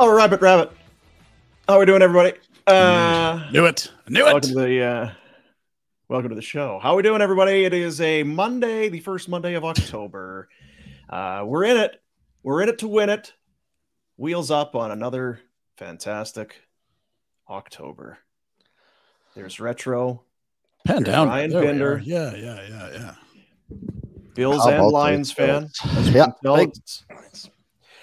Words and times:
Oh, 0.00 0.12
Rabbit 0.14 0.40
Rabbit. 0.40 0.72
How 1.68 1.78
we 1.78 1.86
doing, 1.86 2.02
everybody? 2.02 2.36
Uh, 2.66 3.48
Knew 3.52 3.66
it. 3.66 3.90
Knew 4.08 4.24
welcome 4.24 4.38
it. 4.50 4.52
to 4.52 4.60
the 4.60 4.82
uh, 4.82 5.10
welcome 6.08 6.30
to 6.30 6.34
the 6.34 6.42
show. 6.42 6.78
How 6.82 6.96
we 6.96 7.02
doing, 7.02 7.22
everybody? 7.22 7.64
It 7.64 7.72
is 7.72 8.00
a 8.00 8.22
Monday, 8.22 8.88
the 8.88 9.00
first 9.00 9.28
Monday 9.28 9.54
of 9.54 9.64
October. 9.64 10.48
Uh, 11.08 11.44
we're 11.46 11.64
in 11.64 11.76
it. 11.76 12.02
We're 12.42 12.62
in 12.62 12.68
it 12.68 12.78
to 12.78 12.88
win 12.88 13.08
it. 13.08 13.32
Wheels 14.16 14.50
up 14.50 14.74
on 14.74 14.90
another 14.90 15.40
fantastic 15.76 16.56
October. 17.48 18.18
There's 19.34 19.60
retro. 19.60 20.22
Pen 20.86 21.02
There's 21.02 21.14
down. 21.14 21.28
Ryan 21.28 21.50
There 21.50 21.96
we 21.96 22.02
Yeah, 22.04 22.34
yeah, 22.34 22.60
yeah, 22.68 22.90
yeah. 22.92 23.14
Bills 24.34 24.64
How 24.64 24.70
and 24.70 24.86
Lions 24.92 25.32
fan. 25.32 25.62
Bills? 25.62 25.80
as 25.96 26.08
you 26.08 26.14
Yeah, 26.16 26.26
can 26.42 26.56
big- 26.56 26.68
It's- 26.68 27.50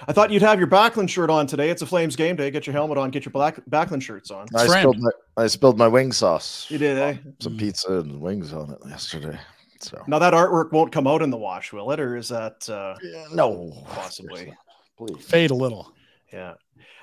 I 0.07 0.13
thought 0.13 0.31
you'd 0.31 0.41
have 0.41 0.59
your 0.59 0.67
Backlund 0.67 1.09
shirt 1.09 1.29
on 1.29 1.47
today. 1.47 1.69
It's 1.69 1.81
a 1.81 1.85
Flames 1.85 2.15
game 2.15 2.35
day. 2.35 2.49
Get 2.51 2.65
your 2.67 2.73
helmet 2.73 2.97
on. 2.97 3.11
Get 3.11 3.25
your 3.25 3.31
black 3.31 3.59
Backlund 3.69 4.01
shirts 4.01 4.31
on. 4.31 4.47
I 4.55 4.65
Friend. 4.65 4.81
spilled 4.81 4.99
my 4.99 5.11
I 5.37 5.47
spilled 5.47 5.77
my 5.77 5.87
wing 5.87 6.11
sauce. 6.11 6.65
You 6.69 6.77
did, 6.77 6.97
eh? 6.97 7.17
Some 7.39 7.57
pizza 7.57 7.99
and 7.99 8.19
wings 8.21 8.53
on 8.53 8.71
it 8.71 8.79
yesterday. 8.89 9.39
So 9.79 10.03
Now 10.07 10.19
that 10.19 10.33
artwork 10.33 10.71
won't 10.71 10.91
come 10.91 11.07
out 11.07 11.21
in 11.21 11.29
the 11.29 11.37
wash, 11.37 11.73
will 11.73 11.91
it? 11.91 11.99
Or 11.99 12.15
is 12.15 12.29
that 12.29 12.67
uh 12.69 12.95
Yeah, 13.03 13.25
no, 13.33 13.71
Possibly. 13.87 14.53
Please. 14.97 15.25
Fade 15.25 15.51
a 15.51 15.55
little. 15.55 15.93
yeah. 16.31 16.53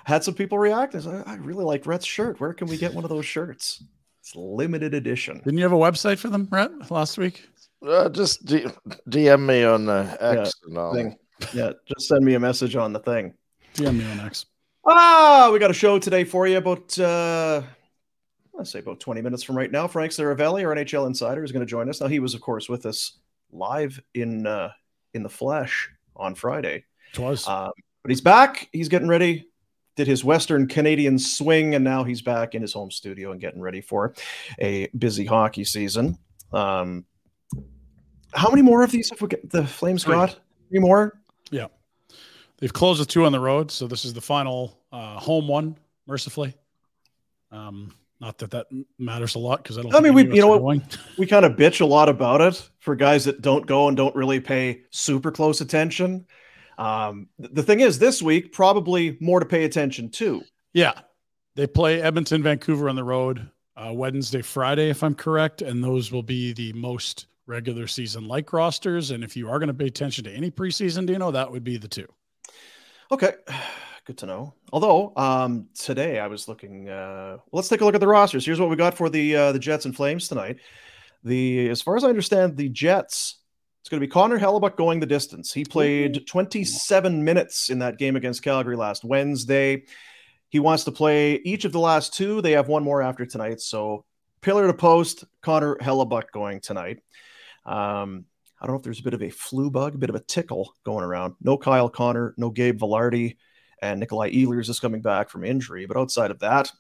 Had 0.05 0.25
some 0.25 0.35
people 0.35 0.59
react. 0.59 0.95
I, 0.95 0.99
like, 1.01 1.29
I 1.29 1.35
really 1.35 1.65
like 1.65 1.87
Rhett's 1.87 2.07
shirt. 2.07 2.41
Where 2.41 2.55
can 2.55 2.67
we 2.69 2.77
get 2.79 2.95
one 2.95 3.05
of 3.05 3.11
those 3.11 3.27
shirts? 3.27 3.83
It's 4.21 4.35
limited 4.37 4.95
edition. 4.95 5.39
Didn't 5.45 5.59
you 5.59 5.65
have 5.65 5.73
a 5.73 5.77
website 5.77 6.19
for 6.19 6.29
them, 6.29 6.45
Brett, 6.45 6.91
last 6.91 7.19
week? 7.19 7.47
Uh, 7.87 8.09
just 8.09 8.45
D- 8.47 8.67
DM 9.11 9.45
me 9.47 9.65
on 9.65 9.89
uh, 9.89 10.17
X 10.21 10.53
and 10.67 10.79
all. 10.79 10.95
Thing. 10.95 11.17
Yeah, 11.53 11.73
just 11.87 12.09
send 12.09 12.25
me 12.25 12.35
a 12.35 12.41
message 12.41 12.77
on 12.77 12.93
the 12.93 12.99
thing. 13.01 13.35
DM 13.75 13.99
me 13.99 14.05
on 14.11 14.21
X. 14.21 14.47
Ah, 14.87 15.51
we 15.53 15.59
got 15.59 15.71
a 15.71 15.75
show 15.75 15.99
today 15.99 16.25
for 16.25 16.47
you 16.47 16.59
about 16.59 16.99
uh 16.99 17.63
let's 18.55 18.71
say 18.71 18.81
about 18.81 18.99
20 18.99 19.21
minutes 19.21 19.43
from 19.43 19.57
right 19.57 19.71
now. 19.71 19.87
Frank 19.87 20.13
Seravalli, 20.13 20.65
our 20.65 20.75
NHL 20.75 21.07
insider, 21.07 21.45
is 21.45 21.53
going 21.53 21.65
to 21.65 21.71
join 21.71 21.89
us. 21.89 22.01
Now 22.01 22.09
he 22.09 22.19
was, 22.19 22.35
of 22.35 22.41
course, 22.41 22.69
with 22.69 22.87
us 22.87 23.19
live 23.53 24.01
in 24.15 24.47
uh 24.47 24.71
in 25.15 25.23
the 25.23 25.29
flesh 25.29 25.91
on 26.17 26.35
Friday. 26.35 26.85
Twas. 27.13 27.47
Um, 27.47 27.71
but 28.03 28.11
he's 28.11 28.21
back. 28.21 28.69
He's 28.73 28.89
getting 28.89 29.09
ready. 29.09 29.49
Did 29.97 30.07
his 30.07 30.25
Western 30.25 30.69
Canadian 30.69 31.19
swing, 31.19 31.75
and 31.75 31.85
now 31.85 32.05
he's 32.05 32.23
back 32.23 32.55
in 32.55 32.63
his 32.63 32.73
home 32.73 32.91
studio 32.91 33.33
and 33.33 33.41
getting 33.41 33.61
ready 33.61 33.81
for 33.81 34.15
a 34.61 34.87
busy 34.97 35.25
hockey 35.25 35.65
season. 35.65 36.19
Um, 36.53 37.05
how 38.33 38.49
many 38.49 38.63
more 38.63 38.83
of 38.83 38.91
these 38.91 39.11
have 39.11 39.21
we 39.21 39.29
got, 39.29 39.49
the 39.51 39.67
Flames 39.67 40.05
Three. 40.05 40.15
got? 40.15 40.39
Three 40.69 40.79
more? 40.79 41.21
They've 42.61 42.73
closed 42.73 42.99
with 42.99 43.09
two 43.09 43.25
on 43.25 43.31
the 43.31 43.39
road, 43.39 43.71
so 43.71 43.87
this 43.87 44.05
is 44.05 44.13
the 44.15 44.21
final 44.21 44.81
uh, 44.91 45.17
home 45.21 45.47
one, 45.47 45.77
mercifully. 46.09 46.55
Um, 47.53 47.95
not 48.21 48.39
that 48.39 48.51
that 48.51 48.67
matters 48.99 49.37
a 49.37 49.39
lot 49.39 49.63
because 49.63 49.79
I 49.79 49.83
don't. 49.83 49.93
I 49.95 50.01
think 50.01 50.15
mean, 50.17 50.29
we- 50.29 50.35
you 50.35 50.43
know 50.43 50.57
what? 50.59 50.99
We 51.19 51.27
kind 51.27 51.45
of 51.45 51.53
bitch 51.53 51.81
a 51.81 51.87
lot 51.87 52.09
about 52.09 52.41
it 52.41 52.69
for 52.81 52.97
guys 52.97 53.25
that 53.27 53.43
don't 53.43 53.65
go 53.65 53.87
and 53.87 53.97
don't 53.97 54.15
really 54.17 54.41
pay 54.41 54.83
super 54.91 55.31
close 55.31 55.61
attention. 55.61 56.27
Um, 56.79 57.29
th- 57.41 57.53
the 57.55 57.63
thing 57.63 57.79
is, 57.79 58.01
this 58.01 58.21
week 58.21 58.53
probably 58.53 59.17
more 59.21 59.39
to 59.39 59.47
pay 59.47 59.63
attention 59.65 60.11
to. 60.11 60.43
Yeah, 60.73 60.95
they 61.55 61.69
play 61.69 62.03
Edmonton, 62.03 62.43
Vancouver 62.43 62.89
on 62.89 62.97
the 62.97 63.05
road 63.05 63.49
uh, 63.77 63.93
Wednesday, 63.93 64.43
Friday, 64.43 64.91
if 64.91 65.05
I'm 65.05 65.15
correct, 65.15 65.63
and 65.63 65.83
those 65.83 66.11
will 66.11 66.25
be 66.25 66.53
the 66.53 66.73
most 66.73 67.27
regular 67.49 67.87
season 67.87 68.29
like 68.29 68.53
rosters. 68.53 69.11
And 69.11 69.25
if 69.25 69.37
you 69.37 69.49
are 69.49 69.59
going 69.59 69.69
to 69.69 69.75
pay 69.75 69.87
attention 69.87 70.25
to 70.25 70.33
any 70.33 70.51
preseason, 70.51 71.07
Dino, 71.07 71.31
that 71.31 71.51
would 71.51 71.65
be 71.65 71.79
the 71.79 71.89
two. 71.89 72.07
Okay, 73.11 73.33
good 74.05 74.19
to 74.19 74.27
know. 74.27 74.55
Although 74.73 75.13
um, 75.17 75.69
today 75.75 76.21
I 76.21 76.27
was 76.29 76.47
looking. 76.47 76.89
Uh, 76.89 77.39
let's 77.51 77.69
take 77.69 77.81
a 77.81 77.85
look 77.85 77.95
at 77.95 78.01
the 78.01 78.07
rosters. 78.07 78.45
Here's 78.45 78.61
what 78.61 78.71
we 78.71 78.77
got 78.77 78.95
for 78.95 79.09
the 79.09 79.35
uh, 79.35 79.53
the 79.53 79.59
Jets 79.59 79.87
and 79.87 79.97
Flames 79.97 80.29
tonight. 80.29 80.59
The 81.25 81.69
as 81.69 81.83
far 81.83 81.97
as 81.97 82.05
I 82.05 82.09
understand, 82.09 82.57
the 82.57 82.69
Jets. 82.69 83.37
It's 83.81 83.89
going 83.89 84.01
to 84.01 84.07
be 84.07 84.11
Connor 84.11 84.39
Hellebuyck 84.39 84.77
going 84.77 85.01
the 85.01 85.07
distance. 85.07 85.51
He 85.51 85.65
played 85.65 86.27
27 86.27 87.25
minutes 87.25 87.71
in 87.71 87.79
that 87.79 87.97
game 87.97 88.17
against 88.17 88.43
Calgary 88.43 88.77
last 88.77 89.03
Wednesday. 89.03 89.85
He 90.51 90.59
wants 90.59 90.85
to 90.85 90.93
play 90.93 91.37
each 91.37 91.65
of 91.65 91.73
the 91.73 91.79
last 91.79 92.13
two. 92.13 92.43
They 92.43 92.53
have 92.53 92.69
one 92.69 92.83
more 92.83 93.01
after 93.01 93.25
tonight. 93.25 93.61
So 93.63 94.05
pillar 94.43 94.67
to 94.67 94.75
post, 94.75 95.25
Connor 95.43 95.77
Hellebuyck 95.77 96.33
going 96.33 96.61
tonight. 96.61 96.99
Um, 97.69 98.25
I 98.61 98.67
don't 98.67 98.75
know 98.75 98.79
if 98.79 98.83
there's 98.83 99.01
a 99.01 99.05
bit 99.05 99.15
of 99.15 99.23
a 99.23 99.31
flu 99.31 99.71
bug, 99.71 99.95
a 99.95 99.99
bit 99.99 100.11
of 100.11 100.17
a 100.17 100.21
tickle 100.21 100.75
going 100.85 101.05
around. 101.05 101.35
No 101.41 101.57
Kyle 101.57 101.89
Connor, 101.89 102.35
no 102.37 102.51
Gabe 102.51 102.81
Vilardi, 102.81 103.37
and 103.81 104.01
Nikolai 104.01 104.33
Ehlers 104.33 104.69
is 104.69 104.81
coming 104.81 105.03
back 105.03 105.31
from 105.31 105.45
injury. 105.45 105.87
But 105.87 105.97
outside 105.97 106.31
of 106.31 106.41
that, 106.41 106.73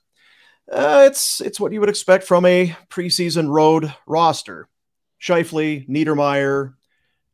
Uh, 0.70 1.05
it's 1.06 1.40
it's 1.40 1.58
what 1.58 1.73
you 1.73 1.81
would 1.81 1.88
expect 1.88 2.25
from 2.25 2.44
a 2.44 2.76
preseason 2.90 3.49
road 3.49 3.94
roster. 4.06 4.69
Scheifele, 5.19 5.88
Niederreiter, 5.88 6.75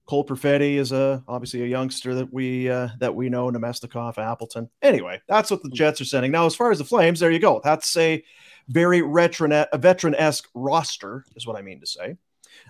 Cole 0.06 0.24
Perfetti 0.24 0.76
is 0.76 0.92
a 0.92 1.24
obviously 1.26 1.62
a 1.62 1.66
youngster 1.66 2.14
that 2.14 2.32
we 2.32 2.70
uh, 2.70 2.90
that 3.00 3.14
we 3.14 3.28
know, 3.28 3.50
Namestnikov, 3.50 4.18
Appleton. 4.18 4.70
Anyway, 4.82 5.20
that's 5.26 5.50
what 5.50 5.62
the 5.62 5.70
Jets 5.70 6.00
are 6.00 6.04
sending. 6.04 6.30
Now, 6.30 6.46
as 6.46 6.54
far 6.54 6.70
as 6.70 6.78
the 6.78 6.84
Flames, 6.84 7.18
there 7.18 7.32
you 7.32 7.40
go. 7.40 7.60
That's 7.64 7.96
a 7.96 8.22
very 8.68 9.00
veteran 9.00 9.52
a 9.52 9.78
veteran 9.78 10.14
esque 10.14 10.48
roster, 10.54 11.24
is 11.34 11.46
what 11.46 11.56
I 11.56 11.62
mean 11.62 11.80
to 11.80 11.86
say. 11.86 12.16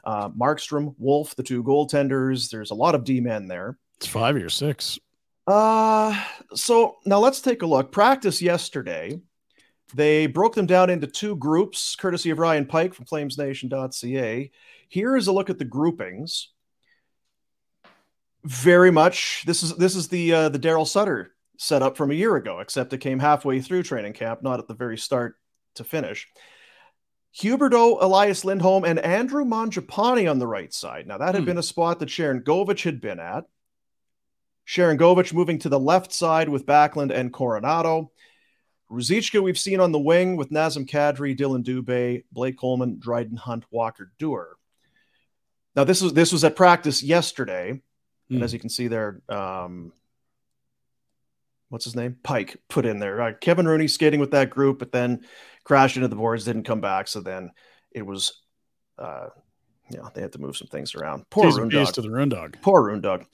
Uh, 0.03 0.29
Markstrom, 0.31 0.95
Wolf, 0.99 1.37
the 1.37 1.43
two 1.43 1.63
goaltenders. 1.63 2.51
There's 2.51 2.71
a 2.71 2.75
lot 2.75 2.95
of 2.95 3.05
D 3.05 3.21
men 3.21 3.47
there. 3.47 3.79
It's 3.97 4.07
five 4.07 4.37
or 4.37 4.49
six. 4.49 4.99
Uh, 5.47 6.19
so 6.55 6.97
now 7.05 7.19
let's 7.19 7.41
take 7.41 7.63
a 7.63 7.67
look. 7.67 7.93
Practice 7.93 8.41
yesterday. 8.41 9.21
They 9.95 10.27
broke 10.27 10.55
them 10.55 10.67
down 10.67 10.91
into 10.91 11.07
two 11.07 11.37
groups, 11.37 11.95
courtesy 11.95 12.31
of 12.31 12.39
Ryan 12.39 12.67
Pike 12.67 12.95
from 12.95 13.05
FlamesNation.ca. 13.05 14.51
Here 14.89 15.17
is 15.17 15.27
a 15.27 15.33
look 15.33 15.51
at 15.51 15.59
the 15.59 15.65
groupings. 15.65 16.49
Very 18.45 18.91
much. 18.91 19.45
This 19.47 19.63
is 19.63 19.77
this 19.77 19.95
is 19.95 20.09
the 20.09 20.33
uh, 20.33 20.49
the 20.51 20.59
Daryl 20.59 20.87
Sutter 20.87 21.35
setup 21.57 21.97
from 21.97 22.11
a 22.11 22.15
year 22.15 22.37
ago, 22.37 22.61
except 22.61 22.93
it 22.93 22.99
came 22.99 23.19
halfway 23.19 23.61
through 23.61 23.83
training 23.85 24.13
camp, 24.13 24.43
not 24.43 24.59
at 24.59 24.69
the 24.69 24.75
very 24.75 24.99
start 24.99 25.37
to 25.77 25.85
finish. 25.85 26.29
Huberdeau, 27.41 27.99
Elias 28.01 28.45
Lindholm, 28.45 28.85
and 28.85 28.99
Andrew 29.01 29.45
Mangiapane 29.45 30.31
on 30.31 30.39
the 30.39 30.47
right 30.47 30.73
side. 30.73 31.07
Now, 31.07 31.19
that 31.19 31.35
had 31.35 31.43
Hmm. 31.43 31.47
been 31.47 31.59
a 31.59 31.63
spot 31.63 31.99
that 31.99 32.09
Sharangovich 32.09 32.85
had 32.85 33.01
been 33.01 33.19
at. 33.19 33.45
Sharangovich 34.67 35.33
moving 35.35 35.59
to 35.59 35.69
the 35.69 35.79
left 35.81 36.13
side 36.13 36.49
with 36.49 36.65
Backlund 36.67 37.11
and 37.13 37.33
Coronato. 37.33 38.11
Ruzicka, 38.91 39.43
we've 39.43 39.59
seen 39.59 39.81
on 39.81 39.93
the 39.93 39.99
wing 39.99 40.37
with 40.37 40.51
Nazem 40.51 40.89
Kadri, 40.89 41.37
Dylan 41.37 41.65
Dubé, 41.65 42.25
Blake 42.31 42.57
Coleman, 42.59 42.99
Dryden 42.99 43.37
Hunt, 43.37 43.65
Walker 43.71 44.13
Duehr. 44.19 44.53
Now, 45.75 45.83
this 45.85 46.01
was 46.01 46.13
this 46.13 46.33
was 46.33 46.45
at 46.45 46.55
practice 46.55 47.03
yesterday, 47.03 47.71
and 47.71 48.39
Hmm. 48.39 48.43
as 48.43 48.53
you 48.53 48.61
can 48.61 48.69
see 48.71 48.87
there, 48.87 49.21
um, 49.29 49.93
what's 51.75 51.85
his 51.85 51.97
name? 51.97 52.17
Pike 52.23 52.57
put 52.71 52.87
in 52.87 52.99
there. 53.01 53.21
Uh, 53.21 53.33
Kevin 53.41 53.67
Rooney 53.67 53.89
skating 53.89 54.21
with 54.21 54.31
that 54.31 54.49
group, 54.49 54.79
but 54.79 54.93
then 54.93 55.27
crashed 55.65 55.97
into 55.97 56.09
the 56.09 56.17
boards, 56.17 56.45
didn't 56.45 56.63
come 56.63 56.81
back. 56.81 57.09
So 57.09 57.21
then 57.21 57.51
it 57.91 58.07
was, 58.07 58.41
uh, 58.99 59.27
you 59.91 59.99
know, 59.99 60.09
they 60.15 60.23
had 60.23 60.33
to 60.33 60.41
move 60.41 60.57
some 60.57 60.69
things 60.69 60.95
around. 60.95 61.29
Poor 61.31 61.51
Rune 61.53 61.69
Dog. 61.69 61.93
to 61.95 62.01
the 62.01 62.11
Rune 62.11 62.29
Dog. 62.31 62.57
Poor 62.63 62.83
Rune 62.87 63.01
Dog. 63.01 63.25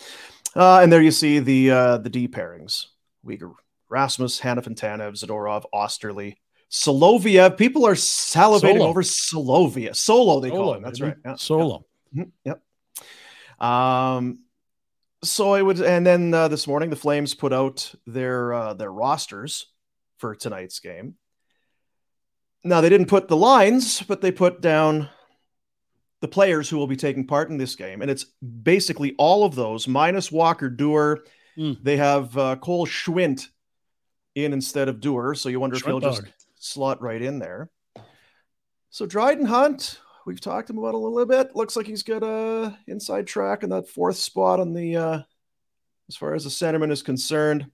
Uh, 0.57 0.81
and 0.81 0.91
there 0.93 1.03
you 1.03 1.11
see 1.13 1.39
the 1.39 1.71
uh, 1.71 1.99
the 1.99 2.11
D 2.11 2.27
pairings. 2.27 2.87
Weegar, 3.25 3.53
Rasmus, 3.91 4.41
Hanifin 4.41 4.75
Tanev, 4.75 5.13
Zadorov, 5.13 5.65
Oesterle, 5.75 6.35
Soloviev. 6.71 7.57
People 7.59 7.87
are 7.87 7.95
salivating 7.95 8.79
Solo. 8.79 8.89
over 8.89 9.03
Solovia. 9.03 9.95
Solo, 9.95 10.41
they 10.41 10.49
call 10.49 10.59
Solo, 10.59 10.75
him. 10.75 10.83
That's 10.83 11.01
right. 11.01 11.17
Yeah. 11.25 11.35
Solo. 11.37 11.85
Mhm, 12.17 12.31
Yep. 12.45 12.63
Um, 13.61 14.39
so 15.22 15.52
I 15.52 15.62
would, 15.62 15.81
and 15.81 16.06
then 16.06 16.32
uh, 16.32 16.49
this 16.49 16.67
morning 16.67 16.90
the 16.90 16.96
Flames 16.96 17.34
put 17.34 17.52
out 17.52 17.93
their 18.06 18.52
uh, 18.52 18.75
their 18.75 18.93
rosters 18.93 19.67
for 20.19 20.34
tonight's 20.34 20.81
game. 20.81 21.14
Now 22.64 22.81
they 22.81 22.88
didn't 22.88 23.08
put 23.08 23.28
the 23.28 23.37
lines, 23.37 24.02
but 24.02 24.20
they 24.20 24.32
put 24.32 24.61
down 24.61 25.08
the 26.20 26.28
players 26.28 26.69
who 26.69 26.76
will 26.76 26.87
be 26.87 26.96
taking 26.96 27.26
part 27.26 27.50
in 27.50 27.56
this 27.56 27.76
game, 27.76 28.02
and 28.02 28.11
it's 28.11 28.25
basically 28.62 29.14
all 29.19 29.44
of 29.44 29.55
those 29.55 29.88
minus 29.88 30.31
Walker 30.31 30.70
Duehr. 30.70 31.19
Hmm. 31.56 31.72
They 31.82 31.96
have 31.96 32.37
uh, 32.37 32.56
Cole 32.56 32.87
Schwint 32.87 33.46
in 34.34 34.52
instead 34.52 34.88
of 34.88 35.00
Duehr, 35.00 35.37
so 35.37 35.49
you 35.49 35.61
wonder 35.61 35.76
if 35.76 35.84
he'll 35.84 36.00
just 36.00 36.22
slot 36.56 37.02
right 37.02 37.20
in 37.20 37.38
there. 37.38 37.70
So 38.90 39.06
Dryden 39.06 39.46
Hunt, 39.46 40.00
we've 40.31 40.41
talked 40.41 40.71
him 40.71 40.79
about 40.79 40.94
a 40.94 40.97
little 40.97 41.27
bit. 41.27 41.56
Looks 41.56 41.75
like 41.75 41.87
he's 41.87 42.05
got 42.05 42.23
a 42.23 42.79
inside 42.87 43.27
track 43.27 43.65
in 43.65 43.71
that 43.71 43.88
fourth 43.88 44.15
spot 44.17 44.61
on 44.61 44.73
the 44.73 44.97
uh, 44.97 45.23
as 46.09 46.15
far 46.15 46.35
as 46.35 46.44
the 46.44 46.50
centerman 46.50 46.93
is 46.93 47.03
concerned. 47.03 47.69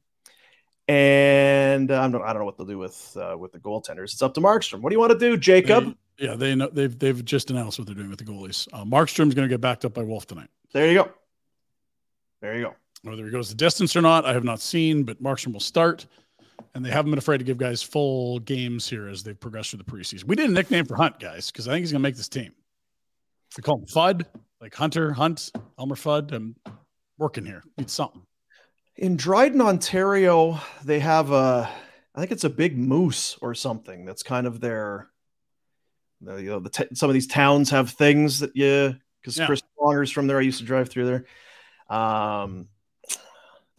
And 0.89 1.91
uh, 1.91 2.01
I'm 2.01 2.13
not, 2.13 2.23
I 2.23 2.29
don't 2.33 2.39
know 2.41 2.47
what 2.47 2.57
they'll 2.57 2.67
do 2.67 2.79
with 2.79 3.15
uh, 3.21 3.37
with 3.37 3.53
the 3.53 3.59
goaltenders. 3.59 4.15
It's 4.15 4.23
up 4.23 4.33
to 4.35 4.41
Markstrom. 4.41 4.81
What 4.81 4.89
do 4.89 4.95
you 4.95 5.01
want 5.01 5.13
to 5.13 5.19
do, 5.19 5.37
Jacob? 5.37 5.85
They- 5.85 5.95
yeah, 6.19 6.35
they 6.35 6.55
know 6.55 6.71
they've 6.73 6.99
they've 6.99 7.23
just 7.23 7.51
announced 7.51 7.79
what 7.79 7.85
they're 7.85 7.95
doing 7.95 8.09
with 8.09 8.19
the 8.19 8.25
goalies. 8.25 8.67
Uh, 8.73 8.85
Markstrom's 8.85 9.35
going 9.35 9.47
to 9.47 9.53
get 9.53 9.61
backed 9.61 9.85
up 9.85 9.93
by 9.93 10.03
Wolf 10.03 10.27
tonight. 10.27 10.49
there 10.73 10.89
you 10.89 10.95
go. 10.95 11.11
There 12.41 12.57
you 12.57 12.63
go. 12.65 12.75
Whether 13.03 13.27
he 13.27 13.31
goes 13.31 13.51
the 13.51 13.55
distance 13.55 13.95
or 13.95 14.01
not, 14.01 14.25
I 14.25 14.33
have 14.33 14.43
not 14.45 14.61
seen, 14.61 15.03
but 15.05 15.23
Markstrom 15.23 15.53
will 15.53 15.61
start. 15.61 16.07
And 16.75 16.85
they 16.85 16.91
haven't 16.91 17.11
been 17.11 17.19
afraid 17.19 17.39
to 17.39 17.45
give 17.45 17.57
guys 17.57 17.83
full 17.83 18.39
games 18.41 18.89
here 18.89 19.09
as 19.09 19.23
they've 19.23 19.39
progressed 19.39 19.71
through 19.71 19.79
the 19.79 19.85
preseason. 19.85 20.25
We 20.25 20.37
did 20.37 20.51
a 20.51 20.53
nickname 20.53 20.85
for 20.85 20.95
Hunt, 20.97 21.19
guys, 21.19 21.51
because 21.51 21.69
I 21.69 21.73
think 21.73 21.83
he's 21.83 21.93
going 21.93 22.03
to 22.03 22.07
make 22.07 22.17
this 22.17 22.29
team. 22.29 22.53
We 23.57 23.63
call 23.63 23.79
him 23.79 23.87
Fudd, 23.87 24.27
like 24.61 24.75
Hunter, 24.75 25.13
Hunt, 25.13 25.51
Elmer 25.79 25.95
Fudd. 25.95 26.33
I'm 26.33 26.57
working 27.19 27.47
here. 27.47 27.63
Need 27.79 27.89
something. 27.91 28.23
In 28.97 29.17
Dryden, 29.17 29.61
Ontario, 29.61 30.59
they 30.85 30.99
have 31.01 31.31
a 31.31 31.71
I 32.15 32.21
think 32.21 32.33
it's 32.33 32.45
a 32.45 32.51
big 32.51 32.79
moose 32.79 33.37
or 33.43 33.55
something. 33.55 34.07
That's 34.07 34.23
kind 34.23 34.47
of 34.47 34.61
their 34.61 35.11
you 36.23 36.49
know 36.49 36.61
the 36.61 36.71
t- 36.71 36.95
some 36.95 37.11
of 37.11 37.15
these 37.15 37.27
towns 37.27 37.71
have 37.71 37.91
things 37.91 38.41
that 38.41 38.57
you 38.57 38.97
because 39.21 39.37
Yeah. 39.37 39.47
Chris 39.47 39.63
Pronger's 39.79 40.11
from 40.11 40.27
there. 40.27 40.39
I 40.39 40.43
used 40.43 40.61
to 40.61 40.65
drive 40.65 40.89
through 40.89 41.07
there. 41.89 41.97
Um, 41.97 42.69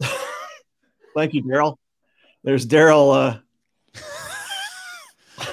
thank 1.16 1.34
you, 1.34 1.42
Daryl. 1.42 1.76
There's 2.48 2.66
Daryl. 2.66 3.14
Uh, 3.14 3.38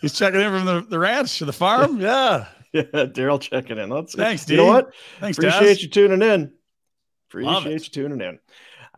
He's 0.00 0.12
checking 0.12 0.40
in 0.40 0.48
from 0.52 0.64
the, 0.64 0.86
the 0.88 0.96
ranch 0.96 1.38
to 1.38 1.44
the 1.44 1.52
farm. 1.52 2.00
Yeah. 2.00 2.46
yeah, 2.72 2.82
Daryl 2.84 3.40
checking 3.40 3.78
in. 3.78 3.90
That's 3.90 4.14
Thanks, 4.14 4.44
D. 4.44 4.52
You 4.54 4.58
know 4.58 4.66
what? 4.66 4.94
Thanks, 5.18 5.38
Appreciate 5.38 5.66
Daz. 5.66 5.82
you 5.82 5.88
tuning 5.88 6.22
in. 6.22 6.52
Love 7.34 7.64
Appreciate 7.64 7.74
it. 7.74 7.96
you 7.96 8.02
tuning 8.04 8.20
in. 8.20 8.38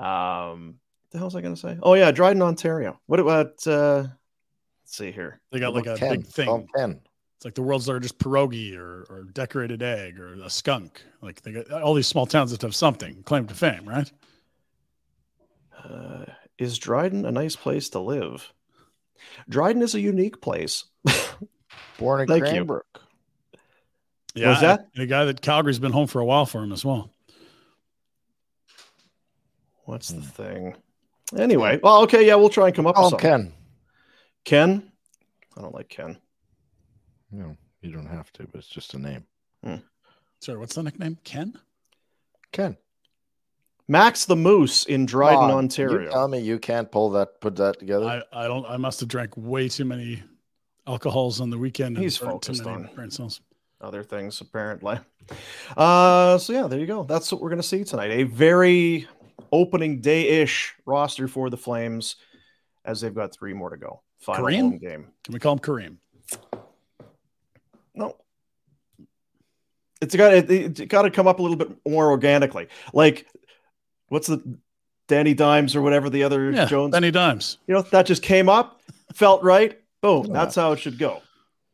Um, 0.07 0.75
the 1.11 1.17
hell 1.17 1.29
was 1.29 1.35
I 1.35 1.41
going 1.41 1.55
to 1.55 1.61
say? 1.61 1.79
Oh 1.83 1.95
yeah, 1.95 2.11
Dryden, 2.11 2.43
Ontario. 2.43 3.01
What 3.07 3.19
about? 3.19 3.67
Uh, 3.67 4.09
let's 4.83 4.95
see 4.99 5.11
here. 5.11 5.41
They 5.53 5.59
got 5.59 5.73
like 5.75 5.87
a 5.87 5.97
Ken. 5.97 6.17
big 6.17 6.27
thing. 6.27 6.49
Call 6.49 6.59
him 6.59 6.67
Ken. 6.77 7.01
It's 7.37 7.47
like 7.47 7.55
the 7.55 7.63
world's 7.63 7.89
largest 7.89 8.19
pierogi 8.19 8.77
or, 8.77 9.07
or 9.09 9.25
decorated 9.33 9.83
egg 9.83 10.21
or 10.21 10.35
a 10.35 10.51
skunk. 10.51 11.03
Like 11.23 11.41
they 11.41 11.53
got 11.53 11.71
all 11.81 11.95
these 11.95 12.07
small 12.07 12.27
towns 12.27 12.51
that 12.51 12.61
have 12.61 12.75
something 12.75 13.23
claim 13.23 13.47
to 13.47 13.55
fame, 13.55 13.89
right? 13.89 14.13
Uh, 15.83 16.27
is 16.59 16.79
Dryden 16.79 17.25
a 17.27 17.33
nice 17.33 17.57
place 17.57 17.89
to 17.91 18.01
live? 18.01 18.53
Dryden 19.49 19.83
is 19.83 19.95
a 19.95 20.01
unique 20.01 20.41
place. 20.41 20.85
Born 21.99 22.23
in 22.23 22.27
Thank 22.27 22.45
you. 22.47 22.51
Cranbrook. 22.51 23.01
Yeah. 24.35 24.51
Was 24.51 24.61
that? 24.63 24.89
and 24.95 25.03
a 25.05 25.07
guy 25.07 25.25
that 25.27 25.41
Calgary's 25.43 25.79
been 25.79 25.93
home 25.93 26.07
for 26.07 26.21
a 26.21 26.25
while 26.25 26.47
for 26.47 26.63
him 26.63 26.73
as 26.73 26.85
well. 26.85 27.11
What's 29.85 30.09
the 30.09 30.21
Hmm. 30.21 30.27
thing? 30.29 30.77
Anyway, 31.37 31.81
well, 31.83 32.03
okay, 32.03 32.27
yeah, 32.27 32.35
we'll 32.35 32.49
try 32.51 32.67
and 32.67 32.77
come 32.77 32.87
up 32.87 32.95
Call 32.95 33.05
with 33.11 33.21
something. 33.21 33.29
Ken. 33.31 33.53
Ken? 34.45 34.93
I 35.57 35.63
don't 35.63 35.75
like 35.75 35.89
Ken. 35.89 36.19
You, 37.31 37.39
know, 37.39 37.57
you 37.81 37.91
don't 37.93 38.07
have 38.07 38.31
to, 38.35 38.47
but 38.47 38.57
it's 38.59 38.69
just 38.69 38.95
a 38.95 38.99
name. 38.99 39.25
Sorry, 40.41 40.59
what's 40.59 40.75
the 40.75 40.83
nickname? 40.83 41.19
Ken? 41.25 41.59
Ken. 42.53 42.77
Max 43.89 44.25
the 44.25 44.37
Moose 44.37 44.85
in 44.85 45.07
Dryden, 45.07 45.39
Come 45.41 45.51
on, 45.51 45.59
Ontario. 45.59 46.03
You 46.05 46.11
tell 46.11 46.29
me 46.29 46.39
you 46.39 46.59
can't 46.59 46.91
pull 46.91 47.11
that, 47.11 47.41
put 47.41 47.57
that 47.57 47.79
together. 47.79 48.07
I, 48.33 48.45
I 48.45 48.47
don't 48.49 48.65
I 48.67 48.77
must 48.77 49.01
have 49.01 49.09
drank 49.09 49.37
way 49.37 49.69
too 49.69 49.85
many 49.85 50.23
alcohols 50.87 51.41
on 51.41 51.51
the 51.51 51.59
weekend. 51.59 51.97
and 51.97 52.05
He's 52.05 52.19
too 52.19 52.27
focused 52.27 52.65
many 52.65 52.85
on- 52.87 52.91
brain 52.95 53.11
other 53.81 54.05
things 54.05 54.41
apparently. 54.41 54.99
Uh, 55.77 56.39
so 56.39 56.53
yeah, 56.53 56.67
there 56.69 56.79
you 56.79 56.87
go. 56.87 57.03
That's 57.03 57.31
what 57.33 57.41
we're 57.41 57.51
gonna 57.51 57.63
see 57.63 57.85
tonight. 57.85 58.11
A 58.13 58.23
very 58.23 59.09
opening 59.51 60.01
day-ish 60.01 60.75
roster 60.87 61.27
for 61.29 61.51
the 61.51 61.57
Flames, 61.57 62.17
as 62.85 63.01
they've 63.01 63.15
got 63.15 63.33
three 63.35 63.53
more 63.53 63.71
to 63.71 63.77
go. 63.77 64.03
Final 64.21 64.47
Kareem? 64.47 64.61
home 64.61 64.79
game. 64.79 65.07
Can 65.25 65.35
we 65.35 65.41
call 65.41 65.55
him 65.55 65.59
Kareem? 65.59 65.97
No, 67.95 68.17
it's 70.01 70.17
got 70.17 70.33
it, 70.35 70.51
it 70.51 70.89
got 70.89 71.03
to 71.03 71.11
come 71.11 71.27
up 71.27 71.39
a 71.39 71.43
little 71.43 71.57
bit 71.57 71.71
more 71.87 72.11
organically. 72.11 72.69
Like, 72.93 73.27
what's 74.13 74.27
the 74.27 74.43
Danny 75.09 75.33
Dimes 75.35 75.75
or 75.75 75.81
whatever 75.83 76.11
the 76.11 76.23
other 76.23 76.51
Yeah, 76.51 76.67
Jones? 76.67 76.93
Danny 76.93 77.11
Dimes. 77.11 77.57
You 77.67 77.75
know, 77.75 77.83
that 77.83 78.05
just 78.07 78.23
came 78.23 78.49
up, 78.49 78.81
felt 79.15 79.43
right. 79.43 79.81
Boom. 80.03 80.27
Yeah. 80.27 80.33
That's 80.35 80.55
how 80.55 80.73
it 80.73 80.79
should 80.79 80.99
go. 80.99 81.23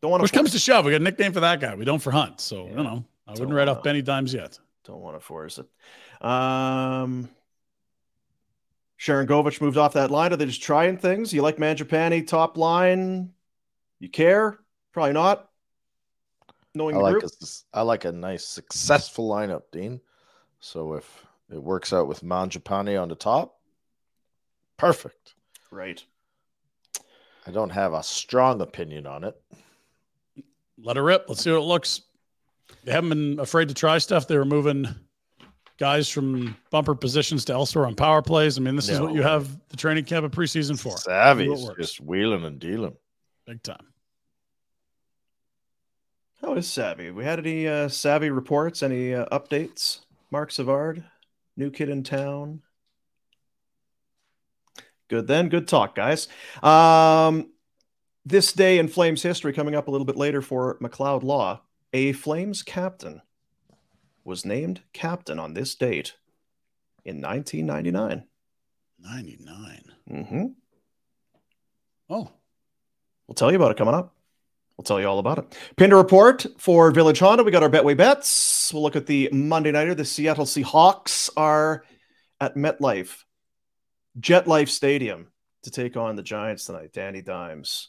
Don't 0.01 0.11
want 0.13 0.23
Which 0.23 0.31
to 0.33 0.39
comes 0.39 0.53
to 0.53 0.59
shove, 0.59 0.85
we 0.85 0.93
got 0.93 1.01
a 1.01 1.05
nickname 1.05 1.33
for 1.33 1.41
that 1.41 1.61
guy. 1.61 1.75
We 1.75 1.85
don't 1.85 1.99
for 1.99 2.13
Hunt. 2.13 2.41
So 2.41 2.65
Yeah. 2.67 2.71
you 2.71 2.77
know, 2.85 3.05
I 3.27 3.33
wouldn't 3.33 3.49
Don't 3.49 3.57
write 3.57 3.69
off 3.69 3.83
Benny 3.83 4.03
Dimes 4.03 4.33
yet. 4.33 4.59
Don't 4.85 5.01
want 5.01 5.17
to 5.17 5.21
force 5.21 5.59
it. 5.59 5.67
Um, 6.25 7.29
Sharangovich 8.99 9.61
moved 9.61 9.77
off 9.77 9.93
that 9.95 10.11
line. 10.11 10.33
Are 10.33 10.37
they 10.37 10.47
just 10.47 10.63
trying 10.63 10.97
things? 10.99 11.33
You 11.33 11.43
like 11.43 11.57
Mangiapane 11.57 12.27
top 12.27 12.57
line? 12.57 13.33
You 14.01 14.09
care? 14.09 14.59
Probably 14.93 15.13
not. 15.13 15.49
Knowing 16.75 16.97
I 16.97 17.01
like 17.01 17.13
group. 17.15 17.25
a, 17.25 17.27
s- 17.43 17.65
I 17.73 17.83
like 17.83 18.05
a 18.05 18.13
nice 18.13 18.45
successful 18.45 19.29
lineup, 19.29 19.63
Dean. 19.73 20.01
So 20.61 20.95
if 20.95 21.25
it 21.51 21.63
works 21.63 21.93
out 21.93 22.09
with 22.09 22.23
Mangiapane 22.23 23.01
on 23.01 23.09
the 23.09 23.15
top, 23.15 23.59
perfect. 24.77 25.35
Right. 25.71 26.03
I 27.47 27.51
don't 27.51 27.71
have 27.71 27.95
a 27.95 28.03
strong 28.03 28.61
opinion 28.61 29.07
on 29.07 29.25
it. 29.25 29.41
Let 30.83 30.97
her 30.97 31.03
rip. 31.03 31.25
Let's 31.29 31.43
see 31.43 31.51
what 31.51 31.59
it 31.59 31.63
looks. 31.63 32.03
They 32.85 32.93
haven't 32.93 33.09
been 33.11 33.41
afraid 33.41 33.69
to 33.69 33.75
try 33.75 33.99
stuff. 33.99 34.29
They 34.29 34.37
were 34.37 34.45
moving 34.45 34.87
guys 35.79 36.09
from 36.09 36.57
bumper 36.71 36.95
positions 36.95 37.45
to 37.47 37.53
elsewhere 37.55 37.87
on 37.87 37.95
power 37.95 38.21
plays. 38.21 38.59
I 38.59 38.61
mean, 38.61 38.77
this 38.77 38.89
is 38.89 39.01
what 39.01 39.15
you 39.15 39.23
have 39.23 39.49
the 39.69 39.77
training 39.77 40.05
camp 40.05 40.25
and 40.25 40.33
preseason 40.33 40.79
for. 40.79 40.97
Savvy's 40.99 41.65
works. 41.65 41.79
just 41.79 42.01
wheeling 42.01 42.45
and 42.45 42.59
dealing. 42.59 42.97
Big 43.47 43.63
time. 43.63 43.87
How 46.43 46.55
is 46.55 46.69
Savvy? 46.69 47.11
We 47.11 47.25
had 47.25 47.39
any 47.39 47.67
uh, 47.67 47.89
Savvy 47.89 48.31
reports? 48.31 48.83
Any 48.83 49.15
uh, 49.15 49.27
updates? 49.27 50.01
Marc 50.31 50.53
Savard, 50.53 51.03
new 51.59 51.71
kid 51.71 51.89
in 51.91 52.03
town. 52.03 52.63
Good 55.09 55.27
then. 55.27 55.49
Good 55.49 55.69
talk, 55.69 55.95
guys. 55.95 56.29
Um, 56.63 57.51
this 58.25 58.53
day 58.53 58.79
in 58.79 58.89
Flames 58.89 59.23
history 59.23 59.53
coming 59.53 59.75
up 59.75 59.89
a 59.89 59.91
little 59.91 60.05
bit 60.05 60.17
later 60.17 60.41
for 60.41 60.79
McLeod 60.79 61.23
Law. 61.23 61.63
A 61.93 62.13
Flames 62.13 62.63
captain 62.63 63.23
was 64.25 64.45
named 64.45 64.83
captain 64.93 65.39
on 65.39 65.55
this 65.55 65.75
date 65.75 66.15
in 67.05 67.21
1999. 67.21 68.25
99. 69.01 69.85
Mm-hmm. 70.11 70.47
Oh, 72.11 72.31
We'll 73.29 73.35
tell 73.35 73.51
you 73.51 73.57
about 73.57 73.71
it 73.71 73.77
coming 73.77 73.95
up. 73.95 74.15
We'll 74.79 74.85
tell 74.85 75.01
you 75.01 75.07
all 75.09 75.19
about 75.19 75.39
it. 75.39 75.59
Pinder 75.77 75.97
report 75.97 76.47
for 76.57 76.93
Village 76.93 77.19
Honda. 77.19 77.43
We 77.43 77.51
got 77.51 77.65
our 77.65 77.69
Betway 77.69 77.97
bets. 77.97 78.73
We'll 78.73 78.83
look 78.83 78.95
at 78.95 79.07
the 79.07 79.29
Monday 79.33 79.73
nighter. 79.73 79.93
The 79.93 80.05
Seattle 80.05 80.45
Seahawks 80.45 81.29
are 81.37 81.83
at 82.41 82.55
MetLife, 82.55 83.25
Jet 84.21 84.47
Life 84.47 84.69
Stadium 84.69 85.33
to 85.65 85.73
take 85.73 85.97
on 85.97 86.15
the 86.15 86.23
Giants 86.23 86.65
tonight. 86.65 86.93
Danny 86.93 87.23
Dimes 87.23 87.89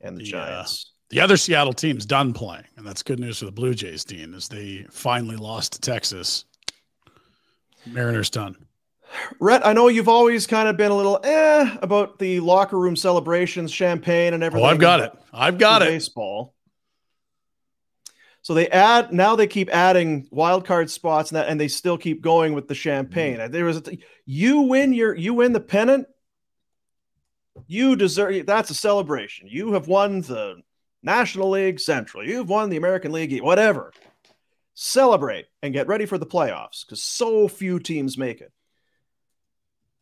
and 0.00 0.16
the 0.16 0.22
uh, 0.22 0.26
Giants. 0.26 0.92
the 1.10 1.20
other 1.20 1.36
Seattle 1.36 1.72
team's 1.72 2.04
done 2.04 2.32
playing, 2.32 2.64
and 2.76 2.84
that's 2.84 3.04
good 3.04 3.20
news 3.20 3.38
for 3.38 3.44
the 3.44 3.52
Blue 3.52 3.72
Jays 3.72 4.04
team 4.04 4.34
as 4.34 4.48
they 4.48 4.84
finally 4.90 5.36
lost 5.36 5.74
to 5.74 5.80
Texas. 5.80 6.46
Mariners 7.86 8.30
done. 8.30 8.56
Rhett, 9.40 9.66
I 9.66 9.72
know 9.72 9.88
you've 9.88 10.08
always 10.08 10.46
kind 10.46 10.68
of 10.68 10.76
been 10.76 10.90
a 10.90 10.96
little 10.96 11.20
eh 11.22 11.76
about 11.82 12.18
the 12.18 12.40
locker 12.40 12.78
room 12.78 12.96
celebrations, 12.96 13.72
champagne, 13.72 14.34
and 14.34 14.42
everything. 14.42 14.66
Oh. 14.66 14.70
I've 14.70 14.78
got 14.78 15.00
it. 15.00 15.12
I've 15.32 15.58
got 15.58 15.82
it. 15.82 15.88
Baseball. 15.88 16.54
So 18.42 18.52
they 18.52 18.68
add 18.68 19.12
now 19.12 19.36
they 19.36 19.46
keep 19.46 19.70
adding 19.74 20.28
wild 20.30 20.66
card 20.66 20.90
spots 20.90 21.30
and 21.30 21.36
that, 21.36 21.48
and 21.48 21.58
they 21.58 21.68
still 21.68 21.96
keep 21.96 22.20
going 22.20 22.52
with 22.52 22.68
the 22.68 22.74
champagne. 22.74 23.38
Mm-hmm. 23.38 23.52
There 23.52 23.64
was 23.64 23.78
a 23.78 23.80
t- 23.80 24.04
you 24.26 24.62
win 24.62 24.92
your 24.92 25.14
you 25.14 25.32
win 25.32 25.52
the 25.52 25.60
pennant. 25.60 26.06
You 27.66 27.96
deserve 27.96 28.44
that's 28.44 28.70
a 28.70 28.74
celebration. 28.74 29.48
You 29.48 29.72
have 29.72 29.88
won 29.88 30.20
the 30.20 30.56
National 31.02 31.50
League 31.50 31.80
Central. 31.80 32.22
You've 32.22 32.48
won 32.48 32.68
the 32.68 32.76
American 32.76 33.12
League, 33.12 33.40
whatever. 33.42 33.92
Celebrate 34.74 35.46
and 35.62 35.72
get 35.72 35.86
ready 35.86 36.04
for 36.04 36.18
the 36.18 36.26
playoffs 36.26 36.84
because 36.84 37.02
so 37.02 37.48
few 37.48 37.78
teams 37.78 38.18
make 38.18 38.40
it. 38.40 38.52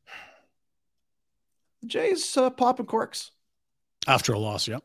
The 0.07 1.72
Jays 1.87 2.37
uh, 2.37 2.51
popping 2.51 2.87
corks, 2.87 3.33
After 4.07 4.33
a 4.33 4.39
loss, 4.39 4.69
yeah. 4.69 4.79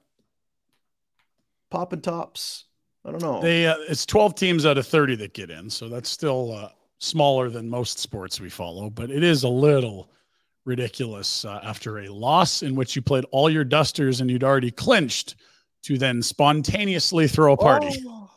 popping 1.69 2.01
tops. 2.01 2.65
I 3.05 3.11
don't 3.11 3.21
know. 3.21 3.41
They 3.41 3.67
uh, 3.67 3.75
it's 3.87 4.05
12 4.05 4.35
teams 4.35 4.65
out 4.65 4.77
of 4.77 4.87
30 4.87 5.15
that 5.17 5.33
get 5.33 5.49
in, 5.49 5.69
so 5.69 5.87
that's 5.87 6.09
still 6.09 6.53
uh, 6.53 6.69
smaller 6.99 7.49
than 7.49 7.69
most 7.69 7.99
sports 7.99 8.39
we 8.41 8.49
follow, 8.49 8.89
but 8.89 9.09
it 9.09 9.23
is 9.23 9.43
a 9.43 9.49
little 9.49 10.09
ridiculous 10.65 11.45
uh, 11.45 11.61
after 11.63 11.99
a 11.99 12.09
loss 12.09 12.61
in 12.61 12.75
which 12.75 12.95
you 12.95 13.01
played 13.01 13.25
all 13.31 13.49
your 13.49 13.63
dusters 13.63 14.19
and 14.19 14.29
you'd 14.29 14.43
already 14.43 14.71
clinched 14.71 15.35
to 15.83 15.97
then 15.97 16.21
spontaneously 16.21 17.27
throw 17.27 17.53
a 17.53 17.57
party. 17.57 18.03
Oh, 18.05 18.29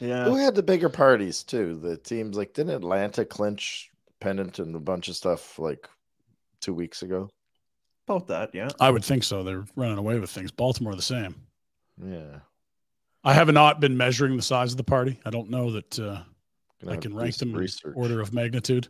yeah. 0.00 0.24
Who 0.24 0.36
had 0.36 0.54
the 0.54 0.62
bigger 0.62 0.88
parties 0.88 1.42
too? 1.42 1.78
The 1.78 1.96
teams 1.98 2.36
like 2.36 2.54
didn't 2.54 2.74
Atlanta 2.74 3.24
clinch 3.24 3.90
pennant 4.20 4.58
and 4.58 4.74
a 4.74 4.80
bunch 4.80 5.08
of 5.08 5.16
stuff 5.16 5.58
like 5.58 5.88
two 6.60 6.72
weeks 6.72 7.02
ago? 7.02 7.28
About 8.08 8.28
that, 8.28 8.54
yeah. 8.54 8.68
I 8.78 8.90
would 8.90 9.04
think 9.04 9.24
so. 9.24 9.42
They're 9.42 9.64
running 9.74 9.98
away 9.98 10.18
with 10.20 10.30
things. 10.30 10.52
Baltimore 10.52 10.94
the 10.94 11.02
same. 11.02 11.34
Yeah. 12.02 12.40
I 13.24 13.34
have 13.34 13.52
not 13.52 13.80
been 13.80 13.96
measuring 13.96 14.36
the 14.36 14.42
size 14.42 14.70
of 14.70 14.76
the 14.76 14.84
party. 14.84 15.18
I 15.26 15.30
don't 15.30 15.50
know 15.50 15.72
that 15.72 15.98
uh, 15.98 16.22
Gonna 16.80 16.92
I 16.92 16.96
can 16.98 17.14
rank 17.16 17.34
some 17.34 17.48
them 17.48 17.56
in 17.56 17.62
research. 17.62 17.94
order 17.96 18.20
of 18.20 18.32
magnitude. 18.32 18.86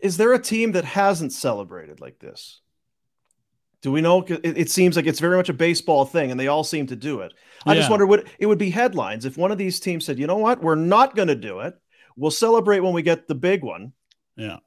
Is 0.00 0.16
there 0.16 0.32
a 0.32 0.38
team 0.38 0.72
that 0.72 0.84
hasn't 0.84 1.32
celebrated 1.32 2.00
like 2.00 2.20
this? 2.20 2.60
Do 3.82 3.90
we 3.90 4.00
know? 4.00 4.22
It, 4.22 4.40
it 4.58 4.70
seems 4.70 4.94
like 4.96 5.06
it's 5.06 5.20
very 5.20 5.36
much 5.36 5.48
a 5.48 5.52
baseball 5.54 6.04
thing, 6.04 6.30
and 6.30 6.38
they 6.38 6.46
all 6.48 6.64
seem 6.64 6.86
to 6.88 6.96
do 6.96 7.20
it. 7.20 7.32
I 7.64 7.74
just 7.74 7.90
wonder 7.90 8.06
what 8.06 8.26
it 8.38 8.46
would 8.46 8.58
be 8.58 8.70
headlines 8.70 9.24
if 9.24 9.36
one 9.36 9.52
of 9.52 9.58
these 9.58 9.80
teams 9.80 10.04
said, 10.04 10.18
"You 10.18 10.26
know 10.26 10.38
what? 10.38 10.62
We're 10.62 10.74
not 10.76 11.14
going 11.14 11.28
to 11.28 11.34
do 11.34 11.60
it. 11.60 11.74
We'll 12.16 12.30
celebrate 12.30 12.80
when 12.80 12.94
we 12.94 13.02
get 13.02 13.28
the 13.28 13.34
big 13.34 13.62
one." 13.62 13.92
Yeah. 14.36 14.58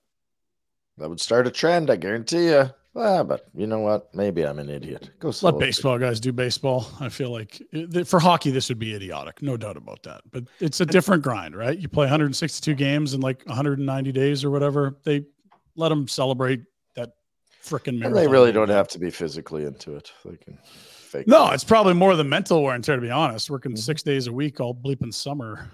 That 0.98 1.10
would 1.10 1.22
start 1.22 1.48
a 1.48 1.51
trend, 1.51 1.89
I 1.89 1.96
guarantee 1.96 2.48
you. 2.48 2.70
Ah, 2.96 3.24
but 3.24 3.46
you 3.55 3.67
know 3.67 3.79
what? 3.79 4.13
Maybe 4.15 4.46
I'm 4.46 4.58
an 4.60 4.69
idiot. 4.69 5.12
Go 5.19 5.27
Let 5.29 5.36
celebrate. 5.36 5.67
baseball 5.67 5.98
guys 6.00 6.19
do 6.19 6.31
baseball. 6.31 6.88
I 7.00 7.08
feel 7.10 7.31
like 7.31 7.62
for 8.05 8.19
hockey, 8.19 8.50
this 8.51 8.67
would 8.69 8.79
be 8.79 8.96
idiotic. 8.96 9.41
No 9.41 9.58
doubt 9.58 9.77
about 9.77 10.01
that. 10.03 10.22
But 10.31 10.46
it's 10.60 10.81
a 10.81 10.86
different 10.86 11.24
grind, 11.24 11.55
right? 11.55 11.77
You 11.77 11.88
play 11.88 12.05
162 12.05 12.74
games 12.74 13.13
in 13.13 13.22
like 13.22 13.43
190 13.46 14.12
days 14.12 14.43
or 14.43 14.50
whatever. 14.50 14.98
They 15.03 15.24
let 15.75 15.89
them 15.89 16.08
celebrate 16.08 16.63
that 16.96 17.13
freaking 17.63 18.03
And 18.03 18.15
they 18.15 18.27
really 18.27 18.51
don't 18.51 18.69
have 18.69 18.88
to 18.89 19.00
be 19.00 19.12
physically 19.12 19.65
into 19.65 19.96
it. 19.96 20.12
They 20.25 20.36
can 20.38 20.58
fake. 20.65 21.27
No, 21.27 21.51
it. 21.51 21.53
it's 21.53 21.63
probably 21.63 21.93
more 21.93 22.15
the 22.15 22.24
mental 22.24 22.63
wear 22.63 22.74
and 22.74 22.84
tear, 22.84 22.96
to 22.96 23.01
be 23.01 23.12
honest. 23.12 23.50
Working 23.51 23.74
Mhm. 23.74 23.77
six 23.79 24.01
days 24.03 24.25
a 24.27 24.34
week 24.34 24.60
all 24.60 24.74
bleeping 24.74 25.13
summer. 25.13 25.69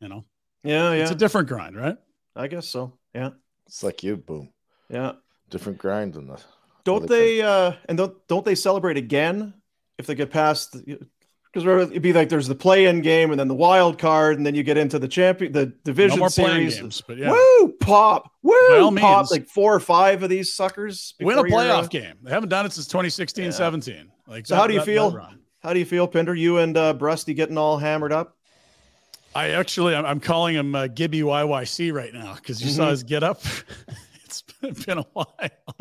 You 0.00 0.08
know, 0.08 0.24
Yeah, 0.64 0.92
yeah. 0.92 1.02
it's 1.02 1.10
a 1.12 1.14
different 1.14 1.48
grind, 1.48 1.76
right? 1.76 1.96
I 2.34 2.48
guess 2.48 2.68
so. 2.68 2.92
Yeah, 3.14 3.30
It's 3.66 3.82
like 3.82 4.02
you, 4.02 4.16
boom. 4.18 4.50
yeah. 4.90 5.12
Different 5.50 5.78
grind 5.78 6.14
than 6.14 6.26
the. 6.26 6.40
Don't 6.84 7.04
Other 7.04 7.06
they? 7.08 7.42
uh 7.42 7.72
And 7.88 7.98
don't 7.98 8.14
don't 8.28 8.44
they 8.44 8.54
celebrate 8.54 8.96
again 8.96 9.54
if 9.98 10.06
they 10.06 10.14
get 10.14 10.30
past? 10.30 10.76
Because 11.52 11.88
it'd 11.90 12.02
be 12.02 12.12
like 12.12 12.28
there's 12.28 12.48
the 12.48 12.54
play-in 12.54 13.00
game 13.00 13.30
and 13.30 13.40
then 13.40 13.48
the 13.48 13.54
wild 13.54 13.98
card, 13.98 14.36
and 14.36 14.44
then 14.44 14.54
you 14.54 14.62
get 14.62 14.76
into 14.76 14.98
the 14.98 15.08
champion, 15.08 15.52
the 15.52 15.66
division 15.84 16.18
more 16.18 16.28
playing 16.28 16.70
series. 16.70 16.80
games, 16.80 17.02
but 17.06 17.16
yeah, 17.16 17.30
Woo! 17.30 17.72
Pop! 17.80 18.30
Woo! 18.42 18.52
By 18.92 19.00
pop! 19.00 19.20
means. 19.22 19.30
Like 19.30 19.46
four 19.48 19.74
or 19.74 19.80
five 19.80 20.22
of 20.22 20.28
these 20.28 20.52
suckers. 20.52 21.14
win 21.18 21.38
a 21.38 21.42
before 21.44 21.62
you're, 21.62 21.72
uh, 21.72 21.82
playoff 21.82 21.88
game. 21.90 22.14
They 22.22 22.30
haven't 22.30 22.50
done 22.50 22.66
it 22.66 22.72
since 22.74 22.86
2016, 22.88 23.44
Yeah. 23.46 23.50
17. 23.52 24.10
Like, 24.26 24.46
So 24.46 24.54
how 24.54 24.66
do 24.66 24.74
you 24.74 24.80
that- 24.80 24.86
that 24.86 24.92
feel? 24.92 25.12
run. 25.12 25.40
How 25.62 25.72
do 25.72 25.78
you 25.78 25.86
feel, 25.86 26.06
Pinder? 26.06 26.34
You 26.34 26.58
and 26.58 26.76
uh, 26.76 26.92
Brusty 26.94 27.34
getting 27.34 27.56
all 27.56 27.78
hammered 27.78 28.12
up? 28.12 28.36
I 29.34 29.50
actually, 29.50 29.94
I'm, 29.94 30.04
I'm 30.04 30.20
calling 30.20 30.54
him 30.54 30.74
uh, 30.74 30.86
Gibby 30.88 31.20
YYC 31.22 31.90
right 31.92 32.12
now 32.12 32.34
because 32.34 32.62
you 32.62 32.68
saw 32.70 32.88
Mhm. 32.88 32.90
his 32.90 33.02
get 33.02 33.22
up. 33.22 33.40
it's 34.62 34.84
been 34.86 34.98
a 34.98 35.06
while. 35.12 35.76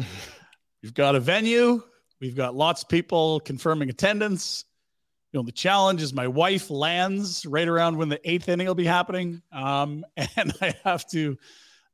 We've 0.82 0.94
got 0.94 1.16
a 1.16 1.20
venue. 1.20 1.82
We've 2.20 2.36
got 2.36 2.56
lots 2.56 2.84
of 2.84 2.90
people 2.90 3.40
confirming 3.40 3.90
attendance. 3.90 4.66
You 5.32 5.40
know, 5.40 5.44
the 5.46 5.52
challenge 5.52 6.02
is 6.02 6.14
my 6.14 6.28
wife 6.28 6.70
lands 6.70 7.46
right 7.46 7.68
around 7.68 7.98
when 7.98 8.10
the 8.10 8.20
eighth 8.30 8.48
inning 8.48 8.68
will 8.68 8.76
be 8.76 8.86
happening. 8.86 9.42
Um, 9.52 10.06
and 10.18 10.54
I 10.62 10.76
have 10.84 11.08
to 11.10 11.38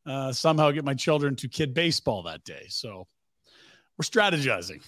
uh, 0.05 0.31
somehow 0.31 0.71
get 0.71 0.85
my 0.85 0.93
children 0.93 1.35
to 1.37 1.47
kid 1.47 1.73
baseball 1.73 2.23
that 2.23 2.43
day. 2.43 2.65
So 2.69 3.07
we're 3.97 4.03
strategizing. 4.03 4.81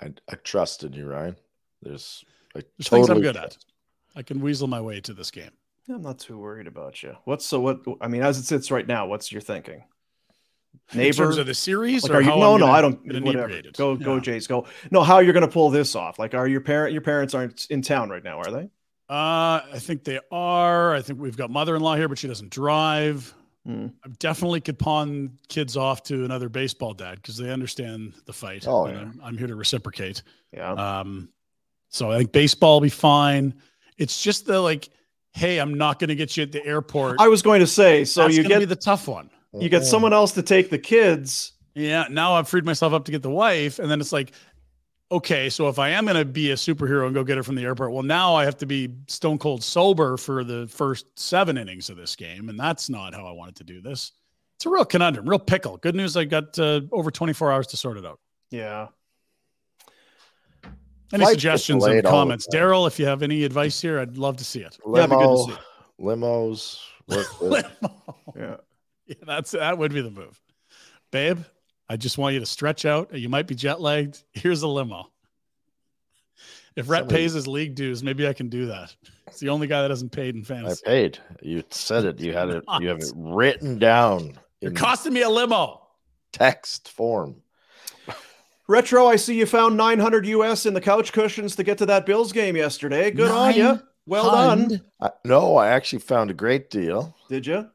I, 0.00 0.12
I 0.28 0.34
trust 0.36 0.84
in 0.84 0.92
you, 0.92 1.06
Ryan. 1.06 1.36
There's. 1.82 2.24
I 2.56 2.62
There's 2.78 2.88
things 2.88 3.08
I'm 3.08 3.20
good 3.20 3.36
at. 3.36 3.56
I 4.14 4.22
can 4.22 4.40
weasel 4.40 4.68
my 4.68 4.80
way 4.80 5.00
to 5.00 5.14
this 5.14 5.30
game. 5.30 5.50
I'm 5.88 6.02
not 6.02 6.18
too 6.18 6.38
worried 6.38 6.66
about 6.66 7.02
you. 7.02 7.16
What's 7.24 7.44
so 7.44 7.60
what? 7.60 7.80
I 8.00 8.08
mean, 8.08 8.22
as 8.22 8.38
it 8.38 8.44
sits 8.44 8.70
right 8.70 8.86
now, 8.86 9.06
what's 9.06 9.32
your 9.32 9.40
thinking? 9.40 9.82
In 10.92 10.98
Neighbor? 10.98 11.24
terms 11.24 11.38
of 11.38 11.46
the 11.46 11.54
series, 11.54 12.02
Like, 12.04 12.12
or 12.12 12.16
are 12.16 12.22
you? 12.22 12.28
No, 12.28 12.54
I'm 12.54 12.60
no, 12.60 12.66
gonna 12.66 12.72
I 12.72 12.80
don't. 12.80 13.24
Whatever. 13.24 13.62
Go, 13.76 13.96
go, 13.96 14.14
Yeah. 14.14 14.20
Jays, 14.20 14.46
go. 14.46 14.66
No, 14.90 15.02
how 15.02 15.18
you're 15.18 15.32
going 15.34 15.46
to 15.46 15.52
pull 15.52 15.70
this 15.70 15.94
off? 15.94 16.18
Like, 16.18 16.34
are 16.34 16.46
your 16.48 16.60
parent, 16.60 16.92
your 16.92 17.02
parents 17.02 17.34
aren't 17.34 17.66
in 17.70 17.82
town 17.82 18.10
right 18.10 18.24
now, 18.24 18.38
are 18.38 18.50
they? 18.50 18.70
Uh, 19.08 19.60
I 19.72 19.78
think 19.78 20.04
they 20.04 20.18
are. 20.30 20.94
I 20.94 21.02
think 21.02 21.20
we've 21.20 21.36
got 21.36 21.50
mother-in-law 21.50 21.96
here, 21.96 22.08
but 22.08 22.18
she 22.18 22.28
doesn't 22.28 22.50
drive. 22.50 23.34
Hmm. 23.66 23.88
I 24.04 24.08
definitely 24.18 24.60
could 24.60 24.78
pawn 24.78 25.38
kids 25.48 25.76
off 25.76 26.02
to 26.04 26.24
another 26.24 26.48
baseball 26.48 26.94
dad 26.94 27.16
because 27.16 27.36
they 27.36 27.50
understand 27.50 28.14
the 28.24 28.32
fight. 28.32 28.66
Oh, 28.66 28.88
yeah. 28.88 29.00
I'm, 29.00 29.20
I'm 29.22 29.38
here 29.38 29.46
to 29.48 29.54
reciprocate. 29.54 30.22
Yeah. 30.52 30.72
Um, 30.72 31.28
so 31.90 32.10
I 32.10 32.18
think 32.18 32.32
baseball 32.32 32.76
will 32.76 32.80
be 32.80 32.88
fine. 32.88 33.54
It's 33.98 34.22
just 34.22 34.46
the 34.46 34.60
like, 34.60 34.88
hey, 35.32 35.58
I'm 35.58 35.74
not 35.74 35.98
going 35.98 36.08
to 36.08 36.14
get 36.14 36.36
you 36.36 36.42
at 36.42 36.52
the 36.52 36.64
airport. 36.64 37.16
I 37.20 37.28
was 37.28 37.42
going 37.42 37.60
to 37.60 37.66
say. 37.66 38.04
So 38.04 38.22
That's 38.22 38.36
you 38.36 38.44
get 38.44 38.60
be 38.60 38.64
the 38.64 38.76
tough 38.76 39.08
one. 39.08 39.30
you 39.58 39.68
get 39.68 39.84
someone 39.84 40.12
else 40.12 40.32
to 40.32 40.42
take 40.42 40.70
the 40.70 40.78
kids. 40.78 41.52
Yeah. 41.74 42.06
Now 42.10 42.34
I've 42.34 42.48
freed 42.48 42.64
myself 42.64 42.92
up 42.92 43.04
to 43.06 43.12
get 43.12 43.22
the 43.22 43.30
wife, 43.30 43.78
and 43.78 43.90
then 43.90 44.00
it's 44.00 44.12
like, 44.12 44.32
okay, 45.10 45.50
so 45.50 45.68
if 45.68 45.78
I 45.78 45.90
am 45.90 46.04
going 46.04 46.16
to 46.16 46.24
be 46.24 46.50
a 46.50 46.54
superhero 46.54 47.06
and 47.06 47.14
go 47.14 47.22
get 47.22 47.36
her 47.36 47.42
from 47.42 47.54
the 47.54 47.62
airport, 47.62 47.92
well, 47.92 48.02
now 48.02 48.34
I 48.34 48.44
have 48.44 48.56
to 48.58 48.66
be 48.66 48.94
stone 49.08 49.38
cold 49.38 49.62
sober 49.62 50.16
for 50.16 50.42
the 50.42 50.66
first 50.68 51.06
seven 51.18 51.58
innings 51.58 51.90
of 51.90 51.96
this 51.96 52.16
game, 52.16 52.48
and 52.48 52.58
that's 52.58 52.88
not 52.88 53.14
how 53.14 53.26
I 53.26 53.32
wanted 53.32 53.56
to 53.56 53.64
do 53.64 53.80
this. 53.80 54.12
It's 54.56 54.66
a 54.66 54.70
real 54.70 54.84
conundrum, 54.84 55.28
real 55.28 55.38
pickle. 55.38 55.76
Good 55.76 55.94
news, 55.94 56.16
I 56.16 56.24
got 56.24 56.58
uh, 56.58 56.82
over 56.92 57.10
24 57.10 57.52
hours 57.52 57.66
to 57.68 57.76
sort 57.76 57.98
it 57.98 58.06
out. 58.06 58.20
Yeah. 58.50 58.88
Any 61.12 61.24
Flights 61.24 61.32
suggestions 61.34 61.84
in 61.84 61.90
the 61.96 62.02
delayed 62.02 62.06
all 62.06 62.12
the 62.12 62.16
comments? 62.24 62.46
Daryl, 62.52 62.86
if 62.86 62.98
you 62.98 63.06
have 63.06 63.22
any 63.22 63.44
advice 63.44 63.80
here, 63.80 63.98
I'd 64.00 64.16
love 64.16 64.36
to 64.38 64.44
see 64.44 64.60
it. 64.60 64.78
Yeah, 64.86 64.98
it'd 65.04 65.10
be 65.10 65.16
good 65.16 65.22
to 65.22 65.28
Limo, 65.28 65.46
see. 65.46 65.56
limos. 66.00 66.78
Work 67.08 67.40
with. 67.40 67.66
Yeah. 68.36 68.56
Yeah, 69.06 69.14
that's 69.26 69.50
that 69.50 69.76
would 69.76 69.92
be 69.92 70.00
the 70.00 70.10
move. 70.10 70.40
Babe, 71.10 71.40
I 71.88 71.96
just 71.96 72.16
want 72.16 72.34
you 72.34 72.40
to 72.40 72.46
stretch 72.46 72.86
out. 72.86 73.12
You 73.14 73.28
might 73.28 73.46
be 73.46 73.54
jet 73.54 73.80
lagged. 73.80 74.22
Here's 74.32 74.62
a 74.62 74.68
limo. 74.68 75.10
If 76.76 76.88
Rhett 76.88 77.00
Somebody- 77.00 77.20
pays 77.20 77.32
his 77.34 77.46
league 77.46 77.74
dues, 77.74 78.02
maybe 78.02 78.26
I 78.26 78.32
can 78.32 78.48
do 78.48 78.66
that. 78.66 78.94
It's 79.26 79.40
the 79.40 79.50
only 79.50 79.66
guy 79.66 79.82
that 79.82 79.90
hasn't 79.90 80.12
paid 80.12 80.34
in 80.34 80.40
I 80.42 80.44
fantasy. 80.44 80.82
paid. 80.86 81.18
You 81.42 81.62
said 81.70 82.04
it. 82.06 82.20
You 82.20 82.32
had 82.32 82.48
it. 82.48 82.64
You 82.80 82.88
have 82.88 82.98
it 83.00 83.12
written 83.14 83.78
down 83.78 84.38
You're 84.60 84.70
costing 84.72 85.12
me 85.12 85.22
a 85.22 85.28
limo. 85.28 85.80
text 86.32 86.90
form. 86.90 87.36
Retro, 88.68 89.06
I 89.06 89.16
see 89.16 89.38
you 89.38 89.46
found 89.46 89.76
900 89.76 90.26
US 90.26 90.66
in 90.66 90.74
the 90.74 90.80
couch 90.80 91.12
cushions 91.12 91.56
to 91.56 91.64
get 91.64 91.78
to 91.78 91.86
that 91.86 92.06
Bills 92.06 92.32
game 92.32 92.56
yesterday. 92.56 93.10
Good 93.10 93.30
on 93.30 93.54
you. 93.54 93.80
Well 94.06 94.30
done. 94.30 94.82
I, 95.00 95.10
no, 95.24 95.56
I 95.56 95.68
actually 95.68 96.00
found 96.00 96.30
a 96.30 96.34
great 96.34 96.70
deal. 96.70 97.16
Did 97.28 97.46
you? 97.46 97.58
It 97.58 97.68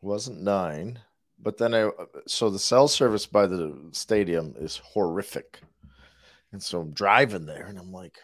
wasn't 0.00 0.42
nine, 0.42 0.98
but 1.38 1.58
then 1.58 1.74
I 1.74 1.90
so 2.26 2.50
the 2.50 2.58
cell 2.58 2.88
service 2.88 3.26
by 3.26 3.46
the 3.46 3.76
stadium 3.92 4.54
is 4.58 4.78
horrific, 4.78 5.60
and 6.52 6.62
so 6.62 6.80
I'm 6.80 6.92
driving 6.92 7.46
there, 7.46 7.66
and 7.66 7.78
I'm 7.78 7.92
like, 7.92 8.18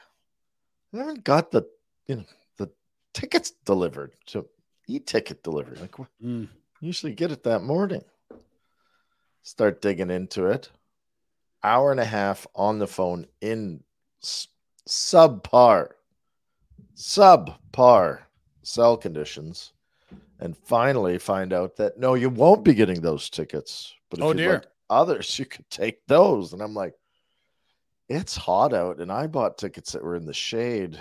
I 0.95 0.99
haven't 0.99 1.25
got 1.25 1.51
the 1.51 1.63
you 2.07 2.17
know 2.17 2.25
the 2.57 2.71
tickets 3.13 3.53
delivered, 3.65 4.13
so 4.27 4.47
e-ticket 4.89 5.43
delivered. 5.43 5.81
Like, 5.81 5.99
what? 5.99 6.09
Mm. 6.25 6.49
usually 6.81 7.13
get 7.13 7.31
it 7.33 7.45
that 7.45 7.63
morning. 7.63 8.05
Start 9.47 9.81
digging 9.81 10.11
into 10.11 10.47
it. 10.47 10.71
Hour 11.63 11.93
and 11.93 12.01
a 12.01 12.05
half 12.05 12.49
on 12.57 12.81
the 12.81 12.87
phone 12.89 13.27
in 13.41 13.81
s- 14.21 14.49
subpar, 14.89 15.91
subpar 16.97 18.19
cell 18.63 18.97
conditions, 18.97 19.73
and 20.41 20.57
finally 20.57 21.17
find 21.19 21.53
out 21.53 21.77
that 21.77 21.97
no, 21.97 22.15
you 22.15 22.29
won't 22.29 22.65
be 22.65 22.75
getting 22.75 23.01
those 23.01 23.31
tickets. 23.31 23.95
But 24.11 24.19
if 24.19 24.25
Oh, 24.25 24.29
you'd 24.31 24.37
dear. 24.39 24.53
like 24.55 24.67
others, 24.91 25.39
you 25.39 25.45
could 25.45 25.71
take 25.71 26.05
those. 26.09 26.53
And 26.53 26.61
I'm 26.61 26.75
like, 26.75 26.95
it's 28.09 28.35
hot 28.37 28.73
out, 28.75 28.99
and 28.99 29.13
I 29.13 29.29
bought 29.29 29.59
tickets 29.59 29.93
that 29.93 30.03
were 30.03 30.17
in 30.17 30.27
the 30.27 30.35
shade. 30.35 30.99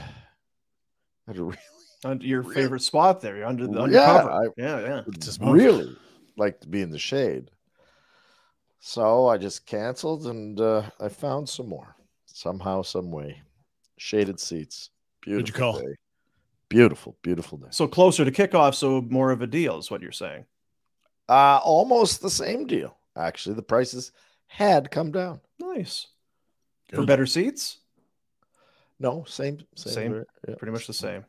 At 1.28 1.38
a 1.38 1.44
really 1.44 1.58
On 2.04 2.22
your 2.22 2.42
Really? 2.44 2.56
favorite 2.62 2.82
spot 2.84 3.22
there. 3.22 3.38
You're 3.38 3.48
under 3.48 3.66
the 3.66 3.82
under 3.82 3.96
Yeah, 3.96 4.06
cover. 4.06 4.30
I- 4.32 4.48
yeah, 4.56 4.80
yeah. 4.82 5.02
Just 5.20 5.42
really 5.42 5.98
like 6.38 6.60
to 6.62 6.68
be 6.68 6.82
in 6.82 6.92
the 6.92 7.00
shade. 7.00 7.50
So 8.88 9.28
I 9.28 9.40
just 9.40 9.66
canceled 9.66 10.28
and 10.28 10.62
uh, 10.62 10.84
I 11.00 11.10
found 11.10 11.50
some 11.50 11.68
more 11.68 11.96
somehow, 12.28 12.84
some 12.84 13.10
way. 13.10 13.42
Shaded 13.98 14.40
seats. 14.40 14.92
Beautiful 15.24 15.40
Who'd 15.40 15.48
you 15.48 15.54
call? 15.56 15.80
day. 15.80 15.96
Beautiful, 16.70 17.18
beautiful 17.24 17.58
day. 17.58 17.70
So 17.72 17.88
closer 17.88 18.24
to 18.24 18.32
kickoff, 18.32 18.76
so 18.76 19.02
more 19.02 19.32
of 19.32 19.42
a 19.42 19.48
deal 19.48 19.80
is 19.80 19.90
what 19.90 20.04
you're 20.04 20.12
saying. 20.12 20.46
Uh, 21.28 21.60
almost 21.64 22.22
the 22.22 22.30
same 22.30 22.68
deal. 22.68 22.96
Actually, 23.18 23.56
the 23.56 23.64
prices 23.64 24.12
had 24.46 24.92
come 24.92 25.12
down. 25.12 25.40
Nice. 25.60 26.06
For 26.94 27.08
better 27.08 27.26
seats? 27.26 27.80
No, 29.00 29.24
same, 29.28 29.64
same, 29.76 29.94
Same, 29.94 30.24
yeah. 30.48 30.56
Pretty 30.60 30.72
much 30.72 30.86
the 30.86 30.94
same. 30.94 31.26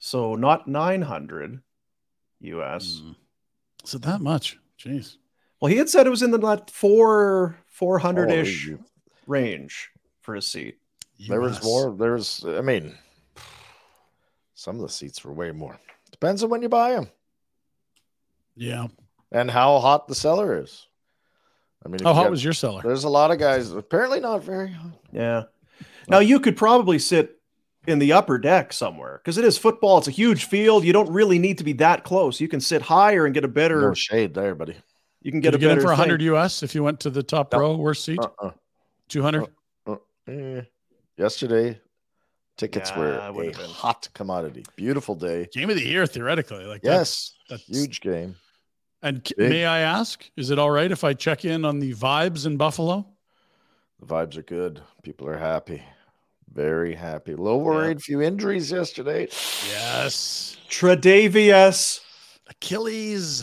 So 0.00 0.34
not 0.34 0.66
900 0.66 1.62
US. 2.40 3.00
Mm. 3.00 3.14
Is 3.84 3.94
it 3.94 4.02
that 4.02 4.20
much? 4.20 4.58
Jeez. 4.76 5.18
Well, 5.64 5.72
he 5.72 5.78
had 5.78 5.88
said 5.88 6.06
it 6.06 6.10
was 6.10 6.22
in 6.22 6.30
the 6.30 6.36
like, 6.36 6.68
four 6.68 7.56
400 7.68 8.30
ish 8.30 8.68
range 9.26 9.88
for 10.20 10.34
a 10.34 10.42
seat. 10.42 10.76
There 11.26 11.40
was 11.40 11.64
more. 11.64 11.96
There 11.96 12.12
was, 12.12 12.44
I 12.46 12.60
mean, 12.60 12.94
some 14.54 14.76
of 14.76 14.82
the 14.82 14.90
seats 14.90 15.24
were 15.24 15.32
way 15.32 15.52
more. 15.52 15.80
Depends 16.10 16.44
on 16.44 16.50
when 16.50 16.60
you 16.60 16.68
buy 16.68 16.90
them. 16.90 17.08
Yeah. 18.54 18.88
and 19.32 19.50
how 19.50 19.78
hot 19.78 20.06
the 20.06 20.14
seller 20.14 20.60
is. 20.60 20.86
I 21.82 21.88
mean, 21.88 21.94
if 21.94 22.02
How 22.02 22.12
hot 22.12 22.24
got- 22.24 22.32
was 22.32 22.44
your 22.44 22.52
seller? 22.52 22.82
There's 22.84 23.04
a 23.04 23.08
lot 23.08 23.30
of 23.30 23.38
guys. 23.38 23.72
Apparently, 23.72 24.20
not 24.20 24.44
very 24.44 24.70
hot. 24.70 24.92
Yeah. 25.14 25.44
Now 26.08 26.18
you 26.18 26.40
could 26.40 26.58
probably 26.58 26.98
sit 26.98 27.40
in 27.86 28.00
the 28.00 28.12
upper 28.12 28.36
deck 28.36 28.74
somewhere 28.74 29.18
because 29.24 29.38
it 29.38 29.46
is 29.46 29.56
football. 29.56 29.96
It's 29.96 30.08
a 30.08 30.10
huge 30.10 30.44
field. 30.44 30.84
You 30.84 30.92
don't 30.92 31.10
really 31.10 31.38
need 31.38 31.56
to 31.56 31.64
be 31.64 31.72
that 31.72 32.04
close. 32.04 32.38
You 32.38 32.48
can 32.48 32.60
sit 32.60 32.82
higher 32.82 33.24
and 33.24 33.32
get 33.32 33.44
a 33.46 33.48
better. 33.48 33.80
No 33.80 33.94
shade 33.94 34.34
there, 34.34 34.54
buddy. 34.54 34.76
You 35.24 35.32
can 35.32 35.40
Did 35.40 35.52
get 35.52 35.52
you 35.54 35.58
get 35.60 35.70
in 35.72 35.76
better 35.78 35.80
for 35.88 35.92
100 35.92 36.20
thing. 36.20 36.26
US 36.34 36.62
if 36.62 36.74
you 36.74 36.84
went 36.84 37.00
to 37.00 37.10
the 37.10 37.22
top 37.22 37.52
No. 37.52 37.58
row, 37.58 37.76
worst 37.76 38.04
seat? 38.04 38.18
Uh-uh. 38.20 38.52
200? 39.08 39.46
Uh, 39.86 39.96
eh. 40.28 40.60
Yesterday, 41.16 41.80
tickets 42.58 42.90
Yeah, 42.90 43.30
were 43.30 43.48
a 43.48 43.50
been. 43.50 43.54
hot 43.70 44.08
commodity. 44.14 44.64
Beautiful 44.76 45.14
day. 45.14 45.48
Game 45.52 45.70
of 45.70 45.76
the 45.76 45.84
year, 45.86 46.06
theoretically. 46.06 46.66
Like 46.66 46.82
Yes, 46.84 47.34
that's, 47.48 47.64
that's 47.66 47.78
huge 47.78 48.00
game. 48.02 48.36
And 49.02 49.26
c- 49.26 49.34
Big. 49.36 49.50
may 49.50 49.64
I 49.66 49.80
ask, 49.80 50.30
is 50.36 50.50
it 50.50 50.58
all 50.58 50.70
right 50.70 50.90
if 50.92 51.04
I 51.04 51.14
check 51.14 51.44
in 51.44 51.64
on 51.64 51.78
the 51.78 51.94
vibes 51.94 52.46
in 52.46 52.56
Buffalo? 52.56 53.06
The 54.00 54.06
vibes 54.06 54.36
are 54.36 54.42
good. 54.42 54.82
People 55.02 55.26
are 55.28 55.38
happy. 55.38 55.82
Very 56.52 56.94
happy. 56.94 57.32
A 57.32 57.36
little 57.36 57.60
worried. 57.62 58.02
Few 58.02 58.20
injuries 58.20 58.70
yesterday. 58.70 59.28
Yes. 59.70 60.56
Tre'Davious. 60.68 62.00
Achilles. 62.48 63.42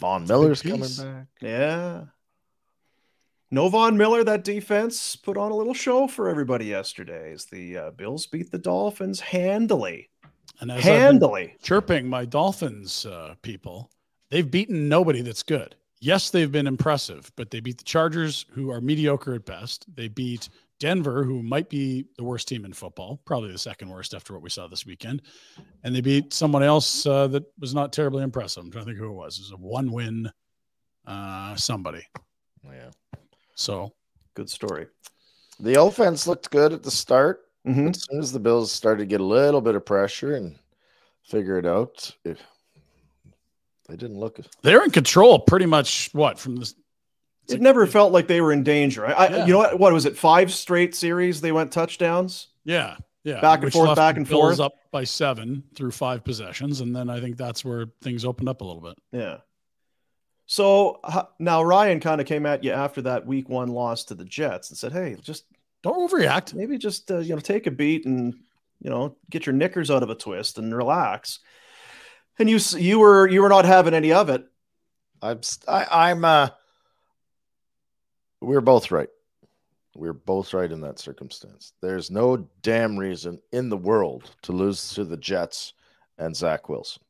Von 0.00 0.26
Miller's 0.26 0.62
coming 0.62 0.88
back. 0.98 1.26
Yeah. 1.40 2.04
No 3.50 3.68
Von 3.68 3.96
Miller, 3.96 4.24
that 4.24 4.44
defense 4.44 5.16
put 5.16 5.36
on 5.36 5.50
a 5.50 5.56
little 5.56 5.74
show 5.74 6.06
for 6.06 6.28
everybody 6.28 6.66
yesterday 6.66 7.32
as 7.32 7.44
the 7.46 7.76
uh, 7.76 7.90
Bills 7.90 8.26
beat 8.26 8.50
the 8.50 8.58
Dolphins 8.58 9.20
handily. 9.20 10.08
And 10.60 10.70
as 10.70 10.84
Handily. 10.84 11.56
chirping 11.62 12.06
my 12.06 12.24
Dolphins 12.24 13.06
uh, 13.06 13.34
people, 13.42 13.90
they've 14.30 14.48
beaten 14.48 14.88
nobody 14.88 15.22
that's 15.22 15.42
good. 15.42 15.74
Yes, 16.00 16.30
they've 16.30 16.50
been 16.50 16.66
impressive, 16.66 17.30
but 17.36 17.50
they 17.50 17.60
beat 17.60 17.78
the 17.78 17.84
Chargers, 17.84 18.46
who 18.50 18.70
are 18.70 18.80
mediocre 18.80 19.34
at 19.34 19.44
best. 19.44 19.84
They 19.94 20.08
beat 20.08 20.48
Denver, 20.78 21.24
who 21.24 21.42
might 21.42 21.68
be 21.68 22.06
the 22.16 22.24
worst 22.24 22.48
team 22.48 22.64
in 22.64 22.72
football, 22.72 23.20
probably 23.26 23.52
the 23.52 23.58
second 23.58 23.90
worst 23.90 24.14
after 24.14 24.32
what 24.32 24.42
we 24.42 24.48
saw 24.48 24.66
this 24.66 24.86
weekend. 24.86 25.22
And 25.84 25.94
they 25.94 26.00
beat 26.00 26.32
someone 26.32 26.62
else 26.62 27.04
uh, 27.04 27.26
that 27.28 27.44
was 27.58 27.74
not 27.74 27.92
terribly 27.92 28.22
impressive. 28.22 28.64
I'm 28.64 28.70
trying 28.70 28.86
to 28.86 28.90
think 28.92 28.98
who 28.98 29.10
it 29.10 29.14
was. 29.14 29.38
It 29.38 29.42
was 29.42 29.52
a 29.52 29.56
one 29.56 29.92
win 29.92 30.30
uh, 31.06 31.54
somebody. 31.56 32.06
Yeah. 32.64 32.90
So 33.54 33.92
Good 34.34 34.48
story. 34.48 34.86
The 35.58 35.82
offense 35.82 36.26
looked 36.26 36.50
good 36.50 36.72
at 36.72 36.82
the 36.82 36.90
start. 36.90 37.42
Mhm. 37.66 37.90
As 37.90 38.04
soon 38.04 38.20
as 38.20 38.32
the 38.32 38.40
Bills 38.40 38.72
started 38.72 39.00
to 39.00 39.06
get 39.06 39.20
a 39.20 39.24
little 39.24 39.60
bit 39.60 39.74
of 39.74 39.84
pressure 39.84 40.34
and 40.34 40.58
figure 41.24 41.58
it 41.58 41.66
out, 41.66 42.10
it, 42.24 42.38
they 43.90 43.96
didn't 43.96 44.18
look. 44.18 44.40
they're 44.62 44.84
in 44.84 44.90
control 44.90 45.38
pretty 45.40 45.66
much 45.66 46.08
what 46.12 46.38
from 46.38 46.56
this. 46.56 46.74
It 47.48 47.60
never 47.60 47.84
felt 47.86 48.12
like 48.12 48.28
they 48.28 48.40
were 48.40 48.52
in 48.52 48.62
danger. 48.62 49.04
I, 49.04 49.12
I 49.12 49.44
you 49.44 49.52
know 49.52 49.58
what? 49.58 49.78
What 49.78 49.92
was 49.92 50.06
it? 50.06 50.16
Five 50.16 50.52
straight 50.52 50.94
series 50.94 51.40
they 51.40 51.50
went 51.52 51.72
touchdowns. 51.72 52.46
Yeah. 52.64 52.96
Yeah. 53.24 53.40
Back 53.40 53.56
and 53.56 53.64
which 53.64 53.74
forth, 53.74 53.96
back 53.96 54.16
and 54.16 54.26
Bills 54.26 54.58
forth. 54.58 54.60
up 54.60 54.74
by 54.92 55.04
seven 55.04 55.64
through 55.74 55.90
five 55.90 56.24
possessions. 56.24 56.80
And 56.80 56.94
then 56.94 57.10
I 57.10 57.20
think 57.20 57.36
that's 57.36 57.64
where 57.64 57.86
things 58.02 58.24
opened 58.24 58.48
up 58.48 58.60
a 58.60 58.64
little 58.64 58.80
bit. 58.80 58.96
Yeah. 59.12 59.38
So 60.46 61.00
now 61.38 61.62
Ryan 61.62 62.00
kind 62.00 62.20
of 62.20 62.26
came 62.26 62.46
at 62.46 62.64
you 62.64 62.72
after 62.72 63.02
that 63.02 63.26
week 63.26 63.48
one 63.48 63.68
loss 63.68 64.04
to 64.04 64.14
the 64.14 64.24
Jets 64.24 64.70
and 64.70 64.78
said, 64.78 64.92
"Hey, 64.92 65.16
just 65.20 65.44
Don't 65.82 66.10
overreact. 66.10 66.54
maybe 66.54 66.78
just 66.78 67.10
uh, 67.10 67.18
you 67.18 67.34
know 67.34 67.40
take 67.40 67.66
a 67.66 67.70
beat 67.70 68.04
and 68.04 68.34
you 68.80 68.90
know 68.90 69.16
get 69.28 69.46
your 69.46 69.54
knickers 69.54 69.90
out 69.90 70.02
of 70.02 70.10
a 70.10 70.14
twist 70.14 70.58
and 70.58 70.74
relax." 70.76 71.40
And 72.40 72.48
you 72.48 72.58
you 72.78 72.98
were 72.98 73.28
you 73.28 73.42
were 73.42 73.50
not 73.50 73.66
having 73.66 73.92
any 73.94 74.12
of 74.12 74.30
it. 74.30 74.44
I'm. 75.20 75.42
st- 75.42 75.68
I, 75.68 76.10
I'm. 76.10 76.24
Uh, 76.24 76.48
we're 78.40 78.62
both 78.62 78.90
right. 78.90 79.10
We're 79.94 80.14
both 80.14 80.54
right 80.54 80.72
in 80.72 80.80
that 80.80 80.98
circumstance. 80.98 81.74
There's 81.82 82.10
no 82.10 82.48
damn 82.62 82.96
reason 82.96 83.40
in 83.52 83.68
the 83.68 83.76
world 83.76 84.30
to 84.42 84.52
lose 84.52 84.94
to 84.94 85.04
the 85.04 85.18
Jets 85.18 85.74
and 86.16 86.34
Zach 86.34 86.70
Wilson. 86.70 87.02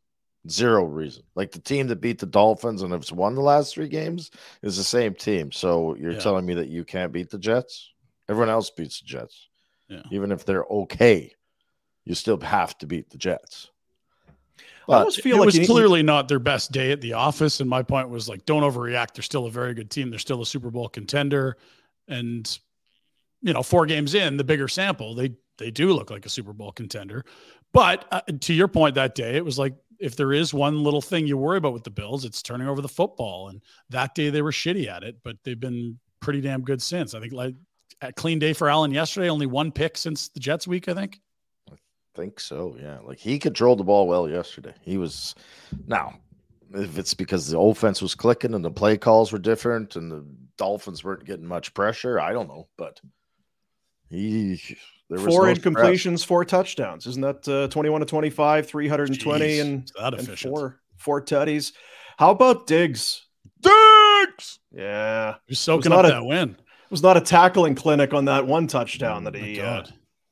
Zero 0.48 0.82
reason. 0.84 1.22
Like 1.36 1.52
the 1.52 1.60
team 1.60 1.86
that 1.88 2.00
beat 2.00 2.18
the 2.18 2.26
Dolphins 2.26 2.82
and 2.82 2.92
has 2.92 3.12
won 3.12 3.36
the 3.36 3.40
last 3.42 3.74
three 3.74 3.88
games 3.88 4.32
is 4.62 4.76
the 4.76 4.82
same 4.82 5.14
team. 5.14 5.52
So 5.52 5.94
you're 5.94 6.12
Yeah. 6.12 6.18
telling 6.18 6.46
me 6.46 6.54
that 6.54 6.68
you 6.68 6.84
can't 6.84 7.12
beat 7.12 7.30
the 7.30 7.38
Jets? 7.38 7.90
Everyone 8.28 8.48
else 8.50 8.70
beats 8.70 9.00
the 9.00 9.06
Jets. 9.06 9.48
Yeah. 9.88 10.02
Even 10.10 10.32
if 10.32 10.44
they're 10.44 10.64
okay, 10.64 11.32
you 12.04 12.14
still 12.16 12.40
have 12.40 12.76
to 12.78 12.86
beat 12.86 13.10
the 13.10 13.18
Jets. 13.18 13.70
I 14.88 14.92
But 14.92 14.98
almost 14.98 15.22
feel 15.22 15.36
it 15.36 15.40
like 15.40 15.46
was 15.46 15.66
clearly 15.66 16.02
not 16.02 16.28
their 16.28 16.38
best 16.38 16.72
day 16.72 16.92
at 16.92 17.00
the 17.00 17.12
office. 17.12 17.60
And 17.60 17.68
my 17.68 17.82
point 17.82 18.08
was 18.08 18.28
like, 18.28 18.44
don't 18.44 18.62
overreact. 18.62 19.14
They're 19.14 19.22
still 19.22 19.46
a 19.46 19.50
very 19.50 19.74
good 19.74 19.90
team. 19.90 20.10
They're 20.10 20.18
still 20.18 20.42
a 20.42 20.46
Super 20.46 20.70
Bowl 20.70 20.88
contender. 20.88 21.56
And, 22.08 22.58
you 23.42 23.52
know, 23.52 23.62
four 23.62 23.86
games 23.86 24.14
in, 24.14 24.36
the 24.36 24.44
bigger 24.44 24.68
sample, 24.68 25.14
they 25.14 25.34
they 25.58 25.70
do 25.70 25.92
look 25.92 26.10
like 26.10 26.26
a 26.26 26.30
Super 26.30 26.52
Bowl 26.52 26.72
contender. 26.72 27.24
But 27.72 28.06
uh, 28.10 28.22
to 28.40 28.54
your 28.54 28.68
point 28.68 28.94
that 28.96 29.14
day, 29.14 29.36
it 29.36 29.44
was 29.44 29.58
like 29.58 29.74
if 30.00 30.16
there 30.16 30.32
is 30.32 30.54
one 30.54 30.82
little 30.82 31.02
thing 31.02 31.26
you 31.26 31.36
worry 31.36 31.58
about 31.58 31.74
with 31.74 31.84
the 31.84 31.90
Bills, 31.90 32.24
it's 32.24 32.42
turning 32.42 32.66
over 32.66 32.80
the 32.80 32.88
football. 32.88 33.48
And 33.48 33.62
that 33.90 34.14
day 34.14 34.30
they 34.30 34.42
were 34.42 34.50
shitty 34.50 34.88
at 34.88 35.04
it, 35.04 35.18
but 35.22 35.36
they've 35.44 35.60
been 35.60 35.98
pretty 36.20 36.40
damn 36.40 36.62
good 36.62 36.80
since. 36.80 37.14
I 37.14 37.20
think 37.20 37.32
like 37.32 37.54
a 38.00 38.12
clean 38.12 38.38
day 38.38 38.54
for 38.54 38.70
Allen 38.70 38.92
yesterday, 38.92 39.28
only 39.28 39.46
one 39.46 39.70
pick 39.70 39.96
since 39.98 40.28
the 40.28 40.40
Jets 40.40 40.66
week, 40.66 40.88
I 40.88 40.94
think. 40.94 41.20
I 42.14 42.18
think 42.18 42.40
so, 42.40 42.76
yeah. 42.80 42.98
Like 43.04 43.18
he 43.18 43.38
controlled 43.38 43.78
the 43.78 43.84
ball 43.84 44.06
well 44.08 44.28
yesterday. 44.28 44.74
He 44.82 44.98
was 44.98 45.34
now 45.86 46.18
if 46.74 46.98
it's 46.98 47.14
because 47.14 47.48
the 47.48 47.58
offense 47.58 48.00
was 48.00 48.14
clicking 48.14 48.54
and 48.54 48.64
the 48.64 48.70
play 48.70 48.96
calls 48.96 49.32
were 49.32 49.38
different 49.38 49.96
and 49.96 50.10
the 50.10 50.24
Dolphins 50.56 51.02
weren't 51.02 51.24
getting 51.24 51.46
much 51.46 51.74
pressure, 51.74 52.20
I 52.20 52.32
don't 52.32 52.48
know, 52.48 52.68
but 52.76 53.00
he 54.08 54.60
there 55.08 55.18
was 55.18 55.34
four 55.34 55.46
no 55.46 55.54
incompletions, 55.54 56.18
stress. 56.18 56.24
four 56.24 56.44
touchdowns. 56.44 57.06
Isn't 57.06 57.22
that 57.22 57.48
uh, 57.48 57.68
21 57.68 58.00
to 58.00 58.06
25, 58.06 58.66
320 58.66 59.44
Jeez, 59.44 59.60
and, 59.60 59.90
and 59.98 60.38
four 60.38 60.80
four 60.96 61.22
tutties. 61.22 61.72
How 62.18 62.30
about 62.30 62.66
Diggs? 62.66 63.26
Diggs! 63.60 64.58
Yeah. 64.70 65.36
He's 65.46 65.58
soaking 65.58 65.92
up 65.92 66.04
a, 66.04 66.08
that 66.08 66.24
win. 66.24 66.50
It 66.50 66.90
was 66.90 67.02
not 67.02 67.16
a 67.16 67.20
tackling 67.20 67.74
clinic 67.74 68.12
on 68.12 68.26
that 68.26 68.46
one 68.46 68.66
touchdown 68.66 69.26
oh, 69.26 69.30
that 69.30 69.40
he 69.40 69.60
uh, 69.60 69.84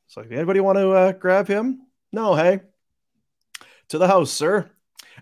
it's 0.09 0.17
like 0.17 0.33
anybody 0.33 0.61
want 0.61 0.79
to 0.79 0.91
uh, 0.91 1.13
grab 1.13 1.47
him? 1.49 1.83
No, 2.13 2.35
hey. 2.35 2.61
To 3.91 3.99
the 3.99 4.09
house, 4.09 4.31
sir. 4.31 4.71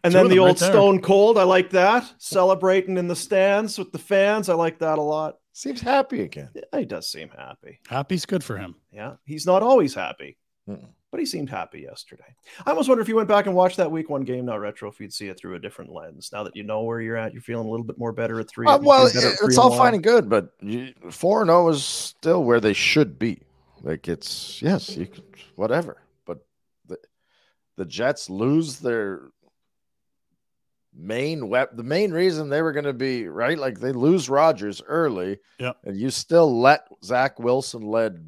And 0.04 0.12
Two 0.12 0.18
then 0.18 0.28
the 0.28 0.38
old 0.38 0.60
right 0.60 0.70
Stone 0.70 1.02
Cold, 1.02 1.38
I 1.38 1.42
like 1.42 1.70
that. 1.70 2.04
Celebrating 2.18 2.96
in 2.96 3.08
the 3.08 3.16
stands 3.16 3.78
with 3.78 3.90
the 3.90 3.98
fans. 3.98 4.48
I 4.48 4.54
like 4.54 4.78
that 4.78 4.98
a 4.98 5.02
lot. 5.02 5.38
Seems 5.52 5.80
happy 5.80 6.20
again. 6.22 6.50
Yeah, 6.54 6.78
he 6.78 6.84
does 6.84 7.10
seem 7.10 7.30
happy. 7.30 7.80
Happy's 7.88 8.26
good 8.26 8.44
for 8.44 8.56
him. 8.58 8.76
Yeah, 8.92 9.14
he's 9.24 9.44
not 9.44 9.64
always 9.64 9.92
happy, 9.92 10.36
Mm-mm. 10.68 10.86
but 11.10 11.18
he 11.18 11.26
seemed 11.26 11.50
happy 11.50 11.80
yesterday. 11.80 12.36
I 12.64 12.70
almost 12.70 12.88
wonder 12.88 13.02
if 13.02 13.08
you 13.08 13.16
went 13.16 13.28
back 13.28 13.46
and 13.46 13.56
watched 13.56 13.78
that 13.78 13.90
week 13.90 14.08
one 14.08 14.22
game 14.22 14.44
now 14.44 14.58
retro, 14.58 14.88
if 14.88 15.00
you'd 15.00 15.12
see 15.12 15.26
it 15.26 15.36
through 15.36 15.56
a 15.56 15.58
different 15.58 15.90
lens. 15.90 16.30
Now 16.32 16.44
that 16.44 16.54
you 16.54 16.62
know 16.62 16.82
where 16.82 17.00
you're 17.00 17.16
at, 17.16 17.32
you're 17.32 17.42
feeling 17.42 17.66
a 17.66 17.70
little 17.70 17.86
bit 17.86 17.98
more 17.98 18.12
better 18.12 18.38
at 18.38 18.48
three. 18.48 18.68
Uh, 18.68 18.78
well, 18.78 19.10
it's 19.12 19.58
all 19.58 19.76
fine 19.76 19.94
and 19.94 20.02
good, 20.04 20.28
but 20.28 20.52
four 21.10 21.40
and 21.40 21.48
zero 21.48 21.66
oh 21.66 21.68
is 21.70 21.82
still 21.82 22.44
where 22.44 22.60
they 22.60 22.74
should 22.74 23.18
be. 23.18 23.40
Like 23.86 24.08
it's 24.08 24.60
yes, 24.60 24.96
you 24.96 25.06
could 25.06 25.22
whatever, 25.54 26.02
but 26.24 26.44
the 26.88 26.98
the 27.76 27.84
Jets 27.84 28.28
lose 28.28 28.80
their 28.80 29.28
main 30.92 31.48
wep 31.48 31.76
the 31.76 31.84
main 31.84 32.10
reason 32.10 32.48
they 32.48 32.62
were 32.62 32.72
going 32.72 32.84
to 32.86 32.92
be 32.92 33.28
right? 33.28 33.56
Like 33.56 33.78
they 33.78 33.92
lose 33.92 34.28
Rodgers 34.28 34.82
early 34.88 35.38
yeah. 35.60 35.74
and 35.84 35.96
you 35.96 36.10
still 36.10 36.60
let 36.60 36.88
Zach 37.04 37.38
Wilson 37.38 37.82
led 37.82 38.26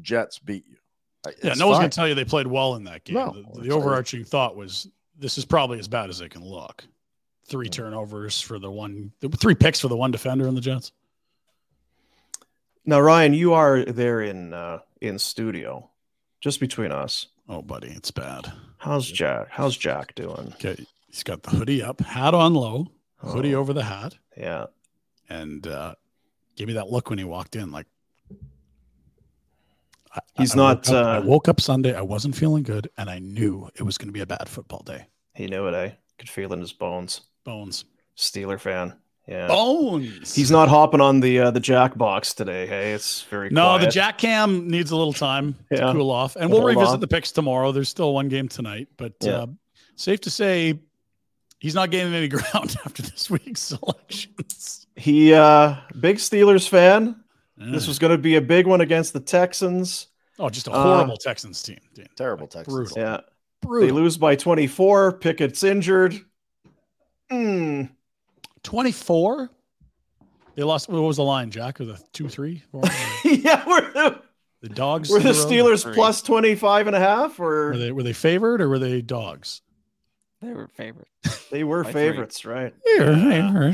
Jets 0.00 0.40
beat 0.40 0.66
you. 0.66 0.78
It's 1.24 1.44
yeah 1.44 1.50
no 1.50 1.58
fine. 1.58 1.68
one's 1.68 1.78
going 1.78 1.90
to 1.90 1.94
tell 1.94 2.08
you 2.08 2.16
they 2.16 2.24
played 2.24 2.48
well 2.48 2.74
in 2.74 2.82
that 2.84 3.04
game. 3.04 3.14
No, 3.14 3.44
the, 3.54 3.60
the 3.60 3.70
overarching 3.70 4.24
thought 4.24 4.56
was 4.56 4.88
this 5.16 5.38
is 5.38 5.44
probably 5.44 5.78
as 5.78 5.86
bad 5.86 6.10
as 6.10 6.18
they 6.18 6.28
can 6.28 6.42
look. 6.42 6.84
Three 7.46 7.68
turnovers 7.68 8.40
for 8.40 8.58
the 8.58 8.70
one 8.70 9.12
three 9.38 9.54
picks 9.54 9.78
for 9.78 9.86
the 9.86 9.96
one 9.96 10.10
defender 10.10 10.48
in 10.48 10.56
the 10.56 10.60
Jets 10.60 10.90
now 12.84 13.00
Ryan 13.00 13.34
you 13.34 13.52
are 13.52 13.84
there 13.84 14.20
in 14.20 14.52
uh 14.52 14.80
in 15.00 15.18
studio 15.18 15.88
just 16.40 16.60
between 16.60 16.92
us 16.92 17.26
oh 17.48 17.62
buddy 17.62 17.88
it's 17.88 18.10
bad 18.10 18.52
how's 18.78 19.10
Jack 19.10 19.48
how's 19.50 19.76
Jack 19.76 20.14
doing 20.14 20.54
okay 20.54 20.86
He's 21.10 21.24
got 21.24 21.42
the 21.42 21.50
hoodie 21.50 21.82
up, 21.82 22.00
hat 22.00 22.34
on 22.34 22.54
low, 22.54 22.86
hoodie 23.16 23.54
oh, 23.54 23.60
over 23.60 23.72
the 23.72 23.82
hat. 23.82 24.14
Yeah. 24.36 24.66
And 25.28 25.66
uh, 25.66 25.96
gave 26.56 26.68
me 26.68 26.74
that 26.74 26.88
look 26.88 27.10
when 27.10 27.18
he 27.18 27.24
walked 27.24 27.56
in. 27.56 27.72
Like, 27.72 27.86
he's 30.36 30.54
I, 30.54 30.56
not. 30.56 30.88
I 30.88 30.92
woke, 30.92 31.00
up, 31.00 31.06
uh, 31.06 31.10
I 31.10 31.18
woke 31.18 31.48
up 31.48 31.60
Sunday. 31.60 31.94
I 31.96 32.02
wasn't 32.02 32.36
feeling 32.36 32.62
good, 32.62 32.90
and 32.96 33.10
I 33.10 33.18
knew 33.18 33.68
it 33.74 33.82
was 33.82 33.98
going 33.98 34.08
to 34.08 34.12
be 34.12 34.20
a 34.20 34.26
bad 34.26 34.48
football 34.48 34.82
day. 34.84 35.08
He 35.34 35.48
knew 35.48 35.66
it, 35.66 35.74
eh? 35.74 35.94
Could 36.18 36.28
feel 36.28 36.52
it 36.52 36.54
in 36.54 36.60
his 36.60 36.72
bones. 36.72 37.22
Bones. 37.42 37.84
Steeler 38.16 38.60
fan. 38.60 38.94
Yeah. 39.30 39.46
Bones. 39.46 40.34
He's 40.34 40.50
not 40.50 40.68
hopping 40.68 41.00
on 41.00 41.20
the 41.20 41.38
uh, 41.38 41.50
the 41.52 41.60
jack 41.60 41.96
box 41.96 42.34
today. 42.34 42.66
Hey, 42.66 42.90
it's 42.92 43.22
very 43.22 43.48
no. 43.48 43.66
Quiet. 43.66 43.84
The 43.84 43.90
jack 43.92 44.18
cam 44.18 44.68
needs 44.68 44.90
a 44.90 44.96
little 44.96 45.12
time 45.12 45.54
yeah. 45.70 45.86
to 45.86 45.92
cool 45.92 46.10
off, 46.10 46.34
and 46.34 46.50
we'll 46.50 46.64
revisit 46.64 46.94
on. 46.94 47.00
the 47.00 47.06
picks 47.06 47.30
tomorrow. 47.30 47.70
There's 47.70 47.88
still 47.88 48.12
one 48.12 48.28
game 48.28 48.48
tonight, 48.48 48.88
but 48.96 49.12
yeah. 49.20 49.30
uh, 49.30 49.46
safe 49.94 50.20
to 50.22 50.30
say 50.30 50.80
he's 51.60 51.76
not 51.76 51.92
gaining 51.92 52.12
any 52.12 52.26
ground 52.28 52.76
after 52.84 53.02
this 53.02 53.30
week's 53.30 53.60
selections. 53.60 54.88
He 54.96 55.32
uh 55.32 55.76
big 56.00 56.16
Steelers 56.16 56.68
fan. 56.68 57.22
Yeah. 57.56 57.70
This 57.70 57.86
was 57.86 58.00
going 58.00 58.12
to 58.12 58.18
be 58.18 58.34
a 58.34 58.40
big 58.40 58.66
one 58.66 58.80
against 58.80 59.12
the 59.12 59.20
Texans. 59.20 60.08
Oh, 60.40 60.48
just 60.48 60.66
a 60.66 60.72
horrible 60.72 61.12
uh, 61.12 61.16
Texans 61.20 61.62
team. 61.62 61.78
Dude. 61.94 62.08
Terrible 62.16 62.48
Texans. 62.48 62.74
Brutal. 62.74 62.98
Yeah. 62.98 63.20
Brutal. 63.60 63.86
They 63.86 63.92
lose 63.92 64.16
by 64.16 64.34
24. 64.34 65.18
Pickett's 65.18 65.62
injured. 65.62 66.18
Hmm. 67.30 67.84
24? 68.62 69.50
They 70.54 70.62
lost. 70.62 70.88
What 70.88 71.00
was 71.00 71.16
the 71.16 71.22
line, 71.22 71.50
Jack? 71.50 71.78
Was 71.78 71.88
it 71.88 72.00
two, 72.12 72.28
three? 72.28 72.62
Four, 72.72 72.82
yeah, 73.24 73.64
we're 73.66 73.92
the, 73.92 74.22
the 74.62 74.68
dogs. 74.68 75.10
Were 75.10 75.18
the, 75.18 75.32
the 75.32 75.38
Steelers 75.38 75.92
plus 75.94 76.22
25 76.22 76.88
and 76.88 76.96
a 76.96 77.00
half? 77.00 77.38
Or 77.40 77.68
were 77.68 77.78
they, 77.78 77.92
were 77.92 78.02
they 78.02 78.12
favored 78.12 78.60
or 78.60 78.68
were 78.68 78.78
they 78.78 79.00
dogs? 79.00 79.62
They 80.42 80.52
were 80.52 80.68
favorites. 80.68 81.10
They 81.50 81.64
were 81.64 81.84
favorites, 81.84 82.40
three. 82.40 82.52
right? 82.54 82.74
They 82.84 83.04
were 83.04 83.12
yeah. 83.12 83.72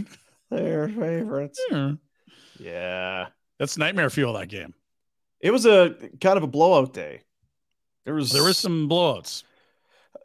They 0.50 0.76
were 0.76 0.88
favorites. 0.88 1.60
Yeah. 1.70 1.92
yeah. 2.58 3.26
That's 3.58 3.78
nightmare 3.78 4.10
fuel 4.10 4.32
that 4.34 4.48
game. 4.48 4.74
It 5.40 5.50
was 5.50 5.66
a 5.66 5.94
kind 6.20 6.36
of 6.36 6.42
a 6.42 6.48
blowout 6.48 6.92
day. 6.92 7.22
There 8.04 8.14
was 8.14 8.30
there 8.30 8.44
was 8.44 8.58
some 8.58 8.88
blowouts. 8.88 9.42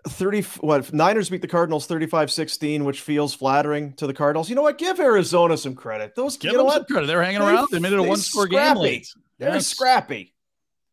30 0.07 0.41
what 0.61 0.93
Niners 0.93 1.29
beat 1.29 1.41
the 1.41 1.47
Cardinals 1.47 1.87
35-16, 1.87 2.83
which 2.83 3.01
feels 3.01 3.33
flattering 3.33 3.93
to 3.93 4.07
the 4.07 4.13
Cardinals. 4.13 4.49
You 4.49 4.55
know 4.55 4.61
what? 4.63 4.77
Give 4.77 4.99
Arizona 4.99 5.57
some 5.57 5.75
credit. 5.75 6.15
Those 6.15 6.37
Give 6.37 6.51
you 6.51 6.57
know 6.57 6.63
what? 6.63 6.87
credit. 6.87 7.07
They're 7.07 7.23
hanging 7.23 7.41
they, 7.41 7.47
around. 7.47 7.67
They 7.71 7.79
made 7.79 7.93
it 7.93 7.99
a 7.99 8.03
one-score 8.03 8.47
game 8.47 8.77
late. 8.77 9.07
They're 9.37 9.53
yes. 9.53 9.67
scrappy. 9.67 10.33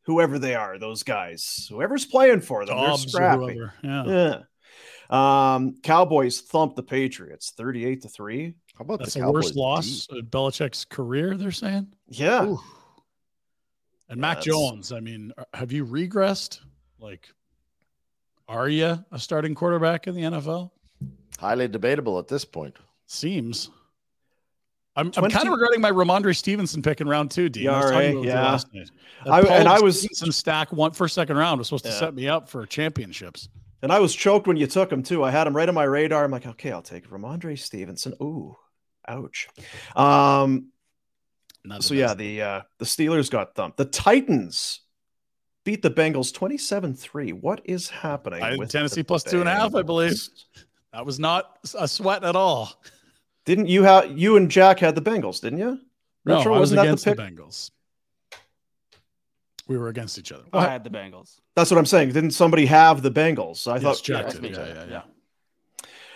Whoever 0.02 0.38
they 0.38 0.54
are, 0.54 0.78
those 0.78 1.02
guys. 1.02 1.66
Whoever's 1.70 2.06
playing 2.06 2.40
for 2.40 2.64
them, 2.64 2.76
Dobbs 2.76 3.04
they're 3.04 3.10
scrappy. 3.10 3.60
Yeah. 3.82 4.04
yeah. 4.06 5.54
Um, 5.54 5.76
Cowboys 5.82 6.40
thumped 6.40 6.76
the 6.76 6.82
Patriots 6.82 7.52
38 7.56 8.02
to 8.02 8.08
3. 8.08 8.54
How 8.76 8.84
about 8.84 9.00
That's 9.00 9.14
the, 9.14 9.20
the 9.20 9.32
worst 9.32 9.56
loss 9.56 10.06
of 10.10 10.24
Belichick's 10.26 10.84
career, 10.84 11.36
they're 11.36 11.50
saying? 11.50 11.88
Yeah. 12.08 12.44
Ooh. 12.44 12.60
And 14.08 14.18
yeah, 14.18 14.20
Mac 14.20 14.40
Jones, 14.40 14.92
I 14.92 15.00
mean, 15.00 15.32
uh, 15.36 15.44
have 15.52 15.72
you 15.72 15.84
regressed? 15.84 16.60
Like, 16.98 17.28
are 18.48 18.68
you 18.68 19.04
a 19.12 19.18
starting 19.18 19.54
quarterback 19.54 20.06
in 20.06 20.14
the 20.14 20.22
NFL? 20.22 20.70
Highly 21.38 21.68
debatable 21.68 22.18
at 22.18 22.28
this 22.28 22.44
point. 22.44 22.76
Seems. 23.06 23.70
I'm, 24.96 25.12
I'm 25.16 25.30
kind 25.30 25.46
of 25.46 25.52
regretting 25.52 25.80
my 25.80 25.92
Rhamondre 25.92 26.36
Stevenson 26.36 26.82
pick 26.82 27.00
in 27.00 27.08
round 27.08 27.30
two, 27.30 27.48
Dean. 27.48 27.68
I 27.68 28.10
yeah. 28.10 28.58
I, 29.26 29.42
and 29.42 29.68
I 29.68 29.80
was 29.80 30.08
some 30.18 30.32
stack 30.32 30.72
one 30.72 30.90
first 30.90 31.14
second 31.14 31.36
round 31.36 31.58
was 31.58 31.68
supposed 31.68 31.84
yeah. 31.84 31.92
to 31.92 31.98
set 31.98 32.14
me 32.14 32.26
up 32.26 32.48
for 32.48 32.66
championships. 32.66 33.48
And 33.80 33.92
I 33.92 34.00
was 34.00 34.12
choked 34.12 34.48
when 34.48 34.56
you 34.56 34.66
took 34.66 34.90
him 34.90 35.04
too. 35.04 35.22
I 35.22 35.30
had 35.30 35.46
him 35.46 35.54
right 35.54 35.68
on 35.68 35.74
my 35.74 35.84
radar. 35.84 36.24
I'm 36.24 36.32
like, 36.32 36.46
okay, 36.46 36.72
I'll 36.72 36.82
take 36.82 37.08
Rhamondre 37.08 37.56
Stevenson. 37.56 38.14
Ooh, 38.20 38.56
ouch. 39.06 39.48
Um, 39.94 40.72
so 41.78 41.94
yeah, 41.94 42.14
the 42.14 42.42
uh, 42.42 42.60
the 42.78 42.84
Steelers 42.84 43.30
got 43.30 43.54
thumped. 43.54 43.76
The 43.76 43.84
Titans 43.84 44.80
beat 45.68 45.82
the 45.82 45.90
Bengals 45.90 46.32
27-3. 46.32 47.34
What 47.42 47.60
is 47.66 47.90
happening? 47.90 48.42
I, 48.42 48.56
with 48.56 48.70
Tennessee 48.70 49.02
plus 49.02 49.22
Bengals? 49.22 49.30
two 49.30 49.40
and 49.40 49.48
a 49.50 49.54
half, 49.54 49.74
I 49.74 49.82
believe. 49.82 50.18
That 50.94 51.04
was 51.04 51.18
not 51.18 51.58
a 51.78 51.86
sweat 51.86 52.24
at 52.24 52.34
all. 52.34 52.72
Didn't 53.44 53.66
you 53.66 53.82
have 53.82 54.16
you 54.16 54.38
and 54.38 54.50
Jack 54.50 54.78
had 54.78 54.94
the 54.94 55.02
Bengals, 55.02 55.42
didn't 55.42 55.58
you? 55.58 55.78
No, 56.24 56.38
Retro, 56.38 56.54
I 56.54 56.58
was 56.58 56.72
against 56.72 57.04
the, 57.04 57.14
the 57.14 57.22
Bengals. 57.22 57.70
We 59.66 59.76
were 59.76 59.88
against 59.88 60.18
each 60.18 60.32
other. 60.32 60.44
I 60.54 60.62
had 60.62 60.84
the 60.84 60.90
Bengals. 60.90 61.38
That's 61.54 61.70
what 61.70 61.76
I'm 61.76 61.84
saying. 61.84 62.12
Didn't 62.12 62.30
somebody 62.30 62.64
have 62.64 63.02
the 63.02 63.10
Bengals? 63.10 63.70
I 63.70 63.74
yes, 63.74 63.82
thought 63.82 64.02
Jack 64.02 64.30
did. 64.30 64.44
Yeah, 64.44 64.86
yeah, 64.88 65.02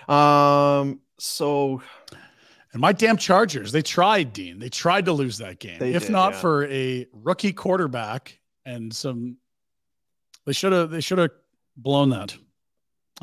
yeah. 0.08 0.78
Um. 0.78 1.00
So. 1.18 1.82
And 2.72 2.80
my 2.80 2.92
damn 2.92 3.18
Chargers, 3.18 3.70
they 3.70 3.82
tried, 3.82 4.32
Dean. 4.32 4.58
They 4.58 4.70
tried 4.70 5.04
to 5.04 5.12
lose 5.12 5.36
that 5.38 5.58
game. 5.58 5.78
They 5.78 5.92
if 5.92 6.04
did, 6.04 6.12
not 6.12 6.32
yeah. 6.32 6.40
for 6.40 6.64
a 6.68 7.06
rookie 7.12 7.52
quarterback 7.52 8.38
and 8.64 8.94
some, 8.94 9.36
they 10.46 10.52
should 10.52 10.72
have. 10.72 10.90
They 10.90 11.00
should 11.00 11.18
have 11.18 11.30
blown 11.76 12.10
that. 12.10 12.36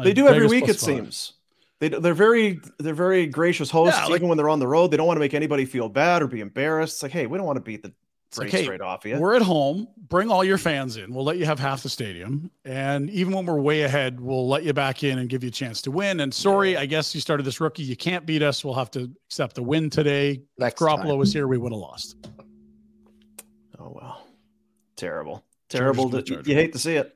They 0.01 0.13
do 0.13 0.27
every 0.27 0.47
week, 0.47 0.63
it 0.63 0.67
five. 0.67 0.79
seems. 0.79 1.33
They, 1.79 1.89
they're 1.89 2.13
very 2.13 2.59
they're 2.77 2.93
very 2.93 3.25
gracious 3.25 3.69
hosts 3.69 3.97
yeah, 3.97 4.05
like, 4.05 4.15
even 4.15 4.27
when 4.27 4.37
they're 4.37 4.49
on 4.49 4.59
the 4.59 4.67
road. 4.67 4.91
They 4.91 4.97
don't 4.97 5.07
want 5.07 5.17
to 5.17 5.21
make 5.21 5.33
anybody 5.33 5.65
feel 5.65 5.87
bad 5.87 6.21
or 6.21 6.27
be 6.27 6.41
embarrassed. 6.41 6.95
It's 6.95 7.03
like, 7.03 7.11
hey, 7.11 7.25
we 7.25 7.37
don't 7.37 7.47
want 7.47 7.57
to 7.57 7.61
beat 7.61 7.83
the 7.83 7.93
it's 8.29 8.37
like, 8.37 8.51
hey, 8.51 8.63
straight 8.63 8.81
off 8.81 9.05
you. 9.05 9.17
We're 9.17 9.35
at 9.35 9.41
home. 9.41 9.87
Bring 10.07 10.29
all 10.29 10.43
your 10.43 10.59
fans 10.59 10.97
in. 10.97 11.11
We'll 11.11 11.23
let 11.23 11.37
you 11.37 11.45
have 11.45 11.57
half 11.57 11.81
the 11.81 11.89
stadium. 11.89 12.51
And 12.63 13.09
even 13.09 13.33
when 13.33 13.43
we're 13.47 13.59
way 13.59 13.81
ahead, 13.81 14.19
we'll 14.19 14.47
let 14.47 14.61
you 14.63 14.71
back 14.71 15.03
in 15.03 15.17
and 15.17 15.27
give 15.27 15.43
you 15.43 15.47
a 15.47 15.51
chance 15.51 15.81
to 15.83 15.91
win. 15.91 16.19
And 16.19 16.31
sorry, 16.31 16.77
I 16.77 16.85
guess 16.85 17.15
you 17.15 17.21
started 17.21 17.41
this 17.43 17.59
rookie. 17.59 17.81
You 17.81 17.95
can't 17.95 18.27
beat 18.27 18.43
us. 18.43 18.63
We'll 18.63 18.75
have 18.75 18.91
to 18.91 19.09
accept 19.25 19.55
the 19.55 19.63
win 19.63 19.89
today. 19.89 20.43
Next 20.59 20.79
if 20.79 20.87
Garoppolo 20.87 21.17
was 21.17 21.33
here, 21.33 21.47
we 21.47 21.57
would 21.57 21.71
have 21.71 21.81
lost. 21.81 22.29
Oh 23.79 23.93
well. 23.95 24.27
Terrible. 24.95 25.43
Terrible. 25.69 26.09
To, 26.09 26.41
you 26.45 26.55
hate 26.55 26.73
to 26.73 26.79
see 26.79 26.95
it. 26.95 27.15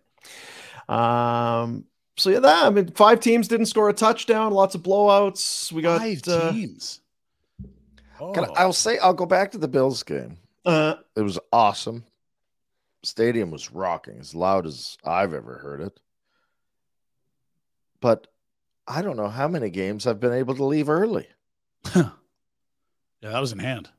Um 0.89 1.86
so 2.16 2.30
yeah, 2.30 2.39
that 2.39 2.66
I 2.66 2.70
mean, 2.70 2.89
five 2.92 3.20
teams 3.20 3.48
didn't 3.48 3.66
score 3.66 3.89
a 3.89 3.94
touchdown. 3.94 4.54
Lots 4.54 4.76
of 4.76 4.84
blowouts. 4.84 5.72
We 5.72 5.82
got 5.82 6.00
Five 6.00 6.22
uh, 6.28 6.52
teams. 6.52 7.02
I, 7.63 7.70
Oh. 8.20 8.34
I'll 8.56 8.72
say 8.74 8.98
I'll 9.00 9.13
go 9.16 9.26
back 9.26 9.52
to 9.52 9.58
the 9.58 9.68
Bills 9.68 10.04
game. 10.04 10.38
uh, 10.66 10.96
It 11.16 11.22
was 11.22 11.39
awesome. 11.52 12.06
Stadium 13.02 13.52
was 13.52 13.72
rocking, 13.72 14.18
as 14.20 14.34
loud 14.34 14.66
as 14.66 14.98
I've 15.04 15.34
ever 15.34 15.58
heard 15.58 15.82
it. 15.82 16.00
But 18.00 18.28
I 18.88 19.02
don't 19.02 19.18
know 19.18 19.28
how 19.28 19.48
many 19.50 19.70
games 19.70 20.08
I've 20.08 20.22
been 20.22 20.32
able 20.32 20.56
to 20.56 20.63
leave 20.63 20.89
early. 20.89 21.28
yeah, 21.96 22.12
that 23.22 23.39
was 23.39 23.52
in 23.52 23.60
hand. 23.60 23.89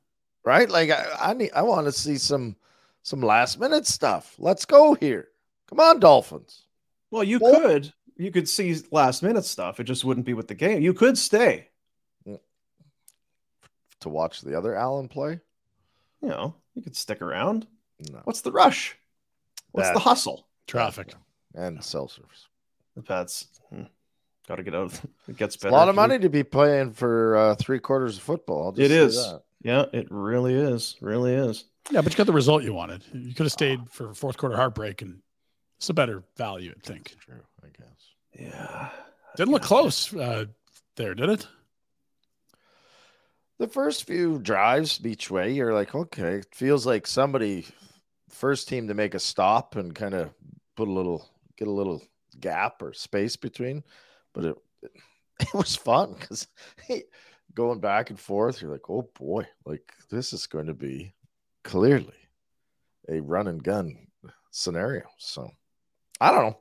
Right? 0.45 0.71
Like 0.71 0.91
I, 0.91 1.05
I 1.21 1.35
need 1.35 1.51
I 1.55 1.63
want 1.63 1.87
to 1.87 1.93
see 1.93 2.17
some 2.17 2.57
some 3.05 3.21
last 3.21 3.61
minute 3.61 3.87
stuff. 3.87 4.35
Let's 4.39 4.65
go 4.65 4.95
here. 4.95 5.29
Come 5.69 5.79
on, 5.79 6.01
Dolphins. 6.01 6.63
well, 7.13 7.23
you 7.23 7.39
Well- 7.41 7.61
could 7.61 7.93
you 8.17 8.31
could 8.33 8.49
see 8.49 8.77
last 8.93 9.23
minute 9.23 9.45
stuff. 9.45 9.79
It 9.81 9.85
just 9.85 10.05
wouldn't 10.05 10.27
be 10.27 10.35
with 10.35 10.49
the 10.49 10.55
game. 10.55 10.83
You 10.83 10.93
could 10.95 11.17
stay. 11.19 11.69
To 14.01 14.09
watch 14.11 14.43
the 14.43 14.57
other 14.59 14.75
Allen 14.75 15.09
play? 15.09 15.41
You 16.21 16.29
know, 16.29 16.55
you 16.75 16.83
could 16.83 16.95
stick 16.97 17.23
around. 17.23 17.67
No. 18.11 18.21
What's 18.25 18.43
the 18.43 18.53
rush? 18.53 18.97
What's 19.73 19.89
That- 19.89 19.95
the 19.95 20.01
hustle? 20.01 20.47
Traffic. 20.67 21.15
And 21.55 21.83
cell 21.83 22.09
service. 22.09 22.49
That's 23.09 23.47
got 24.47 24.57
to 24.57 24.63
get 24.63 24.75
out. 24.75 24.87
Of, 24.93 25.07
it 25.29 25.37
gets 25.37 25.55
It's 25.55 25.65
a 25.65 25.71
lot 25.71 25.89
of 25.89 25.95
money 25.95 26.19
to 26.19 26.29
be 26.29 26.43
playing 26.43 26.93
for 26.93 27.37
uh, 27.37 27.55
three 27.55 27.79
quarters 27.79 28.17
of 28.19 28.23
football. 28.23 28.65
I'll 28.67 28.73
just 28.73 28.91
It 28.91 29.11
that. 29.33 29.43
Yeah, 29.63 29.87
it 29.93 30.09
really 30.11 30.55
is. 30.55 30.97
Really 31.01 31.33
is. 31.35 31.65
Yeah, 31.91 32.01
but 32.01 32.13
you 32.13 32.17
got 32.17 32.27
the 32.27 32.33
result 32.33 32.65
you 32.65 32.73
wanted. 32.73 33.05
You 33.13 33.35
could 33.35 33.45
have 33.45 33.53
stayed 33.53 33.81
for 33.91 34.15
fourth 34.15 34.37
quarter 34.37 34.57
heartbreak, 34.57 35.03
and 35.03 35.21
it's 35.77 35.91
a 35.91 35.95
better 35.95 36.23
value, 36.37 36.73
I 36.77 36.87
think. 36.87 37.15
True, 37.21 37.43
I 37.63 37.67
guess. 37.79 38.51
Yeah. 38.53 38.89
Didn't 39.37 39.53
look 39.53 39.63
close 39.63 40.15
uh, 40.15 40.47
there, 40.97 41.15
did 41.15 41.29
it? 41.29 41.47
The 43.59 43.69
first 43.69 44.07
few 44.07 44.39
drives 44.39 45.01
each 45.05 45.31
way, 45.31 45.53
you're 45.53 45.75
like, 45.75 45.95
okay, 45.95 46.37
it 46.37 46.55
feels 46.55 46.87
like 46.87 47.07
somebody, 47.07 47.67
first 48.29 48.69
team 48.69 48.89
to 48.89 48.95
make 48.95 49.15
a 49.15 49.21
stop 49.21 49.77
and 49.77 49.95
kind 49.95 50.15
of 50.15 50.31
put 50.77 50.89
a 50.89 50.93
little, 50.93 51.29
get 51.57 51.69
a 51.69 51.73
little 51.73 52.03
gap 52.41 52.83
or 52.83 52.93
space 52.93 53.37
between. 53.37 53.85
But 54.33 54.45
it, 54.45 54.57
it, 54.83 54.91
it 55.41 55.55
was 55.55 55.77
fun 55.77 56.17
because 56.19 56.49
going 57.55 57.81
back 57.81 58.11
and 58.11 58.19
forth, 58.19 58.61
you're 58.61 58.73
like, 58.73 58.91
oh 58.91 59.09
boy, 59.19 59.47
like 59.65 59.93
this 60.11 60.33
is 60.33 60.47
going 60.47 60.67
to 60.67 60.75
be 60.75 61.15
clearly 61.65 62.15
a 63.09 63.21
run 63.21 63.49
and 63.49 63.63
gun 63.63 64.07
scenario. 64.51 65.05
So 65.19 65.51
I 66.21 66.31
don't 66.31 66.51
know. 66.51 66.59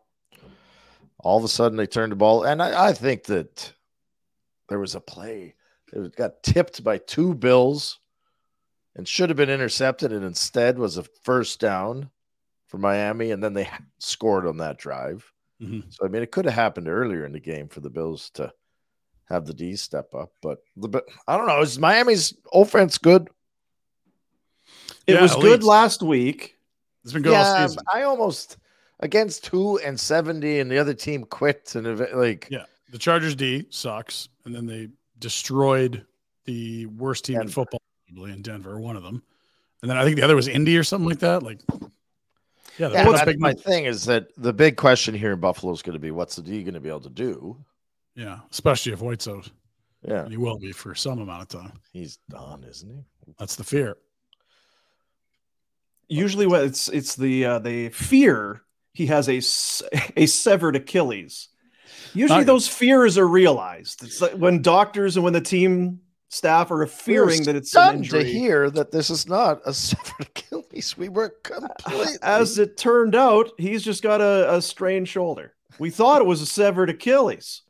All 1.20 1.38
of 1.38 1.44
a 1.44 1.48
sudden, 1.48 1.78
they 1.78 1.88
turned 1.88 2.12
the 2.12 2.18
ball, 2.18 2.44
and 2.44 2.62
I, 2.62 2.88
I 2.90 2.94
think 2.94 3.26
that 3.26 3.72
there 4.68 4.80
was 4.80 4.96
a 4.96 5.00
play. 5.00 5.56
It 5.94 6.16
got 6.16 6.44
tipped 6.44 6.84
by 6.84 6.98
two 6.98 7.34
Bills 7.34 8.00
and 8.96 9.08
should 9.08 9.30
have 9.30 9.38
been 9.38 9.50
intercepted, 9.50 10.12
and 10.12 10.26
instead 10.26 10.78
was 10.78 10.98
a 10.98 11.06
first 11.24 11.60
down 11.60 12.10
for 12.68 12.78
Miami, 12.78 13.32
and 13.32 13.42
then 13.44 13.54
they 13.54 13.70
scored 14.00 14.46
on 14.48 14.58
that 14.58 14.78
drive. 14.78 15.32
Mhm. 15.62 15.84
So 15.94 16.06
I 16.06 16.10
mean, 16.10 16.24
it 16.24 16.32
could 16.32 16.46
have 16.46 16.56
happened 16.56 16.90
earlier 16.90 17.26
in 17.26 17.32
the 17.32 17.40
game 17.40 17.70
for 17.70 17.80
the 17.80 17.90
Bills 17.90 18.30
to 18.32 18.52
have 19.30 19.46
the 19.46 19.54
D 19.54 19.76
step 19.76 20.14
up, 20.14 20.34
but 20.42 20.60
the 20.76 20.90
but 20.90 21.06
I 21.28 21.38
don't 21.38 21.48
know. 21.48 21.62
Is 21.62 21.80
Miami's 21.80 22.34
offense 22.54 22.98
good? 22.98 23.30
It 25.08 25.14
Yeah, 25.16 25.22
was 25.22 25.36
good 25.36 25.46
elite. 25.46 25.64
last 25.64 26.02
week. 26.02 26.58
It's 27.04 27.14
been 27.14 27.22
good 27.22 27.34
all 27.34 27.42
yeah, 27.44 27.68
season. 27.68 27.84
I 27.94 28.04
almost 28.04 28.58
against 29.02 29.44
two 29.44 29.78
and 29.80 30.00
seventy, 30.00 30.60
and 30.60 30.72
the 30.72 30.78
other 30.78 30.94
team 30.94 31.26
quit, 31.26 31.76
and 31.76 32.00
like 32.16 32.48
Yeah. 32.50 32.66
The 32.92 32.98
Chargers 33.00 33.36
D 33.36 33.66
sucks, 33.70 34.30
and 34.46 34.54
then 34.56 34.66
they 34.68 34.88
destroyed 35.20 36.06
the 36.46 36.86
worst 36.88 37.26
team 37.26 37.42
in 37.42 37.48
football 37.48 37.82
probably 38.08 38.32
in 38.32 38.42
Denver, 38.42 38.80
one 38.80 38.96
of 38.96 39.02
them. 39.04 39.24
And 39.82 39.90
then 39.90 39.98
I 39.98 40.04
think 40.04 40.16
the 40.18 40.22
other 40.22 40.36
was 40.36 40.48
Indy 40.48 40.78
or 40.78 40.84
something 40.84 41.10
like 41.10 41.20
that. 41.20 41.42
Like, 41.44 41.60
yeah, 41.72 41.88
Yeah, 42.78 42.88
that's 42.90 43.12
that's 43.12 43.26
big. 43.26 43.40
my 43.40 43.54
thing 43.54 43.86
is 43.86 44.06
that 44.06 44.28
the 44.38 44.54
big 44.54 44.78
question 44.78 45.16
here 45.16 45.34
in 45.34 45.40
Buffalo 45.40 45.74
is 45.74 45.82
going 45.82 45.94
to 45.94 46.00
be 46.00 46.12
what's 46.12 46.36
the 46.36 46.42
D 46.44 46.62
going 46.64 46.76
to 46.76 46.80
be 46.80 46.90
able 46.90 47.00
to 47.02 47.10
do? 47.10 47.58
Yeah, 48.16 48.40
especially 48.52 48.94
if 48.94 49.02
White's 49.02 49.28
out, 49.28 49.50
Yeah, 50.08 50.22
and 50.22 50.32
he 50.32 50.38
will 50.38 50.60
be 50.60 50.72
for 50.72 50.94
some 50.94 51.20
amount 51.20 51.42
of 51.42 51.48
time. 51.62 51.80
he's 51.92 52.20
done, 52.30 52.64
isn't 52.64 52.90
he? 52.90 53.34
That's 53.40 53.56
the 53.56 53.64
fear. 53.64 53.98
Usually, 56.08 56.46
when 56.48 56.64
it's 56.66 56.90
it's 56.90 57.16
the 57.16 57.46
uh, 57.46 57.60
they 57.60 57.90
fear 57.90 58.62
he 58.94 59.08
has 59.08 59.28
a 59.30 59.38
a 60.18 60.26
severed 60.28 60.76
Achilles. 60.76 61.50
Usually, 62.14 62.40
Not- 62.42 62.48
those 62.48 62.68
fears 62.68 63.18
are 63.18 63.28
realized. 63.28 64.04
It's 64.04 64.22
like 64.22 64.34
when 64.34 64.62
doctors 64.62 65.16
and 65.16 65.24
when 65.24 65.34
the 65.34 65.42
team 65.42 66.02
staff 66.30 66.72
are 66.72 66.86
fearing 66.88 67.44
that 67.44 67.56
it's 67.56 67.76
an 67.76 67.98
injury. 67.98 68.24
to 68.24 68.30
hear 68.30 68.70
that 68.70 68.92
this 68.92 69.10
is 69.10 69.28
not 69.28 69.62
a 69.66 69.74
severed 69.74 70.22
Achilles. 70.22 70.96
We 70.98 71.10
were 71.10 71.30
completely 71.44 72.16
As 72.22 72.58
it 72.60 72.78
turned 72.78 73.16
out, 73.16 73.50
he's 73.58 73.84
just 73.84 74.02
got 74.04 74.20
a, 74.22 74.56
a 74.56 74.62
strained 74.62 75.08
shoulder. 75.08 75.54
We 75.80 75.90
thought 75.90 76.22
it 76.22 76.28
was 76.28 76.42
a 76.42 76.46
severed 76.46 76.90
Achilles. 76.92 77.62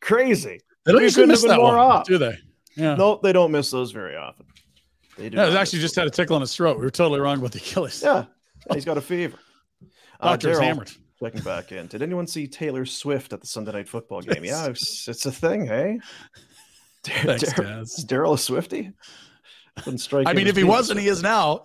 Crazy. 0.00 0.60
They 0.84 0.92
don't 0.92 0.98
We 1.00 1.04
usually 1.04 1.26
miss 1.26 1.42
that 1.42 1.60
one, 1.60 1.74
off. 1.74 2.06
do 2.06 2.18
they? 2.18 2.36
Yeah. 2.76 2.94
No, 2.94 3.20
they 3.22 3.32
don't 3.32 3.52
miss 3.52 3.70
those 3.70 3.92
very 3.92 4.16
often. 4.16 4.46
They 5.20 5.28
do. 5.28 5.36
Yeah, 5.36 5.44
not 5.44 5.52
it 5.52 5.56
actually 5.56 5.80
just 5.80 5.96
had 5.96 6.06
a 6.06 6.10
tickle 6.10 6.34
on 6.34 6.40
his 6.40 6.56
throat. 6.56 6.78
We 6.78 6.84
were 6.84 6.90
totally 6.90 7.20
wrong 7.20 7.38
about 7.38 7.52
the 7.52 7.58
Achilles. 7.58 8.02
Yeah, 8.02 8.24
yeah, 8.66 8.74
he's 8.74 8.84
got 8.84 8.96
a 8.96 9.02
fever. 9.02 9.38
Uh, 10.22 10.32
Doctor 10.32 10.50
was 10.50 10.58
Daryl, 10.58 10.62
hammered. 10.64 10.90
Checking 11.18 11.40
back 11.40 11.72
in. 11.72 11.86
Did 11.86 12.02
anyone 12.02 12.26
see 12.26 12.46
Taylor 12.46 12.84
Swift 12.84 13.32
at 13.32 13.40
the 13.40 13.46
Sunday 13.46 13.72
night 13.72 13.88
football 13.88 14.20
game? 14.20 14.44
Yeah, 14.44 14.66
it's, 14.66 15.08
it's 15.08 15.24
a 15.24 15.32
thing, 15.32 15.64
hey? 15.64 15.98
Thanks, 17.04 17.54
Dar- 17.54 17.80
Is 17.80 18.04
Daryl 18.06 18.34
a 18.34 18.38
Swifty? 18.38 18.92
I 19.86 20.34
mean, 20.34 20.46
if 20.46 20.56
he 20.56 20.64
wasn't, 20.64 21.00
he 21.00 21.08
is 21.08 21.22
now. 21.22 21.62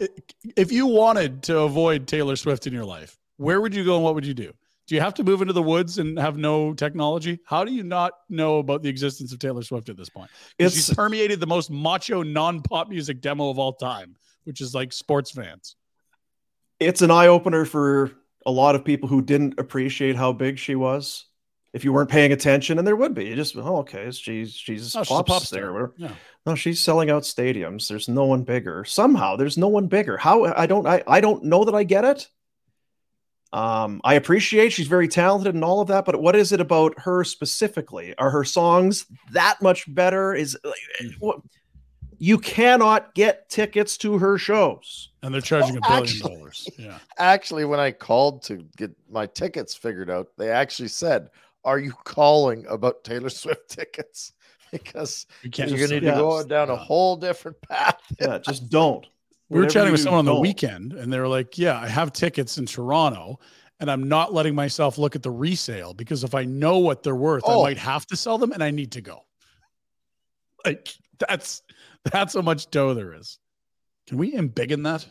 If 0.55 0.71
you 0.71 0.87
wanted 0.87 1.43
to 1.43 1.59
avoid 1.59 2.07
Taylor 2.07 2.37
Swift 2.37 2.65
in 2.65 2.71
your 2.71 2.85
life, 2.85 3.17
where 3.35 3.59
would 3.59 3.75
you 3.75 3.83
go 3.83 3.95
and 3.95 4.05
what 4.05 4.15
would 4.15 4.25
you 4.25 4.33
do? 4.33 4.53
Do 4.87 4.93
you 4.95 5.01
have 5.01 5.15
to 5.15 5.23
move 5.23 5.41
into 5.41 5.53
the 5.53 5.63
woods 5.63 5.97
and 5.97 6.17
have 6.19 6.37
no 6.37 6.73
technology? 6.73 7.39
How 7.45 7.63
do 7.63 7.71
you 7.73 7.83
not 7.83 8.13
know 8.29 8.59
about 8.59 8.83
the 8.83 8.89
existence 8.89 9.33
of 9.33 9.39
Taylor 9.39 9.63
Swift 9.63 9.89
at 9.89 9.97
this 9.97 10.09
point? 10.09 10.29
It's- 10.59 10.73
She's 10.75 10.93
permeated 10.93 11.39
the 11.39 11.47
most 11.47 11.71
macho 11.71 12.21
non-pop 12.21 12.89
music 12.89 13.19
demo 13.21 13.49
of 13.49 13.57
all 13.57 13.73
time, 13.73 14.15
which 14.43 14.61
is 14.61 14.75
like 14.75 14.93
sports 14.93 15.31
fans. 15.31 15.75
It's 16.79 17.01
an 17.01 17.09
eye 17.09 17.27
opener 17.27 17.65
for 17.65 18.11
a 18.45 18.51
lot 18.51 18.75
of 18.75 18.85
people 18.85 19.09
who 19.09 19.21
didn't 19.21 19.59
appreciate 19.59 20.15
how 20.15 20.33
big 20.33 20.59
she 20.59 20.75
was. 20.75 21.25
If 21.73 21.83
you 21.83 21.91
weren't 21.91 22.09
paying 22.09 22.31
attention, 22.31 22.77
and 22.77 22.87
there 22.87 22.95
would 22.95 23.13
be, 23.13 23.25
you 23.25 23.35
just 23.35 23.57
oh 23.57 23.77
okay, 23.79 24.09
she's 24.11 24.53
she's 24.53 24.95
Oh, 24.95 25.03
she's 25.03 25.11
a 25.19 25.23
pop 25.23 25.43
star. 25.43 25.91
Yeah. 25.97 26.11
No, 26.45 26.55
she's 26.55 26.79
selling 26.79 27.09
out 27.09 27.23
stadiums. 27.23 27.89
There's 27.89 28.07
no 28.07 28.23
one 28.23 28.43
bigger. 28.43 28.85
Somehow, 28.85 29.35
there's 29.35 29.57
no 29.57 29.67
one 29.67 29.87
bigger. 29.87 30.15
How 30.15 30.45
I 30.45 30.67
don't 30.67 30.87
I, 30.87 31.03
I 31.05 31.19
don't 31.19 31.43
know 31.43 31.65
that 31.65 31.75
I 31.75 31.83
get 31.83 32.05
it. 32.05 32.29
Um, 33.53 34.01
I 34.03 34.15
appreciate 34.15 34.73
she's 34.73 34.87
very 34.87 35.07
talented 35.07 35.55
and 35.55 35.63
all 35.63 35.79
of 35.79 35.87
that, 35.87 36.03
but 36.05 36.21
what 36.21 36.35
is 36.35 36.51
it 36.51 36.59
about 36.59 36.99
her 36.99 37.23
specifically? 37.23 38.13
Are 38.17 38.29
her 38.29 38.43
songs 38.43 39.05
that 39.31 39.61
much 39.61 39.93
better? 39.93 40.33
Is 40.33 40.57
like, 40.63 40.75
what? 41.19 41.39
You 42.17 42.37
cannot 42.37 43.13
get 43.13 43.49
tickets 43.49 43.97
to 43.97 44.17
her 44.17 44.37
shows. 44.37 45.09
And 45.21 45.33
they're 45.33 45.41
charging 45.41 45.77
a 45.77 45.81
billion 45.81 46.03
actually. 46.03 46.35
dollars. 46.35 46.67
Yeah. 46.77 46.97
actually 47.17 47.65
when 47.65 47.79
I 47.79 47.91
called 47.91 48.43
to 48.43 48.65
get 48.77 48.91
my 49.09 49.25
tickets 49.25 49.75
figured 49.75 50.09
out, 50.09 50.27
they 50.37 50.49
actually 50.49 50.87
said, 50.87 51.29
"Are 51.65 51.77
you 51.79 51.91
calling 52.03 52.65
about 52.67 53.03
Taylor 53.03 53.29
Swift 53.41 53.69
tickets?" 53.69 54.33
Because 54.71 55.25
You 55.41 55.51
can't 55.51 55.69
you're 55.69 55.77
going 55.77 55.89
to 55.91 55.95
say 55.95 55.99
need 56.01 56.11
to 56.11 56.17
go 56.17 56.43
down 56.43 56.69
a 56.69 56.75
whole 56.75 57.15
different 57.15 57.61
path. 57.61 58.01
Yeah, 58.19 58.39
just 58.39 58.69
don't. 58.69 59.05
We 59.49 59.59
were 59.59 59.67
chatting 59.67 59.91
with 59.91 60.01
someone 60.01 60.19
on 60.19 60.25
the 60.25 60.39
weekend, 60.39 60.93
and 60.93 61.11
they 61.13 61.19
were 61.19 61.27
like, 61.27 61.57
"Yeah, 61.57 61.79
I 61.79 61.87
have 61.87 62.11
tickets 62.13 62.57
in 62.57 62.65
Toronto, 62.65 63.39
and 63.79 63.91
I'm 63.91 64.07
not 64.07 64.33
letting 64.33 64.55
myself 64.55 64.97
look 64.97 65.15
at 65.15 65.21
the 65.23 65.29
resale 65.31 65.93
because 65.93 66.23
if 66.23 66.33
I 66.33 66.45
know 66.45 66.79
what 66.79 67.03
they're 67.03 67.15
worth, 67.15 67.43
Oh. 67.45 67.61
I 67.61 67.69
might 67.69 67.77
have 67.77 68.05
to 68.07 68.15
sell 68.15 68.37
them, 68.39 68.51
and 68.51 68.63
I 68.63 68.71
need 68.71 68.91
to 68.93 69.01
go." 69.01 69.21
Like 70.65 70.89
that's 71.19 71.61
that's 72.11 72.33
how 72.33 72.41
much 72.41 72.69
dough 72.71 72.93
there 72.95 73.13
is. 73.13 73.37
Can 74.07 74.17
we 74.17 74.33
embiggen 74.33 74.83
that? 74.83 75.05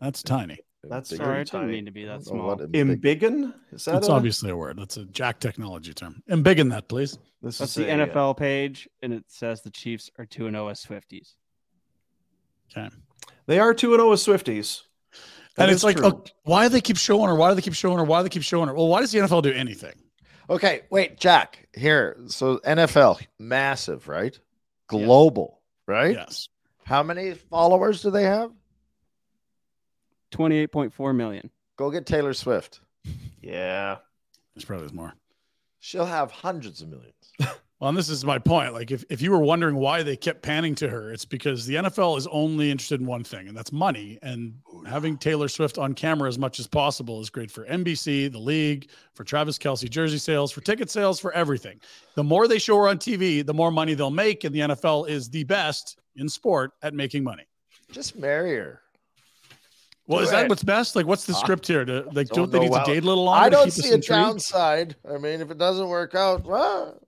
That's 0.00 0.22
tiny. 0.22 0.58
That's 0.84 1.10
Bigger. 1.10 1.24
Sorry, 1.24 1.28
very 1.34 1.40
it 1.42 1.44
didn't 1.46 1.60
tiny. 1.62 1.72
mean 1.72 1.84
to 1.86 1.90
be 1.90 2.04
that 2.04 2.24
small. 2.24 2.46
what 2.48 2.60
a 2.60 2.68
Embiggen? 2.68 3.52
Is 3.72 3.84
that 3.86 3.96
It's 3.96 4.08
a- 4.08 4.12
obviously 4.12 4.50
a 4.50 4.56
word. 4.56 4.78
That's 4.78 4.96
a 4.96 5.06
Jack 5.06 5.40
technology 5.40 5.92
term. 5.92 6.22
Embiggen 6.30 6.70
that, 6.70 6.88
please. 6.88 7.18
This 7.42 7.58
That's 7.58 7.70
is 7.72 7.74
the 7.86 7.88
a, 7.90 7.94
uh, 8.02 8.06
NFL 8.06 8.36
page, 8.36 8.88
and 9.02 9.12
it 9.12 9.24
says 9.28 9.62
the 9.62 9.70
Chiefs 9.70 10.10
are 10.18 10.24
2 10.26 10.50
0 10.50 10.68
as 10.68 10.84
Swifties. 10.84 11.34
Okay. 12.70 12.88
They 13.46 13.58
are 13.58 13.74
two 13.74 13.92
and 13.92 14.00
oh 14.00 14.14
zero 14.14 14.34
as 14.34 14.42
Swifties. 14.42 14.82
That 15.56 15.64
and 15.64 15.72
it's 15.72 15.82
like, 15.82 16.00
oh, 16.02 16.22
why 16.44 16.64
do 16.64 16.68
they 16.68 16.80
keep 16.80 16.96
showing 16.96 17.28
her? 17.28 17.34
Why 17.34 17.48
do 17.48 17.56
they 17.56 17.60
keep 17.60 17.74
showing 17.74 17.98
her? 17.98 18.04
Why 18.04 18.20
do 18.20 18.24
they 18.24 18.28
keep 18.28 18.42
showing 18.42 18.68
her? 18.68 18.74
Well, 18.74 18.86
why 18.88 19.00
does 19.00 19.10
the 19.10 19.18
NFL 19.18 19.42
do 19.42 19.52
anything? 19.52 19.94
Okay, 20.48 20.82
wait, 20.90 21.18
Jack. 21.18 21.68
Here, 21.74 22.16
so 22.26 22.58
NFL, 22.58 23.20
massive, 23.38 24.08
right? 24.08 24.38
Global, 24.86 25.60
right? 25.86 26.14
Yes. 26.14 26.48
How 26.84 27.02
many 27.02 27.34
followers 27.34 28.02
do 28.02 28.10
they 28.10 28.22
have? 28.22 28.50
28.4 30.32 31.14
million. 31.14 31.50
Go 31.76 31.90
get 31.90 32.06
Taylor 32.06 32.34
Swift. 32.34 32.80
yeah, 33.42 33.96
It's 34.56 34.64
probably 34.64 34.94
more. 34.94 35.14
She'll 35.80 36.06
have 36.06 36.30
hundreds 36.30 36.82
of 36.82 36.88
millions. 36.88 37.32
Well, 37.80 37.90
and 37.90 37.96
this 37.96 38.08
is 38.08 38.24
my 38.24 38.38
point. 38.40 38.72
Like, 38.72 38.90
if, 38.90 39.04
if 39.08 39.22
you 39.22 39.30
were 39.30 39.38
wondering 39.38 39.76
why 39.76 40.02
they 40.02 40.16
kept 40.16 40.42
panning 40.42 40.74
to 40.76 40.88
her, 40.88 41.12
it's 41.12 41.24
because 41.24 41.64
the 41.64 41.76
NFL 41.76 42.18
is 42.18 42.26
only 42.26 42.72
interested 42.72 43.00
in 43.00 43.06
one 43.06 43.22
thing, 43.22 43.46
and 43.46 43.56
that's 43.56 43.70
money. 43.70 44.18
And 44.20 44.54
oh, 44.72 44.82
having 44.82 45.16
Taylor 45.16 45.46
Swift 45.46 45.78
on 45.78 45.94
camera 45.94 46.28
as 46.28 46.40
much 46.40 46.58
as 46.58 46.66
possible 46.66 47.20
is 47.20 47.30
great 47.30 47.52
for 47.52 47.64
NBC, 47.66 48.32
the 48.32 48.38
league, 48.38 48.90
for 49.14 49.22
Travis 49.22 49.58
Kelce 49.58 49.88
jersey 49.88 50.18
sales, 50.18 50.50
for 50.50 50.60
ticket 50.60 50.90
sales, 50.90 51.20
for 51.20 51.32
everything. 51.34 51.80
The 52.16 52.24
more 52.24 52.48
they 52.48 52.58
show 52.58 52.76
her 52.78 52.88
on 52.88 52.98
TV, 52.98 53.46
the 53.46 53.54
more 53.54 53.70
money 53.70 53.94
they'll 53.94 54.10
make. 54.10 54.42
And 54.42 54.52
the 54.52 54.60
NFL 54.60 55.08
is 55.08 55.30
the 55.30 55.44
best 55.44 56.00
in 56.16 56.28
sport 56.28 56.72
at 56.82 56.94
making 56.94 57.22
money. 57.22 57.44
Just 57.92 58.16
marry 58.18 58.56
her. 58.56 58.82
Well, 60.08 60.20
Do 60.20 60.24
is 60.24 60.30
that 60.30 60.48
what's 60.48 60.64
best? 60.64 60.96
Like, 60.96 61.06
what's 61.06 61.26
the 61.26 61.34
I 61.34 61.38
script 61.38 61.66
here? 61.66 61.84
To 61.84 62.08
like, 62.12 62.28
don't 62.28 62.50
don't, 62.50 62.50
they 62.50 62.58
need 62.60 62.70
well. 62.70 62.84
to 62.84 62.92
date 62.92 63.04
a 63.04 63.06
little 63.06 63.24
longer? 63.24 63.44
I 63.44 63.50
don't 63.50 63.70
see 63.70 63.90
a 63.90 63.94
intrigued? 63.94 64.08
downside. 64.08 64.96
I 65.08 65.18
mean, 65.18 65.42
if 65.42 65.50
it 65.50 65.58
doesn't 65.58 65.86
work 65.86 66.14
out, 66.14 66.44
well, 66.44 66.98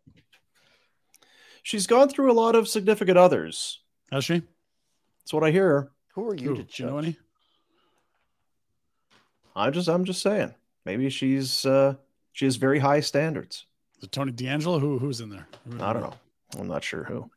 She's 1.62 1.86
gone 1.86 2.08
through 2.08 2.30
a 2.30 2.34
lot 2.34 2.54
of 2.54 2.68
significant 2.68 3.18
others. 3.18 3.80
Has 4.10 4.24
she? 4.24 4.42
That's 5.20 5.32
what 5.32 5.44
I 5.44 5.50
hear. 5.50 5.90
who 6.14 6.28
are 6.28 6.34
you 6.34 6.48
Who? 6.50 6.56
to 6.56 6.62
Do 6.64 6.82
you 6.82 6.86
know 6.88 6.96
judge? 7.00 7.04
any? 7.06 7.16
I'm 9.56 9.72
just 9.72 9.88
I'm 9.88 10.04
just 10.04 10.22
saying. 10.22 10.54
Maybe 10.84 11.10
she's 11.10 11.66
uh 11.66 11.94
she 12.32 12.44
has 12.44 12.56
very 12.56 12.78
high 12.78 13.00
standards. 13.00 13.66
Is 13.98 14.04
it 14.04 14.12
Tony 14.12 14.32
D'Angelo? 14.32 14.78
Who 14.78 14.98
who's 14.98 15.20
in 15.20 15.28
there? 15.30 15.46
I 15.80 15.92
don't 15.92 16.02
know. 16.02 16.14
I'm 16.58 16.68
not 16.68 16.84
sure 16.84 17.04
who. 17.04 17.30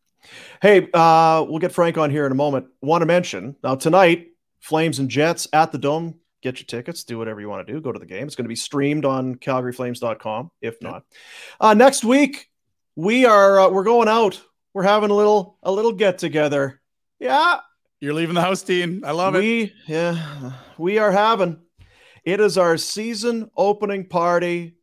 Hey, 0.61 0.87
uh, 0.93 1.45
we'll 1.47 1.59
get 1.59 1.73
Frank 1.73 1.97
on 1.97 2.09
here 2.09 2.25
in 2.25 2.31
a 2.31 2.35
moment. 2.35 2.67
Want 2.81 3.01
to 3.01 3.05
mention 3.05 3.57
now 3.61 3.75
tonight, 3.75 4.27
Flames 4.61 4.99
and 4.99 5.09
Jets 5.09 5.47
at 5.51 5.71
the 5.73 5.77
Dome. 5.77 6.15
Get 6.41 6.59
your 6.59 6.65
tickets. 6.65 7.03
Do 7.03 7.17
whatever 7.17 7.41
you 7.41 7.49
want 7.49 7.65
to 7.67 7.73
do. 7.73 7.81
Go 7.81 7.91
to 7.91 7.99
the 7.99 8.05
game. 8.05 8.25
It's 8.25 8.35
going 8.35 8.45
to 8.45 8.49
be 8.49 8.55
streamed 8.55 9.03
on 9.05 9.35
CalgaryFlames.com. 9.35 10.51
If 10.61 10.75
Yep. 10.75 10.81
not, 10.81 11.03
uh, 11.59 11.73
next 11.73 12.03
week 12.05 12.49
we 12.95 13.25
are 13.25 13.59
uh, 13.59 13.69
we're 13.69 13.83
going 13.83 14.07
out. 14.07 14.41
We're 14.73 14.83
having 14.83 15.09
a 15.09 15.15
little 15.15 15.57
a 15.63 15.71
little 15.71 15.91
get 15.93 16.17
together. 16.17 16.81
Yeah, 17.19 17.59
You're 18.01 18.13
leaving 18.13 18.35
the 18.35 18.41
house, 18.41 18.61
Dean. 18.63 19.03
I 19.05 19.11
love 19.11 19.35
it. 19.35 19.39
we 19.39 19.73
yeah 19.87 20.53
we 20.77 20.97
are 20.97 21.11
having. 21.11 21.59
It 22.25 22.39
is 22.39 22.57
our 22.57 22.77
season 22.77 23.49
opening 23.57 24.07
party 24.07 24.77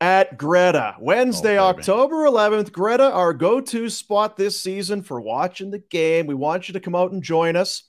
at 0.00 0.38
Greta. 0.38 0.96
Wednesday, 1.00 1.58
Oh. 1.58 1.66
October 1.66 2.24
11th. 2.24 2.72
Greta, 2.72 3.10
our 3.12 3.32
go 3.34 3.60
to 3.60 3.88
spot 3.90 4.36
this 4.36 4.58
season 4.60 5.02
for 5.02 5.20
watching 5.20 5.70
the 5.70 5.80
game. 5.80 6.26
We 6.26 6.34
want 6.34 6.68
you 6.68 6.72
to 6.74 6.80
come 6.80 6.94
out 6.94 7.12
and 7.12 7.22
join 7.22 7.56
us. 7.56 7.82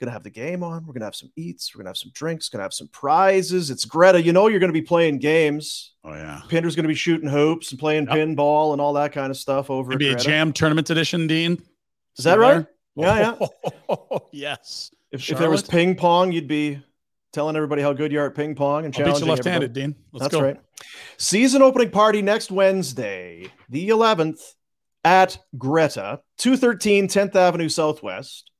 Gonna 0.00 0.10
have 0.12 0.24
the 0.24 0.30
game 0.30 0.62
on. 0.62 0.84
We're 0.86 0.92
gonna 0.92 1.04
have 1.06 1.14
some 1.14 1.30
eats. 1.36 1.74
We're 1.74 1.78
gonna 1.80 1.90
have 1.90 1.96
some 1.96 2.10
drinks. 2.14 2.48
Gonna 2.48 2.62
have 2.64 2.74
some 2.74 2.88
prizes. 2.88 3.70
It's 3.70 3.84
Greta. 3.84 4.20
You 4.20 4.32
know 4.32 4.48
you're 4.48 4.58
gonna 4.60 4.72
be 4.72 4.82
playing 4.82 5.18
games. 5.18 5.92
Oh 6.02 6.12
yeah. 6.12 6.40
Pinder's 6.48 6.74
gonna 6.76 6.88
be 6.88 6.94
shooting 6.94 7.28
hoops 7.28 7.70
and 7.70 7.78
playing 7.78 8.06
Yep. 8.06 8.14
pinball 8.16 8.72
and 8.72 8.80
all 8.80 8.92
that 8.94 9.12
kind 9.12 9.30
of 9.30 9.36
stuff 9.36 9.70
over 9.70 9.92
at 9.92 9.96
a 9.96 9.98
Greta. 9.98 10.16
jam 10.22 10.52
tournament 10.52 10.90
edition, 10.90 11.26
Dean. 11.26 11.62
Is 12.18 12.24
that 12.24 12.38
right? 12.38 12.66
Yeah, 12.96 13.36
yeah. 13.88 13.96
yes. 14.32 14.90
If, 15.12 15.30
if 15.30 15.38
there 15.38 15.50
was 15.50 15.62
ping 15.62 15.94
pong, 15.94 16.32
you'd 16.32 16.48
be 16.48 16.82
telling 17.32 17.54
everybody 17.56 17.82
how 17.82 17.92
good 17.92 18.10
you 18.12 18.20
are 18.20 18.26
at 18.26 18.34
ping 18.34 18.54
pong 18.54 18.84
and 18.84 18.94
I'll 18.94 18.98
challenging 19.04 19.26
you 19.26 19.30
left-handed, 19.32 19.70
everybody. 19.70 19.92
Dean. 19.94 20.04
Let's 20.12 20.24
That's 20.24 20.34
go. 20.34 20.42
right. 20.42 20.60
Season 21.18 21.62
opening 21.62 21.90
party 21.90 22.20
next 22.22 22.50
Wednesday, 22.50 23.46
the 23.68 23.88
11th 23.88 24.40
at 25.04 25.38
Greta, 25.56 26.20
213 26.38 27.08
10th 27.08 27.34
Avenue 27.36 27.68
Southwest. 27.68 28.50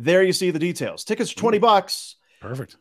There 0.00 0.22
you 0.22 0.32
see 0.32 0.50
the 0.50 0.58
details. 0.58 1.04
Tickets 1.04 1.30
are 1.32 1.36
20 1.36 1.58
bucks. 1.58 2.16
Perfect. 2.40 2.76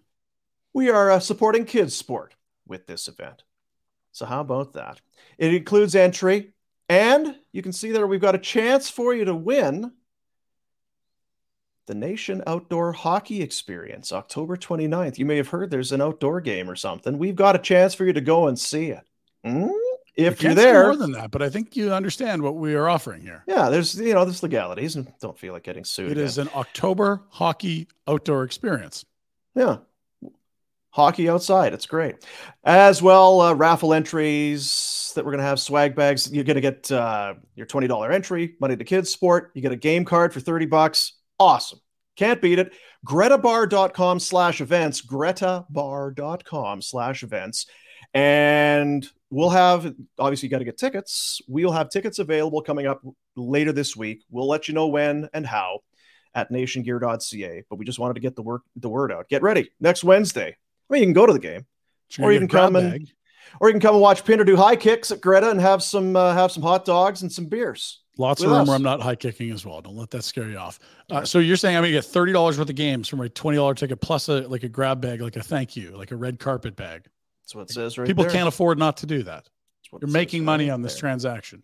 We 0.73 0.89
are 0.89 1.11
uh, 1.11 1.19
supporting 1.19 1.65
kids 1.65 1.93
sport 1.93 2.33
with 2.65 2.87
this 2.87 3.09
event. 3.09 3.43
So 4.13 4.25
how 4.25 4.39
about 4.39 4.73
that? 4.73 5.01
It 5.37 5.53
includes 5.53 5.95
entry 5.95 6.53
and 6.87 7.35
you 7.51 7.61
can 7.61 7.73
see 7.73 7.91
there 7.91 8.07
we've 8.07 8.21
got 8.21 8.35
a 8.35 8.39
chance 8.39 8.89
for 8.89 9.13
you 9.13 9.25
to 9.25 9.35
win 9.35 9.91
the 11.87 11.93
Nation 11.93 12.41
Outdoor 12.47 12.93
Hockey 12.93 13.41
Experience, 13.41 14.13
October 14.13 14.55
29th. 14.55 15.17
You 15.17 15.25
may 15.25 15.37
have 15.37 15.49
heard 15.49 15.71
there's 15.71 15.91
an 15.91 16.01
outdoor 16.01 16.39
game 16.39 16.69
or 16.69 16.77
something. 16.77 17.17
We've 17.17 17.35
got 17.35 17.55
a 17.57 17.59
chance 17.59 17.93
for 17.93 18.05
you 18.05 18.13
to 18.13 18.21
go 18.21 18.47
and 18.47 18.57
see 18.57 18.91
it. 18.91 19.03
Hmm? 19.43 19.71
If 20.19 20.43
you're 20.43 20.53
there, 20.53 20.83
more 20.85 20.95
than 20.95 21.11
that, 21.13 21.31
but 21.31 21.41
I 21.41 21.49
think 21.49 21.75
you 21.75 21.93
understand 21.93 22.41
what 22.41 22.55
we 22.55 22.75
are 22.75 22.89
offering 22.89 23.21
here. 23.21 23.43
yeah, 23.47 23.69
there's 23.69 23.99
you 23.99 24.13
know 24.13 24.25
there's 24.25 24.43
legalities 24.43 24.95
and 24.95 25.11
don't 25.21 25.37
feel 25.37 25.53
like 25.53 25.63
getting 25.63 25.85
sued. 25.85 26.07
It 26.07 26.11
again. 26.13 26.25
is 26.25 26.37
an 26.37 26.49
October 26.55 27.23
hockey 27.29 27.87
outdoor 28.07 28.43
experience. 28.43 29.05
Yeah. 29.55 29.77
Hockey 30.91 31.29
outside. 31.29 31.73
It's 31.73 31.85
great. 31.85 32.15
As 32.63 33.01
well, 33.01 33.41
uh, 33.41 33.53
raffle 33.53 33.93
entries 33.93 35.11
that 35.15 35.23
we're 35.23 35.31
going 35.31 35.41
to 35.41 35.45
have 35.45 35.59
swag 35.59 35.95
bags. 35.95 36.31
You're 36.33 36.43
going 36.43 36.55
to 36.55 36.61
get 36.61 36.91
uh, 36.91 37.35
your 37.55 37.67
$20 37.67 38.11
entry, 38.11 38.55
money 38.59 38.75
to 38.75 38.83
kids 38.83 39.11
sport. 39.11 39.51
You 39.53 39.61
get 39.61 39.71
a 39.71 39.77
game 39.77 40.03
card 40.03 40.33
for 40.33 40.39
30 40.39 40.65
bucks. 40.65 41.13
Awesome. 41.39 41.79
Can't 42.15 42.41
beat 42.41 42.57
it. 42.59 42.73
GretaBar.com 43.05 44.19
slash 44.19 44.61
events. 44.61 45.01
GretaBar.com 45.05 46.81
slash 46.81 47.23
events. 47.23 47.65
And 48.13 49.07
we'll 49.29 49.49
have, 49.49 49.93
obviously, 50.17 50.47
you 50.47 50.51
got 50.51 50.59
to 50.59 50.65
get 50.65 50.77
tickets. 50.77 51.41
We'll 51.47 51.71
have 51.71 51.89
tickets 51.89 52.19
available 52.19 52.61
coming 52.61 52.87
up 52.87 53.01
later 53.35 53.71
this 53.71 53.95
week. 53.95 54.23
We'll 54.29 54.47
let 54.47 54.67
you 54.67 54.73
know 54.73 54.87
when 54.87 55.29
and 55.33 55.45
how 55.45 55.79
at 56.33 56.51
nationgear.ca. 56.51 57.63
But 57.69 57.75
we 57.77 57.85
just 57.85 57.99
wanted 57.99 58.15
to 58.15 58.19
get 58.19 58.35
the 58.35 58.41
work 58.41 58.63
the 58.75 58.89
word 58.89 59.11
out. 59.11 59.29
Get 59.29 59.41
ready 59.41 59.71
next 59.79 60.03
Wednesday. 60.03 60.55
I 60.89 60.93
mean, 60.93 61.01
you 61.01 61.07
can 61.07 61.13
go 61.13 61.25
to 61.25 61.33
the 61.33 61.39
game, 61.39 61.65
Or 62.19 62.31
you 62.33 62.39
can 62.39 62.47
come 62.47 62.75
and- 62.75 62.91
bag. 62.91 63.07
or 63.59 63.69
you 63.69 63.73
can 63.73 63.81
come 63.81 63.95
and 63.95 64.01
watch 64.01 64.25
Pinder 64.25 64.43
do 64.43 64.55
high 64.55 64.75
kicks 64.75 65.11
at 65.11 65.21
Greta 65.21 65.49
and 65.51 65.59
have 65.61 65.83
some 65.83 66.15
uh, 66.15 66.33
have 66.33 66.51
some 66.51 66.63
hot 66.63 66.85
dogs 66.85 67.21
and 67.21 67.31
some 67.31 67.45
beers. 67.45 68.01
Lots 68.17 68.41
of 68.43 68.49
room 68.51 68.61
us. 68.61 68.67
where 68.67 68.75
I'm 68.75 68.83
not 68.83 69.01
high 69.01 69.15
kicking 69.15 69.49
as 69.51 69.65
well. 69.65 69.81
Don't 69.81 69.95
let 69.95 70.09
that 70.11 70.23
scare 70.23 70.49
you 70.49 70.57
off. 70.57 70.77
Uh, 71.09 71.23
so 71.23 71.39
you're 71.39 71.55
saying 71.55 71.77
I'm 71.77 71.83
gonna 71.83 71.93
get 71.93 72.03
thirty 72.05 72.33
dollars 72.33 72.57
worth 72.59 72.69
of 72.69 72.75
games 72.75 73.07
from 73.07 73.21
a 73.21 73.29
twenty 73.29 73.55
dollar 73.57 73.75
ticket 73.75 74.01
plus 74.01 74.27
a 74.29 74.41
like 74.47 74.63
a 74.63 74.69
grab 74.69 74.99
bag, 75.01 75.21
like 75.21 75.35
a 75.37 75.43
thank 75.43 75.75
you, 75.77 75.91
like 75.95 76.11
a 76.11 76.15
red 76.15 76.37
carpet 76.39 76.75
bag. 76.75 77.05
That's 77.49 77.55
what 77.55 77.69
it 77.71 77.73
says 77.73 77.97
right 77.97 78.05
People 78.05 78.25
there. 78.25 78.31
can't 78.31 78.47
afford 78.47 78.77
not 78.77 78.97
to 78.97 79.07
do 79.07 79.23
that. 79.23 79.43
That's 79.45 79.91
what 79.91 80.03
You're 80.03 80.11
making 80.11 80.45
money 80.45 80.69
right 80.69 80.73
on 80.75 80.83
this 80.83 80.93
there. 80.93 80.99
transaction. 80.99 81.63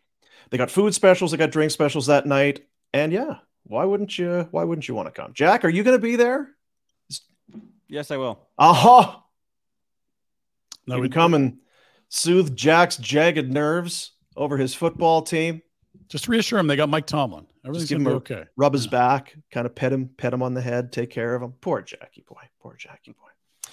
They 0.49 0.57
got 0.57 0.71
food 0.71 0.95
specials. 0.95 1.29
They 1.29 1.37
got 1.37 1.51
drink 1.51 1.69
specials 1.69 2.07
that 2.07 2.25
night. 2.25 2.65
And 2.91 3.13
yeah, 3.13 3.35
why 3.65 3.85
wouldn't 3.85 4.17
you? 4.17 4.47
Why 4.49 4.63
wouldn't 4.63 4.87
you 4.87 4.95
want 4.95 5.13
to 5.13 5.21
come? 5.21 5.33
Jack, 5.33 5.63
are 5.63 5.69
you 5.69 5.83
going 5.83 5.95
to 5.95 6.01
be 6.01 6.15
there? 6.15 6.49
Yes, 7.87 8.09
I 8.09 8.17
will. 8.17 8.47
Aha! 8.57 9.23
No, 10.87 10.95
you 10.95 11.01
we 11.03 11.07
can 11.09 11.13
come 11.13 11.33
and 11.35 11.57
soothe 12.09 12.55
Jack's 12.55 12.97
jagged 12.97 13.51
nerves 13.51 14.13
over 14.35 14.57
his 14.57 14.73
football 14.73 15.21
team. 15.21 15.61
just 16.07 16.27
reassure 16.27 16.57
him 16.57 16.65
they 16.65 16.75
got 16.75 16.89
Mike 16.89 17.05
Tomlin. 17.05 17.45
Everything's 17.63 17.89
give 17.89 17.97
gonna 17.99 18.09
be 18.09 18.13
him 18.33 18.37
okay. 18.39 18.49
Rub 18.57 18.73
his 18.73 18.87
back, 18.87 19.35
kind 19.51 19.67
of 19.67 19.75
pet 19.75 19.93
him, 19.93 20.09
pet 20.17 20.33
him 20.33 20.41
on 20.41 20.55
the 20.55 20.61
head, 20.61 20.91
take 20.91 21.11
care 21.11 21.35
of 21.35 21.43
him. 21.43 21.53
Poor 21.61 21.83
Jackie 21.83 22.25
boy. 22.27 22.41
Poor 22.59 22.75
Jackie 22.75 23.11
boy. 23.11 23.69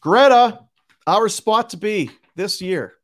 Greta, 0.00 0.58
our 1.06 1.28
spot 1.28 1.70
to 1.70 1.76
be 1.76 2.10
this 2.36 2.60
year 2.60 2.94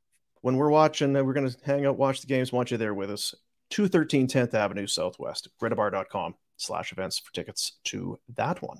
when 0.43 0.57
we're 0.57 0.71
watching, 0.71 1.15
uh, 1.17 1.23
we're 1.23 1.33
going 1.33 1.51
to 1.51 1.57
hang 1.65 1.87
out, 1.87 1.99
watch 1.99 2.21
the 2.21 2.27
games. 2.27 2.53
Want 2.53 2.71
you 2.71 2.77
there 2.77 2.95
with 2.95 3.11
us. 3.11 3.35
213 3.71 4.27
10th 4.29 4.55
Avenue 4.55 4.87
Southwest. 4.87 5.49
GretaBar.com 5.61 6.35
slash 6.57 6.93
events 6.93 7.19
for 7.19 7.33
tickets 7.33 7.73
to 7.85 8.19
that 8.37 8.61
one. 8.63 8.79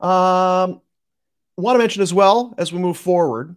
Um, 0.00 0.80
want 1.56 1.74
to 1.74 1.78
mention 1.78 2.02
as 2.02 2.12
well 2.14 2.54
as 2.58 2.72
we 2.72 2.78
move 2.78 2.96
forward, 2.96 3.54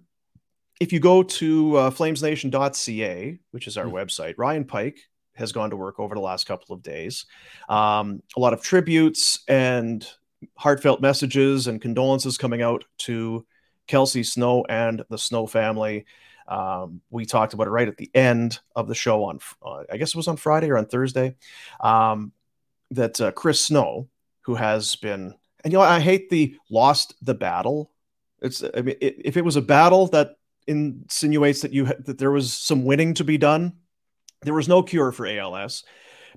if 0.80 0.92
you 0.92 1.00
go 1.00 1.24
to 1.24 1.78
uh, 1.78 1.90
flamesnation.ca, 1.90 3.40
which 3.52 3.68
is 3.68 3.78
our 3.78 3.86
Hmm. 3.86 3.96
website, 3.96 4.36
Ryan 4.38 4.66
Pike 4.66 5.00
has 5.36 5.52
gone 5.52 5.70
to 5.72 5.76
work 5.78 6.00
over 6.00 6.14
the 6.14 6.22
last 6.22 6.46
couple 6.46 6.76
of 6.76 6.84
days. 6.84 7.26
Um, 7.70 8.22
a 8.36 8.40
lot 8.40 8.54
of 8.54 8.62
tributes 8.62 9.40
and 9.48 10.08
heartfelt 10.58 11.02
messages 11.02 11.68
and 11.68 11.82
condolences 11.82 12.38
coming 12.38 12.62
out 12.62 12.84
to 13.00 13.46
Kelsey 13.88 14.24
Snow 14.24 14.66
and 14.68 15.04
the 15.10 15.18
Snow 15.18 15.48
family. 15.48 16.06
Um, 16.48 17.02
we 17.10 17.26
talked 17.26 17.54
about 17.54 17.68
it 17.68 17.72
right 17.72 17.88
at 17.88 17.98
the 17.98 18.12
end 18.14 18.60
of 18.76 18.88
the 18.88 18.96
show 18.96 19.24
on, 19.26 19.40
uh, 19.66 19.84
I 19.92 19.98
guess 19.98 20.10
it 20.10 20.18
was 20.18 20.28
on 20.28 20.38
Friday 20.38 20.70
or 20.70 20.78
on 20.78 20.86
Thursday, 20.86 21.36
um, 21.80 22.34
that 22.92 23.20
uh, 23.22 23.32
Chris 23.32 23.62
Snow, 23.62 24.10
who 24.42 24.56
has 24.56 24.96
been, 24.98 25.34
and 25.64 25.72
you 25.72 25.80
know, 25.80 25.86
I 25.86 26.00
hate 26.00 26.30
the 26.30 26.58
lost 26.70 27.16
the 27.22 27.34
battle. 27.34 27.92
It's, 28.42 28.62
I 28.62 28.82
mean, 28.82 28.96
i 29.02 29.14
if 29.24 29.38
it 29.38 29.46
was 29.46 29.56
a 29.56 29.62
battle 29.62 30.08
that 30.08 30.36
insinuates 30.68 31.62
that 31.62 31.72
you 31.72 31.86
that 31.86 32.18
there 32.18 32.32
was 32.32 32.52
some 32.54 32.84
winning 32.84 33.14
to 33.16 33.24
be 33.24 33.38
done, 33.38 33.74
there 34.42 34.54
was 34.54 34.68
no 34.68 34.84
cure 34.84 35.14
for 35.14 35.26
ALS. 35.26 35.84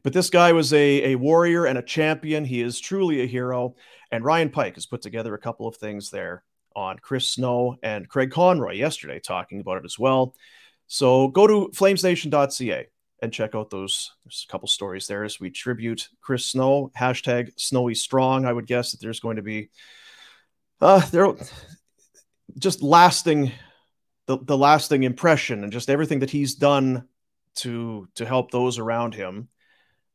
But 0.02 0.12
this 0.12 0.30
guy 0.30 0.52
was 0.52 0.72
a, 0.72 1.12
a 1.12 1.14
warrior 1.16 1.66
and 1.66 1.78
a 1.78 1.82
champion. 1.82 2.44
He 2.44 2.60
is 2.60 2.78
truly 2.78 3.22
a 3.22 3.26
hero. 3.26 3.74
And 4.12 4.24
Ryan 4.24 4.50
Pike 4.50 4.76
has 4.76 4.86
put 4.86 5.02
together 5.02 5.34
a 5.34 5.38
couple 5.38 5.66
of 5.66 5.76
things 5.76 6.10
there 6.10 6.44
on 6.76 6.98
Chris 6.98 7.26
Snow 7.26 7.76
and 7.82 8.08
Craig 8.08 8.30
Conroy 8.30 8.74
yesterday 8.74 9.18
talking 9.18 9.60
about 9.60 9.78
it 9.78 9.84
as 9.84 9.98
well. 9.98 10.34
So 10.86 11.28
go 11.28 11.46
to 11.46 11.70
flamesnation.ca 11.74 12.86
and 13.22 13.32
check 13.32 13.54
out 13.54 13.70
those. 13.70 14.12
There's 14.24 14.46
a 14.48 14.52
couple 14.52 14.68
stories 14.68 15.06
there 15.06 15.24
as 15.24 15.40
we 15.40 15.50
tribute 15.50 16.08
Chris 16.20 16.44
Snow. 16.44 16.92
Hashtag 16.96 17.50
Snowy 17.56 17.94
Strong. 17.94 18.44
I 18.44 18.52
would 18.52 18.66
guess 18.66 18.92
that 18.92 19.00
there's 19.00 19.20
going 19.20 19.36
to 19.36 19.42
be 19.42 19.70
uh 20.80 21.00
there 21.10 21.32
just 22.58 22.82
lasting 22.82 23.50
the 24.26 24.38
the 24.42 24.56
lasting 24.56 25.04
impression 25.04 25.64
and 25.64 25.72
just 25.72 25.88
everything 25.88 26.20
that 26.20 26.30
he's 26.30 26.54
done 26.54 27.08
to 27.56 28.06
to 28.16 28.26
help 28.26 28.50
those 28.50 28.78
around 28.78 29.14
him. 29.14 29.48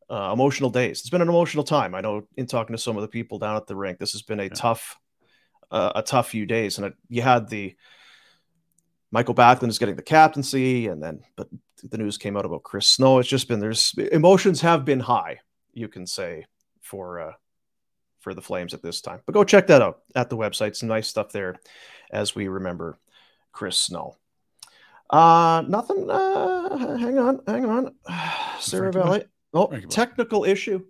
Uh, 0.10 0.34
emotional 0.34 0.70
days. 0.70 1.00
It's 1.00 1.10
been 1.10 1.22
an 1.22 1.30
emotional 1.30 1.64
time. 1.64 1.96
I 1.96 2.02
know 2.02 2.28
in 2.36 2.46
talking 2.46 2.76
to 2.76 2.82
some 2.82 2.98
of 2.98 3.02
the 3.02 3.08
people 3.08 3.40
down 3.40 3.56
at 3.56 3.66
the 3.66 3.78
rink, 3.78 3.98
this 3.98 4.12
has 4.12 4.22
been 4.22 4.42
a 4.42 4.50
tough 4.50 5.00
uh, 5.72 5.94
a 5.96 6.04
tough 6.04 6.30
few 6.30 6.46
days. 6.46 6.78
And 6.78 6.88
it, 6.88 6.94
you 7.10 7.22
had 7.22 7.50
the 7.50 7.76
Mikael 9.12 9.36
Backlund 9.36 9.70
is 9.70 9.80
getting 9.80 9.96
the 9.96 10.02
captaincy, 10.02 10.88
and 10.88 11.02
then 11.02 11.22
but 11.36 11.50
the 11.84 11.98
news 11.98 12.18
came 12.18 12.38
out 12.38 12.46
about 12.46 12.64
Chris 12.64 12.88
Snow. 12.88 13.20
It's 13.20 13.30
just 13.30 13.48
been 13.48 13.60
there's 13.60 13.94
emotions 14.12 14.62
have 14.62 14.86
been 14.86 15.00
high, 15.00 15.40
you 15.74 15.88
can 15.88 16.08
say, 16.08 16.46
for 16.82 17.20
uh, 17.20 17.34
for 18.20 18.34
the 18.34 18.42
Flames 18.42 18.74
at 18.74 18.82
this 18.82 19.02
time. 19.02 19.20
But 19.26 19.34
go 19.34 19.44
check 19.44 19.68
that 19.68 19.82
out 19.82 20.02
at 20.16 20.30
the 20.30 20.38
website. 20.38 20.76
Some 20.76 20.90
nice 20.90 21.08
stuff 21.08 21.32
there 21.32 21.56
as 22.12 22.36
we 22.36 22.48
remember 22.48 22.98
Chris 23.52 23.78
Snow. 23.78 24.16
Uh 25.10 25.64
nothing. 25.68 26.10
Uh, 26.10 26.98
hang 26.98 27.18
on, 27.18 27.42
hang 27.46 27.66
on. 27.66 27.96
Seravalli. 28.60 29.26
Oh, 29.54 29.68
technical 29.90 30.46
issue. 30.46 30.86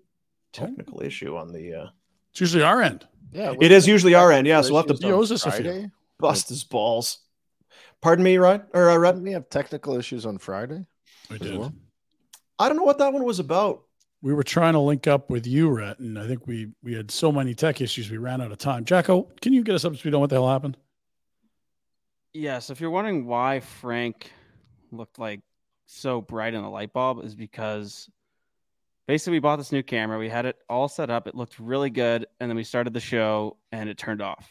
Technical 0.54 1.02
issue 1.02 1.36
on 1.36 1.52
the 1.52 1.74
uh 1.74 1.88
It's 2.32 2.42
usually 2.42 2.64
our 2.64 2.84
end. 2.84 3.08
Yeah, 3.32 3.54
It 3.60 3.72
is 3.72 3.88
usually 3.88 4.14
our 4.14 4.32
end, 4.32 4.48
yeah, 4.48 4.62
so 4.62 4.74
we'll 4.74 4.82
have 4.82 4.88
to- 4.88 4.94
issues 4.94 5.06
He 5.06 5.12
owes 5.12 5.32
us 5.32 5.46
a 5.46 5.52
few. 5.52 5.92
Bust 6.20 6.50
his 6.50 6.64
balls. 6.64 7.20
Pardon 8.02 8.24
me, 8.24 8.38
right? 8.38 8.64
Or 8.74 8.90
uh, 8.90 8.98
Red? 8.98 9.22
We 9.22 9.32
have 9.32 9.50
technical 9.50 9.96
issues 9.98 10.26
on 10.26 10.38
Friday? 10.38 10.86
We 11.30 11.38
did. 11.38 11.58
well? 11.58 11.74
I 12.60 12.68
don't 12.68 12.78
know 12.78 12.84
what 12.84 12.98
that 13.00 13.14
one 13.14 13.24
was 13.24 13.40
about. 13.40 13.84
We 14.22 14.34
were 14.34 14.44
trying 14.44 14.74
to 14.74 14.80
link 14.80 15.08
up 15.08 15.30
with 15.32 15.48
you, 15.48 15.70
Rhett, 15.70 15.98
and 16.00 16.20
I 16.20 16.28
think 16.28 16.46
we 16.46 16.72
we 16.84 16.94
had 16.94 17.10
so 17.10 17.32
many 17.32 17.56
tech 17.56 17.82
issues 17.82 18.12
we 18.12 18.18
ran 18.18 18.40
out 18.42 18.52
of 18.52 18.58
time. 18.60 18.86
Jacko, 18.86 19.24
can 19.42 19.52
you 19.54 19.64
get 19.64 19.74
us 19.74 19.84
up 19.86 19.94
to 19.94 19.98
speed 19.98 20.14
on 20.14 20.20
what 20.22 20.30
the 20.30 20.36
hell 20.36 20.48
happened? 20.50 20.78
Yes, 22.34 22.70
if 22.70 22.80
you're 22.80 22.92
wondering 22.92 23.26
why 23.26 23.60
Frank 23.60 24.32
looked 24.92 25.18
like 25.18 25.42
so 25.88 26.22
bright 26.22 26.54
in 26.54 26.62
the 26.62 26.70
light 26.70 26.94
bulb, 26.94 27.24
is 27.26 27.34
because 27.36 28.10
basically 29.12 29.34
we 29.34 29.40
bought 29.40 29.58
this 29.58 29.74
new 29.74 29.84
camera. 29.84 30.18
We 30.18 30.30
had 30.30 30.46
it 30.46 30.56
all 30.70 30.88
set 30.88 31.10
up. 31.10 31.28
It 31.28 31.36
looked 31.36 31.60
really 31.60 31.90
good, 31.90 32.28
and 32.40 32.50
then 32.50 32.56
we 32.56 32.64
started 32.64 32.94
the 32.94 33.02
show, 33.02 33.58
and 33.74 33.90
it 33.90 33.98
turned 33.98 34.22
off. 34.22 34.50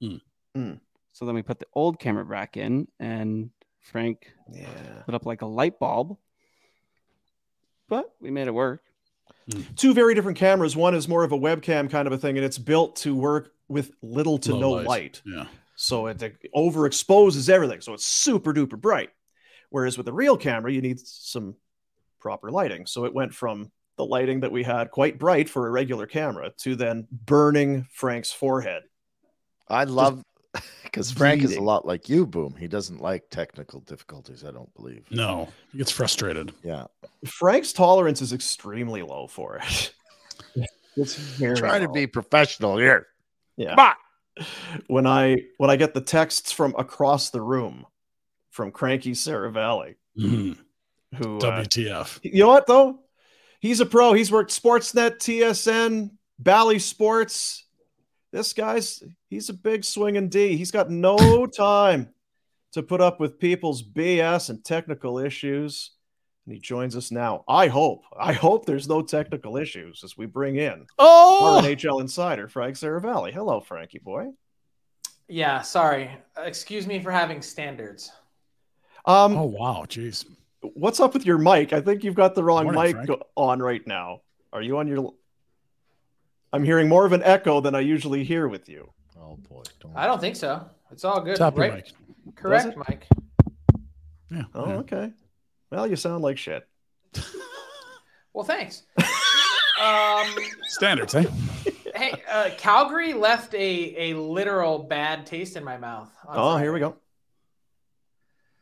Hmm. 0.00 0.16
Hmm. 0.54 0.72
So 1.12 1.26
then 1.26 1.34
we 1.34 1.42
put 1.42 1.58
the 1.58 1.66
old 1.74 1.98
camera 1.98 2.24
back 2.24 2.56
in, 2.56 2.88
and 2.98 3.50
Frank 3.82 4.32
Yeah. 4.50 5.02
lit 5.06 5.14
up 5.14 5.26
like 5.26 5.42
a 5.42 5.46
light 5.46 5.78
bulb. 5.78 6.16
But 7.90 8.10
we 8.22 8.30
made 8.30 8.46
it 8.48 8.54
work. 8.54 8.82
Two 9.76 9.92
very 9.92 10.14
different 10.14 10.38
cameras. 10.38 10.74
One 10.74 10.94
is 10.94 11.06
more 11.06 11.22
of 11.22 11.32
a 11.32 11.38
webcam 11.38 11.90
kind 11.90 12.06
of 12.06 12.14
a 12.14 12.18
thing, 12.18 12.38
and 12.38 12.44
it's 12.46 12.56
built 12.56 12.96
to 12.96 13.14
work 13.14 13.52
with 13.68 13.92
little 14.00 14.38
to 14.38 14.54
Low 14.54 14.60
no 14.60 14.70
light. 14.70 14.86
light. 14.86 15.22
Yeah. 15.26 15.44
So 15.76 16.06
it 16.06 16.22
uh, 16.22 16.30
overexposes 16.56 17.50
everything. 17.50 17.82
So 17.82 17.92
it's 17.92 18.06
super 18.06 18.54
duper 18.54 18.80
bright. 18.80 19.10
Whereas 19.68 19.98
with 19.98 20.08
a 20.08 20.12
real 20.14 20.38
camera, 20.38 20.72
you 20.72 20.80
need 20.80 21.00
some 21.00 21.54
proper 22.18 22.50
lighting. 22.50 22.86
So 22.86 23.04
it 23.04 23.12
went 23.12 23.34
from 23.34 23.70
the 24.00 24.06
lighting 24.06 24.40
that 24.40 24.50
we 24.50 24.62
had 24.62 24.90
quite 24.90 25.18
bright 25.18 25.46
for 25.46 25.66
a 25.66 25.70
regular 25.70 26.06
camera 26.06 26.50
to 26.56 26.74
then 26.74 27.06
burning 27.12 27.86
Frank's 27.92 28.32
forehead. 28.32 28.82
I 29.68 29.84
love 29.84 30.24
because 30.84 31.10
Frank 31.12 31.42
is 31.44 31.54
a 31.56 31.60
lot 31.60 31.86
like 31.86 32.08
you, 32.08 32.26
Boom. 32.26 32.56
He 32.58 32.66
doesn't 32.66 32.98
like 32.98 33.28
technical 33.28 33.80
difficulties. 33.80 34.42
I 34.42 34.52
don't 34.52 34.72
believe. 34.74 35.04
No, 35.10 35.50
he 35.70 35.76
gets 35.78 35.90
frustrated. 35.90 36.54
Yeah, 36.64 36.86
Frank's 37.26 37.74
tolerance 37.74 38.22
is 38.22 38.32
extremely 38.32 39.02
low 39.02 39.26
for 39.26 39.56
it. 39.56 39.92
it's 40.96 41.14
very 41.14 41.56
trying 41.58 41.82
to 41.82 41.90
be 41.90 42.06
professional 42.06 42.78
here. 42.78 43.06
Yeah. 43.56 43.74
But. 43.76 43.96
When 44.86 45.06
I 45.06 45.36
when 45.58 45.68
I 45.68 45.76
get 45.76 45.92
the 45.92 46.00
texts 46.00 46.50
from 46.50 46.74
across 46.78 47.28
the 47.28 47.42
room 47.42 47.84
from 48.50 48.70
Cranky 48.70 49.12
Seravalli, 49.12 49.96
Mhm. 50.18 50.56
who 51.16 51.36
uh, 51.38 51.40
WTF? 51.62 52.20
you 52.22 52.40
know 52.40 52.48
what 52.48 52.66
though? 52.66 53.00
He's 53.60 53.80
a 53.80 53.86
pro. 53.86 54.12
He's 54.14 54.32
worked 54.32 54.50
Sportsnet, 54.50 55.18
TSN, 55.18 56.10
Bally 56.38 56.78
Sports. 56.78 57.66
This 58.32 58.52
guy's 58.52 59.02
he's 59.28 59.48
a 59.48 59.54
big 59.54 59.84
swinging 59.84 60.28
D. 60.28 60.56
He's 60.56 60.70
got 60.70 60.90
no 60.90 61.46
time 61.56 62.08
to 62.72 62.82
put 62.82 63.00
up 63.00 63.20
with 63.20 63.38
people's 63.38 63.82
BS 63.82 64.50
and 64.50 64.64
technical 64.64 65.18
issues. 65.18 65.90
And 66.46 66.54
he 66.54 66.60
joins 66.60 66.96
us 66.96 67.10
now. 67.10 67.44
I 67.46 67.66
hope. 67.66 68.04
I 68.18 68.32
hope 68.32 68.64
there's 68.64 68.88
no 68.88 69.02
technical 69.02 69.56
issues 69.56 70.02
as 70.04 70.16
we 70.16 70.26
bring 70.26 70.56
in 70.56 70.72
our 70.72 70.86
Oh, 70.98 71.60
NHL 71.62 72.00
insider, 72.00 72.48
Frank 72.48 72.76
Seravalli. 72.76 73.32
Hello, 73.32 73.60
Frankie 73.60 73.98
boy. 73.98 74.28
Yeah, 75.28 75.60
sorry. 75.60 76.10
Excuse 76.38 76.86
me 76.86 76.98
for 77.00 77.10
having 77.10 77.42
standards. 77.42 78.10
Um, 79.04 79.36
oh 79.36 79.44
wow, 79.44 79.84
jeez. 79.86 80.24
What's 80.62 81.00
up 81.00 81.14
with 81.14 81.26
your 81.26 81.38
mic? 81.38 81.72
I 81.72 81.80
think 81.80 82.04
you've 82.04 82.14
got 82.14 82.34
the 82.34 82.44
wrong 82.44 82.64
Morning, 82.64 82.82
mic 82.82 83.06
Frank. 83.06 83.22
on 83.36 83.60
right 83.60 83.86
now. 83.86 84.22
Are 84.52 84.62
you 84.62 84.78
on 84.78 84.88
your? 84.88 85.12
I'm 86.52 86.64
hearing 86.64 86.88
more 86.88 87.06
of 87.06 87.12
an 87.12 87.22
echo 87.22 87.60
than 87.60 87.74
I 87.74 87.80
usually 87.80 88.24
hear 88.24 88.48
with 88.48 88.68
you. 88.68 88.92
Oh 89.18 89.36
boy, 89.48 89.62
don't. 89.80 89.96
I 89.96 90.06
don't 90.06 90.20
think 90.20 90.36
so. 90.36 90.64
It's 90.90 91.04
all 91.04 91.20
good. 91.20 91.36
Tap 91.36 91.56
your 91.56 91.68
right? 91.68 91.74
mic. 91.74 92.34
Correct, 92.34 92.66
it? 92.66 92.76
Mike. 92.76 93.06
Yeah. 94.30 94.44
Oh, 94.54 94.68
yeah. 94.68 94.76
okay. 94.76 95.12
Well, 95.70 95.86
you 95.86 95.96
sound 95.96 96.22
like 96.22 96.38
shit. 96.38 96.66
Well, 98.32 98.44
thanks. 98.44 98.84
um, 99.82 100.34
Standards, 100.68 101.14
eh? 101.14 101.24
hey, 101.94 102.14
uh, 102.30 102.50
Calgary 102.56 103.12
left 103.12 103.54
a, 103.54 104.12
a 104.12 104.14
literal 104.14 104.78
bad 104.78 105.26
taste 105.26 105.56
in 105.56 105.64
my 105.64 105.76
mouth. 105.76 106.10
on 106.26 106.38
Oh, 106.38 106.56
here 106.56 106.72
we 106.72 106.80
go. 106.80 106.96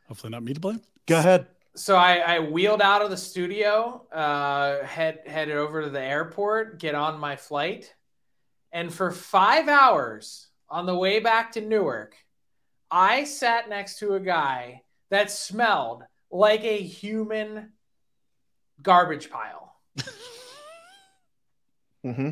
Hopefully 0.07 0.31
not 0.31 0.43
me 0.43 0.53
to 0.53 0.59
blame. 0.59 0.81
Go 1.05 1.19
ahead. 1.19 1.47
So 1.75 1.95
I, 1.95 2.17
I 2.17 2.39
wheeled 2.39 2.81
out 2.81 3.01
of 3.01 3.09
the 3.09 3.17
studio, 3.17 4.05
uh, 4.11 4.83
head 4.83 5.19
headed 5.25 5.55
over 5.55 5.83
to 5.83 5.89
the 5.89 6.01
airport, 6.01 6.79
get 6.79 6.95
on 6.95 7.19
my 7.19 7.35
flight, 7.35 7.93
and 8.71 8.93
for 8.93 9.11
five 9.11 9.67
hours 9.67 10.47
on 10.69 10.85
the 10.85 10.95
way 10.95 11.19
back 11.19 11.53
to 11.53 11.61
Newark, 11.61 12.15
I 12.91 13.23
sat 13.23 13.69
next 13.69 13.99
to 13.99 14.15
a 14.15 14.19
guy 14.19 14.83
that 15.09 15.31
smelled 15.31 16.03
like 16.31 16.63
a 16.63 16.81
human 16.81 17.71
garbage 18.81 19.29
pile. 19.29 19.75
hmm 22.03 22.29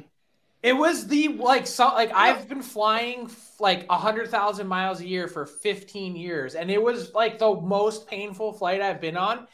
It 0.68 0.74
was 0.74 1.08
the 1.08 1.30
like 1.30 1.66
so 1.68 1.88
like 1.88 2.12
I've 2.14 2.48
been 2.50 2.62
flying 2.62 3.30
like 3.60 3.86
a 3.90 3.98
hundred 3.98 4.30
thousand 4.30 4.68
miles 4.68 5.00
a 5.00 5.08
year 5.08 5.28
for 5.28 5.46
15 5.46 6.16
years, 6.16 6.56
and 6.56 6.70
it 6.70 6.82
was 6.82 7.14
like 7.14 7.40
the 7.40 7.54
most 7.62 8.08
painful 8.08 8.54
flight 8.54 8.82
I've 8.82 9.00
been 9.00 9.16
on. 9.18 9.48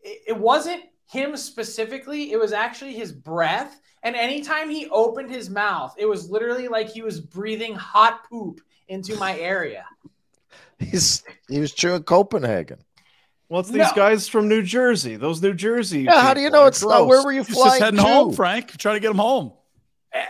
It, 0.00 0.22
it 0.28 0.36
wasn't 0.36 0.82
him 1.08 1.36
specifically, 1.36 2.32
it 2.32 2.38
was 2.38 2.52
actually 2.52 2.94
his 2.94 3.12
breath. 3.12 3.80
And 4.02 4.14
anytime 4.16 4.70
he 4.70 4.88
opened 4.88 5.30
his 5.30 5.50
mouth, 5.50 5.94
it 5.98 6.06
was 6.06 6.30
literally 6.30 6.68
like 6.68 6.88
he 6.88 7.02
was 7.02 7.20
breathing 7.20 7.74
hot 7.74 8.28
poop 8.28 8.60
into 8.88 9.16
my 9.16 9.38
area. 9.38 9.84
He's 10.78 11.22
he 11.48 11.58
was 11.60 11.72
chewing 11.72 12.02
Copenhagen. 12.04 12.78
Well, 13.48 13.60
it's 13.60 13.70
these 13.70 13.78
No. 13.78 13.92
guys 13.94 14.28
from 14.28 14.48
New 14.48 14.62
Jersey. 14.62 15.16
Those 15.16 15.40
New 15.42 15.54
Jersey. 15.54 16.02
Yeah, 16.02 16.20
how 16.20 16.34
do 16.34 16.40
you 16.40 16.50
know 16.50 16.62
are 16.62 16.68
it's 16.68 16.82
not? 16.82 17.06
Where 17.06 17.22
were 17.22 17.32
you 17.32 17.40
He's 17.44 17.48
just 17.48 17.60
flying 17.60 17.82
heading 17.82 17.98
to? 17.98 18.04
home, 18.04 18.32
Frank. 18.32 18.76
Try 18.76 18.94
to 18.94 19.00
get 19.00 19.10
him 19.10 19.18
home. 19.18 19.52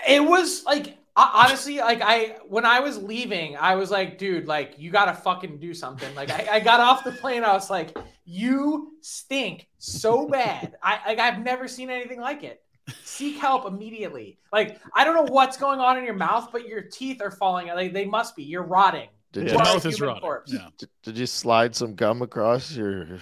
It 0.09 0.24
was 0.24 0.64
like 0.64 0.99
honestly, 1.16 1.78
like 1.78 2.01
I 2.03 2.37
when 2.49 2.64
I 2.64 2.80
was 2.80 2.99
leaving, 2.99 3.57
I 3.57 3.74
was 3.74 3.91
like, 3.91 4.18
dude, 4.18 4.47
like 4.47 4.74
you 4.78 4.91
gotta 4.91 5.14
fucking 5.14 5.59
do 5.59 5.74
something. 5.74 6.14
Like 6.14 6.30
I, 6.30 6.57
I 6.57 6.61
got 6.61 6.80
off 6.80 7.05
the 7.05 7.12
plane, 7.12 7.45
I 7.45 7.53
was 7.53 7.70
like, 7.70 7.97
you 8.24 8.93
stink 9.01 9.68
so 9.78 10.28
bad. 10.28 10.76
I 10.82 10.99
like 11.07 11.18
I've 11.18 11.41
never 11.41 11.68
seen 11.68 11.91
anything 11.91 12.20
like 12.20 12.43
it. 12.43 12.62
Seek 13.03 13.39
help 13.39 13.66
immediately. 13.66 14.39
Like 14.53 14.80
I 14.95 15.05
don't 15.05 15.14
know 15.16 15.32
what's 15.32 15.57
going 15.57 15.80
on 15.80 15.99
in 15.99 16.05
your 16.05 16.14
mouth, 16.14 16.51
but 16.53 16.68
your 16.68 16.82
teeth 16.82 17.20
are 17.22 17.30
falling 17.30 17.70
out. 17.70 17.76
Like 17.76 17.93
they 17.93 18.05
must 18.05 18.37
be. 18.37 18.45
You're 18.45 18.62
rotting. 18.62 19.09
Did 19.32 19.45
Yeah. 19.45 19.53
The 19.53 19.59
you 19.59 19.64
mouth 19.64 19.87
is 19.87 20.01
rotting. 20.01 20.41
Yeah. 20.47 20.68
did, 20.78 20.89
did 21.03 21.18
you 21.18 21.26
slide 21.26 21.74
some 21.74 21.95
gum 21.95 22.22
across 22.22 22.76
your? 22.76 23.18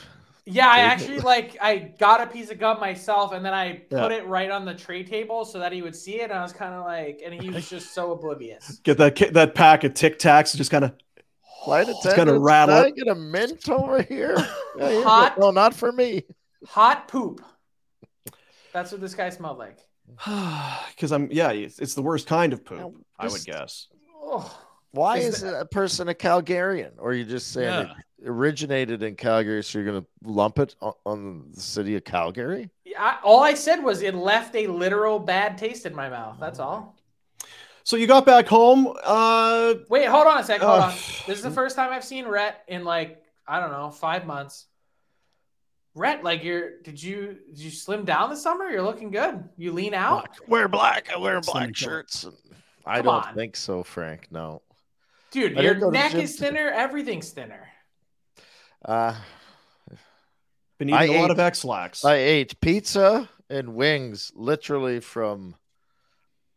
Yeah, 0.47 0.69
I 0.69 0.81
actually 0.81 1.21
like 1.21 1.57
I 1.61 1.77
got 1.99 2.21
a 2.21 2.27
piece 2.27 2.51
of 2.51 2.59
gum 2.59 2.79
myself 2.79 3.33
and 3.33 3.45
then 3.45 3.55
I 3.55 3.83
Yeah. 3.91 4.03
put 4.03 4.13
it 4.13 4.27
right 4.27 4.51
on 4.51 4.65
the 4.67 4.75
tray 4.75 5.03
table 5.03 5.45
so 5.45 5.59
that 5.59 5.73
he 5.73 5.81
would 5.81 5.97
see 5.97 6.21
it. 6.21 6.25
And 6.25 6.35
I 6.35 6.43
was 6.43 6.53
kind 6.53 6.75
of 6.75 6.85
like, 6.85 7.23
and 7.25 7.33
he 7.33 7.49
was 7.51 7.69
just 7.69 7.95
so 7.95 8.13
oblivious. 8.13 8.79
Get 8.85 8.99
that 8.99 9.17
that 9.33 9.55
pack 9.55 9.85
of 9.85 9.95
Tic 9.95 10.19
Tacs 10.19 10.53
and 10.53 10.59
just 10.59 10.71
kind 10.71 10.85
of. 10.85 10.95
Flight 11.65 11.87
gonna 11.87 11.99
attendant, 11.99 12.43
rattle 12.43 12.77
Can 12.77 12.85
I 12.85 12.91
get 12.91 13.09
a 13.09 13.15
mint 13.15 13.71
over 13.71 14.03
here? 14.03 14.37
Yeah, 14.77 14.89
here 14.89 14.99
you 14.99 15.05
go. 15.05 15.09
Hot. 15.09 15.39
No, 15.39 15.51
not 15.51 15.73
for 15.73 15.93
me. 15.93 16.25
Hot 16.67 17.09
poop. 17.09 17.41
That's 18.73 18.93
what 18.93 19.01
this 19.01 19.15
guy 19.15 19.31
smelled 19.31 19.57
like. 19.59 19.79
Because 20.95 21.11
I'm 21.13 21.29
yeah, 21.31 21.53
it's, 21.53 21.79
it's 21.79 21.95
the 21.95 22.03
worst 22.03 22.27
kind 22.27 22.53
of 22.53 22.65
poop. 22.65 22.79
Now, 22.81 22.93
I 23.19 23.29
would 23.29 23.45
guess. 23.45 23.89
Oh, 24.21 24.61
Why 24.91 25.19
Is 25.19 25.37
is 25.37 25.43
a 25.45 25.65
person 25.65 26.09
a 26.09 26.15
Calgarian? 26.15 26.93
Or 26.99 27.11
are 27.11 27.15
you 27.15 27.25
just 27.25 27.53
saying 27.53 27.69
Yeah. 27.69 27.81
it 27.83 27.89
originated 28.25 29.03
in 29.03 29.15
Calgary, 29.17 29.63
so 29.63 29.79
you're 29.79 29.87
going 29.91 30.03
to 30.03 30.09
lump 30.31 30.59
it 30.59 30.75
on, 30.81 30.93
on 31.05 31.45
the 31.53 31.61
city 31.61 31.97
of 31.97 32.05
Calgary? 32.05 32.71
I, 32.99 33.19
all 33.23 33.43
I 33.43 33.55
said 33.55 33.83
was 33.83 34.03
it 34.03 34.15
left 34.15 34.55
a 34.55 34.67
literal 34.67 35.19
bad 35.19 35.59
taste 35.59 35.87
in 35.87 35.95
my 35.95 36.09
mouth. 36.09 36.37
That's 36.41 36.59
all. 36.59 36.97
So 37.83 37.97
you 37.97 38.07
got 38.07 38.25
back 38.25 38.47
home. 38.47 38.93
Uh, 39.05 39.75
Wait, 39.91 40.07
hold 40.07 40.27
on 40.27 40.39
a 40.39 40.45
second. 40.45 40.67
Hold 40.67 40.81
Uh, 40.81 40.85
on. 40.87 40.93
This 41.27 41.37
is 41.37 41.43
the 41.43 41.51
first 41.51 41.77
time 41.77 41.93
I've 41.93 42.05
seen 42.05 42.27
Rhett 42.27 42.63
in 42.69 42.85
like 42.85 43.21
I 43.47 43.61
don't 43.61 43.73
know, 43.73 43.91
five 43.91 44.27
months. 44.27 44.67
Rhett, 45.95 46.25
like 46.25 46.43
you're 46.43 46.81
did 46.81 47.03
you 47.03 47.37
did 47.51 47.59
you 47.59 47.71
slim 47.71 48.05
down 48.05 48.31
this 48.31 48.43
summer? 48.43 48.71
You're 48.71 48.83
looking 48.83 49.11
good. 49.11 49.45
You 49.57 49.73
lean 49.73 49.93
out. 49.95 50.25
Black. 50.39 50.49
Wear 50.49 50.69
black. 50.69 51.09
I 51.15 51.19
wear 51.19 51.41
black 51.41 51.75
killer. 51.75 51.75
shirts. 51.75 52.27
I 52.87 53.03
don't 53.03 53.27
on. 53.27 53.35
think 53.35 53.55
so, 53.55 53.83
Frank. 53.83 54.29
No. 54.31 54.63
Dude, 55.31 55.59
I 55.59 55.63
didn't 55.63 55.63
go 55.63 55.63
your 55.63 55.75
to 55.75 55.81
the 55.87 55.91
neck 55.91 56.13
gym 56.13 56.21
is 56.21 56.37
today. 56.37 56.47
thinner, 56.49 56.69
everything's 56.71 57.31
thinner. 57.31 57.69
Uh, 58.85 59.15
Been 60.79 60.93
I 60.93 61.05
eating 61.05 61.17
a 61.17 61.21
lot 61.21 61.31
of 61.31 61.39
X-Lax. 61.39 62.05
I 62.05 62.17
ate 62.17 62.61
pizza 62.61 63.29
and 63.49 63.75
wings 63.75 64.33
literally 64.35 65.01
from 65.01 65.55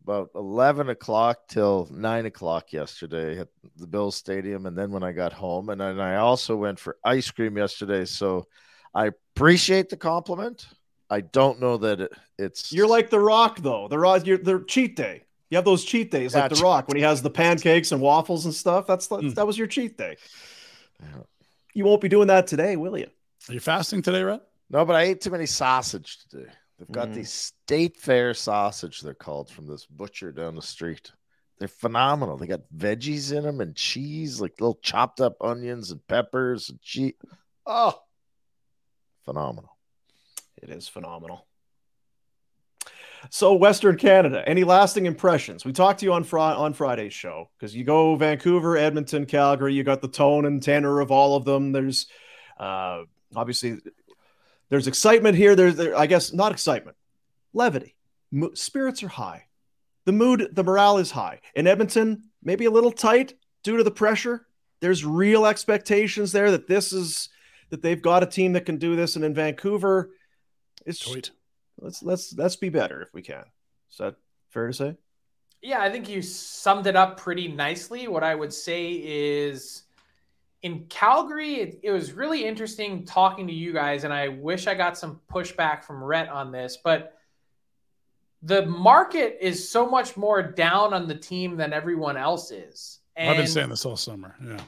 about 0.03 0.29
11 0.35 0.89
o'clock 0.89 1.47
till 1.49 1.87
9 1.91 2.25
o'clock 2.25 2.71
yesterday 2.73 3.39
at 3.39 3.49
the 3.75 3.87
Bills 3.87 4.15
Stadium. 4.15 4.65
And 4.65 4.77
then 4.77 4.91
when 4.91 5.03
I 5.03 5.11
got 5.11 5.33
home, 5.33 5.69
and 5.69 5.79
then 5.81 5.99
I 5.99 6.15
also 6.15 6.55
went 6.55 6.79
for 6.79 6.97
ice 7.03 7.29
cream 7.29 7.57
yesterday. 7.57 8.05
So 8.05 8.47
I 8.95 9.07
appreciate 9.35 9.89
the 9.89 9.97
compliment. 9.97 10.67
I 11.09 11.21
don't 11.21 11.59
know 11.59 11.77
that 11.77 12.01
it, 12.01 12.11
it's. 12.37 12.71
You're 12.73 12.87
like 12.87 13.09
The 13.09 13.19
Rock, 13.19 13.59
though. 13.61 13.87
The 13.87 13.99
Rock, 13.99 14.25
you're 14.25 14.37
the 14.37 14.63
cheat 14.67 14.95
day. 14.95 15.23
You 15.49 15.57
have 15.57 15.65
those 15.65 15.85
cheat 15.85 16.11
days 16.11 16.35
like 16.35 16.51
The 16.51 16.61
Rock 16.61 16.87
when 16.87 16.97
he 16.97 17.03
has 17.03 17.21
the 17.21 17.29
pancakes 17.29 17.91
and 17.93 18.01
waffles 18.01 18.45
and 18.45 18.53
stuff. 18.53 18.87
That's 18.87 19.07
the, 19.07 19.17
Mm. 19.17 19.35
that 19.35 19.47
was 19.47 19.57
your 19.57 19.67
cheat 19.67 19.97
day. 19.97 20.17
Yeah. 21.01 21.07
You 21.77 21.85
won't 21.85 22.01
be 22.01 22.09
doing 22.09 22.27
that 22.29 22.47
today, 22.47 22.75
will 22.75 22.97
you? 22.97 23.05
Are 23.47 23.53
you 23.53 23.59
fasting 23.59 24.01
today, 24.01 24.23
Rhett? 24.23 24.41
No, 24.71 24.83
but 24.83 24.95
I 24.95 25.03
ate 25.03 25.21
too 25.21 25.29
many 25.29 25.45
sausage 25.45 26.17
today. 26.27 26.49
They've 26.79 26.91
got 26.91 27.09
Mm. 27.09 27.13
these 27.13 27.31
state 27.31 27.97
fair 27.97 28.33
sausage, 28.33 29.01
they're 29.01 29.13
called 29.13 29.51
from 29.51 29.67
this 29.67 29.85
butcher 29.85 30.31
down 30.31 30.55
the 30.55 30.61
street. 30.63 31.11
They're 31.59 31.67
phenomenal. 31.67 32.35
They 32.35 32.47
got 32.47 32.61
veggies 32.75 33.31
in 33.31 33.43
them 33.43 33.61
and 33.61 33.75
cheese, 33.75 34.41
like 34.41 34.59
little 34.59 34.79
chopped 34.81 35.21
up 35.21 35.37
onions 35.39 35.91
and 35.91 36.05
peppers 36.07 36.71
and 36.71 36.81
cheese. 36.81 37.13
Oh, 37.67 38.01
phenomenal. 39.23 39.77
It 40.59 40.69
is 40.69 40.87
phenomenal. 40.87 41.46
So, 43.29 43.53
Western 43.53 43.97
Canada, 43.97 44.43
any 44.47 44.63
lasting 44.63 45.05
impressions? 45.05 45.65
We 45.65 45.73
talked 45.73 45.99
to 45.99 46.05
you 46.05 46.13
on 46.13 46.23
Fri 46.23 46.39
on 46.39 46.73
Friday's 46.73 47.13
show 47.13 47.49
because 47.57 47.75
you 47.75 47.83
go 47.83 48.15
Vancouver, 48.15 48.77
Edmonton, 48.77 49.25
Calgary. 49.25 49.73
You 49.73 49.83
got 49.83 50.01
the 50.01 50.07
tone 50.07 50.45
and 50.45 50.61
tenor 50.61 50.99
of 50.99 51.11
all 51.11 51.35
of 51.35 51.45
them. 51.45 51.71
There's 51.71 52.07
uh, 52.59 53.03
obviously 53.35 53.77
there's 54.69 54.87
excitement 54.87 55.37
here. 55.37 55.55
There's, 55.55 55.75
there, 55.75 55.97
I 55.97 56.07
guess, 56.07 56.33
not 56.33 56.51
excitement, 56.51 56.97
levity. 57.53 57.95
Mo- 58.31 58.53
spirits 58.53 59.03
are 59.03 59.07
high. 59.07 59.45
The 60.05 60.11
mood, 60.11 60.49
the 60.53 60.63
morale 60.63 60.97
is 60.97 61.11
high. 61.11 61.41
In 61.55 61.67
Edmonton, 61.67 62.23
maybe 62.43 62.65
a 62.65 62.71
little 62.71 62.91
tight 62.91 63.33
due 63.63 63.77
to 63.77 63.83
the 63.83 63.91
pressure. 63.91 64.47
There's 64.79 65.03
real 65.03 65.45
expectations 65.45 66.31
there 66.31 66.51
that 66.51 66.67
this 66.67 66.93
is 66.93 67.29
that 67.69 67.81
they've 67.81 68.01
got 68.01 68.23
a 68.23 68.27
team 68.27 68.53
that 68.53 68.65
can 68.65 68.77
do 68.77 68.95
this. 68.95 69.15
And 69.15 69.25
in 69.25 69.33
Vancouver, 69.33 70.11
it's 70.85 70.99
Sweet. 70.99 71.31
Let's 71.79 72.03
let's 72.03 72.33
let's 72.37 72.55
be 72.55 72.69
better 72.69 73.01
if 73.01 73.13
we 73.13 73.21
can. 73.21 73.43
Is 73.91 73.97
that 73.97 74.15
fair 74.49 74.67
to 74.67 74.73
say? 74.73 74.95
Yeah, 75.61 75.81
I 75.81 75.89
think 75.89 76.07
you 76.07 76.21
summed 76.21 76.87
it 76.87 76.95
up 76.95 77.17
pretty 77.17 77.47
nicely. 77.47 78.07
What 78.07 78.23
I 78.23 78.35
would 78.35 78.53
say 78.53 78.93
is 78.93 79.83
in 80.61 80.85
Calgary, 80.87 81.55
it, 81.55 81.79
it 81.83 81.91
was 81.91 82.11
really 82.11 82.45
interesting 82.45 83.05
talking 83.05 83.47
to 83.47 83.53
you 83.53 83.73
guys, 83.73 84.03
and 84.03 84.13
I 84.13 84.27
wish 84.27 84.67
I 84.67 84.75
got 84.75 84.97
some 84.97 85.19
pushback 85.31 85.83
from 85.83 86.03
Rhett 86.03 86.29
on 86.29 86.51
this, 86.51 86.77
but 86.83 87.17
the 88.43 88.65
market 88.65 89.37
is 89.41 89.69
so 89.69 89.89
much 89.89 90.15
more 90.15 90.41
down 90.41 90.93
on 90.93 91.07
the 91.07 91.15
team 91.15 91.57
than 91.57 91.73
everyone 91.73 92.17
else 92.17 92.51
is. 92.51 92.99
And 93.15 93.29
I've 93.29 93.37
been 93.37 93.47
saying 93.47 93.69
this 93.69 93.85
all 93.85 93.97
summer. 93.97 94.35
Yeah. 94.43 94.59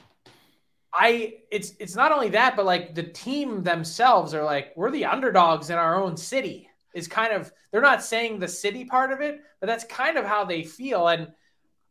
I 0.92 1.34
it's 1.52 1.74
it's 1.78 1.94
not 1.94 2.10
only 2.10 2.30
that, 2.30 2.56
but 2.56 2.66
like 2.66 2.94
the 2.96 3.04
team 3.04 3.62
themselves 3.62 4.34
are 4.34 4.42
like, 4.42 4.72
we're 4.76 4.90
the 4.90 5.04
underdogs 5.04 5.70
in 5.70 5.78
our 5.78 6.02
own 6.02 6.16
city. 6.16 6.69
Is 6.94 7.08
kind 7.08 7.32
of 7.32 7.52
they're 7.70 7.80
not 7.80 8.02
saying 8.02 8.38
the 8.38 8.48
city 8.48 8.84
part 8.84 9.12
of 9.12 9.20
it, 9.20 9.40
but 9.60 9.66
that's 9.66 9.84
kind 9.84 10.16
of 10.18 10.24
how 10.24 10.44
they 10.44 10.62
feel. 10.64 11.08
And 11.08 11.28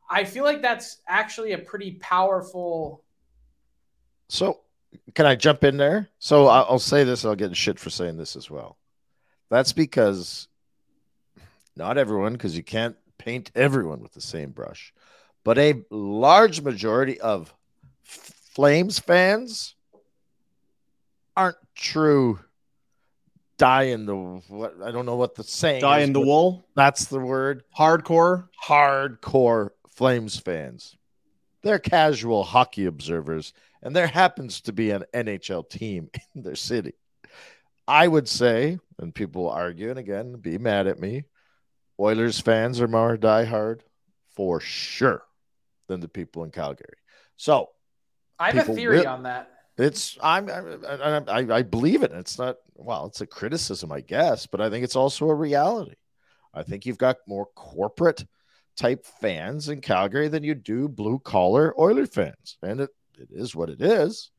I 0.10 0.24
feel 0.26 0.44
like 0.44 0.62
that's 0.62 1.02
actually 1.08 1.54
a 1.54 1.58
pretty 1.60 1.94
powerful 1.94 3.04
So, 4.28 4.60
can 5.16 5.26
I 5.26 5.36
jump 5.36 5.64
in 5.64 5.78
there? 5.78 6.10
So, 6.20 6.48
I'll 6.48 6.80
say 6.80 7.04
this, 7.04 7.26
I'll 7.26 7.36
get 7.36 7.56
shit 7.56 7.80
for 7.80 7.90
saying 7.90 8.18
this 8.18 8.36
as 8.36 8.50
well. 8.50 8.78
That's 9.50 9.74
because 9.74 10.48
not 11.76 11.98
everyone, 11.98 12.34
because 12.34 12.56
you 12.58 12.64
can't 12.64 12.96
paint 13.18 13.52
everyone 13.56 14.02
with 14.02 14.14
the 14.14 14.22
same 14.22 14.52
brush, 14.52 14.94
but 15.44 15.58
a 15.58 15.84
large 15.90 16.62
majority 16.62 17.20
of 17.22 17.54
Flames 18.04 19.00
fans 19.00 19.76
aren't 21.38 21.58
true 21.76 22.40
die 23.60 23.84
in 23.84 24.08
the 24.08 24.16
what 24.16 24.76
I 24.84 24.90
don't 24.92 25.06
know 25.06 25.16
what 25.18 25.36
the 25.36 25.44
saying 25.44 25.82
Die 25.82 26.00
is, 26.00 26.08
in 26.08 26.14
the 26.14 26.20
wool, 26.22 26.66
That's 26.76 27.06
the 27.06 27.20
word 27.20 27.64
hardcore. 27.78 28.48
hardcore 28.66 29.70
Flames 29.92 30.40
fans. 30.40 30.96
They're 31.62 31.78
casual 31.78 32.44
hockey 32.44 32.86
observers, 32.86 33.54
and 33.84 33.96
there 33.96 34.08
happens 34.08 34.62
to 34.62 34.74
be 34.74 34.92
an 34.92 35.04
NHL 35.14 35.70
team 35.70 36.10
in 36.36 36.42
their 36.42 36.56
city. 36.56 36.94
I 37.88 38.08
would 38.08 38.28
say, 38.30 38.80
and 38.98 39.14
people 39.14 39.44
will 39.44 39.50
argue, 39.52 39.90
and 39.90 40.00
again, 40.00 40.34
be 40.36 40.58
mad 40.58 40.88
at 40.88 41.00
me, 41.00 41.26
Oilers 42.00 42.40
fans 42.40 42.80
are 42.80 42.88
more 42.88 43.18
diehard 43.18 43.82
for 44.36 44.62
sure 44.62 45.24
than 45.88 46.00
the 46.00 46.08
people 46.08 46.44
in 46.46 46.52
Calgary. 46.52 46.96
So 47.36 47.70
I 48.40 48.52
have 48.52 48.70
a 48.70 48.74
theory 48.74 49.00
will- 49.00 49.08
on 49.10 49.24
that. 49.24 49.52
It's 49.80 50.18
I'm 50.22 50.50
I, 50.50 51.18
I, 51.28 51.58
I 51.58 51.62
believe 51.62 52.04
it. 52.04 52.12
It's 52.12 52.38
not 52.38 52.58
well, 52.76 53.06
it's 53.06 53.22
a 53.22 53.28
criticism, 53.28 53.92
I 53.92 54.02
guess, 54.02 54.46
but 54.46 54.62
I 54.62 54.70
think 54.70 54.84
it's 54.84 54.96
also 54.96 55.30
a 55.30 55.36
reality. 55.36 55.96
I 56.54 56.64
think 56.64 56.86
you've 56.86 56.98
got 56.98 57.18
more 57.28 57.48
corporate 57.56 58.26
type 58.76 59.06
fans 59.06 59.70
in 59.70 59.82
Calgary 59.82 60.28
than 60.28 60.44
you 60.44 60.56
do 60.56 60.88
blue 60.88 61.20
collar 61.20 61.74
Oiler 61.80 62.08
fans, 62.08 62.58
and 62.62 62.82
it, 62.82 62.90
it 63.18 63.30
is 63.32 63.56
what 63.56 63.70
it 63.70 63.82
is. 63.82 64.32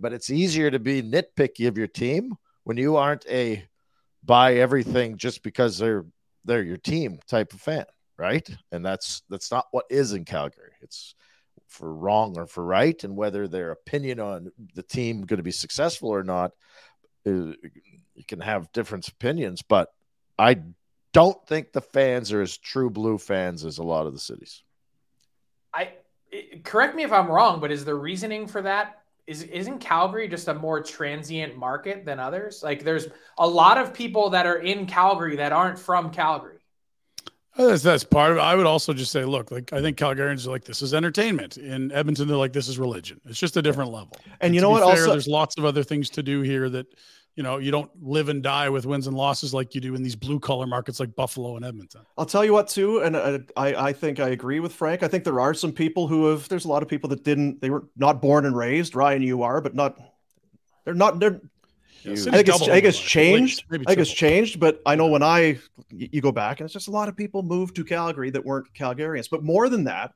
But 0.00 0.12
it's 0.12 0.30
easier 0.30 0.70
to 0.70 0.78
be 0.78 1.02
nitpicky 1.02 1.66
of 1.66 1.76
your 1.76 1.88
team 1.88 2.36
when 2.64 2.76
you 2.76 2.96
aren't 2.96 3.26
a 3.28 3.66
buy 4.24 4.56
everything 4.56 5.16
just 5.16 5.42
because 5.42 5.78
they're 5.78 6.04
they're 6.44 6.62
your 6.62 6.76
team 6.76 7.18
type 7.28 7.52
of 7.52 7.60
fan, 7.60 7.84
right? 8.16 8.48
And 8.70 8.84
that's 8.84 9.22
that's 9.28 9.50
not 9.50 9.66
what 9.70 9.86
is 9.90 10.12
in 10.12 10.24
Calgary. 10.24 10.72
It's 10.82 11.14
for 11.68 11.92
wrong 11.92 12.36
or 12.36 12.46
for 12.46 12.64
right, 12.64 13.02
and 13.04 13.16
whether 13.16 13.46
their 13.46 13.70
opinion 13.70 14.20
on 14.20 14.50
the 14.74 14.82
team 14.82 15.22
going 15.22 15.38
to 15.38 15.42
be 15.42 15.52
successful 15.52 16.10
or 16.10 16.24
not, 16.24 16.52
uh, 17.26 17.52
you 18.14 18.24
can 18.26 18.40
have 18.40 18.72
different 18.72 19.06
opinions. 19.08 19.62
But 19.62 19.92
I 20.38 20.62
don't 21.12 21.46
think 21.46 21.72
the 21.72 21.80
fans 21.80 22.32
are 22.32 22.42
as 22.42 22.56
true 22.56 22.90
blue 22.90 23.18
fans 23.18 23.64
as 23.64 23.78
a 23.78 23.82
lot 23.82 24.06
of 24.06 24.12
the 24.12 24.18
cities. 24.18 24.62
I 25.72 25.92
correct 26.64 26.96
me 26.96 27.02
if 27.02 27.12
I'm 27.12 27.30
wrong, 27.30 27.60
but 27.60 27.70
is 27.70 27.84
the 27.84 27.94
reasoning 27.94 28.46
for 28.46 28.62
that 28.62 29.02
is 29.28 29.42
isn't 29.42 29.80
Calgary 29.80 30.26
just 30.26 30.48
a 30.48 30.54
more 30.54 30.82
transient 30.82 31.54
market 31.54 32.06
than 32.06 32.18
others? 32.18 32.62
Like 32.62 32.82
there's 32.82 33.08
a 33.36 33.46
lot 33.46 33.76
of 33.76 33.92
people 33.92 34.30
that 34.30 34.46
are 34.46 34.56
in 34.56 34.86
Calgary 34.86 35.36
that 35.36 35.52
aren't 35.52 35.78
from 35.78 36.10
Calgary. 36.10 36.57
That's 37.58 37.82
that's 37.82 38.04
part 38.04 38.30
of 38.30 38.36
it. 38.36 38.40
I 38.40 38.54
would 38.54 38.66
also 38.66 38.92
just 38.92 39.10
say, 39.10 39.24
look, 39.24 39.50
like 39.50 39.72
I 39.72 39.82
think 39.82 39.98
Calgarians 39.98 40.46
are 40.46 40.50
like 40.50 40.64
this 40.64 40.80
is 40.80 40.94
entertainment. 40.94 41.56
In 41.56 41.90
Edmonton, 41.90 42.28
they're 42.28 42.36
like 42.36 42.52
this 42.52 42.68
is 42.68 42.78
religion. 42.78 43.20
It's 43.26 43.38
just 43.38 43.56
a 43.56 43.62
different 43.62 43.90
level. 43.90 44.16
And 44.40 44.54
you 44.54 44.60
know 44.60 44.70
what? 44.70 44.82
fair, 44.82 44.90
Also, 44.92 45.10
there's 45.10 45.26
lots 45.26 45.58
of 45.58 45.64
other 45.64 45.82
things 45.82 46.08
to 46.10 46.22
do 46.22 46.42
here 46.42 46.70
that 46.70 46.86
you 47.34 47.42
know 47.42 47.58
you 47.58 47.72
don't 47.72 47.90
live 48.00 48.28
and 48.28 48.44
die 48.44 48.68
with 48.68 48.86
wins 48.86 49.08
and 49.08 49.16
losses 49.16 49.52
like 49.52 49.74
you 49.74 49.80
do 49.80 49.96
in 49.96 50.04
these 50.04 50.14
blue 50.14 50.38
collar 50.38 50.68
markets 50.68 51.00
like 51.00 51.16
Buffalo 51.16 51.56
and 51.56 51.64
Edmonton. 51.64 52.02
I'll 52.16 52.26
tell 52.26 52.44
you 52.44 52.52
what 52.52 52.68
too, 52.68 53.00
and 53.02 53.16
I 53.16 53.40
I 53.56 53.92
think 53.92 54.20
I 54.20 54.28
agree 54.28 54.60
with 54.60 54.72
Frank. 54.72 55.02
I 55.02 55.08
think 55.08 55.24
there 55.24 55.40
are 55.40 55.52
some 55.52 55.72
people 55.72 56.06
who 56.06 56.26
have. 56.26 56.48
There's 56.48 56.64
a 56.64 56.68
lot 56.68 56.84
of 56.84 56.88
people 56.88 57.10
that 57.10 57.24
didn't. 57.24 57.60
They 57.60 57.70
were 57.70 57.88
not 57.96 58.22
born 58.22 58.46
and 58.46 58.56
raised. 58.56 58.94
Ryan, 58.94 59.22
you 59.22 59.42
are, 59.42 59.60
but 59.60 59.74
not. 59.74 59.98
They're 60.84 60.94
not. 60.94 61.18
They're. 61.18 61.40
Yeah, 62.04 62.14
Huge. 62.14 62.28
I 62.28 62.30
think 62.42 62.48
it's. 62.48 62.62
I 62.62 62.66
think 62.66 62.84
it's 62.84 62.98
changed. 63.00 63.64
maybe 63.70 63.84
I 63.86 63.90
think 63.90 64.00
it's 64.00 64.12
changed. 64.12 64.60
But 64.60 64.80
I 64.86 64.94
know 64.94 65.06
when 65.08 65.22
I 65.22 65.58
you 65.90 66.20
go 66.20 66.32
back, 66.32 66.60
and 66.60 66.66
it's 66.66 66.72
just 66.74 66.88
a 66.88 66.92
lot 66.92 67.08
of 67.08 67.16
people 67.16 67.42
moved 67.42 67.76
to 67.76 67.84
Calgary 67.84 68.30
that 68.30 68.44
weren't 68.44 68.72
Calgarians. 68.74 69.28
But 69.30 69.42
more 69.42 69.68
than 69.68 69.84
that, 69.84 70.12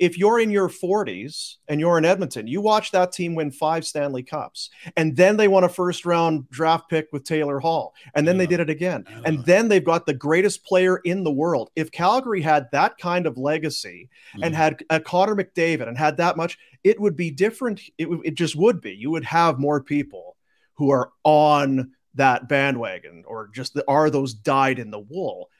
if 0.00 0.18
you're 0.18 0.40
in 0.40 0.50
your 0.50 0.68
40s 0.68 1.56
and 1.68 1.78
you're 1.80 1.98
in 1.98 2.04
Edmonton, 2.04 2.46
you 2.48 2.60
watch 2.60 2.90
that 2.90 3.12
team 3.12 3.34
win 3.36 3.50
five 3.52 3.84
Stanley 3.86 4.22
Cups, 4.24 4.70
and 4.96 5.16
then 5.16 5.36
they 5.36 5.46
won 5.48 5.62
a 5.64 5.68
first 5.68 6.04
round 6.04 6.48
draft 6.50 6.88
pick 6.90 7.08
with 7.12 7.24
Taylor 7.24 7.60
Hall, 7.60 7.94
and 8.14 8.26
then 8.26 8.36
they 8.38 8.46
did 8.46 8.60
it 8.60 8.70
again, 8.70 9.04
Yeah. 9.08 9.20
and 9.24 9.44
then 9.44 9.68
they've 9.68 9.84
got 9.84 10.04
the 10.06 10.14
greatest 10.14 10.64
player 10.64 10.96
in 11.04 11.22
the 11.24 11.30
world. 11.32 11.70
If 11.76 11.92
Calgary 11.92 12.42
had 12.42 12.66
that 12.72 12.98
kind 12.98 13.26
of 13.26 13.38
legacy 13.38 14.08
and 14.42 14.52
Mhm. 14.54 14.56
had 14.56 14.84
a 14.90 14.98
Connor 15.00 15.36
McDavid 15.36 15.86
and 15.88 15.96
had 15.96 16.16
that 16.16 16.36
much, 16.36 16.58
it 16.82 17.00
would 17.00 17.14
be 17.16 17.30
different. 17.30 17.80
It, 17.98 18.10
would- 18.10 18.26
it 18.26 18.34
just 18.34 18.56
would 18.56 18.80
be. 18.80 18.92
You 18.92 19.10
would 19.12 19.24
have 19.24 19.58
more 19.60 19.80
people 19.82 20.33
who 20.74 20.90
are 20.90 21.10
on 21.22 21.92
that 22.14 22.48
bandwagon 22.48 23.24
or 23.26 23.48
just 23.48 23.74
the, 23.74 23.84
are 23.88 24.10
those 24.10 24.34
dyed 24.34 24.78
in 24.78 24.90
the 24.90 24.98
wool. 24.98 25.50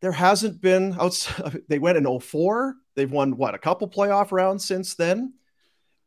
There 0.00 0.12
hasn't 0.12 0.60
been 0.60 0.96
outside, 0.98 1.62
they 1.68 1.78
went 1.78 1.98
in 1.98 2.20
04. 2.20 2.74
They've 2.94 3.10
won 3.10 3.36
what 3.36 3.54
a 3.54 3.58
couple 3.58 3.88
playoff 3.88 4.32
rounds 4.32 4.64
since 4.64 4.94
then. 4.94 5.34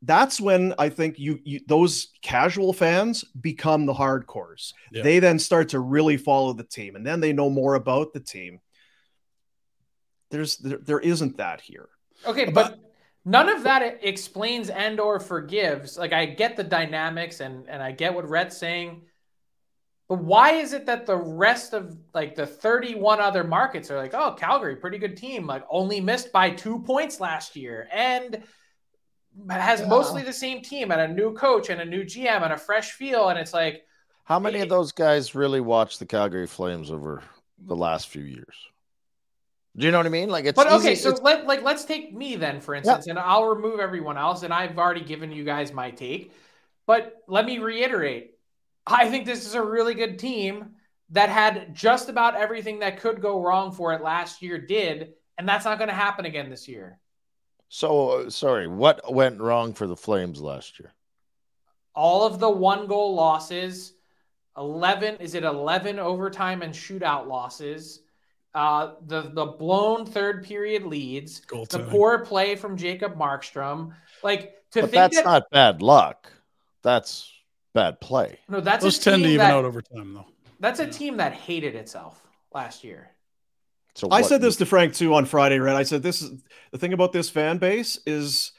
that's 0.01 0.39
when 0.39 0.73
I 0.79 0.89
think 0.89 1.19
you, 1.19 1.39
you 1.43 1.59
those 1.67 2.09
casual 2.21 2.73
fans 2.73 3.23
become 3.39 3.85
the 3.85 3.93
hardcores. 3.93 4.73
Yeah. 4.91 5.03
They 5.03 5.19
then 5.19 5.39
start 5.39 5.69
to 5.69 5.79
really 5.79 6.17
follow 6.17 6.53
the 6.53 6.63
team, 6.63 6.95
and 6.95 7.05
then 7.05 7.19
they 7.19 7.33
know 7.33 7.49
more 7.49 7.75
about 7.75 8.13
the 8.13 8.19
team. 8.19 8.59
There's 10.31 10.57
there, 10.57 10.77
there 10.77 10.99
isn't 10.99 11.37
that 11.37 11.61
here. 11.61 11.89
Okay, 12.25 12.45
but 12.45 12.79
none 13.25 13.49
of 13.49 13.63
that 13.63 13.99
explains 14.01 14.69
and 14.69 14.99
or 14.99 15.19
forgives. 15.19 15.97
Like 15.97 16.13
I 16.13 16.25
get 16.25 16.55
the 16.55 16.63
dynamics 16.63 17.39
and 17.39 17.67
and 17.69 17.81
I 17.83 17.91
get 17.91 18.13
what 18.13 18.29
Rhett's 18.29 18.57
saying. 18.57 19.03
But 20.07 20.23
why 20.23 20.53
is 20.53 20.73
it 20.73 20.87
that 20.87 21.05
the 21.05 21.15
rest 21.17 21.73
of 21.73 21.95
like 22.15 22.33
the 22.35 22.47
31 22.47 23.19
other 23.21 23.43
markets 23.43 23.91
are 23.91 23.97
like, 23.97 24.15
oh, 24.15 24.33
Calgary, 24.33 24.75
pretty 24.75 24.97
good 24.97 25.15
team, 25.15 25.45
like 25.45 25.63
only 25.69 26.01
missed 26.01 26.31
by 26.31 26.49
two 26.49 26.79
points 26.79 27.19
last 27.19 27.55
year 27.55 27.87
and 27.91 28.41
has 29.49 29.81
Yeah. 29.81 29.87
mostly 29.87 30.23
the 30.23 30.33
same 30.33 30.63
team 30.63 30.91
and 30.91 30.99
a 30.99 31.07
new 31.07 31.33
coach 31.33 31.69
and 31.69 31.79
a 31.79 31.85
new 31.85 32.03
GM 32.03 32.41
and 32.43 32.51
a 32.53 32.57
fresh 32.57 32.93
feel. 32.93 33.29
And 33.29 33.37
it's 33.37 33.53
like, 33.53 33.85
How 34.23 34.39
many 34.39 34.59
Eh. 34.59 34.63
of 34.63 34.69
those 34.69 34.91
guys 34.91 35.35
really 35.35 35.61
watched 35.61 35.99
the 35.99 36.05
Calgary 36.07 36.47
Flames 36.47 36.89
over 36.89 37.21
the 37.59 37.75
last 37.75 38.07
few 38.09 38.23
years? 38.23 38.55
Do 39.77 39.85
you 39.85 39.91
know 39.91 39.97
what 39.99 40.05
I 40.07 40.09
mean? 40.09 40.29
Like 40.29 40.45
it's 40.45 40.55
but 40.55 40.67
okay, 40.73 40.93
easy- 40.93 41.03
so 41.03 41.09
it's- 41.09 41.23
let 41.23 41.45
like 41.45 41.61
let's 41.63 41.85
take 41.85 42.13
me 42.13 42.35
then, 42.35 42.59
for 42.59 42.75
instance, 42.75 43.07
and 43.07 43.17
I'll 43.19 43.45
remove 43.45 43.79
everyone 43.79 44.17
else, 44.17 44.43
and 44.43 44.53
I've 44.53 44.77
already 44.77 45.01
given 45.03 45.31
you 45.31 45.43
guys 45.43 45.71
my 45.71 45.91
take. 45.91 46.33
But 46.85 47.17
let 47.27 47.45
me 47.45 47.59
reiterate. 47.59 48.31
I 48.87 49.09
think 49.09 49.25
this 49.25 49.45
is 49.45 49.53
a 49.53 49.61
really 49.61 49.93
good 49.93 50.17
team 50.17 50.71
that 51.11 51.29
had 51.29 51.73
just 51.75 52.09
about 52.09 52.35
everything 52.35 52.79
that 52.79 52.99
could 52.99 53.21
go 53.21 53.41
wrong 53.41 53.71
for 53.71 53.93
it 53.93 54.01
last 54.01 54.41
year 54.41 54.57
did, 54.59 55.13
and 55.37 55.47
that's 55.47 55.65
not 55.65 55.77
going 55.77 55.89
to 55.89 55.93
happen 55.95 56.25
again 56.25 56.49
this 56.49 56.67
year. 56.67 56.99
so 57.67 58.09
uh, 58.25 58.29
sorry. 58.31 58.67
What 58.67 59.13
went 59.13 59.39
wrong 59.39 59.73
for 59.73 59.85
the 59.85 59.95
Flames 59.95 60.41
last 60.41 60.79
year? 60.79 60.91
All 61.93 62.25
of 62.25 62.39
the 62.39 62.49
one 62.49 62.87
goal 62.87 63.13
losses, 63.13 63.93
11 64.57 65.17
is 65.17 65.35
it 65.35 65.43
11 65.43 65.99
overtime 65.99 66.61
and 66.63 66.73
shootout 66.73 67.27
losses, 67.27 68.01
uh 68.55 68.93
the 69.05 69.29
the 69.33 69.45
blown 69.45 70.05
third 70.05 70.43
period 70.43 70.83
leads, 70.83 71.41
the 71.41 71.47
Goaltending. 71.47 71.89
poor 71.89 72.19
play 72.25 72.55
from 72.55 72.77
Jacob 72.77 73.15
Markstrom. 73.15 73.93
Like 74.23 74.55
to 74.71 74.81
But 74.81 74.91
think 74.91 74.91
that's 74.91 75.17
that 75.17 75.25
not 75.25 75.49
bad 75.51 75.81
luck. 75.81 76.31
That's 76.81 77.31
bad 77.73 77.99
play. 78.01 78.39
no, 78.47 78.59
that's 78.61 78.83
Those 78.83 78.97
a 78.97 79.01
tend 79.01 79.23
to 79.23 79.29
even 79.29 79.39
that, 79.39 79.53
out 79.53 79.65
over 79.65 79.81
time, 79.81 80.13
though. 80.13 80.25
That's 80.59 80.79
a 80.79 80.87
team 80.87 81.17
that 81.17 81.33
hated 81.33 81.75
itself 81.75 82.21
last 82.53 82.83
year. 82.83 83.11
So 83.95 84.07
I 84.11 84.21
said 84.21 84.41
this 84.41 84.55
to 84.57 84.65
Frank 84.65 84.93
too 84.93 85.13
on 85.13 85.25
Friday, 85.25 85.59
right? 85.59 85.75
I 85.75 85.83
said 85.83 86.01
this 86.03 86.21
is 86.21 86.41
the 86.71 86.77
thing 86.77 86.93
about 86.93 87.11
this 87.11 87.29
fan 87.29 87.57
base 87.57 87.99
is 88.05 88.53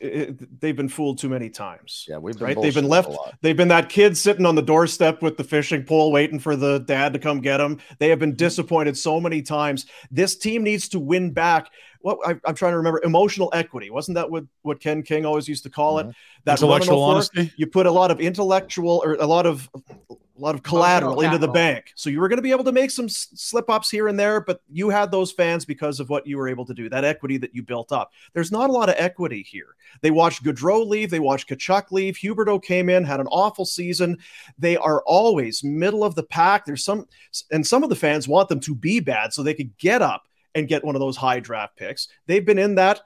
it, 0.00 0.60
they've 0.60 0.76
been 0.76 0.88
fooled 0.88 1.18
too 1.18 1.28
many 1.28 1.50
times. 1.50 2.06
Yeah, 2.08 2.18
we've 2.18 2.38
been 2.38 2.46
right. 2.46 2.60
They've 2.60 2.74
been 2.74 2.88
left. 2.88 3.10
They've 3.40 3.56
been 3.56 3.68
that 3.68 3.88
kid 3.88 4.16
sitting 4.16 4.46
on 4.46 4.54
the 4.54 4.62
doorstep 4.62 5.22
with 5.22 5.36
the 5.36 5.44
fishing 5.44 5.84
pole, 5.84 6.12
waiting 6.12 6.38
for 6.38 6.56
the 6.56 6.78
dad 6.80 7.12
to 7.12 7.18
come 7.18 7.40
get 7.40 7.60
him. 7.60 7.78
They 7.98 8.08
have 8.08 8.18
been 8.18 8.30
mm-hmm. 8.30 8.36
disappointed 8.36 8.96
so 8.96 9.20
many 9.20 9.42
times. 9.42 9.86
This 10.10 10.36
team 10.36 10.62
needs 10.62 10.88
to 10.90 10.98
win 10.98 11.32
back. 11.32 11.68
What 12.00 12.18
I, 12.26 12.30
I'm 12.44 12.54
trying 12.54 12.72
to 12.72 12.78
remember, 12.78 13.00
emotional 13.04 13.50
equity. 13.52 13.90
Wasn't 13.90 14.14
that 14.16 14.30
what 14.30 14.44
what 14.62 14.80
Ken 14.80 15.02
King 15.02 15.24
always 15.24 15.48
used 15.48 15.62
to 15.64 15.70
call 15.70 15.98
it? 15.98 16.04
Mm-hmm. 16.04 16.42
That 16.44 16.58
Intellectual 16.58 16.98
oh 16.98 17.10
honesty. 17.10 17.52
You 17.56 17.66
put 17.66 17.86
a 17.86 17.92
lot 17.92 18.10
of 18.10 18.20
intellectual 18.20 19.02
or 19.04 19.14
a 19.14 19.26
lot 19.26 19.46
of 19.46 19.68
a 19.74 20.14
lot 20.42 20.54
of 20.54 20.62
collateral 20.62 21.20
into 21.20 21.38
the 21.38 21.48
bank. 21.48 21.92
So 21.94 22.10
you 22.10 22.20
were 22.20 22.28
going 22.28 22.38
to 22.38 22.42
be 22.42 22.50
able 22.50 22.64
to 22.64 22.72
make 22.72 22.90
some 22.90 23.08
slip 23.08 23.70
ups 23.70 23.90
here 23.90 24.08
and 24.08 24.18
there, 24.18 24.40
but 24.40 24.60
you 24.70 24.88
had 24.88 25.10
those 25.10 25.32
fans 25.32 25.64
because 25.64 26.00
of 26.00 26.10
what 26.10 26.26
you 26.26 26.36
were 26.36 26.48
able 26.48 26.66
to 26.66 26.74
do, 26.74 26.88
that 26.88 27.04
equity 27.04 27.36
that 27.38 27.54
you 27.54 27.62
built 27.62 27.92
up. 27.92 28.12
There's 28.32 28.52
not 28.52 28.68
a 28.68 28.72
lot 28.72 28.88
of 28.88 28.96
equity 28.98 29.42
here. 29.42 29.76
They 30.00 30.10
watched 30.10 30.44
Gaudreau 30.44 30.86
leave, 30.86 31.10
they 31.10 31.20
watched 31.20 31.48
Tkachuk 31.48 31.92
leave. 31.92 32.16
Huberdeau 32.16 32.62
came 32.62 32.88
in, 32.88 33.04
had 33.04 33.20
an 33.20 33.28
awful 33.28 33.64
season. 33.64 34.18
They 34.58 34.76
are 34.76 35.02
always 35.06 35.62
middle 35.62 36.04
of 36.04 36.14
the 36.14 36.22
pack. 36.22 36.64
There's 36.64 36.84
some, 36.84 37.06
and 37.50 37.66
some 37.66 37.82
of 37.82 37.88
the 37.88 37.96
fans 37.96 38.28
want 38.28 38.48
them 38.48 38.60
to 38.60 38.74
be 38.74 39.00
bad 39.00 39.32
so 39.32 39.42
they 39.42 39.54
could 39.54 39.76
get 39.78 40.02
up 40.02 40.26
and 40.54 40.68
get 40.68 40.84
one 40.84 40.94
of 40.94 41.00
those 41.00 41.16
high 41.16 41.40
draft 41.40 41.76
picks. 41.76 42.08
They've 42.26 42.44
been 42.44 42.58
in 42.58 42.76
that. 42.76 43.00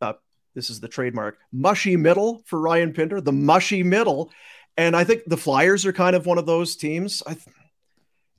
Uh, 0.00 0.14
this 0.54 0.70
is 0.70 0.80
the 0.80 0.88
trademark 0.88 1.38
mushy 1.52 1.96
middle 1.96 2.42
for 2.46 2.60
Ryan 2.60 2.92
Pinder, 2.92 3.20
the 3.20 3.32
mushy 3.32 3.82
middle. 3.82 4.30
And 4.80 4.96
I 4.96 5.04
think 5.04 5.24
the 5.26 5.36
Flyers 5.36 5.84
are 5.84 5.92
kind 5.92 6.16
of 6.16 6.24
one 6.24 6.38
of 6.38 6.46
those 6.46 6.74
teams. 6.74 7.22
I 7.26 7.34
th- 7.34 7.44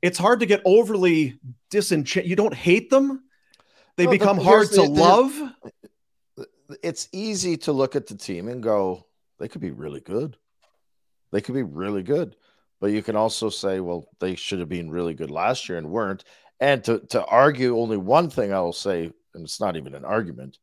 it's 0.02 0.18
hard 0.18 0.40
to 0.40 0.48
get 0.48 0.60
overly 0.66 1.40
disenchanted. 1.70 2.28
You 2.28 2.36
don't 2.36 2.56
hate 2.56 2.90
them. 2.90 3.24
They 3.96 4.06
No, 4.06 4.12
become 4.12 4.38
here's 4.38 4.48
hard 4.48 4.68
the- 4.70 4.76
to 4.78 4.82
here's- 4.82 4.98
love. 4.98 5.54
It's 6.82 7.08
easy 7.12 7.58
to 7.58 7.72
look 7.72 7.96
at 7.96 8.08
the 8.08 8.16
team 8.16 8.48
and 8.48 8.64
go, 8.64 9.06
they 9.38 9.48
could 9.48 9.62
be 9.62 9.70
really 9.70 10.00
good. 10.00 10.36
They 11.32 11.42
could 11.42 11.54
be 11.54 11.62
really 11.62 12.02
good. 12.02 12.36
But 12.80 12.88
you 12.92 13.04
can 13.04 13.16
also 13.16 13.50
say, 13.52 13.80
well, 13.80 14.08
they 14.20 14.34
should 14.34 14.58
have 14.62 14.70
been 14.70 14.90
really 14.90 15.14
good 15.14 15.30
last 15.30 15.70
year 15.70 15.78
and 15.78 15.92
weren't. 15.92 16.24
And 16.60 16.84
to, 16.86 17.02
to 17.10 17.24
argue 17.26 17.78
only 17.78 17.98
one 17.98 18.32
thing 18.32 18.52
I 18.52 18.62
will 18.62 18.74
say, 18.74 19.12
and 19.36 19.44
it's 19.44 19.60
not 19.60 19.78
even 19.78 19.94
an 19.94 20.06
argument, 20.06 20.58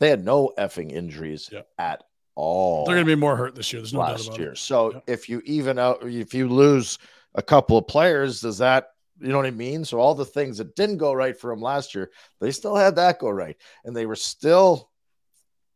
they 0.00 0.08
had 0.10 0.24
no 0.24 0.52
effing 0.58 0.90
injuries 0.90 1.48
Yep. 1.52 1.68
at 1.78 2.02
all. 2.34 2.84
They're 2.86 2.94
going 2.96 3.06
to 3.06 3.16
be 3.16 3.20
more 3.20 3.36
hurt 3.36 3.54
this 3.54 3.72
year. 3.72 3.80
There's 3.82 3.92
no 3.92 4.00
doubt 4.00 4.10
last 4.12 4.26
about 4.28 4.38
year. 4.38 4.52
it. 4.52 4.58
So 4.58 4.92
Yeah. 4.94 5.00
if 5.06 5.28
you 5.28 5.42
even 5.44 5.78
out, 5.78 5.98
if 6.02 6.32
you 6.34 6.48
lose 6.48 6.98
a 7.34 7.42
couple 7.42 7.76
of 7.78 7.86
players, 7.86 8.40
does 8.40 8.58
that 8.58 8.88
you 9.20 9.28
know 9.28 9.36
what 9.36 9.46
I 9.46 9.50
mean? 9.52 9.84
So 9.84 10.00
all 10.00 10.14
the 10.16 10.24
things 10.24 10.58
that 10.58 10.74
didn't 10.74 10.96
go 10.96 11.12
right 11.12 11.38
for 11.38 11.50
them 11.50 11.60
last 11.60 11.94
year, 11.94 12.10
they 12.40 12.50
still 12.50 12.74
had 12.74 12.96
that 12.96 13.20
go 13.20 13.30
right, 13.30 13.56
and 13.84 13.94
they 13.94 14.04
were 14.06 14.16
still 14.16 14.90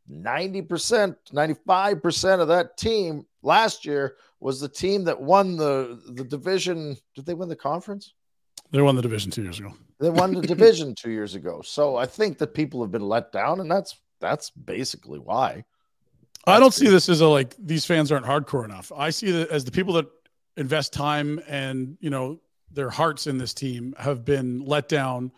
ninety 0.09 0.63
percent, 0.63 1.17
ninety 1.33 1.55
five 1.67 2.03
percent 2.03 2.41
of 2.41 2.49
that 2.49 2.77
team 2.77 3.25
last 3.43 3.85
year 3.85 4.17
was 4.41 4.61
the 4.61 4.69
team 4.69 5.05
that 5.05 5.21
won 5.21 5.57
the 5.57 6.01
the 6.15 6.25
division. 6.25 6.97
Did 7.15 7.27
they 7.27 7.35
win 7.35 7.49
the 7.49 7.57
conference? 7.57 8.15
They 8.73 8.83
won 8.83 8.97
the 8.97 9.03
division 9.03 9.31
two 9.31 9.43
years 9.45 9.61
ago. 9.61 9.73
They 10.01 10.11
won 10.11 10.35
the 10.35 10.41
division 10.55 10.95
two 10.95 11.11
years 11.13 11.35
ago. 11.37 11.63
So 11.63 11.97
I 11.97 12.07
think 12.07 12.39
that 12.39 12.49
people 12.55 12.83
have 12.83 12.91
been 12.91 13.09
let 13.09 13.31
down, 13.33 13.61
and 13.61 13.71
that's 13.71 13.97
that's 14.21 14.51
basically 14.51 15.19
why. 15.21 15.65
I 16.47 16.61
don't 16.61 16.75
see 16.75 16.89
this 16.89 17.09
as 17.09 17.21
a 17.21 17.27
like 17.27 17.55
these 17.59 17.85
fans 17.85 18.13
aren't 18.13 18.27
hardcore 18.27 18.65
enough. 18.65 18.93
I 18.97 19.11
see 19.11 19.31
that 19.33 19.51
as 19.51 19.65
the 19.65 19.73
people 19.73 19.95
that 19.95 20.07
invest 20.57 20.93
time 20.93 21.41
and 21.49 21.97
you 22.01 22.11
know 22.11 22.41
their 22.71 22.91
hearts 22.91 23.27
in 23.27 23.39
this 23.39 23.53
team 23.53 23.95
have 23.99 24.25
been 24.25 24.65
let 24.65 24.89
down 24.89 25.33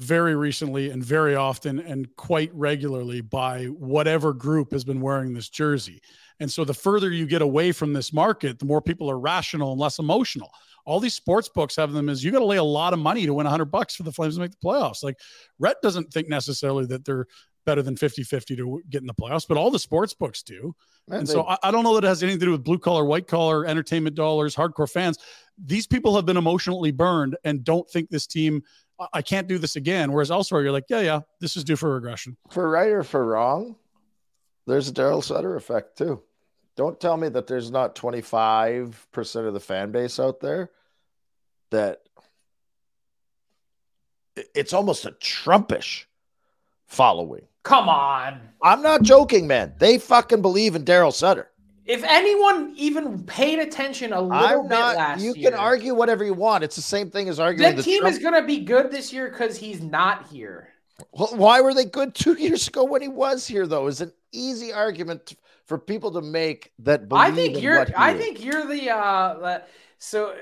very 0.00 0.34
recently 0.34 0.90
and 0.90 1.04
very 1.04 1.34
often 1.34 1.78
and 1.78 2.14
quite 2.16 2.50
regularly 2.54 3.20
by 3.20 3.66
whatever 3.66 4.32
group 4.32 4.72
has 4.72 4.82
been 4.82 5.00
wearing 5.00 5.34
this 5.34 5.50
jersey. 5.50 6.00
And 6.40 6.50
so 6.50 6.64
the 6.64 6.72
further 6.72 7.10
you 7.10 7.26
get 7.26 7.42
away 7.42 7.70
from 7.70 7.92
this 7.92 8.12
market, 8.12 8.58
the 8.58 8.64
more 8.64 8.80
people 8.80 9.10
are 9.10 9.18
rational 9.18 9.72
and 9.72 9.80
less 9.80 9.98
emotional. 9.98 10.50
All 10.86 11.00
these 11.00 11.14
sports 11.14 11.50
books 11.50 11.76
have 11.76 11.92
them 11.92 12.08
as 12.08 12.24
you 12.24 12.32
got 12.32 12.38
to 12.38 12.46
lay 12.46 12.56
a 12.56 12.64
lot 12.64 12.94
of 12.94 12.98
money 12.98 13.26
to 13.26 13.34
win 13.34 13.44
100 13.44 13.66
bucks 13.66 13.94
for 13.94 14.02
the 14.02 14.12
Flames 14.12 14.36
to 14.36 14.40
make 14.40 14.52
the 14.52 14.66
playoffs. 14.66 15.04
Like 15.04 15.18
Rhett 15.58 15.76
doesn't 15.82 16.10
think 16.10 16.28
necessarily 16.30 16.86
that 16.86 17.04
they're 17.04 17.26
better 17.70 17.82
than 17.82 17.94
50 17.96 18.24
50 18.24 18.56
to 18.56 18.82
get 18.90 19.00
in 19.00 19.06
the 19.06 19.14
playoffs, 19.14 19.46
but 19.46 19.56
all 19.56 19.70
the 19.70 19.78
sports 19.78 20.12
books 20.12 20.42
do. 20.42 20.74
Man, 21.06 21.20
And 21.20 21.28
they- 21.28 21.32
so 21.34 21.44
I, 21.46 21.56
I 21.62 21.70
don't 21.70 21.84
know 21.84 21.94
that 21.94 22.02
it 22.04 22.08
has 22.08 22.20
anything 22.24 22.40
to 22.40 22.46
do 22.46 22.50
with 22.52 22.64
blue 22.64 22.78
collar, 22.78 23.04
white 23.04 23.28
collar, 23.28 23.64
entertainment 23.64 24.16
dollars, 24.16 24.56
hardcore 24.56 24.90
fans. 24.90 25.18
These 25.56 25.86
people 25.86 26.16
have 26.16 26.26
been 26.26 26.36
emotionally 26.36 26.90
burned 26.90 27.36
and 27.44 27.62
don't 27.62 27.88
think 27.88 28.10
this 28.10 28.26
team, 28.26 28.64
I, 28.98 29.06
I 29.14 29.22
can't 29.22 29.46
do 29.46 29.56
this 29.56 29.76
again. 29.76 30.10
Whereas 30.10 30.32
elsewhere, 30.32 30.62
you're 30.62 30.72
like, 30.72 30.86
yeah, 30.88 31.00
yeah, 31.00 31.20
this 31.38 31.56
is 31.56 31.62
due 31.62 31.76
for 31.76 31.94
regression. 31.94 32.36
for 32.50 32.68
right 32.68 32.90
or 32.90 33.04
for 33.04 33.24
wrong, 33.24 33.76
there's 34.66 34.88
a 34.88 34.92
Daryl 34.92 35.22
Sutter 35.22 35.54
effect 35.54 35.96
too. 35.96 36.20
Don't 36.76 36.98
tell 36.98 37.16
me 37.16 37.28
that 37.28 37.46
there's 37.46 37.70
not 37.70 37.94
25% 37.94 39.46
of 39.46 39.54
the 39.54 39.60
fan 39.60 39.92
base 39.92 40.18
out 40.18 40.40
there 40.40 40.70
that 41.70 42.00
it's 44.54 44.72
almost 44.72 45.04
a 45.04 45.12
Trumpish 45.12 46.04
following. 46.86 47.46
Come 47.62 47.88
on. 47.88 48.40
I'm 48.62 48.82
not 48.82 49.02
joking, 49.02 49.46
man. 49.46 49.74
They 49.78 49.98
fucking 49.98 50.42
believe 50.42 50.74
in 50.76 50.84
Daryl 50.84 51.12
Sutter. 51.12 51.48
If 51.86 52.04
anyone 52.04 52.72
even 52.76 53.24
paid 53.24 53.58
attention 53.58 54.12
a 54.12 54.20
little 54.20 54.36
I'm 54.62 54.62
bit 54.62 54.68
not. 54.70 54.96
last 54.96 55.22
You 55.22 55.34
year, 55.34 55.50
can 55.50 55.58
argue 55.58 55.94
whatever 55.94 56.24
you 56.24 56.34
want. 56.34 56.62
It's 56.62 56.76
the 56.76 56.82
same 56.82 57.10
thing 57.10 57.28
as 57.28 57.40
arguing 57.40 57.74
the 57.74 57.82
team 57.82 58.00
Trump- 58.00 58.14
is 58.14 58.22
going 58.22 58.34
to 58.34 58.46
be 58.46 58.60
good 58.60 58.90
this 58.90 59.12
year 59.12 59.28
because 59.28 59.56
he's 59.56 59.82
not 59.82 60.28
here. 60.28 60.68
Well, 61.12 61.30
why 61.34 61.60
were 61.60 61.74
they 61.74 61.86
good 61.86 62.14
two 62.14 62.34
years 62.38 62.68
ago 62.68 62.84
when 62.84 63.02
he 63.02 63.08
was 63.08 63.46
here? 63.46 63.66
Though 63.66 63.86
is 63.88 64.00
an 64.00 64.12
easy 64.32 64.72
argument 64.72 65.34
for 65.66 65.78
people 65.78 66.12
to 66.12 66.20
make 66.20 66.72
that. 66.80 67.08
Believe 67.08 67.24
I 67.24 67.30
think 67.32 67.56
in 67.56 67.62
you're. 67.62 67.86
I 67.96 68.14
think 68.14 68.44
you're 68.44 68.66
the. 68.66 68.90
uh 68.90 69.38
the, 69.38 69.62
So 69.98 70.36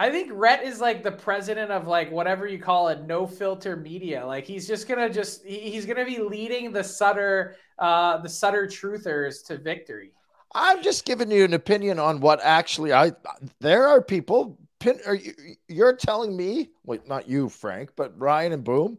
I 0.00 0.10
think 0.10 0.30
Rhett 0.32 0.62
is 0.62 0.80
like 0.80 1.02
the 1.02 1.10
president 1.10 1.72
of 1.72 1.88
like 1.88 2.10
whatever 2.12 2.46
you 2.46 2.58
call 2.60 2.88
it, 2.88 3.02
no 3.04 3.26
filter 3.26 3.74
media. 3.76 4.24
Like 4.24 4.44
he's 4.46 4.66
just 4.66 4.86
gonna 4.86 5.10
just 5.10 5.44
he's 5.44 5.86
gonna 5.86 6.04
be 6.04 6.18
leading 6.18 6.72
the 6.72 6.84
Sutter 6.84 7.56
uh 7.78 8.18
the 8.18 8.28
Sutter 8.28 8.66
truthers 8.66 9.44
to 9.46 9.58
victory. 9.58 10.12
I'm 10.54 10.82
just 10.82 11.04
giving 11.04 11.30
you 11.30 11.44
an 11.44 11.52
opinion 11.54 11.98
on 11.98 12.20
what 12.20 12.40
actually 12.42 12.92
I. 12.92 13.12
There 13.60 13.88
are 13.88 14.00
people. 14.00 14.58
Pin, 14.80 15.00
are 15.06 15.16
you, 15.16 15.34
you're 15.66 15.96
telling 15.96 16.36
me, 16.36 16.70
wait, 16.84 17.08
not 17.08 17.28
you, 17.28 17.48
Frank, 17.48 17.90
but 17.96 18.16
Ryan 18.16 18.52
and 18.52 18.62
Boom, 18.62 18.96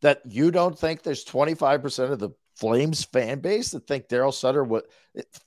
that 0.00 0.22
you 0.26 0.50
don't 0.50 0.76
think 0.78 1.02
there's 1.02 1.22
25 1.24 1.82
percent 1.82 2.12
of 2.12 2.18
the 2.18 2.30
Flames 2.56 3.04
fan 3.04 3.40
base 3.40 3.72
that 3.72 3.86
think 3.86 4.08
Daryl 4.08 4.32
Sutter 4.32 4.64
would 4.64 4.84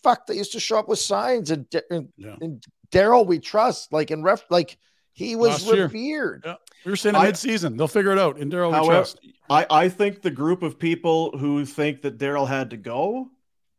fuck. 0.04 0.28
They 0.28 0.36
used 0.36 0.52
to 0.52 0.60
show 0.60 0.78
up 0.78 0.88
with 0.88 1.00
signs 1.00 1.50
and, 1.50 1.66
and, 1.90 2.10
Yeah. 2.16 2.36
and 2.40 2.64
Daryl 2.92 3.26
we 3.26 3.40
trust, 3.40 3.94
like 3.94 4.12
in 4.12 4.24
ref, 4.24 4.44
like 4.50 4.78
he 5.14 5.36
was 5.36 5.68
Last 5.68 5.78
revered. 5.78 6.44
Yeah. 6.46 6.56
We 6.86 6.92
were 6.92 6.96
saying 6.96 7.16
in 7.16 7.22
I- 7.22 7.26
mid-season, 7.26 7.78
they'll 7.78 7.88
figure 7.88 8.12
it 8.12 8.20
out. 8.20 8.38
In 8.38 8.50
Daryl, 8.50 8.80
we 8.80 8.88
trust. 8.88 9.20
I, 9.50 9.66
I 9.70 9.90
think 9.90 10.22
the 10.22 10.32
group 10.32 10.62
of 10.64 10.78
people 10.78 11.38
who 11.38 11.66
think 11.66 12.04
that 12.04 12.18
Daryl 12.18 12.48
had 12.48 12.70
to 12.70 12.78
go 12.78 13.30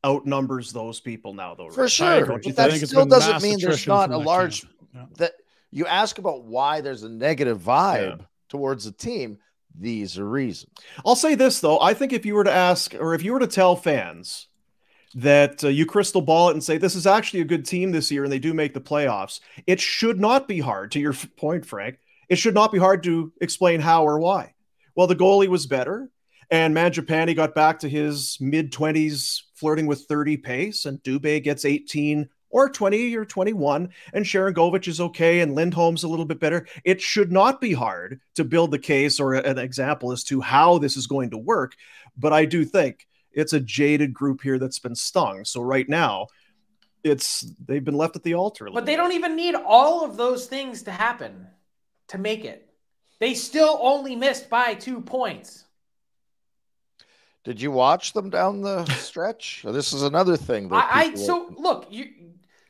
outnumbers 0.05 0.73
those 0.73 1.01
people 1.01 1.33
now, 1.35 1.55
though. 1.55 1.71
For 1.71 1.83
Rick. 1.83 1.91
sure, 1.91 2.27
but 2.27 2.43
that 2.57 2.71
think 2.73 2.85
still 2.87 3.07
doesn't 3.07 3.43
mean 3.43 3.59
there's 3.61 3.87
not 3.87 4.11
a 4.11 4.17
large. 4.17 4.65
Yeah. 4.95 5.07
that 5.19 5.33
you 5.71 5.87
ask 5.87 6.19
about 6.19 6.45
why 6.45 6.81
there's 6.81 7.05
a 7.05 7.09
negative 7.09 7.61
vibe 7.61 8.27
towards 8.49 8.85
the 8.85 8.93
team. 8.93 9.39
These 9.79 10.19
are 10.19 10.29
reasons. 10.29 10.73
I'll 11.07 11.15
say 11.15 11.37
this 11.37 11.61
though. 11.61 11.79
I 11.81 11.95
think 11.95 12.13
if 12.13 12.27
you 12.27 12.35
were 12.35 12.45
to 12.45 12.53
ask, 12.53 12.95
or 12.99 13.15
if 13.15 13.23
you 13.23 13.33
were 13.33 13.39
to 13.39 13.47
tell 13.47 13.77
fans 13.77 14.49
that 15.15 15.65
uh, 15.65 15.69
you 15.69 15.87
crystal 15.87 16.23
ball 16.23 16.49
it 16.49 16.53
and 16.53 16.63
say 16.63 16.79
this 16.79 16.95
is 16.95 17.07
actually 17.07 17.41
a 17.41 17.45
good 17.45 17.65
team 17.65 17.91
this 17.91 18.11
year 18.11 18.25
and 18.25 18.33
they 18.33 18.39
do 18.39 18.55
make 18.55 18.75
the 18.75 18.81
playoffs, 18.81 19.41
it 19.67 19.81
should 19.81 20.21
not 20.21 20.47
be 20.47 20.61
hard. 20.61 20.93
To 20.93 21.01
your 21.01 21.15
point, 21.37 21.67
Frank, 21.67 21.99
it 22.29 22.37
should 22.37 22.55
not 22.55 22.73
be 22.73 22.79
hard 22.79 23.03
to 23.05 23.33
explain 23.41 23.81
how 23.81 24.05
or 24.05 24.19
why. 24.19 24.55
Well, 24.95 25.07
the 25.07 25.17
goalie 25.17 25.49
was 25.49 25.67
better, 25.67 26.11
and 26.51 26.75
Mangiapane 26.75 27.35
got 27.35 27.55
back 27.55 27.81
to 27.81 27.89
his 27.89 28.39
mid 28.41 28.73
twenties, 28.73 29.45
flirting 29.55 29.87
with 29.87 30.03
thirty 30.03 30.37
pace, 30.37 30.85
and 30.85 31.03
Dubé 31.03 31.43
gets 31.43 31.65
eighteen 31.65 32.29
or 32.51 32.69
20 32.69 33.17
or 33.17 33.25
21, 33.25 33.91
and 34.13 34.25
Sharangovich 34.25 34.89
is 34.89 35.01
okay, 35.01 35.41
and 35.41 35.55
Lindholm's 35.55 36.03
a 36.03 36.09
little 36.09 36.25
bit 36.25 36.41
better. 36.41 36.67
It 36.85 37.01
should 37.01 37.31
not 37.31 37.61
be 37.61 37.73
hard 37.73 38.21
to 38.35 38.45
build 38.45 38.73
the 38.73 38.79
case 38.79 39.21
or 39.21 39.35
an 39.35 39.59
example 39.59 40.11
as 40.11 40.25
to 40.25 40.41
how 40.41 40.79
this 40.79 40.97
is 40.97 41.07
going 41.07 41.31
to 41.31 41.39
work. 41.39 41.77
But 42.17 42.33
I 42.33 42.45
do 42.45 42.65
think 42.65 43.07
it's 43.33 43.53
a 43.53 43.61
jaded 43.61 44.13
group 44.13 44.43
here 44.43 44.59
that's 44.59 44.79
been 44.79 44.95
stung. 44.95 45.45
So 45.45 45.61
right 45.61 45.89
now, 45.89 46.27
it's 47.05 47.53
they've 47.67 47.85
been 47.85 47.97
left 47.97 48.17
at 48.17 48.23
the 48.23 48.35
altar. 48.35 48.69
But 48.73 48.87
they 48.87 48.97
don't 48.97 49.13
even 49.13 49.37
need 49.37 49.55
all 49.55 50.05
of 50.05 50.17
those 50.17 50.47
things 50.47 50.83
to 50.83 50.91
happen 50.91 51.47
to 52.09 52.19
make 52.19 52.45
it. 52.45 52.69
They 53.19 53.35
still 53.35 53.79
only 53.81 54.17
missed 54.17 54.51
by 54.51 54.75
two 54.75 55.01
points. 55.01 55.65
Did 57.45 57.61
you 57.61 57.71
watch 57.71 58.13
them 58.13 58.29
down 58.29 58.61
the 58.61 58.85
stretch? 58.87 59.63
this 59.67 59.93
is 59.93 60.03
another 60.03 60.37
thing. 60.37 60.69
That 60.69 60.89
I, 60.91 61.01
I 61.01 61.11
people- 61.11 61.25
so 61.25 61.55
look, 61.57 61.87
you 61.91 62.07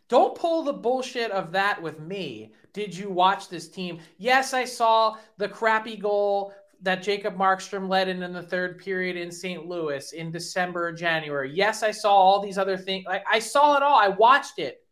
don't 0.08 0.34
pull 0.34 0.62
the 0.62 0.72
bullshit 0.72 1.30
of 1.30 1.52
that 1.52 1.80
with 1.80 2.00
me. 2.00 2.52
Did 2.72 2.96
you 2.96 3.11
watch 3.11 3.48
this 3.48 3.68
team? 3.68 3.98
Yes, 4.18 4.54
I 4.54 4.64
saw 4.64 5.16
the 5.38 5.48
crappy 5.48 5.96
goal 5.96 6.52
that 6.82 7.02
Jacob 7.02 7.36
Markstrom 7.36 7.88
led 7.88 8.08
in 8.08 8.22
in 8.22 8.32
the 8.32 8.42
third 8.42 8.78
period 8.78 9.16
in 9.16 9.30
St. 9.30 9.66
Louis 9.66 10.12
in 10.12 10.30
December 10.30 10.88
or 10.88 10.92
January. 10.92 11.52
Yes, 11.52 11.82
I 11.82 11.90
saw 11.90 12.12
all 12.12 12.40
these 12.40 12.58
other 12.58 12.76
things. 12.76 13.04
Like 13.06 13.24
I 13.30 13.38
saw 13.38 13.76
it 13.76 13.82
all. 13.82 13.98
I 13.98 14.08
watched 14.08 14.58
it. 14.58 14.82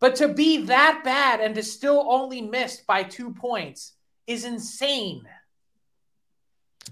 But 0.00 0.14
to 0.16 0.28
be 0.28 0.64
that 0.66 1.02
bad 1.04 1.40
and 1.40 1.54
to 1.56 1.62
still 1.62 2.06
only 2.08 2.40
miss 2.40 2.80
by 2.80 3.02
two 3.02 3.32
points 3.32 3.94
is 4.26 4.44
insane. 4.44 5.24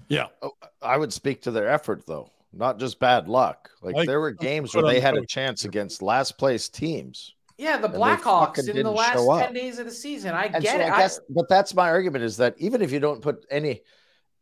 Yeah. 0.09 0.27
Oh, 0.41 0.51
I 0.81 0.97
would 0.97 1.13
speak 1.13 1.41
to 1.43 1.51
their 1.51 1.69
effort 1.69 2.05
though, 2.05 2.29
not 2.53 2.79
just 2.79 2.99
bad 2.99 3.27
luck. 3.27 3.69
Like, 3.81 3.95
Like, 3.95 4.07
there 4.07 4.19
were 4.19 4.31
games 4.49 4.75
where 4.75 4.85
they 4.85 4.99
had 4.99 5.15
a 5.15 5.25
chance 5.25 5.65
against 5.65 6.01
last 6.01 6.37
place 6.37 6.69
teams. 6.69 7.33
Yeah, 7.57 7.77
the 7.77 7.89
Blackhawks 7.89 8.69
in 8.69 8.83
the 8.83 8.91
last 8.91 9.25
10 9.25 9.53
days 9.53 9.79
of 9.79 9.87
the 9.87 9.91
season. 9.91 10.35
I 10.35 10.43
And 10.43 10.63
get 10.63 10.79
so 10.79 10.85
it. 10.85 10.91
I 10.91 10.97
guess, 10.99 11.19
but 11.27 11.49
that's 11.49 11.73
my 11.73 11.89
argument 11.89 12.23
is 12.23 12.37
that 12.37 12.53
even 12.59 12.83
if 12.83 12.91
you 12.91 12.99
don't 12.99 13.19
put 13.19 13.47
any 13.49 13.81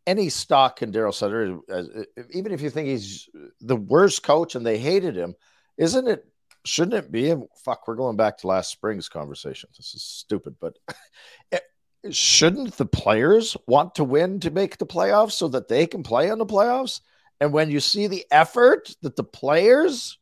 any 0.07 0.29
stock 0.29 0.81
in 0.81 0.91
Daryl 0.91 1.13
Sutter, 1.13 1.59
even 2.31 2.51
if 2.51 2.61
you 2.61 2.69
think 2.69 2.87
he's 2.87 3.27
the 3.61 3.75
worst 3.75 4.23
coach 4.23 4.55
and 4.55 4.65
they 4.65 4.77
hated 4.77 5.15
him, 5.15 5.35
isn't 5.77 6.07
it? 6.07 6.25
Shouldn't 6.65 6.95
it 6.95 7.11
be? 7.11 7.35
Fuck, 7.63 7.87
we're 7.87 7.95
going 7.95 8.17
back 8.17 8.39
to 8.39 8.47
last 8.47 8.71
spring's 8.71 9.09
conversation. 9.09 9.69
This 9.77 9.93
is 9.93 10.03
stupid, 10.03 10.55
but 10.59 10.77
eh, 11.51 11.59
shouldn't 12.09 12.77
the 12.77 12.85
players 12.85 13.55
want 13.67 13.95
to 13.95 14.03
win 14.03 14.39
to 14.41 14.51
make 14.51 14.77
the 14.77 14.85
playoffs 14.85 15.33
so 15.33 15.47
that 15.49 15.67
they 15.67 15.85
can 15.85 16.03
play 16.03 16.29
in 16.29 16.39
the 16.39 16.45
playoffs? 16.45 17.01
And 17.39 17.53
when 17.53 17.69
you 17.69 17.79
see 17.79 18.07
the 18.07 18.25
effort 18.31 18.95
that 19.01 19.15
the 19.15 19.23
players 19.23 20.17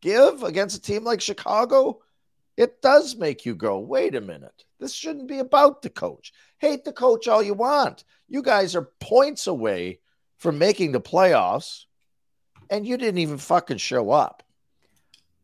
give 0.00 0.42
against 0.42 0.76
a 0.76 0.82
team 0.82 1.04
like 1.04 1.20
Chicago, 1.20 2.00
it 2.56 2.80
does 2.80 3.16
make 3.16 3.44
you 3.44 3.54
go, 3.54 3.78
wait 3.78 4.14
a 4.14 4.20
minute. 4.20 4.64
This 4.80 4.92
shouldn't 4.92 5.28
be 5.28 5.38
about 5.38 5.82
the 5.82 5.90
coach. 5.90 6.32
Hate 6.58 6.84
the 6.84 6.92
coach 6.92 7.28
all 7.28 7.42
you 7.42 7.54
want. 7.54 8.04
You 8.28 8.42
guys 8.42 8.74
are 8.74 8.90
points 9.00 9.46
away 9.46 10.00
from 10.36 10.58
making 10.58 10.92
the 10.92 11.00
playoffs, 11.00 11.84
and 12.70 12.86
you 12.86 12.96
didn't 12.96 13.18
even 13.18 13.38
fucking 13.38 13.78
show 13.78 14.10
up. 14.10 14.42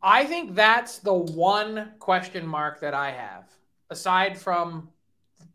I 0.02 0.24
think 0.24 0.54
that's 0.54 0.98
the 0.98 1.14
one 1.14 1.92
question 2.00 2.46
mark 2.46 2.80
that 2.80 2.92
I 2.92 3.12
have, 3.12 3.44
aside 3.90 4.36
from, 4.36 4.88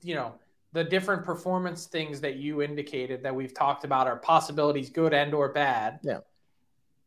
you 0.01 0.15
know, 0.15 0.36
the 0.71 0.84
different 0.84 1.25
performance 1.25 1.86
things 1.86 2.21
that 2.21 2.38
you 2.38 2.61
indicated 2.61 3.23
that 3.23 3.36
we've 3.36 3.53
talked 3.53 3.84
about 3.84 4.07
are 4.07 4.17
possibilities, 4.17 4.89
good 4.89 5.13
and 5.13 5.34
or 5.34 5.49
bad. 5.49 5.99
Yeah. 6.01 6.19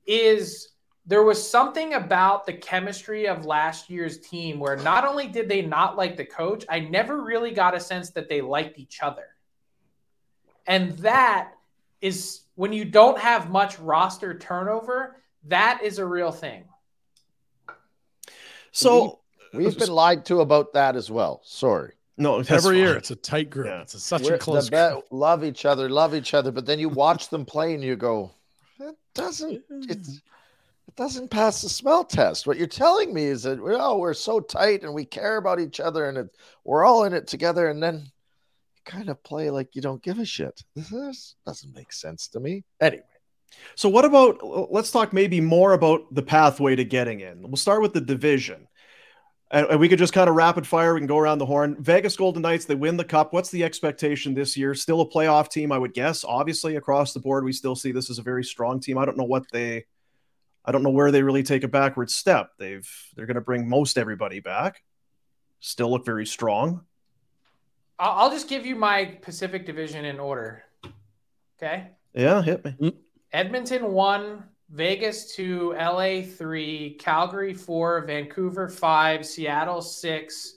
Is 0.07 0.71
there 1.07 1.23
was 1.23 1.47
something 1.49 1.95
about 1.95 2.47
the 2.47 2.53
chemistry 2.53 3.27
of 3.27 3.47
last 3.47 3.89
year's 3.89 4.19
team 4.19 4.59
where 4.59 4.77
not 4.77 5.07
only 5.07 5.27
did 5.27 5.49
they 5.49 5.63
not 5.63 5.97
like 5.97 6.17
the 6.17 6.25
coach, 6.25 6.65
I 6.69 6.81
never 6.81 7.23
really 7.23 7.53
got 7.53 7.75
a 7.75 7.81
sense 7.81 8.11
that 8.11 8.29
they 8.29 8.41
liked 8.41 8.79
each 8.79 9.03
other. 9.03 9.25
And 10.71 10.93
that 10.99 11.53
is 12.01 12.43
when 12.55 12.73
you 12.73 12.85
don't 12.85 13.19
have 13.19 13.51
much 13.51 13.77
roster 13.81 14.39
turnover, 14.39 15.17
that 15.49 15.81
is 15.83 15.99
a 15.99 16.07
real 16.07 16.31
thing. 16.31 16.63
So 18.73 19.19
We've 19.53 19.77
been 19.77 19.91
lied 19.91 20.25
to 20.27 20.41
about 20.43 20.73
that 20.75 20.95
as 20.95 21.11
well. 21.11 21.41
Sorry. 21.45 21.93
no, 22.17 22.41
that's 22.41 22.65
Every 22.65 22.79
year, 22.79 22.95
it's 22.97 23.11
a 23.11 23.17
tight 23.17 23.51
group. 23.51 23.67
Yeah. 23.67 23.83
It's 23.83 23.95
a, 23.95 24.01
such 24.01 24.23
We're- 24.23 24.37
a 24.37 24.39
close 24.39 24.67
the 24.67 24.71
bet- 24.71 24.93
group. 24.93 25.07
love 25.11 25.43
each 25.43 25.65
other, 25.65 25.89
love 25.91 26.15
each 26.15 26.35
other, 26.35 26.53
but 26.53 26.67
then 26.67 26.79
you 26.79 26.89
watch 26.89 27.31
them 27.31 27.45
play 27.45 27.75
and 27.75 27.83
you 27.83 27.97
go, 27.97 28.31
it 28.79 28.97
doesn't 29.13 29.61
it's 29.69 30.21
it 30.89 30.95
doesn't 30.97 31.31
pass 31.31 31.63
the 31.63 31.69
smell 31.69 32.05
test. 32.05 32.47
What 32.47 32.59
you're 32.59 32.67
telling 32.69 33.13
me 33.13 33.25
is 33.25 33.43
that 33.43 33.59
oh, 33.61 33.99
we're 33.99 34.15
so 34.15 34.39
tight 34.39 34.85
and 34.85 34.95
we 34.95 35.05
care 35.05 35.37
about 35.37 35.59
each 35.59 35.81
other 35.81 36.09
and 36.09 36.17
it, 36.17 36.37
we're 36.63 36.85
all 36.85 37.03
in 37.05 37.13
it 37.13 37.27
together, 37.27 37.69
and 37.69 37.83
then 37.83 37.97
you 37.97 38.11
kind 38.91 39.09
of 39.09 39.23
play 39.23 39.51
like 39.51 39.75
you 39.75 39.83
don't 39.83 40.03
give 40.03 40.19
a 40.19 40.25
shit. 40.25 40.63
This 40.75 41.37
doesn't 41.47 41.75
make 41.75 41.93
sense 41.93 42.29
to 42.29 42.41
me. 42.41 42.65
Anyway, 42.81 43.03
So 43.77 43.89
what 43.89 44.05
about 44.05 44.39
let's 44.73 44.91
talk 44.91 45.13
maybe 45.13 45.41
more 45.41 45.73
about 45.73 46.13
the 46.13 46.23
pathway 46.23 46.77
to 46.77 46.85
getting 46.85 47.21
in. 47.21 47.43
We'll 47.43 47.57
start 47.57 47.83
with 47.83 47.93
the 47.93 48.01
division. 48.01 48.67
And, 49.53 49.81
we 49.81 49.89
could 49.89 49.99
just 49.99 50.13
kind 50.13 50.31
of 50.31 50.37
rapid 50.37 50.65
fire. 50.67 50.95
We 50.95 51.01
can 51.01 51.09
go 51.09 51.19
around 51.19 51.39
the 51.39 51.47
horn. 51.47 51.77
Vegas 51.81 52.17
Golden 52.17 52.43
Knights, 52.43 52.67
they 52.67 52.77
win 52.77 52.97
the 52.97 53.05
cup. 53.05 53.33
What's 53.33 53.51
the 53.51 53.65
expectation 53.65 54.33
this 54.33 54.57
year? 54.57 54.75
Still 54.75 55.01
a 55.01 55.09
playoff 55.09 55.51
team, 55.51 55.73
I 55.73 55.79
would 55.79 55.93
guess. 55.93 56.25
Obviously, 56.25 56.77
across 56.77 57.13
the 57.13 57.21
board, 57.21 57.45
we 57.45 57.53
still 57.53 57.75
see 57.75 57.91
this 57.91 58.11
as 58.11 58.19
a 58.19 58.23
very 58.23 58.45
strong 58.45 58.79
team. 58.81 58.97
I 58.97 59.05
don't 59.05 59.17
know 59.17 59.25
what 59.25 59.45
they 59.53 59.87
I 60.65 60.73
don't 60.73 60.83
know 60.83 60.91
where 60.91 61.11
they 61.11 61.23
really 61.23 61.43
take 61.43 61.65
a 61.65 61.69
backward 61.69 62.11
step. 62.11 62.51
They've 62.59 62.89
they're 63.17 63.27
gonna 63.27 63.41
bring 63.41 63.69
most 63.69 63.99
everybody 63.99 64.41
back. 64.41 64.83
Still 65.61 65.91
look 65.91 66.05
very 66.05 66.27
strong. 66.27 66.87
I'll, 68.01 68.13
I'll 68.13 68.31
just 68.31 68.49
give 68.49 68.67
you 68.67 68.75
my 68.75 69.05
Pacific 69.23 69.67
Division 69.67 70.05
in 70.05 70.19
order. 70.19 70.65
Okay. 71.63 71.89
Yeah, 72.15 72.43
hit 72.43 72.65
me. 72.65 72.75
Mm. 72.81 72.95
Edmonton 73.33 73.93
one, 73.93 74.45
Vegas 74.71 75.35
two, 75.35 75.75
LA 75.75 76.23
three, 76.23 76.97
Calgary 76.99 77.55
four, 77.55 78.01
Vancouver 78.07 78.69
five, 78.69 79.25
Seattle 79.27 79.83
six, 79.83 80.57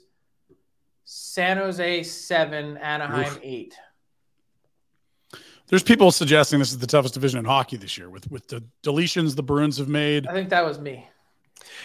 San 1.04 1.58
Jose 1.58 2.02
seven, 2.04 2.76
Anaheim 2.78 3.38
eight. 3.42 3.76
There's 5.68 5.82
people 5.82 6.10
suggesting 6.10 6.58
this 6.58 6.72
is 6.72 6.78
the 6.78 6.86
toughest 6.86 7.14
division 7.14 7.38
in 7.38 7.44
hockey 7.44 7.76
this 7.76 7.96
year 7.96 8.10
with 8.10 8.30
with 8.30 8.48
the 8.48 8.64
deletions 8.82 9.36
the 9.36 9.42
Bruins 9.42 9.78
have 9.78 9.88
made. 9.88 10.26
I 10.26 10.32
think 10.32 10.48
that 10.48 10.64
was 10.64 10.80
me. 10.80 11.08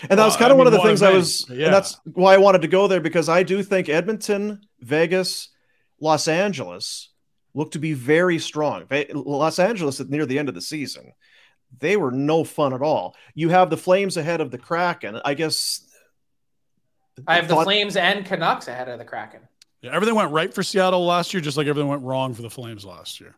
And 0.09 0.17
that 0.19 0.25
was 0.25 0.33
Well, 0.33 0.39
kind 0.39 0.49
I 0.49 0.51
of 0.51 0.57
one 0.57 0.67
of 0.67 0.73
the 0.73 0.81
things 0.81 1.01
I 1.01 1.11
was, 1.11 1.45
yeah. 1.49 1.65
and 1.65 1.73
that's 1.73 1.99
why 2.13 2.33
I 2.33 2.37
wanted 2.37 2.61
to 2.61 2.67
go 2.67 2.87
there 2.87 3.01
because 3.01 3.27
I 3.29 3.43
do 3.43 3.61
think 3.63 3.89
Edmonton, 3.89 4.61
Vegas, 4.79 5.49
Los 5.99 6.27
Angeles 6.27 7.09
look 7.53 7.71
to 7.71 7.79
be 7.79 7.93
very 7.93 8.39
strong. 8.39 8.85
Los 9.13 9.59
Angeles 9.59 9.99
at 9.99 10.09
near 10.09 10.25
the 10.25 10.39
end 10.39 10.47
of 10.49 10.55
the 10.55 10.61
season, 10.61 11.11
they 11.79 11.97
were 11.97 12.11
no 12.11 12.43
fun 12.43 12.73
at 12.73 12.81
all. 12.81 13.15
You 13.33 13.49
have 13.49 13.69
the 13.69 13.77
Flames 13.77 14.17
ahead 14.17 14.39
of 14.41 14.51
the 14.51 14.57
Kraken. 14.57 15.19
I 15.25 15.33
guess 15.33 15.81
I 17.27 17.35
have 17.35 17.47
the 17.47 17.55
Flames 17.63 17.95
and 17.97 18.25
Canucks 18.25 18.67
ahead 18.67 18.87
of 18.89 18.99
the 18.99 19.05
Kraken. 19.05 19.41
Yeah, 19.81 19.91
everything 19.93 20.15
went 20.15 20.31
right 20.31 20.53
for 20.53 20.63
Seattle 20.63 21.05
last 21.05 21.33
year, 21.33 21.41
just 21.41 21.57
like 21.57 21.67
everything 21.67 21.89
went 21.89 22.03
wrong 22.03 22.33
for 22.33 22.41
the 22.41 22.49
Flames 22.49 22.85
last 22.85 23.19
year. 23.19 23.35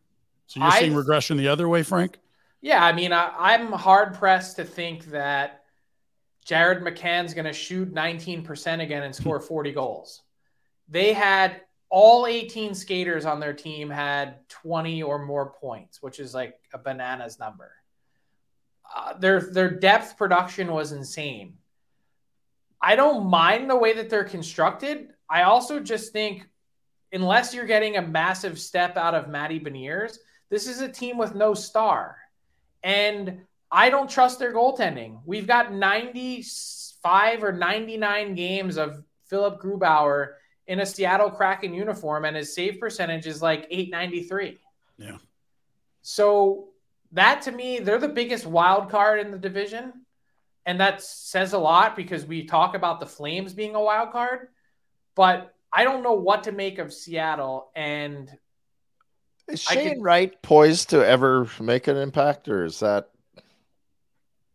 So 0.48 0.60
you're 0.60 0.70
I- 0.70 0.80
seeing 0.80 0.96
regression 0.96 1.38
the 1.38 1.48
other 1.48 1.68
way, 1.70 1.84
Frank? 1.84 2.18
Yeah, 2.64 2.84
I 2.84 2.94
mean, 2.94 3.12
I, 3.12 3.32
I'm 3.38 3.72
hard 3.72 4.14
pressed 4.14 4.58
to 4.58 4.64
think 4.64 5.06
that 5.06 5.61
Jared 6.46 6.84
McCann's 6.84 7.34
going 7.34 7.46
to 7.46 7.54
shoot 7.54 7.94
19% 7.94 8.82
again 8.82 9.04
and 9.04 9.16
score 9.16 9.40
40 9.40 9.72
goals. 9.74 10.24
They 10.90 11.14
had 11.14 11.62
all 11.90 12.26
18 12.28 12.74
skaters 12.74 13.26
on 13.26 13.40
their 13.40 13.54
team 13.54 13.90
had 13.90 14.48
20 14.50 15.04
or 15.04 15.26
more 15.26 15.52
points, 15.52 16.02
which 16.02 16.20
is 16.20 16.34
like 16.34 16.56
a 16.74 16.78
bananas 16.78 17.40
number. 17.40 17.72
uh, 18.96 19.14
their 19.18 19.40
their 19.42 19.70
depth 19.70 20.18
production 20.18 20.72
was 20.72 20.92
insane. 20.92 21.58
I 22.82 22.96
don't 22.96 23.30
mind 23.30 23.70
the 23.70 23.76
way 23.76 23.94
that 23.94 24.10
they're 24.10 24.24
constructed. 24.24 25.10
I 25.30 25.44
also 25.44 25.80
just 25.80 26.12
think 26.14 26.48
unless 27.12 27.54
you're 27.54 27.66
getting 27.66 27.98
a 27.98 28.02
massive 28.02 28.60
step 28.60 28.98
out 28.98 29.16
of 29.16 29.30
Matty 29.30 29.60
Beniers, 29.60 30.18
this 30.50 30.68
is 30.68 30.82
a 30.82 30.90
team 30.90 31.18
with 31.18 31.36
no 31.36 31.54
star. 31.54 32.18
And 32.84 33.42
I 33.72 33.90
don't 33.90 34.10
trust 34.10 34.40
their 34.40 34.54
goaltending. 34.54 35.22
We've 35.26 35.48
got 35.48 35.74
95 35.74 37.44
or 37.44 37.54
99 37.54 38.36
games 38.36 38.78
of 38.78 39.04
Philip 39.28 39.62
Grubauer 39.62 40.34
in 40.68 40.82
a 40.82 40.86
Seattle 40.86 41.32
Kraken 41.32 41.74
uniform, 41.74 42.26
and 42.26 42.36
his 42.36 42.54
save 42.54 42.80
percentage 42.80 43.28
is 43.28 43.42
like 43.42 43.68
893. 43.70 44.60
Yeah. 44.98 45.18
So 46.02 46.70
that 47.14 47.44
to 47.44 47.52
me, 47.52 47.80
they're 47.80 47.98
the 47.98 48.08
biggest 48.08 48.46
wild 48.46 48.90
card 48.90 49.20
in 49.20 49.32
the 49.32 49.38
division. 49.38 49.94
And 50.66 50.80
that 50.80 51.02
says 51.02 51.54
a 51.54 51.58
lot 51.58 51.96
because 51.96 52.26
we 52.26 52.46
talk 52.46 52.76
about 52.76 53.00
the 53.00 53.06
Flames 53.06 53.54
being 53.54 53.74
a 53.76 53.82
wild 53.82 54.12
card. 54.12 54.50
But 55.16 55.54
I 55.74 55.84
don't 55.84 56.04
know 56.04 56.14
what 56.14 56.44
to 56.44 56.52
make 56.52 56.78
of 56.78 56.94
Seattle. 56.94 57.72
And 57.76 58.30
Is 59.48 59.62
Shane 59.62 59.96
could- 59.96 60.04
Wright 60.04 60.42
poised 60.42 60.90
to 60.92 61.06
ever 61.06 61.48
make 61.60 61.88
an 61.88 61.98
impact, 61.98 62.48
or 62.48 62.64
is 62.64 62.80
that 62.82 63.10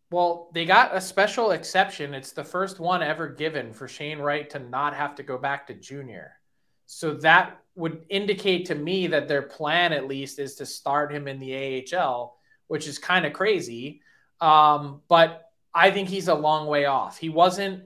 well, 0.09 0.49
they 0.53 0.65
got 0.65 0.95
a 0.95 1.01
special 1.01 1.51
exception. 1.51 2.13
It's 2.13 2.31
the 2.31 2.43
first 2.43 2.79
one 2.79 3.03
ever 3.03 3.27
given 3.27 3.73
for 3.73 3.87
Shane 3.87 4.19
Wright 4.19 4.49
to 4.51 4.59
not 4.59 4.93
have 4.93 5.15
to 5.15 5.23
go 5.23 5.37
back 5.37 5.67
to 5.67 5.73
junior. 5.73 6.33
So 6.85 7.15
that 7.15 7.59
would 7.75 8.05
indicate 8.09 8.65
to 8.67 8.75
me 8.75 9.07
that 9.07 9.27
their 9.27 9.41
plan, 9.41 9.91
at 9.91 10.07
least, 10.07 10.39
is 10.39 10.55
to 10.55 10.65
start 10.65 11.13
him 11.13 11.27
in 11.27 11.39
the 11.39 11.85
AHL, 11.93 12.37
which 12.67 12.87
is 12.87 12.97
kind 12.97 13.25
of 13.25 13.33
crazy. 13.33 14.01
Um, 14.39 15.01
but 15.09 15.51
I 15.73 15.91
think 15.91 16.07
he's 16.07 16.29
a 16.29 16.33
long 16.33 16.67
way 16.67 16.85
off. 16.85 17.17
He 17.17 17.27
wasn't 17.27 17.83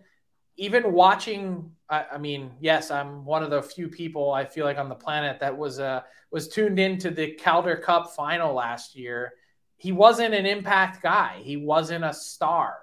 even 0.57 0.93
watching. 0.93 1.72
I, 1.89 2.05
I 2.13 2.17
mean, 2.19 2.51
yes, 2.59 2.91
I'm 2.91 3.26
one 3.26 3.41
of 3.41 3.49
the 3.49 3.63
few 3.63 3.88
people 3.88 4.32
I 4.32 4.45
feel 4.45 4.65
like 4.65 4.78
on 4.78 4.89
the 4.89 4.95
planet 4.95 5.39
that 5.39 5.57
was 5.57 5.80
uh, 5.80 6.01
was 6.30 6.47
tuned 6.47 6.78
into 6.78 7.09
the 7.09 7.32
Calder 7.34 7.78
Cup 7.78 8.11
final 8.15 8.53
last 8.53 8.95
year 8.95 9.34
he 9.82 9.91
wasn't 9.91 10.36
an 10.36 10.45
impact 10.45 11.01
guy. 11.01 11.39
He 11.41 11.57
wasn't 11.57 12.03
a 12.05 12.13
star. 12.13 12.75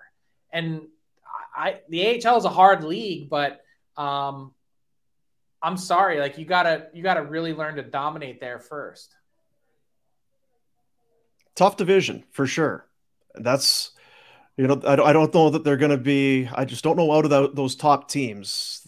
And 0.52 0.82
I, 1.56 1.78
the 1.88 2.26
AHL 2.26 2.38
is 2.38 2.44
a 2.44 2.48
hard 2.48 2.82
league, 2.82 3.30
but 3.30 3.60
um, 3.96 4.52
I'm 5.62 5.76
sorry, 5.76 6.18
like 6.18 6.38
you 6.38 6.44
gotta 6.44 6.88
you 6.92 7.02
gotta 7.04 7.22
really 7.22 7.54
learn 7.54 7.76
to 7.76 7.82
dominate 7.82 8.40
there 8.40 8.58
first. 8.58 9.14
tough 11.54 11.76
division 11.76 12.24
for 12.30 12.46
sure. 12.46 12.86
That's 13.34 13.90
you 14.56 14.66
know 14.66 14.80
I 14.84 14.96
don't, 14.96 15.06
I 15.08 15.12
don't 15.12 15.32
know 15.34 15.50
that 15.50 15.62
they're 15.64 15.76
going 15.76 15.90
to 15.92 15.96
be. 15.98 16.48
I 16.52 16.64
just 16.64 16.82
don't 16.84 16.96
know 16.96 17.12
out 17.12 17.24
of 17.24 17.30
the, 17.30 17.50
those 17.52 17.76
top 17.76 18.08
teams, 18.10 18.86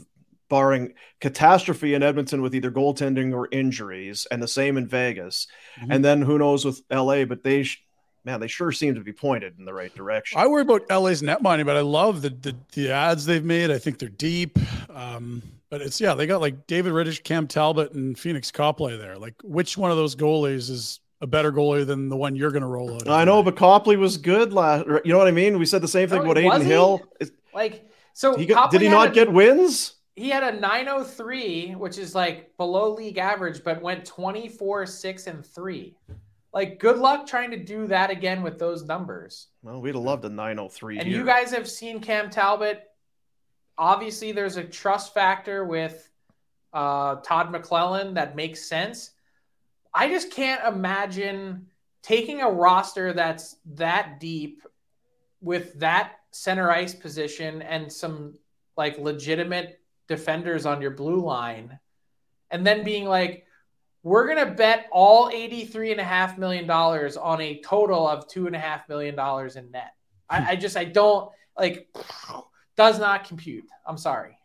barring 0.49 0.95
catastrophe 1.21 1.95
in 1.95 2.03
Edmonton 2.03 2.43
with 2.43 2.55
either 2.55 2.71
goaltending 2.71 3.33
or 3.35 3.49
injuries, 3.53 4.27
and 4.31 4.43
the 4.43 4.49
same 4.49 4.77
in 4.77 4.87
Vegas, 4.89 5.47
Mhm. 5.81 5.95
and 5.95 6.05
then 6.05 6.23
who 6.23 6.39
knows 6.39 6.65
with 6.65 6.83
LA. 6.91 7.25
But 7.25 7.45
they, 7.45 7.63
sh- 7.65 7.85
man, 8.25 8.41
they 8.41 8.47
sure 8.49 8.73
seem 8.73 8.95
to 8.95 9.01
be 9.01 9.13
pointed 9.13 9.59
in 9.59 9.65
the 9.65 9.73
right 9.75 9.95
direction. 9.95 10.39
I 10.39 10.47
worry 10.47 10.63
about 10.63 10.83
LA's 10.91 11.23
net 11.23 11.43
money, 11.43 11.63
but 11.63 11.77
I 11.77 11.81
love 11.81 12.23
the 12.23 12.31
the, 12.31 12.57
the 12.73 12.91
adds 12.91 13.25
they've 13.27 13.45
made. 13.45 13.71
I 13.71 13.79
think 13.79 13.99
they're 13.99 14.09
deep. 14.09 14.59
Um, 14.95 15.43
but 15.71 15.81
it's 15.83 16.01
yeah, 16.01 16.15
they 16.15 16.27
got 16.27 16.41
like 16.41 16.67
David 16.67 16.93
Rittich, 16.93 17.23
Cam 17.23 17.47
Talbot, 17.47 17.93
and 17.93 18.17
Pheonix 18.17 18.53
Copley 18.53 18.97
there. 18.97 19.17
Like, 19.17 19.35
which 19.45 19.79
one 19.79 19.91
of 19.91 19.97
those 19.97 20.17
goalies 20.17 20.69
is 20.71 21.01
a 21.21 21.27
better 21.27 21.53
goalie 21.53 21.87
than 21.87 22.09
the 22.09 22.17
one 22.17 22.35
you're 22.35 22.51
going 22.51 22.63
to 22.63 22.69
roll 22.69 22.95
out? 22.95 23.09
I 23.09 23.25
know, 23.25 23.43
but 23.43 23.57
Copley 23.57 23.97
was 23.97 24.17
good 24.17 24.53
last. 24.53 24.87
You 25.05 25.13
know 25.13 25.19
what 25.19 25.29
I 25.29 25.33
mean? 25.33 25.59
We 25.59 25.67
said 25.67 25.81
the 25.83 25.89
same 25.89 26.09
thing 26.09 26.25
No, 26.25 26.31
about 26.31 26.43
was 26.43 26.55
Adin 26.55 26.67
he? 26.67 26.73
Hill. 26.73 27.01
Like 27.55 27.89
so, 28.13 28.37
He 28.37 28.47
got, 28.47 28.71
did 28.71 28.81
he 28.81 28.89
not 28.89 29.09
a- 29.09 29.13
get 29.13 29.33
wins? 29.33 29.95
He 30.17 30.29
had 30.29 30.43
a 30.43 30.59
903, 30.61 31.73
which 31.77 31.97
is 31.97 32.15
like 32.15 32.55
below 32.57 32.93
league 32.93 33.17
average, 33.19 33.63
but 33.65 33.81
went 33.81 34.05
24, 34.05 34.85
6, 34.87 35.27
and 35.29 35.47
3. 35.47 35.97
Like, 36.53 36.81
good 36.81 36.99
luck 36.99 37.27
trying 37.27 37.53
to 37.53 37.57
do 37.57 37.87
that 37.87 38.11
again 38.11 38.43
with 38.43 38.59
those 38.59 38.85
numbers. 38.85 39.49
Well, 39.63 39.81
we'd 39.81 39.95
have 39.95 40.03
loved 40.03 40.25
a 40.25 40.29
903. 40.29 40.99
And 40.99 41.09
here. 41.09 41.19
you 41.19 41.25
guys 41.25 41.53
have 41.53 41.69
seen 41.69 42.01
Cam 42.01 42.29
Talbot. 42.29 42.83
Obviously, 43.79 44.33
there's 44.33 44.57
a 44.57 44.65
trust 44.65 45.15
factor 45.15 45.65
with 45.65 46.11
uh, 46.73 47.17
Todd 47.17 47.53
McLellan 47.53 48.15
that 48.15 48.37
makes 48.37 48.69
sense. 48.69 49.13
I 49.95 50.09
just 50.09 50.33
can't 50.33 50.63
imagine 50.67 51.67
taking 52.03 52.41
a 52.41 52.51
roster 52.51 53.13
that's 53.13 53.57
that 53.75 54.21
deep 54.21 54.63
with 55.41 55.79
that 55.81 56.21
center 56.33 56.71
ice 56.71 56.95
position 56.95 57.63
and 57.63 57.93
some 57.93 58.35
like 58.77 58.99
legitimate 58.99 59.81
defenders 60.09 60.67
on 60.67 60.81
your 60.81 60.91
blue 60.91 61.21
line 61.21 61.79
and 62.51 62.67
then 62.67 62.85
being 62.85 63.05
like 63.05 63.47
we're 64.03 64.27
going 64.27 64.47
to 64.47 64.55
bet 64.55 64.87
all 64.91 65.31
$83.5 65.31 66.39
million 66.39 66.71
on 66.71 67.41
a 67.41 67.61
total 67.61 68.09
of 68.09 68.27
$2.5 68.29 68.89
million 68.89 69.19
in 69.57 69.71
net. 69.71 69.95
I, 70.29 70.53
I 70.53 70.57
just, 70.57 70.77
I 70.77 70.85
don't 70.85 71.31
like, 71.59 71.89
does 72.77 72.99
not 72.99 73.25
compute. 73.25 73.65
I'm 73.87 73.99
sorry. 73.99 74.37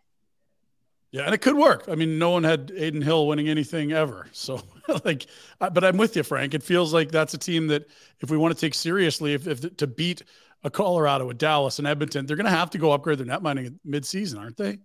Yeah, 1.11 1.21
and 1.21 1.33
it 1.33 1.37
could 1.37 1.55
work. 1.55 1.85
I 1.87 1.95
mean, 1.95 2.19
no 2.19 2.31
one 2.31 2.43
had 2.43 2.71
Adin 2.71 3.01
Hill 3.01 3.25
winning 3.27 3.47
anything 3.47 3.93
ever. 3.93 4.27
So, 4.33 4.61
like, 5.05 5.27
but 5.59 5.81
I'm 5.81 5.95
with 5.95 6.17
you, 6.17 6.23
Frank. 6.23 6.53
It 6.53 6.61
feels 6.61 6.93
like 6.93 7.09
that's 7.09 7.33
a 7.33 7.37
team 7.37 7.67
that, 7.67 7.87
if 8.19 8.29
we 8.29 8.35
want 8.35 8.53
to 8.53 8.59
take 8.59 8.73
seriously, 8.73 9.33
if, 9.33 9.47
if 9.47 9.77
to 9.77 9.87
beat 9.87 10.23
a 10.65 10.69
Colorado, 10.69 11.29
a 11.29 11.33
Dallas, 11.33 11.79
and 11.79 11.87
Edmonton, 11.87 12.25
they're 12.25 12.35
going 12.35 12.45
to 12.45 12.51
have 12.51 12.71
to 12.71 12.77
go 12.77 12.91
upgrade 12.91 13.19
their 13.19 13.27
netminding 13.27 13.77
mid-season, 13.85 14.39
aren't 14.39 14.57
they? 14.57 14.79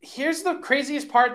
Here's 0.00 0.42
the 0.42 0.54
craziest 0.56 1.08
part. 1.08 1.34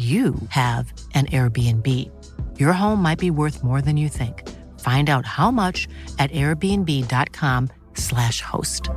you 0.00 0.34
have 0.48 0.92
an 1.14 1.26
Airbnb. 1.26 1.86
Your 2.58 2.72
home 2.72 3.02
might 3.02 3.18
be 3.18 3.30
worth 3.30 3.62
more 3.62 3.82
than 3.82 3.98
you 3.98 4.08
think. 4.08 4.48
Find 4.80 5.10
out 5.10 5.26
how 5.26 5.50
much 5.50 5.86
at 6.18 6.30
airbnb.com/slash 6.30 8.40
host. 8.40 8.88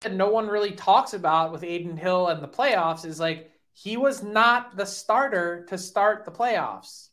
that 0.00 0.12
no 0.12 0.30
one 0.30 0.46
really 0.46 0.72
talks 0.72 1.12
about 1.12 1.52
with 1.52 1.62
Adin 1.62 1.96
Hill 1.96 2.28
and 2.28 2.42
the 2.42 2.48
playoffs 2.48 3.04
is 3.04 3.18
like 3.18 3.50
he 3.72 3.96
was 3.96 4.22
not 4.22 4.76
the 4.76 4.86
starter 4.86 5.64
to 5.68 5.78
start 5.78 6.24
the 6.24 6.30
playoffs. 6.30 7.08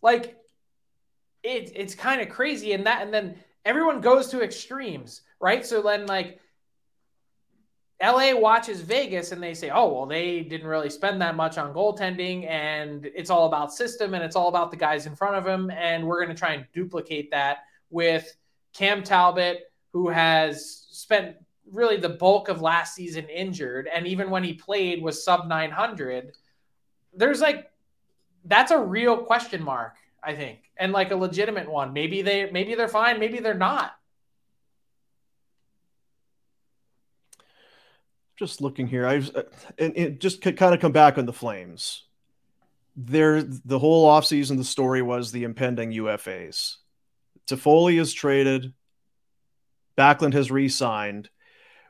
Like 0.00 0.36
it, 1.42 1.72
it's 1.74 1.94
kind 1.94 2.20
of 2.20 2.28
crazy 2.28 2.72
and 2.72 2.86
that 2.86 3.02
and 3.02 3.12
then 3.12 3.36
everyone 3.64 4.00
goes 4.00 4.28
to 4.28 4.42
extremes, 4.42 5.22
right? 5.40 5.66
So 5.66 5.82
then 5.82 6.06
like 6.06 6.40
LA 8.00 8.32
watches 8.32 8.80
Vegas 8.80 9.32
and 9.32 9.42
they 9.42 9.54
say, 9.54 9.70
"Oh, 9.70 9.92
well, 9.92 10.06
they 10.06 10.40
didn't 10.42 10.68
really 10.68 10.90
spend 10.90 11.20
that 11.20 11.34
much 11.34 11.58
on 11.58 11.74
goaltending, 11.74 12.48
and 12.48 13.06
it's 13.06 13.30
all 13.30 13.46
about 13.46 13.72
system 13.72 14.14
and 14.14 14.22
it's 14.22 14.36
all 14.36 14.48
about 14.48 14.70
the 14.70 14.76
guys 14.76 15.06
in 15.06 15.16
front 15.16 15.34
of 15.34 15.46
him, 15.46 15.70
and 15.70 16.06
we're 16.06 16.22
going 16.24 16.34
to 16.34 16.38
try 16.38 16.52
and 16.52 16.66
duplicate 16.72 17.30
that 17.32 17.58
with 17.90 18.36
Cam 18.72 19.02
Talbot, 19.02 19.72
who 19.92 20.08
has 20.08 20.86
spent 20.90 21.36
really 21.72 21.96
the 21.96 22.08
bulk 22.08 22.48
of 22.48 22.62
last 22.62 22.94
season 22.94 23.28
injured, 23.28 23.88
and 23.92 24.06
even 24.06 24.30
when 24.30 24.44
he 24.44 24.54
played 24.54 25.02
was 25.02 25.22
sub 25.22 25.48
900. 25.48 26.32
There's 27.14 27.40
like 27.40 27.70
that's 28.44 28.70
a 28.70 28.78
real 28.78 29.16
question 29.16 29.62
mark, 29.62 29.96
I 30.22 30.34
think, 30.34 30.70
and 30.76 30.92
like 30.92 31.10
a 31.10 31.16
legitimate 31.16 31.68
one. 31.68 31.92
Maybe 31.92 32.22
they 32.22 32.50
maybe 32.50 32.74
they're 32.74 32.88
fine, 32.88 33.18
maybe 33.18 33.40
they're 33.40 33.54
not. 33.54 33.97
Just 38.38 38.60
looking 38.60 38.86
here, 38.86 39.06
I 39.06 39.16
was, 39.16 39.30
uh, 39.34 39.42
and, 39.78 39.96
and 39.96 40.20
just 40.20 40.42
to 40.44 40.52
kind 40.52 40.74
of 40.74 40.80
come 40.80 40.92
back 40.92 41.18
on 41.18 41.26
the 41.26 41.32
Flames. 41.32 42.04
There, 42.96 43.42
the 43.42 43.78
whole 43.78 44.08
offseason, 44.08 44.56
the 44.56 44.64
story 44.64 45.02
was 45.02 45.30
the 45.30 45.44
impending 45.44 45.92
UFAs. 45.92 46.76
Toffoli 47.46 48.00
is 48.00 48.12
traded. 48.12 48.72
Backlund 49.96 50.34
has 50.34 50.50
re-signed. 50.50 51.30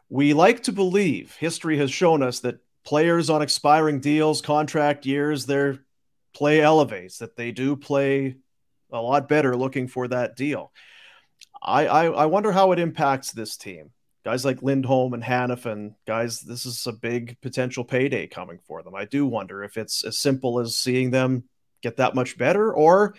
We 0.09 0.33
like 0.33 0.63
to 0.65 0.73
believe 0.73 1.37
history 1.37 1.79
has 1.79 1.91
shown 1.91 2.23
us 2.23 2.41
that 2.41 2.61
players 2.85 3.29
on 3.29 3.43
expiring 3.43 4.01
deals, 4.01 4.41
contract 4.41 5.05
years, 5.05 5.45
their 5.45 5.79
play 6.35 6.61
elevates. 6.61 7.19
That 7.19 7.37
they 7.37 7.53
do 7.53 7.77
play 7.77 8.37
a 8.91 9.01
lot 9.01 9.29
better 9.29 9.55
looking 9.57 9.89
for 9.89 10.09
that 10.09 10.37
deal. 10.37 10.73
I, 11.63 11.87
I, 11.87 12.05
I 12.07 12.27
wonder 12.27 12.53
how 12.53 12.73
it 12.73 12.79
impacts 12.79 13.33
this 13.33 13.57
team 13.57 13.91
guys 14.25 14.45
like 14.45 14.63
Lindholm 14.63 15.15
and 15.15 15.23
Hanifin, 15.23 15.95
guys, 16.07 16.41
this 16.41 16.67
is 16.67 16.87
a 16.87 16.93
big 16.93 17.41
potential 17.41 17.85
payday 17.85 18.27
coming 18.27 18.59
for 18.67 18.83
them. 18.83 18.95
I 18.95 19.05
do 19.05 19.27
wonder 19.27 19.65
if 19.65 19.77
it's 19.77 20.05
as 20.05 20.19
simple 20.19 20.59
as 20.59 20.77
seeing 20.77 21.11
them 21.11 21.45
get 21.83 21.97
that 21.97 22.15
much 22.15 22.37
better, 22.37 22.73
or 22.73 23.15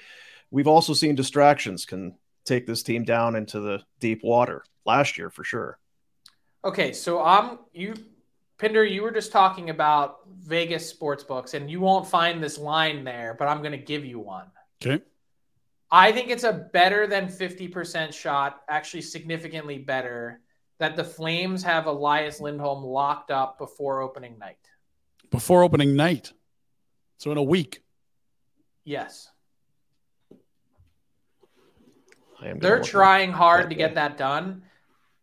we've 0.52 0.68
also 0.68 0.94
seen 0.94 1.16
distractions 1.16 1.86
can 1.86 2.16
take 2.46 2.66
this 2.66 2.84
team 2.84 3.04
down 3.04 3.36
into 3.36 3.60
the 3.60 3.82
deep 4.00 4.24
water 4.24 4.64
last 4.86 5.18
year 5.18 5.30
for 5.30 5.44
sure. 5.44 5.78
Okay, 6.64 6.92
so 6.92 7.24
I'm 7.24 7.50
um, 7.52 7.60
you 7.74 7.96
Pinder, 8.58 8.84
you 8.84 9.04
were 9.04 9.12
just 9.12 9.32
talking 9.32 9.70
about 9.70 10.20
Vegas 10.38 10.88
sports 10.88 11.24
books, 11.24 11.54
and 11.54 11.72
you 11.72 11.80
won't 11.80 12.06
find 12.06 12.44
this 12.44 12.58
line 12.58 13.06
there, 13.06 13.34
but 13.40 13.48
I'm 13.48 13.60
going 13.60 13.72
to 13.72 13.78
give 13.78 14.04
you 14.04 14.20
one. 14.20 14.48
Okay. 14.86 15.02
I 15.90 16.12
think 16.12 16.30
it's 16.30 16.44
a 16.44 16.52
better 16.52 17.08
than 17.08 17.28
50% 17.28 18.14
shot, 18.14 18.62
actually 18.68 19.02
significantly 19.02 19.78
better 19.78 20.42
that 20.80 20.96
the 20.96 21.04
Flames 21.04 21.64
have 21.64 21.86
Elias 21.86 22.40
Lindholm 22.40 22.84
locked 22.84 23.32
up 23.32 23.58
before 23.58 24.02
opening 24.02 24.40
night. 24.40 24.58
Before 25.30 25.64
opening 25.64 25.96
night. 25.96 26.34
So 27.18 27.32
in 27.32 27.38
a 27.38 27.44
week. 27.44 27.84
Yes. 28.86 29.30
They're 32.60 32.82
trying 32.82 33.34
hard 33.34 33.70
to 33.70 33.76
get 33.76 33.96
that 33.96 34.18
done. 34.18 34.64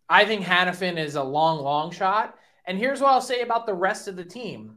I 0.09 0.27
think 0.27 0.45
Hanifin 0.45 0.99
is 0.99 1.17
a 1.17 1.23
long, 1.23 1.63
long 1.63 1.91
shot. 1.91 2.37
And 2.67 2.79
here's 2.79 3.01
what 3.01 3.11
I'll 3.11 3.21
say 3.21 3.41
about 3.41 3.67
the 3.67 3.75
rest 3.75 4.07
of 4.09 4.17
the 4.17 4.25
team. 4.25 4.77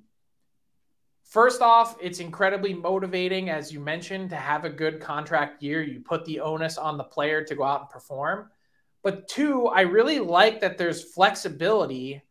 First 1.24 1.62
off, 1.62 1.98
it's 2.02 2.20
incredibly 2.20 2.74
motivating, 2.74 3.50
as 3.50 3.72
you 3.72 3.80
mentioned, 3.80 4.30
to 4.32 4.36
have 4.36 4.64
a 4.64 4.70
good 4.70 5.02
contract 5.02 5.62
year. 5.62 5.84
You 5.84 6.00
put 6.00 6.26
the 6.26 6.40
onus 6.40 6.78
on 6.78 6.98
the 6.98 7.04
player 7.04 7.44
to 7.44 7.56
go 7.56 7.64
out 7.64 7.82
and 7.82 7.90
perform. 7.90 8.50
But 9.04 9.28
two, 9.28 9.68
I 9.68 9.82
really 9.82 10.20
like 10.20 10.62
that 10.62 10.78
there's 10.78 11.14
flexibility 11.14 12.22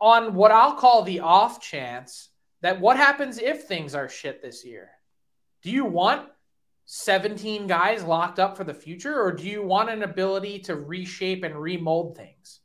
on 0.00 0.34
what 0.34 0.50
I'll 0.50 0.74
call 0.74 1.02
the 1.02 1.20
off 1.20 1.60
chance 1.60 2.28
that 2.62 2.80
what 2.80 2.96
happens 2.96 3.38
if 3.38 3.64
things 3.64 3.94
are 3.94 4.08
shit 4.08 4.42
this 4.42 4.64
year? 4.64 4.90
Do 5.62 5.70
you 5.70 5.84
want 5.84 6.28
17 6.86 7.66
guys 7.66 8.04
locked 8.04 8.38
up 8.38 8.56
for 8.56 8.64
the 8.64 8.74
future, 8.74 9.20
or 9.20 9.32
do 9.32 9.44
you 9.44 9.62
want 9.62 9.90
an 9.90 10.02
ability 10.02 10.60
to 10.60 10.76
reshape 10.76 11.42
and 11.42 11.56
remold 11.56 12.16
things? 12.16 12.60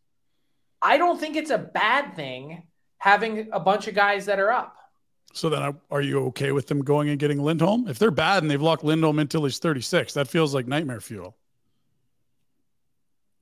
I 0.81 0.97
don't 0.97 1.19
think 1.19 1.35
it's 1.35 1.51
a 1.51 1.57
bad 1.57 2.15
thing 2.15 2.63
having 2.97 3.49
a 3.51 3.59
bunch 3.59 3.87
of 3.87 3.95
guys 3.95 4.25
that 4.25 4.39
are 4.39 4.51
up. 4.51 4.75
So 5.33 5.49
then, 5.49 5.75
are 5.89 6.01
you 6.01 6.25
okay 6.27 6.51
with 6.51 6.67
them 6.67 6.83
going 6.83 7.09
and 7.09 7.17
getting 7.17 7.41
Lindholm? 7.41 7.87
If 7.87 7.97
they're 7.97 8.11
bad 8.11 8.43
and 8.43 8.51
they've 8.51 8.61
locked 8.61 8.83
Lindholm 8.83 9.19
until 9.19 9.45
he's 9.45 9.59
36, 9.59 10.13
that 10.13 10.27
feels 10.27 10.53
like 10.53 10.67
nightmare 10.67 10.99
fuel. 10.99 11.37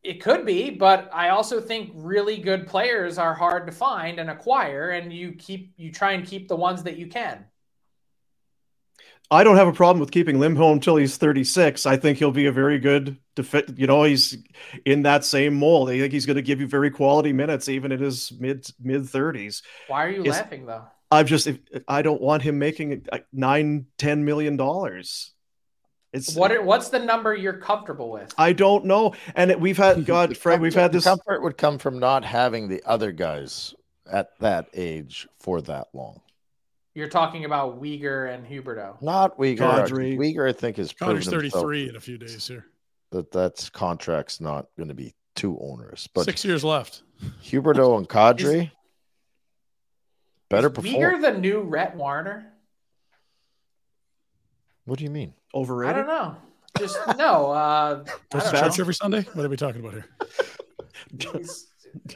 It 0.02 0.22
could 0.22 0.46
be, 0.46 0.70
but 0.70 1.10
I 1.14 1.30
also 1.30 1.60
think 1.60 1.92
really 1.94 2.38
good 2.38 2.68
players 2.68 3.18
are 3.18 3.34
hard 3.34 3.66
to 3.68 3.74
find 3.74 4.20
and 4.20 4.30
acquire, 4.30 4.92
and 4.92 5.12
you 5.12 5.34
keep 5.34 5.74
you 5.76 5.92
try 5.92 6.14
and 6.14 6.26
keep 6.26 6.48
the 6.48 6.56
ones 6.56 6.84
that 6.84 6.98
you 6.98 7.08
can. 7.08 7.46
I 9.32 9.44
don't 9.44 9.58
have 9.58 9.68
a 9.68 9.74
problem 9.74 10.00
with 10.00 10.10
keeping 10.10 10.40
Lindholm 10.40 10.74
until 10.74 10.96
he's 10.96 11.18
36. 11.18 11.86
I 11.86 11.98
think 11.98 12.18
he'll 12.18 12.32
be 12.32 12.48
a 12.48 12.52
very 12.52 12.80
good 12.80 13.18
defense. 13.36 13.72
You 13.76 13.86
know, 13.86 14.04
he's 14.04 14.38
in 14.86 15.04
that 15.04 15.24
same 15.24 15.54
mold. 15.54 15.90
I 15.90 16.00
think 16.00 16.12
he's 16.12 16.26
going 16.26 16.38
to 16.38 16.42
give 16.42 16.60
you 16.60 16.68
very 16.68 16.90
quality 16.90 17.32
minutes, 17.32 17.70
even 17.70 17.92
in 17.92 18.00
his 18.00 18.32
mid 18.40 18.68
mid 18.80 19.04
30s. 19.04 19.62
Why 19.88 20.06
are 20.06 20.10
you 20.10 20.22
it's, 20.22 20.30
laughing 20.30 20.66
though? 20.66 20.86
I've 21.12 21.28
just 21.28 21.48
I 21.88 22.02
don't 22.02 22.22
want 22.22 22.42
him 22.42 22.58
making 22.58 23.06
uh, 23.12 23.20
nine, 23.32 23.86
ten 23.98 24.26
million 24.26 24.58
dollars. 24.58 25.34
It's 26.12 26.36
what 26.36 26.64
what's 26.64 26.90
the 26.90 27.00
number 27.00 27.36
you're 27.36 27.58
comfortable 27.58 28.10
with? 28.10 28.34
I 28.38 28.54
don't 28.54 28.86
know. 28.86 29.14
And 29.36 29.52
it, 29.52 29.60
we've 29.60 29.78
had 29.78 30.06
God, 30.08 30.36
Frank, 30.36 30.62
we've 30.62 30.74
had 30.74 30.92
this 30.92 31.04
comfort 31.04 31.44
would 31.44 31.58
come 31.58 31.78
from 31.78 32.00
not 32.00 32.26
having 32.26 32.68
the 32.68 32.82
other 32.86 33.12
guys 33.12 33.76
at 34.12 34.30
that 34.40 34.70
age 34.74 35.28
for 35.40 35.62
that 35.62 35.88
long. 35.94 36.22
You're 36.96 37.10
talking 37.10 37.46
about 37.46 37.82
Weegar 37.82 38.34
and 38.34 38.46
Huberdeau. 38.46 39.02
Not 39.02 39.38
Weegar. 39.38 39.88
Kadri. 39.88 40.18
Weegar, 40.18 40.50
I 40.50 40.54
think, 40.54 40.80
is 40.80 40.92
Kadri's 40.92 41.28
33 41.28 41.90
in 41.90 41.96
a 41.96 42.00
few 42.00 42.18
days 42.18 42.48
here. 42.48 42.66
That 43.12 43.32
that's 43.32 43.70
contract's 43.70 44.42
not 44.42 44.68
going 44.78 44.90
to 44.90 44.96
be 44.96 45.14
too 45.36 45.58
onerous. 45.62 46.08
But 46.08 46.26
six 46.26 46.44
years 46.44 46.64
left. 46.64 47.04
Huberdeau 47.44 47.98
and 47.98 48.10
Kadri. 48.10 48.64
Is, 48.64 48.70
better 50.50 50.68
is 50.68 50.74
Weegar 50.74 51.22
the 51.22 51.38
new 51.38 51.62
Rhett 51.62 51.96
Warrener? 51.96 52.48
What 54.90 54.98
do 54.98 55.06
you 55.06 55.12
mean? 55.12 55.36
Overrated? 55.54 55.96
I 55.96 55.98
don't 56.00 56.08
know. 56.08 56.36
Just 56.80 56.98
no. 57.18 57.52
Uh, 57.52 58.04
Goes 58.32 58.44
to 58.46 58.60
church 58.60 58.80
every 58.80 58.96
Sunday. 58.96 59.22
What 59.34 59.46
are 59.46 59.50
we 59.50 59.56
talking 59.56 59.82
about 59.82 59.94
here? 59.94 60.06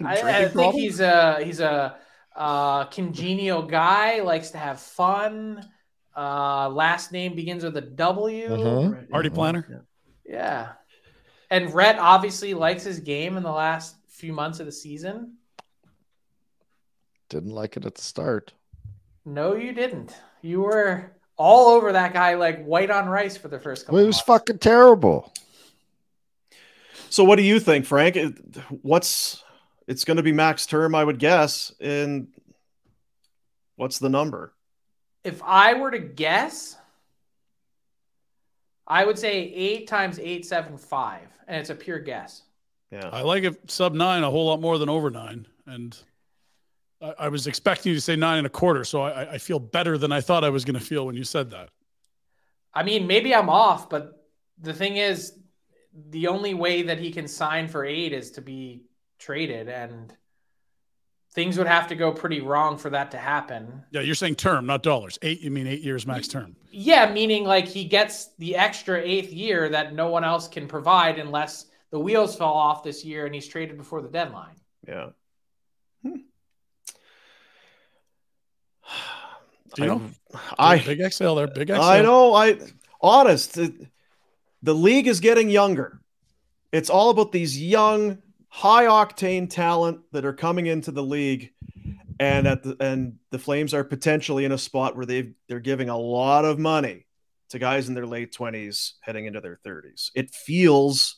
I, 0.04 0.44
I 0.44 0.48
think 0.48 0.74
he's 0.74 1.00
a 1.00 1.44
he's 1.44 1.60
a 1.60 1.98
uh, 2.36 2.86
congenial 2.86 3.62
guy. 3.62 4.22
Likes 4.22 4.50
to 4.52 4.58
have 4.58 4.80
fun. 4.80 5.64
Uh, 6.18 6.70
last 6.70 7.12
name 7.12 7.36
begins 7.36 7.64
with 7.64 7.78
a 7.78 7.82
W. 7.82 8.50
Mm-hmm. 8.50 9.12
Party 9.12 9.30
planner. 9.30 9.86
Yeah. 10.26 10.72
And 11.52 11.72
Rhett 11.74 12.00
obviously 12.00 12.56
likes 12.56 12.84
his 12.84 13.00
game 13.00 13.38
in 13.38 13.44
the 13.44 13.52
last 13.52 13.96
few 14.08 14.34
months 14.34 14.60
of 14.60 14.66
the 14.66 14.72
season. 14.72 15.38
Didn't 17.30 17.52
like 17.52 17.78
it 17.78 17.86
at 17.86 17.94
the 17.94 18.02
start. 18.02 18.54
No, 19.26 19.56
you 19.56 19.74
didn't. 19.74 20.16
You 20.42 20.62
were 20.62 21.13
all 21.38 21.70
over 21.70 21.92
that 21.94 22.14
guy 22.14 22.36
like 22.36 22.64
white 22.64 22.92
on 22.92 23.08
rice 23.08 23.38
for 23.38 23.48
the 23.48 23.60
first 23.60 23.86
couple. 23.86 24.00
It 24.00 24.06
was 24.06 24.16
months. 24.18 24.28
fucking 24.28 24.60
terrible. 24.60 25.34
So, 27.10 27.24
what 27.24 27.36
do 27.36 27.44
you 27.44 27.60
think, 27.60 27.86
Frank? 27.86 28.18
What's 28.82 29.44
it's 29.88 30.06
going 30.06 30.18
to 30.18 30.24
be 30.24 30.32
max 30.32 30.66
term, 30.66 30.96
I 30.96 31.04
would 31.04 31.20
guess. 31.20 31.74
And 31.80 32.28
what's 33.76 34.00
the 34.00 34.10
number? 34.10 34.54
If 35.24 35.42
I 35.44 35.74
were 35.76 35.92
to 35.92 36.00
guess, 36.00 36.78
I 38.88 39.06
would 39.06 39.18
say 39.18 39.44
eight 39.44 39.88
times 39.88 40.20
eight 40.20 40.46
seven 40.46 40.78
five, 40.78 41.28
and 41.48 41.58
it's 41.58 41.70
a 41.70 41.76
pure 41.76 42.00
guess. 42.00 42.44
Yeah, 42.92 43.10
I 43.12 43.22
like 43.22 43.44
it 43.44 43.72
sub 43.72 43.94
nine 43.94 44.24
a 44.24 44.30
whole 44.30 44.48
lot 44.48 44.62
more 44.62 44.78
than 44.78 44.90
over 44.90 45.10
nine, 45.10 45.48
and 45.66 45.98
I, 47.04 47.14
I 47.20 47.28
was 47.28 47.48
expecting 47.48 47.92
you 47.92 47.98
to 47.98 48.02
say 48.02 48.16
nine 48.16 48.38
and 48.38 48.48
a 48.48 48.50
quarter, 48.50 48.84
so 48.84 49.02
I, 49.02 49.34
I 49.34 49.38
feel 49.38 49.60
better 49.60 49.98
than 49.98 50.12
I 50.12 50.22
thought 50.22 50.44
I 50.44 50.50
was 50.50 50.66
going 50.66 50.80
to 50.80 50.86
feel 50.86 51.06
when 51.06 51.16
you 51.16 51.24
said 51.24 51.52
that. 51.52 51.70
I 52.74 52.84
mean, 52.84 53.06
maybe 53.06 53.36
I'm 53.36 53.50
off, 53.50 53.90
but 53.90 54.26
the 54.60 54.74
thing 54.74 54.98
is, 54.98 55.34
the 56.10 56.28
only 56.28 56.54
way 56.54 56.84
that 56.84 56.98
he 56.98 57.12
can 57.12 57.28
sign 57.28 57.68
for 57.68 57.86
eight 57.86 58.14
is 58.14 58.32
to 58.32 58.42
be 58.42 58.86
traded, 59.20 59.70
and 59.70 60.12
things 61.34 61.58
would 61.58 61.68
have 61.68 61.88
to 61.88 61.96
go 61.96 62.12
pretty 62.12 62.42
wrong 62.42 62.78
for 62.78 62.90
that 62.90 63.12
to 63.12 63.18
happen. 63.18 63.84
Yeah, 63.92 64.02
you're 64.02 64.16
saying 64.16 64.36
term, 64.36 64.66
not 64.66 64.82
dollars. 64.82 65.20
Eight, 65.22 65.42
you 65.42 65.52
mean 65.52 65.68
eight 65.68 65.82
years 65.82 66.08
max 66.08 66.28
term? 66.28 66.56
Yeah, 66.72 67.12
meaning 67.12 67.44
like 67.44 67.68
he 67.68 67.84
gets 67.84 68.30
the 68.40 68.56
extra 68.56 69.00
eighth 69.00 69.32
year 69.32 69.70
that 69.70 69.94
no 69.94 70.10
one 70.10 70.24
else 70.24 70.48
can 70.48 70.68
provide 70.68 71.20
unless 71.20 71.66
the 71.92 72.00
wheels 72.00 72.36
fall 72.36 72.56
off 72.56 72.84
this 72.84 73.06
year 73.06 73.26
and 73.26 73.36
he's 73.36 73.48
traded 73.48 73.78
before 73.78 74.02
the 74.02 74.10
deadline. 74.10 74.56
Yeah. 74.88 75.10
Do 79.76 79.82
you 79.82 79.88
know? 79.88 80.02
I 80.58 80.80
big 80.80 81.02
XL 81.12 81.36
there, 81.36 81.48
big 81.48 81.70
XL. 81.70 81.82
I 81.82 82.02
know. 82.02 82.34
I 82.34 82.58
honest, 83.02 83.54
the, 83.54 83.88
the 84.62 84.74
league 84.74 85.08
is 85.08 85.20
getting 85.20 85.50
younger. 85.50 86.00
It's 86.72 86.90
all 86.90 87.10
about 87.10 87.32
these 87.32 87.62
young, 87.62 88.20
high 88.50 88.86
octane 88.86 89.50
talent 89.50 90.02
that 90.12 90.26
are 90.26 90.34
coming 90.34 90.68
into 90.68 90.92
the 90.92 91.04
league, 91.04 91.52
and 92.20 92.48
at 92.48 92.64
the 92.64 92.76
and 92.80 93.18
the 93.32 93.40
Flames 93.40 93.74
are 93.74 93.84
potentially 93.84 94.46
in 94.46 94.52
a 94.52 94.58
spot 94.58 94.96
where 94.96 95.06
they 95.06 95.34
they're 95.48 95.60
giving 95.60 95.90
a 95.90 95.98
lot 95.98 96.46
of 96.46 96.58
money 96.60 97.06
to 97.50 97.60
guys 97.60 97.88
in 97.90 97.94
their 97.94 98.08
late 98.08 98.32
twenties 98.32 98.96
heading 99.02 99.26
into 99.26 99.42
their 99.42 99.60
thirties. 99.64 100.12
It 100.16 100.32
feels 100.32 101.18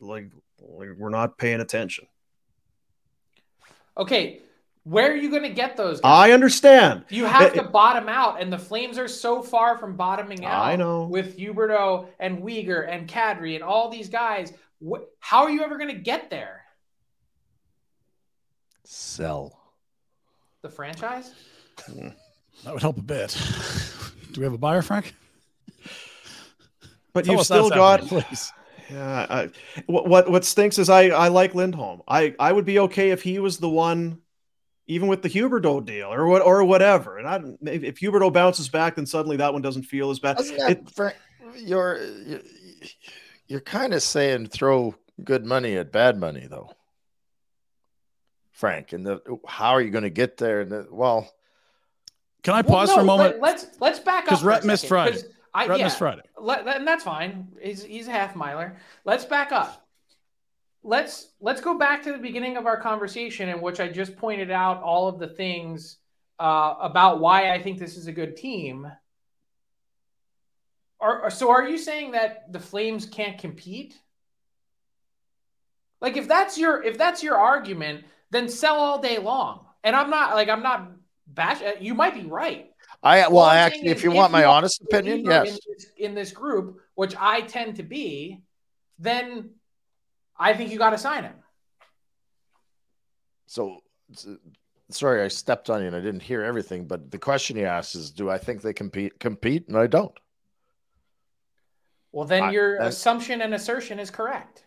like, 0.00 0.30
like 0.60 0.90
we're 0.96 1.10
not 1.10 1.38
paying 1.38 1.60
attention. 1.60 2.06
Okay, 3.98 4.40
where 4.88 5.10
are 5.10 5.16
you 5.16 5.30
going 5.30 5.42
to 5.42 5.48
get 5.50 5.76
those? 5.76 6.00
Guys? 6.00 6.28
I 6.30 6.32
understand. 6.32 7.04
You 7.08 7.24
have 7.24 7.54
It- 7.54 7.54
to 7.54 7.64
bottom 7.64 8.08
out, 8.08 8.40
and 8.40 8.52
the 8.52 8.58
Flames 8.58 8.98
are 8.98 9.08
so 9.08 9.42
far 9.42 9.76
from 9.78 9.96
bottoming 9.96 10.44
out. 10.44 10.64
I 10.64 10.76
know. 10.76 11.04
With 11.06 11.36
Huberdeau 11.36 12.06
and 12.20 12.38
Weegar 12.38 12.88
and 12.88 13.08
Kadri 13.08 13.56
and 13.56 13.64
all 13.64 13.88
these 13.90 14.08
guys, 14.08 14.52
wh- 14.80 15.02
how 15.18 15.42
are 15.42 15.50
you 15.50 15.62
ever 15.64 15.76
going 15.76 15.90
to 15.90 16.00
get 16.00 16.30
there? 16.30 16.62
Sell. 18.84 19.58
The 20.62 20.68
franchise? 20.70 21.32
That 22.64 22.72
would 22.72 22.80
help 22.80 22.96
a 22.96 23.02
bit. 23.02 23.36
Do 24.32 24.40
we 24.40 24.44
have 24.44 24.54
a 24.54 24.58
buyer, 24.58 24.80
Frank? 24.80 25.14
But 27.12 27.26
Tell 27.26 27.34
you've 27.36 27.44
still 27.44 27.68
got 27.68 28.00
happening, 28.00 28.22
please. 28.30 28.50
Yeah, 28.90 29.26
I, 29.28 29.50
what 29.84 30.08
what 30.08 30.30
what 30.30 30.42
stinks 30.44 30.78
is 30.78 30.88
I 30.88 31.08
I 31.08 31.28
like 31.28 31.54
Lindholm. 31.54 32.00
I 32.08 32.34
I 32.40 32.50
would 32.52 32.64
be 32.64 32.78
okay 32.78 33.10
if 33.10 33.22
he 33.22 33.38
was 33.40 33.58
the 33.58 33.68
one, 33.68 34.22
even 34.86 35.08
with 35.08 35.22
the 35.22 35.28
Huberdeau 35.28 35.84
deal 35.84 36.12
or 36.12 36.26
what 36.26 36.42
or 36.42 36.64
whatever. 36.64 37.18
And 37.18 37.26
I 37.28 37.36
if 37.72 37.82
if 37.84 37.94
Huberdeau 38.00 38.32
bounces 38.32 38.68
back, 38.68 38.96
then 38.96 39.06
suddenly 39.06 39.36
that 39.38 39.52
one 39.52 39.62
doesn't 39.62 39.82
feel 39.84 40.10
as 40.10 40.18
bad. 40.18 40.36
Doesn't 40.36 40.56
that, 40.58 40.70
It- 40.70 40.90
Frank, 40.90 41.16
you're 41.56 41.98
you're, 42.26 42.40
you're 43.48 43.60
kind 43.60 43.94
of 43.94 44.02
saying 44.02 44.46
throw 44.46 44.94
good 45.24 45.44
money 45.46 45.76
at 45.76 45.92
bad 45.92 46.18
money, 46.18 46.46
though, 46.48 46.72
Frank. 48.52 48.92
And 48.92 49.06
the, 49.06 49.20
how 49.46 49.70
are 49.70 49.80
you 49.80 49.90
going 49.90 50.04
to 50.04 50.10
get 50.10 50.36
there? 50.36 50.60
And 50.62 50.70
the, 50.70 50.86
well, 50.90 51.30
Can 52.42 52.54
I 52.54 52.60
Well, 52.62 52.64
pause 52.74 52.88
no, 52.88 52.94
for 52.96 53.00
a 53.00 53.04
moment? 53.04 53.40
Let, 53.40 53.54
us 53.56 53.66
let's 53.80 53.98
back 53.98 54.24
up 54.24 54.30
'Cause 54.30 54.40
for 54.42 54.48
a 54.48 54.52
Rhett 54.54 54.64
missed 54.64 54.82
second, 54.82 54.88
Friday. 54.88 55.12
'cause 55.12 55.24
I, 55.54 55.66
Rhett 55.68 55.78
yeah, 55.78 55.84
missed 55.86 55.98
Friday. 55.98 56.22
Let, 56.38 56.66
and 56.66 56.86
that's 56.86 57.02
fine. 57.04 57.48
He's 57.62 57.82
he's 57.82 58.08
a 58.08 58.10
half 58.10 58.36
miler. 58.36 58.76
Let's 59.04 59.24
back 59.24 59.52
up. 59.52 59.85
Let's 60.86 61.32
let's 61.40 61.60
go 61.60 61.76
back 61.76 62.04
to 62.04 62.12
the 62.12 62.18
beginning 62.18 62.56
of 62.56 62.66
our 62.66 62.80
conversation 62.80 63.48
in 63.48 63.60
which 63.60 63.80
I 63.80 63.88
just 63.88 64.16
pointed 64.16 64.52
out 64.52 64.82
all 64.84 65.08
of 65.08 65.18
the 65.18 65.26
things 65.26 65.96
uh, 66.38 66.76
about 66.80 67.18
why 67.18 67.50
I 67.50 67.60
think 67.60 67.80
this 67.80 67.96
is 67.96 68.06
a 68.06 68.12
good 68.12 68.36
team. 68.36 68.86
Are, 71.00 71.28
so 71.28 71.50
are 71.50 71.68
you 71.68 71.76
saying 71.76 72.12
that 72.12 72.52
the 72.52 72.60
Flames 72.60 73.04
can't 73.04 73.36
compete? 73.36 73.98
Like 76.00 76.16
if 76.16 76.28
that's 76.28 76.56
your 76.56 76.84
if 76.84 76.96
that's 76.96 77.20
your 77.20 77.36
argument, 77.36 78.04
then 78.30 78.48
sell 78.48 78.76
all 78.76 79.00
day 79.00 79.18
long. 79.18 79.66
And 79.82 79.96
I'm 79.96 80.08
not 80.08 80.36
like 80.36 80.48
I'm 80.48 80.62
not 80.62 80.92
bash. 81.26 81.62
uh, 81.62 81.72
You 81.80 81.94
might 81.94 82.14
be 82.14 82.26
right. 82.26 82.70
I 83.02 83.26
well, 83.26 83.44
I 83.44 83.56
actually, 83.56 83.88
if 83.88 84.04
you 84.04 84.12
want 84.12 84.30
my 84.30 84.44
honest 84.44 84.82
opinion, 84.82 85.24
yes. 85.24 85.48
In 85.48 85.58
this, 85.68 85.86
in 85.98 86.14
this 86.14 86.30
group, 86.30 86.80
which 86.94 87.16
I 87.18 87.40
tend 87.40 87.76
to 87.76 87.82
be, 87.82 88.42
then 89.00 89.50
I 90.38 90.52
think 90.54 90.70
you 90.70 90.78
got 90.78 90.90
to 90.90 90.98
sign 90.98 91.24
him. 91.24 91.34
So, 93.46 93.82
sorry, 94.90 95.22
I 95.22 95.28
stepped 95.28 95.70
on 95.70 95.80
you 95.80 95.86
and 95.86 95.96
I 95.96 96.00
didn't 96.00 96.22
hear 96.22 96.42
everything. 96.42 96.86
But 96.86 97.10
the 97.10 97.18
question 97.18 97.56
he 97.56 97.64
asked 97.64 97.94
is, 97.94 98.10
do 98.10 98.28
I 98.30 98.38
think 98.38 98.62
they 98.62 98.72
compete? 98.72 99.18
Compete? 99.20 99.68
And 99.68 99.76
I 99.76 99.86
don't. 99.86 100.16
Well, 102.12 102.26
then 102.26 102.44
I- 102.44 102.50
your 102.50 102.76
assumption 102.76 103.40
and 103.42 103.54
assertion 103.54 103.98
is 103.98 104.10
correct. 104.10 104.64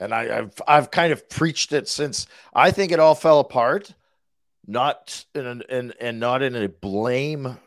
And 0.00 0.14
I, 0.14 0.38
I've 0.38 0.62
I've 0.68 0.90
kind 0.92 1.12
of 1.12 1.28
preached 1.28 1.72
it 1.72 1.88
since 1.88 2.28
I 2.54 2.70
think 2.70 2.92
it 2.92 3.00
all 3.00 3.16
fell 3.16 3.40
apart, 3.40 3.94
not 4.64 5.24
in 5.34 5.44
an 5.44 5.62
in 5.68 5.92
and 6.00 6.20
not 6.20 6.40
in 6.40 6.54
a 6.54 6.68
blame 6.68 7.58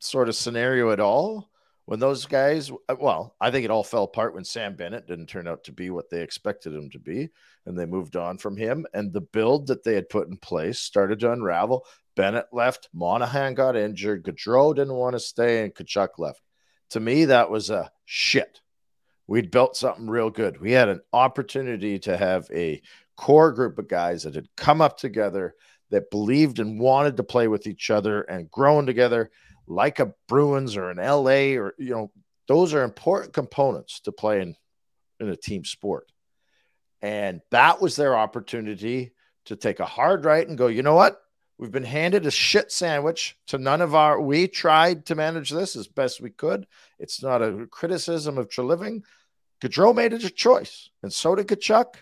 sort 0.00 0.28
of 0.28 0.34
scenario 0.34 0.90
at 0.90 0.98
all. 0.98 1.48
When 1.86 2.00
those 2.00 2.26
guys, 2.26 2.70
uh, 2.88 2.96
well, 3.00 3.36
I 3.40 3.50
think 3.50 3.64
it 3.64 3.70
all 3.70 3.84
fell 3.84 4.04
apart 4.04 4.34
when 4.34 4.44
Sam 4.44 4.74
Bennett 4.74 5.06
didn't 5.06 5.28
turn 5.28 5.46
out 5.46 5.64
to 5.64 5.72
be 5.72 5.90
what 5.90 6.10
they 6.10 6.20
expected 6.20 6.74
him 6.74 6.90
to 6.90 6.98
be, 6.98 7.30
and 7.64 7.78
they 7.78 7.86
moved 7.86 8.16
on 8.16 8.38
from 8.38 8.56
him. 8.56 8.86
And 8.92 9.12
the 9.12 9.20
build 9.20 9.68
that 9.68 9.84
they 9.84 9.94
had 9.94 10.08
put 10.08 10.28
in 10.28 10.36
place 10.36 10.80
started 10.80 11.20
to 11.20 11.32
unravel. 11.32 11.86
Bennett 12.16 12.46
left, 12.52 12.88
Monahan 12.92 13.54
got 13.54 13.76
injured, 13.76 14.24
Gaudreau 14.24 14.74
didn't 14.74 14.94
want 14.94 15.14
to 15.14 15.20
stay, 15.20 15.62
and 15.62 15.72
Tkachuk 15.72 16.18
left. 16.18 16.42
To 16.90 17.00
me, 17.00 17.26
that 17.26 17.50
was 17.50 17.70
a 17.70 17.92
shit. 18.04 18.60
We'd 19.28 19.50
built 19.52 19.76
something 19.76 20.08
real 20.08 20.30
good. 20.30 20.60
We 20.60 20.72
had 20.72 20.88
an 20.88 21.02
opportunity 21.12 22.00
to 22.00 22.16
have 22.16 22.48
a 22.52 22.82
core 23.16 23.52
group 23.52 23.78
of 23.78 23.88
guys 23.88 24.24
that 24.24 24.34
had 24.34 24.48
come 24.56 24.80
up 24.80 24.98
together 24.98 25.54
that 25.90 26.10
believed 26.10 26.58
and 26.58 26.80
wanted 26.80 27.16
to 27.16 27.22
play 27.22 27.46
with 27.46 27.66
each 27.66 27.90
other 27.90 28.22
and 28.22 28.50
grown 28.50 28.86
together 28.86 29.30
like 29.66 29.98
a 30.00 30.12
Bruins 30.28 30.76
or 30.76 30.90
an 30.90 30.98
LA 30.98 31.58
or 31.58 31.74
you 31.78 31.90
know 31.90 32.10
those 32.48 32.74
are 32.74 32.82
important 32.82 33.32
components 33.32 34.00
to 34.00 34.12
playing 34.12 34.56
in 35.20 35.28
a 35.28 35.36
team 35.36 35.64
sport. 35.64 36.10
And 37.02 37.40
that 37.50 37.80
was 37.80 37.96
their 37.96 38.16
opportunity 38.16 39.12
to 39.46 39.56
take 39.56 39.80
a 39.80 39.84
hard 39.84 40.24
right 40.24 40.46
and 40.46 40.58
go, 40.58 40.66
you 40.66 40.82
know 40.82 40.94
what? 40.94 41.20
We've 41.58 41.72
been 41.72 41.84
handed 41.84 42.26
a 42.26 42.30
shit 42.30 42.70
sandwich 42.70 43.36
to 43.46 43.58
none 43.58 43.80
of 43.80 43.94
our. 43.94 44.20
We 44.20 44.46
tried 44.46 45.06
to 45.06 45.14
manage 45.14 45.50
this 45.50 45.74
as 45.74 45.88
best 45.88 46.20
we 46.20 46.30
could. 46.30 46.66
It's 46.98 47.22
not 47.22 47.42
a 47.42 47.66
criticism 47.70 48.36
of 48.36 48.48
Treliving. 48.48 49.02
Gaudreau 49.62 49.94
made 49.94 50.12
it 50.12 50.24
a 50.24 50.30
choice, 50.30 50.90
and 51.02 51.10
so 51.10 51.34
did 51.34 51.48
Tkachuk. 51.48 51.94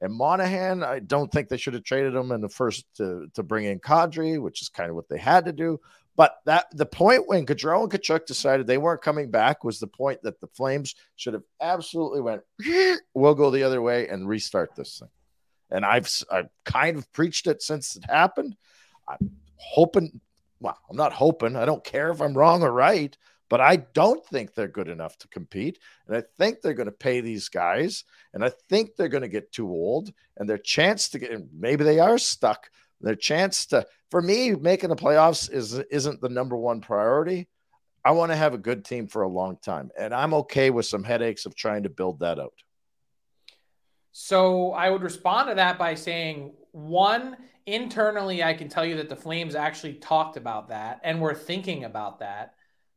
And 0.00 0.12
Monahan, 0.14 0.84
I 0.84 0.98
don't 1.00 1.32
think 1.32 1.48
they 1.48 1.56
should 1.56 1.74
have 1.74 1.84
traded 1.84 2.14
him 2.14 2.30
in 2.32 2.40
the 2.40 2.50
first 2.50 2.84
to, 2.98 3.28
to 3.34 3.42
bring 3.42 3.64
in 3.64 3.80
Kadri, 3.80 4.40
which 4.40 4.62
is 4.62 4.68
kind 4.68 4.90
of 4.90 4.94
what 4.94 5.08
they 5.08 5.18
had 5.18 5.46
to 5.46 5.52
do. 5.52 5.80
But 6.18 6.40
that 6.46 6.66
the 6.72 6.84
point 6.84 7.28
when 7.28 7.46
Gaudreau 7.46 7.84
and 7.84 7.92
Tkachuk 7.92 8.26
decided 8.26 8.66
they 8.66 8.76
weren't 8.76 9.02
coming 9.02 9.30
back 9.30 9.62
was 9.62 9.78
the 9.78 9.86
point 9.86 10.20
that 10.24 10.40
the 10.40 10.48
Flames 10.48 10.96
should 11.14 11.34
have 11.34 11.44
absolutely 11.60 12.20
went, 12.20 12.42
we'll 13.14 13.36
go 13.36 13.52
the 13.52 13.62
other 13.62 13.80
way 13.80 14.08
and 14.08 14.28
restart 14.28 14.74
this 14.74 14.98
thing. 14.98 15.08
And 15.70 15.84
I've 15.84 16.10
I've 16.28 16.48
kind 16.64 16.98
of 16.98 17.10
preached 17.12 17.46
it 17.46 17.62
since 17.62 17.94
it 17.94 18.04
happened. 18.04 18.56
I'm 19.06 19.30
hoping, 19.54 20.20
well, 20.58 20.76
I'm 20.90 20.96
not 20.96 21.12
hoping. 21.12 21.54
I 21.54 21.64
don't 21.64 21.84
care 21.84 22.10
if 22.10 22.20
I'm 22.20 22.36
wrong 22.36 22.64
or 22.64 22.72
right, 22.72 23.16
but 23.48 23.60
I 23.60 23.76
don't 23.76 24.26
think 24.26 24.54
they're 24.54 24.66
good 24.66 24.88
enough 24.88 25.16
to 25.18 25.28
compete. 25.28 25.78
And 26.08 26.16
I 26.16 26.24
think 26.36 26.62
they're 26.62 26.74
going 26.74 26.86
to 26.86 26.92
pay 26.92 27.20
these 27.20 27.48
guys. 27.48 28.02
And 28.34 28.44
I 28.44 28.50
think 28.68 28.96
they're 28.96 29.06
going 29.06 29.22
to 29.22 29.28
get 29.28 29.52
too 29.52 29.68
old. 29.68 30.12
And 30.36 30.48
their 30.48 30.58
chance 30.58 31.10
to 31.10 31.20
get, 31.20 31.30
maybe 31.52 31.84
they 31.84 32.00
are 32.00 32.18
stuck. 32.18 32.70
Their 33.00 33.14
chance 33.14 33.66
to, 33.66 33.86
for 34.10 34.20
me, 34.20 34.52
making 34.54 34.90
the 34.90 34.96
playoffs 34.96 35.52
is, 35.52 35.74
isn't 35.74 36.20
the 36.20 36.28
number 36.28 36.56
one 36.56 36.80
priority. 36.80 37.48
I 38.04 38.12
want 38.12 38.32
to 38.32 38.36
have 38.36 38.54
a 38.54 38.58
good 38.58 38.84
team 38.84 39.06
for 39.06 39.22
a 39.22 39.28
long 39.28 39.58
time. 39.58 39.90
And 39.98 40.14
I'm 40.14 40.34
okay 40.34 40.70
with 40.70 40.86
some 40.86 41.04
headaches 41.04 41.46
of 41.46 41.54
trying 41.54 41.82
to 41.82 41.90
build 41.90 42.20
that 42.20 42.38
out. 42.38 42.54
So 44.12 44.72
I 44.72 44.90
would 44.90 45.02
respond 45.02 45.48
to 45.48 45.54
that 45.56 45.78
by 45.78 45.94
saying, 45.94 46.54
one, 46.72 47.36
internally, 47.66 48.42
I 48.42 48.54
can 48.54 48.68
tell 48.68 48.84
you 48.84 48.96
that 48.96 49.08
the 49.08 49.16
Flames 49.16 49.54
actually 49.54 49.94
talked 49.94 50.36
about 50.36 50.68
that 50.68 51.00
and 51.04 51.20
were 51.20 51.34
thinking 51.34 51.84
about 51.84 52.18
that, 52.20 52.54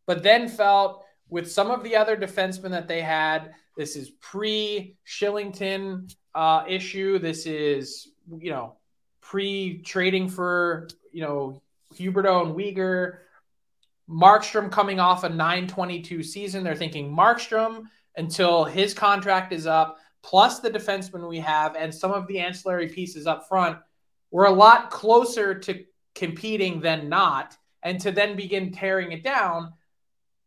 but 0.08 0.24
then 0.24 0.48
felt 0.48 1.06
with 1.30 1.52
some 1.52 1.72
of 1.72 1.84
the 1.84 1.96
other 1.96 2.16
defensemen 2.16 2.72
that 2.72 2.88
they 2.88 3.02
had, 3.02 3.54
this 3.78 3.96
is 3.96 4.12
pre 4.22 4.98
Shillington 5.08 6.14
uh, 6.36 6.64
issue. 6.68 7.20
This 7.20 7.46
is, 7.46 8.10
you 8.38 8.52
know, 8.52 8.76
pre 9.22 9.80
trading 9.80 10.30
for, 10.30 10.88
you 11.12 11.22
know, 11.22 11.62
Huberdeau 11.96 12.46
and 12.46 12.56
Weegar. 12.56 13.20
Markstrom 14.10 14.70
coming 14.70 15.00
off 15.00 15.24
a 15.24 15.30
922 15.30 16.22
season. 16.24 16.64
They're 16.64 16.76
thinking 16.76 17.16
Markstrom 17.16 17.84
until 18.18 18.66
his 18.66 18.94
contract 18.94 19.54
is 19.54 19.66
up, 19.66 19.98
plus 20.22 20.60
the 20.60 20.70
defenseman 20.70 21.28
we 21.30 21.40
have 21.40 21.76
and 21.76 21.94
some 21.94 22.12
of 22.12 22.28
the 22.28 22.40
ancillary 22.40 22.90
pieces 22.90 23.26
up 23.26 23.48
front. 23.48 23.78
We're 24.30 24.46
a 24.46 24.52
lot 24.52 24.92
closer 24.92 25.58
to 25.60 25.86
competing 26.16 26.82
than 26.82 27.10
not. 27.10 27.58
And 27.84 28.00
to 28.02 28.12
then 28.12 28.36
begin 28.36 28.72
tearing 28.72 29.12
it 29.12 29.24
down, 29.24 29.74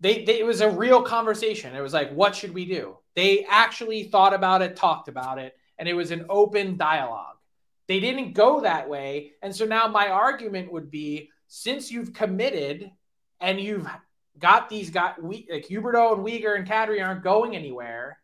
they, 0.00 0.24
they 0.24 0.38
it 0.40 0.46
was 0.46 0.60
a 0.60 0.70
real 0.70 1.02
conversation. 1.02 1.74
It 1.74 1.80
was 1.80 1.92
like, 1.92 2.12
what 2.12 2.36
should 2.36 2.54
we 2.54 2.64
do? 2.64 2.98
They 3.14 3.44
actually 3.48 4.04
thought 4.04 4.34
about 4.34 4.62
it, 4.62 4.76
talked 4.76 5.08
about 5.08 5.38
it, 5.38 5.56
and 5.78 5.88
it 5.88 5.94
was 5.94 6.10
an 6.10 6.26
open 6.28 6.76
dialogue. 6.76 7.33
They 7.86 8.00
didn't 8.00 8.32
go 8.32 8.60
that 8.60 8.88
way. 8.88 9.32
And 9.42 9.54
so 9.54 9.64
now 9.64 9.88
my 9.88 10.08
argument 10.08 10.72
would 10.72 10.90
be 10.90 11.30
since 11.48 11.90
you've 11.90 12.12
committed 12.12 12.90
and 13.40 13.60
you've 13.60 13.86
got 14.38 14.68
these 14.68 14.90
guys, 14.90 15.14
like 15.22 15.68
Huberdeau 15.68 16.14
and 16.14 16.24
Weegar 16.24 16.56
and 16.56 16.66
Kadri 16.66 17.04
aren't 17.04 17.22
going 17.22 17.54
anywhere, 17.54 18.18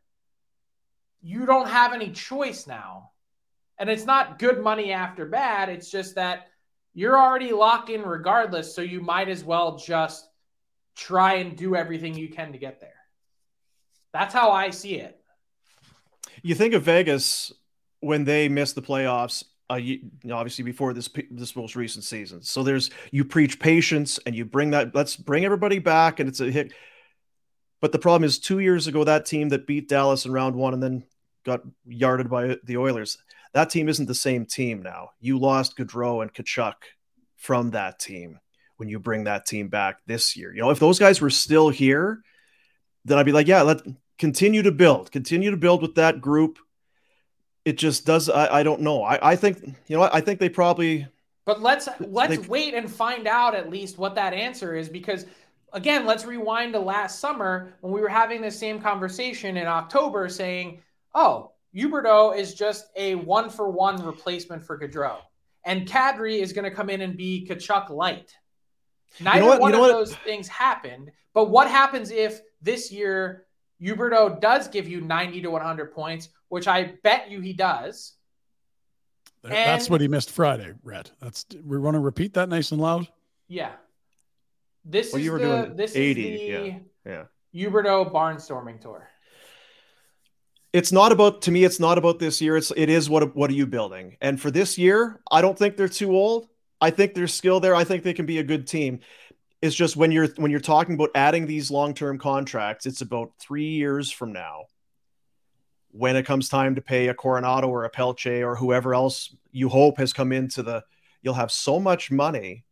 you 1.23 1.45
don't 1.47 1.69
have 1.69 1.93
any 1.93 2.11
choice 2.11 2.67
now. 2.67 3.11
And 3.79 3.89
it's 3.89 4.07
not 4.07 4.39
good 4.39 4.63
money 4.63 4.93
after 4.93 5.27
bad. 5.27 5.69
It's 5.69 5.91
just 5.91 6.15
that 6.15 6.49
you're 6.95 7.19
already 7.19 7.53
locked 7.53 7.91
in 7.91 8.03
regardless. 8.03 8.75
So 8.75 8.83
you 8.83 9.01
might 9.01 9.29
as 9.29 9.45
well 9.45 9.77
just 9.77 10.29
try 10.97 11.35
and 11.35 11.57
do 11.57 11.77
everything 11.77 12.15
you 12.15 12.29
can 12.29 12.53
to 12.53 12.59
get 12.59 12.81
there. 12.81 12.95
That's 14.13 14.35
how 14.35 14.51
I 14.51 14.71
see 14.71 14.97
it. 14.97 15.19
You 16.43 16.55
think 16.55 16.75
of 16.75 16.83
Vegas 16.83 17.53
when 18.01 18.25
they 18.25 18.49
missed 18.49 18.75
the 18.75 18.83
playoffs, 18.83 19.45
uh, 19.71 19.77
you, 19.77 20.11
obviously 20.33 20.65
before 20.65 20.93
this 20.93 21.09
this 21.31 21.55
most 21.55 21.77
recent 21.77 22.05
season. 22.05 22.43
So 22.43 22.63
there's 22.63 22.91
you 23.11 23.25
preach 23.25 23.61
patience 23.61 24.19
and 24.27 24.35
you 24.35 24.45
bring 24.45 24.71
that. 24.71 24.95
Let's 24.95 25.17
bring 25.17 25.45
everybody 25.45 25.79
back, 25.79 26.21
and 26.21 26.29
it's 26.29 26.41
a 26.41 26.51
hit. 26.51 26.73
But 27.81 27.93
the 27.93 27.99
problem 27.99 28.25
is, 28.25 28.39
two 28.39 28.59
years 28.59 28.87
ago, 28.87 29.05
that 29.05 29.27
team 29.27 29.49
that 29.51 29.67
beat 29.67 29.89
Dallas 29.89 30.27
in 30.27 30.33
round 30.33 30.55
one 30.55 30.75
and 30.75 30.83
then 30.83 31.05
got 31.45 31.61
yarded 31.87 32.29
by 32.29 32.59
the 32.65 32.77
Oilers, 32.77 33.17
that 33.55 33.71
team 33.71 33.89
isn't 33.89 34.07
the 34.07 34.15
same 34.15 34.45
team 34.45 34.83
now. 34.83 35.11
You 35.21 35.39
lost 35.39 35.79
Gaudreau 35.79 36.23
and 36.23 36.33
Tkachuk 36.33 36.75
from 37.37 37.71
that 37.71 37.99
team 37.99 38.39
when 38.77 38.89
you 38.89 38.99
bring 38.99 39.25
that 39.25 39.47
team 39.47 39.69
back 39.69 39.99
this 40.07 40.37
year. 40.37 40.55
You 40.55 40.61
know, 40.61 40.71
if 40.71 40.79
those 40.79 40.99
guys 40.99 41.21
were 41.21 41.31
still 41.31 41.71
here, 41.71 42.23
then 43.05 43.19
I'd 43.19 43.27
be 43.27 43.33
like, 43.33 43.47
yeah, 43.47 43.63
let 43.63 43.81
continue 44.19 44.63
to 44.63 44.73
build, 44.73 45.11
continue 45.11 45.51
to 45.51 45.57
build 45.57 45.81
with 45.81 45.95
that 45.95 46.21
group. 46.21 46.59
It 47.65 47.77
just 47.77 48.07
does. 48.07 48.29
I, 48.29 48.61
I 48.61 48.63
don't 48.63 48.81
know. 48.81 49.03
I, 49.03 49.33
I 49.33 49.37
think 49.37 49.63
you 49.87 49.97
know. 49.97 50.09
I 50.13 50.21
think 50.21 50.41
they 50.41 50.49
probably. 50.49 51.07
But 51.45 51.61
let's 51.61 51.89
let's 52.01 52.39
they, 52.39 52.49
wait 52.49 52.75
and 52.75 52.91
find 52.91 53.27
out 53.27 53.55
at 53.55 53.71
least 53.71 53.99
what 53.99 54.15
that 54.15 54.33
answer 54.33 54.75
is 54.75 54.89
because 54.89 55.27
again, 55.73 56.07
let's 56.07 56.25
rewind 56.25 56.73
to 56.75 56.81
last 56.81 57.21
summer 57.21 57.73
when 57.81 57.93
we 57.93 58.01
were 58.01 58.09
having 58.09 58.41
the 58.41 58.51
same 58.51 58.81
conversation 58.81 59.57
in 59.57 59.67
October, 59.67 60.29
saying, 60.29 60.81
"Oh, 61.15 61.53
Huberdeau 61.75 62.37
is 62.37 62.55
just 62.55 62.87
a 62.97 63.15
one 63.15 63.51
for 63.51 63.69
one 63.69 64.03
replacement 64.05 64.65
for 64.65 64.79
Gaudreau, 64.79 65.19
and 65.65 65.87
Kadri 65.87 66.41
is 66.41 66.53
going 66.53 66.65
to 66.65 66.75
come 66.75 66.89
in 66.89 67.03
and 67.03 67.17
be 67.17 67.47
Tkachuk 67.49 67.91
light." 67.91 68.35
Neither 69.19 69.41
you 69.41 69.51
know 69.51 69.59
one 69.59 69.73
you 69.73 69.77
know 69.77 69.85
of 69.85 69.91
what? 69.91 69.99
those 69.99 70.15
things 70.17 70.49
happened. 70.49 71.11
But 71.35 71.51
what 71.51 71.69
happens 71.69 72.11
if 72.11 72.41
this 72.63 72.91
year 72.91 73.47
Huberdeau 73.81 74.41
does 74.41 74.69
give 74.69 74.89
you 74.89 75.01
90 75.01 75.43
to 75.43 75.51
100 75.51 75.93
points, 75.93 76.29
which 76.51 76.69
I 76.69 76.93
bet 77.03 77.31
you 77.31 77.41
he 77.41 77.55
does? 77.55 78.13
That's 79.43 79.87
and, 79.87 79.91
what 79.91 80.03
he 80.03 80.09
missed 80.09 80.31
Friday, 80.31 80.75
Red. 80.83 81.11
That's 81.21 81.47
we 81.65 81.79
want 81.79 81.95
to 81.95 82.01
repeat 82.01 82.35
that 82.35 82.51
nice 82.51 82.73
and 82.73 82.81
loud. 82.81 83.09
Yeah. 83.49 83.73
This 84.85 85.13
well, 85.13 85.21
is 85.21 85.25
you 85.25 85.33
were 85.33 85.39
the, 85.39 85.45
doing 85.45 85.77
this 85.77 85.97
80, 85.97 86.35
is 86.35 86.41
the 86.41 86.81
yeah. 87.09 87.25
yeah. 87.55 87.69
Huberdeau 87.69 88.13
barnstorming 88.13 88.81
tour. 88.81 89.09
It's 90.73 90.93
not 90.93 91.11
about 91.11 91.43
to 91.43 91.51
me. 91.51 91.65
It's 91.65 91.81
not 91.81 91.99
about 91.99 92.19
this 92.19 92.41
year. 92.41 92.57
It's 92.57 92.71
it 92.77 92.91
is 92.91 93.09
what 93.09 93.35
what 93.35 93.51
are 93.51 93.55
you 93.55 93.67
building? 93.67 94.17
And 94.21 94.41
for 94.41 94.51
this 94.51 94.77
year, 94.77 95.21
I 95.31 95.41
don't 95.41 95.59
think 95.59 95.77
they're 95.77 95.89
too 95.89 96.15
old. 96.15 96.49
I 96.81 96.91
think 96.91 97.15
there's 97.15 97.35
skill 97.35 97.61
there. 97.61 97.75
I 97.75 97.85
think 97.85 98.03
they 98.03 98.13
can 98.13 98.27
be 98.27 98.39
a 98.39 98.45
good 98.45 98.67
team. 98.67 99.01
It's 99.63 99.75
just 99.75 99.97
when 99.97 100.13
you're 100.13 100.29
when 100.37 100.51
you're 100.51 100.61
talking 100.61 100.95
about 100.95 101.11
adding 101.15 101.47
these 101.47 101.71
long-term 101.71 102.19
contracts, 102.19 102.87
it's 102.87 103.01
about 103.01 103.33
three 103.41 103.71
years 103.71 104.11
from 104.11 104.33
now. 104.33 104.65
When 105.93 106.17
it 106.17 106.25
comes 106.25 106.49
time 106.49 106.77
to 106.77 106.81
pay 106.81 107.09
a 107.09 107.15
Coronato 107.15 107.69
or 107.69 107.85
a 107.85 107.91
Pelche 107.91 108.47
or 108.47 108.57
whoever 108.57 108.95
else 108.95 109.35
you 109.51 109.69
hope 109.69 109.99
has 109.99 110.13
come 110.13 110.33
into 110.33 110.63
the, 110.63 110.85
you'll 111.23 111.35
have 111.35 111.51
so 111.51 111.81
much 111.81 112.11
money 112.11 112.65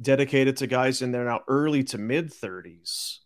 dedicated 0.00 0.56
to 0.56 0.66
guys 0.66 1.02
in 1.02 1.12
there 1.12 1.24
now 1.24 1.42
early 1.46 1.84
to 1.84 1.98
mid 1.98 2.32
30s. 2.32 3.18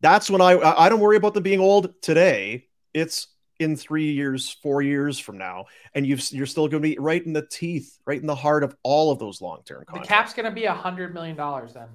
That's 0.00 0.30
when 0.30 0.40
I 0.40 0.58
I 0.58 0.88
don't 0.88 1.00
worry 1.00 1.16
about 1.16 1.34
them 1.34 1.42
being 1.42 1.60
old 1.60 2.00
today. 2.02 2.66
It's 2.92 3.28
in 3.58 3.76
three 3.76 4.12
years, 4.12 4.50
four 4.62 4.82
years 4.82 5.18
from 5.18 5.38
now, 5.38 5.66
and 5.94 6.06
you've 6.06 6.30
you're 6.32 6.46
still 6.46 6.68
going 6.68 6.82
to 6.82 6.88
be 6.88 6.98
right 6.98 7.24
in 7.24 7.32
the 7.32 7.46
teeth, 7.46 7.98
right 8.04 8.20
in 8.20 8.26
the 8.26 8.34
heart 8.34 8.64
of 8.64 8.76
all 8.82 9.10
of 9.10 9.18
those 9.18 9.40
long 9.40 9.62
term 9.64 9.84
contracts. 9.86 10.08
The 10.08 10.14
cap's 10.14 10.34
going 10.34 10.46
to 10.46 10.52
be 10.52 10.64
a 10.64 10.74
hundred 10.74 11.14
million 11.14 11.36
dollars 11.36 11.72
then. 11.72 11.88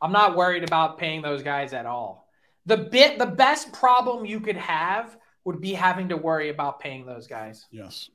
I'm 0.00 0.12
not 0.12 0.36
worried 0.36 0.64
about 0.64 0.98
paying 0.98 1.22
those 1.22 1.42
guys 1.42 1.72
at 1.72 1.86
all. 1.86 2.28
The 2.66 2.76
bit, 2.76 3.18
the 3.18 3.26
best 3.26 3.72
problem 3.72 4.26
you 4.26 4.40
could 4.40 4.56
have 4.56 5.16
would 5.44 5.60
be 5.60 5.72
having 5.72 6.08
to 6.08 6.16
worry 6.16 6.48
about 6.48 6.80
paying 6.80 7.06
those 7.06 7.26
guys. 7.26 7.66
Yes. 7.70 8.10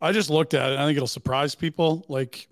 I 0.00 0.12
just 0.12 0.30
looked 0.30 0.54
at 0.54 0.72
it. 0.72 0.78
I 0.78 0.84
think 0.86 0.96
it'll 0.96 1.06
surprise 1.06 1.54
people. 1.54 2.04
Like 2.08 2.48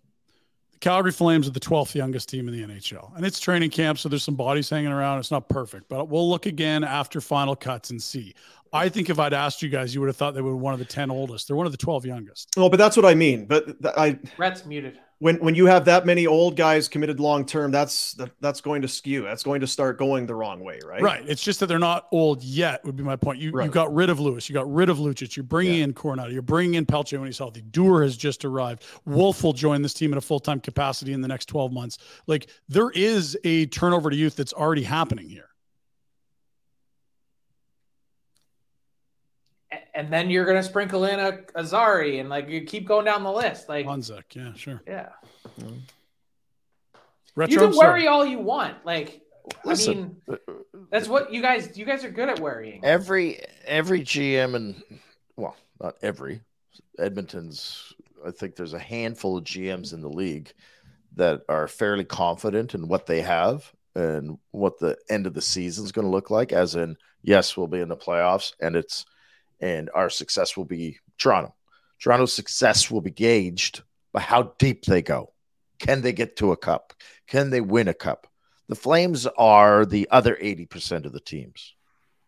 the 0.73 0.79
Calgary 0.79 1.13
Flames 1.13 1.47
are 1.47 1.53
the 1.53 1.61
12th 1.61 1.95
youngest 1.95 2.29
team 2.29 2.49
in 2.49 2.55
the 2.55 2.75
NHL, 2.75 3.15
and 3.17 3.27
it's 3.27 3.41
training 3.41 3.71
camp, 3.71 3.99
so 3.99 4.09
there's 4.09 4.23
some 4.23 4.37
bodies 4.37 4.71
hanging 4.71 4.93
around. 4.93 5.19
It's 5.19 5.31
not 5.31 5.49
perfect, 5.49 5.89
but 5.89 6.09
we'll 6.09 6.29
look 6.29 6.47
again 6.47 6.85
after 6.85 7.21
final 7.21 7.57
cuts 7.57 7.91
and 7.91 8.03
see. 8.03 8.35
I 8.75 8.89
think 8.89 9.11
if 9.11 9.19
I'd 9.19 9.35
asked 9.35 9.61
you 9.61 9.69
guys, 9.69 9.95
you 9.95 10.01
would 10.01 10.07
have 10.07 10.17
thought 10.17 10.35
they 10.35 10.41
were 10.41 10.57
one 10.57 10.73
of 10.73 10.79
the 10.79 10.87
10 10.87 11.11
oldest. 11.11 11.47
They're 11.47 11.57
one 11.57 11.67
of 11.67 11.73
the 11.73 11.79
12 11.79 12.07
youngest. 12.07 12.49
Oh, 12.57 12.71
but 12.71 12.79
that's 12.79 12.97
what 12.97 13.05
I 13.05 13.15
mean. 13.15 13.45
But 13.45 13.77
I 13.99 14.19
Rhett's 14.39 14.65
muted. 14.65 14.99
When 15.23 15.37
when 15.37 15.55
you 15.55 15.67
have 15.67 15.85
that 15.85 16.05
many 16.05 16.27
old 16.27 16.57
guys 16.57 16.89
committed 16.89 17.21
long 17.21 17.47
term, 17.47 17.71
that's 17.71 18.19
that's 18.41 18.61
going 18.61 18.83
to 18.83 18.89
skew. 18.89 19.23
That's 19.23 19.45
going 19.45 19.61
to 19.61 19.69
start 19.69 19.97
going 19.97 20.27
the 20.27 20.35
wrong 20.35 20.59
way, 20.59 20.81
right? 20.85 21.01
Right. 21.01 21.23
It's 21.29 21.45
just 21.45 21.61
that 21.61 21.67
they're 21.67 21.79
not 21.79 22.09
old 22.11 22.43
yet. 22.43 22.85
Would 22.85 22.97
be 22.97 23.05
my 23.05 23.15
point. 23.15 23.39
You 23.39 23.53
right. 23.53 23.67
you 23.67 23.71
got 23.71 23.95
rid 23.95 24.11
of 24.11 24.19
Lewis. 24.19 24.49
You 24.49 24.55
got 24.55 24.69
rid 24.69 24.89
of 24.89 24.99
Lucic. 24.99 25.37
You're 25.37 25.45
bringing 25.45 25.77
yeah. 25.77 25.85
in 25.85 25.95
Coronato. 25.95 26.33
You're 26.33 26.43
bringing 26.43 26.75
in 26.75 26.87
Pelche 26.87 27.17
when 27.17 27.27
he's 27.29 27.39
healthy. 27.39 27.63
Duehr 27.63 28.03
has 28.03 28.17
just 28.17 28.45
arrived. 28.45 28.85
Wolf 29.05 29.45
will 29.45 29.53
join 29.53 29.81
this 29.81 29.95
team 29.95 30.11
in 30.11 30.19
a 30.19 30.21
full 30.21 30.41
time 30.41 30.59
capacity 30.59 31.13
in 31.13 31.21
the 31.21 31.29
next 31.29 31.47
12 31.47 31.73
months. 31.73 31.99
Like 32.27 32.49
there 32.69 32.91
is 32.91 33.39
a 33.45 33.67
turnover 33.67 34.11
to 34.11 34.17
youth 34.17 34.35
that's 34.35 34.53
already 34.53 34.83
happening 34.83 35.29
here. 35.29 35.52
And 39.95 40.13
then 40.13 40.31
you're 40.31 40.45
gonna 40.45 40.63
sprinkle 40.63 41.05
in 41.05 41.19
a, 41.19 41.39
a 41.55 41.65
Zary 41.65 42.19
and 42.19 42.29
like 42.29 42.49
you 42.49 42.63
keep 42.63 42.87
going 42.87 43.05
down 43.05 43.23
the 43.23 43.33
list. 43.33 43.69
Like 43.69 43.87
Honzek, 43.87 44.35
yeah, 44.35 44.53
sure. 44.55 44.83
Yeah. 44.87 45.09
Mm-hmm. 45.61 45.79
Retro, 47.35 47.53
you 47.53 47.71
can 47.71 47.77
worry 47.77 48.07
all 48.07 48.27
you 48.27 48.39
want. 48.39 48.85
Like 48.85 49.23
Listen, 49.65 50.17
I 50.29 50.33
mean 50.33 50.41
that's 50.91 51.09
what 51.09 51.33
you 51.33 51.43
guys 51.43 51.77
you 51.77 51.85
guys 51.85 52.05
are 52.05 52.11
good 52.11 52.29
at 52.29 52.41
worrying. 52.41 52.85
Every 52.85 53.41
every 53.65 54.03
GM 54.03 54.55
and 54.55 54.83
well, 55.37 55.57
not 55.81 55.97
every 56.03 56.41
Edmonton's 56.99 57.93
I 58.27 58.31
think 58.31 58.55
there's 58.55 58.75
a 58.75 58.79
handful 58.79 59.37
of 59.37 59.45
GMs 59.45 59.93
in 59.93 60.01
the 60.01 60.09
league 60.09 60.53
that 61.17 61.43
are 61.49 61.69
fairly 61.69 62.05
confident 62.05 62.75
in 62.75 62.89
what 62.89 63.07
they 63.07 63.21
have 63.21 63.71
and 63.95 64.39
what 64.53 64.79
the 64.79 64.97
end 65.11 65.27
of 65.27 65.35
the 65.35 65.43
season 65.43 65.85
is 65.85 65.93
going 65.93 66.07
to 66.07 66.11
look 66.11 66.31
like 66.31 66.53
as 66.53 66.75
in 66.75 66.97
yes 67.23 67.57
we'll 67.57 67.67
be 67.67 67.81
in 67.81 67.89
the 67.89 67.97
playoffs 67.97 68.55
and 68.61 68.75
it's 68.75 69.05
and 69.63 69.89
our 69.95 70.11
success 70.11 70.57
will 70.57 70.65
be 70.67 70.99
Toronto. 71.17 71.55
Toronto's 72.01 72.33
success 72.33 72.91
will 72.91 73.01
be 73.01 73.13
gauged 73.13 73.83
by 74.13 74.21
how 74.21 74.55
deep 74.59 74.85
they 74.85 75.01
go. 75.01 75.33
Can 75.79 76.03
they 76.03 76.13
get 76.13 76.37
to 76.37 76.53
a 76.53 76.57
cup? 76.57 76.93
Can 77.29 77.51
they 77.51 77.61
win 77.61 77.89
a 77.89 77.95
cup? 77.95 78.27
The 78.69 78.75
Flames 78.75 79.27
are 79.39 79.87
the 79.87 80.09
other 80.11 80.37
80% 80.37 81.07
of 81.07 81.13
the 81.13 81.21
teams. 81.21 81.75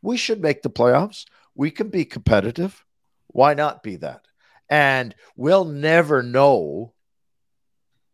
We 0.01 0.16
should 0.16 0.40
make 0.40 0.62
the 0.62 0.70
playoffs. 0.70 1.24
We 1.55 1.70
can 1.70 1.89
be 1.89 2.05
competitive. 2.05 2.85
Why 3.28 3.55
not 3.55 3.82
be 3.82 3.97
that? 3.97 4.27
And 4.69 5.15
we'll 5.36 5.65
never 5.65 6.23
know. 6.23 6.93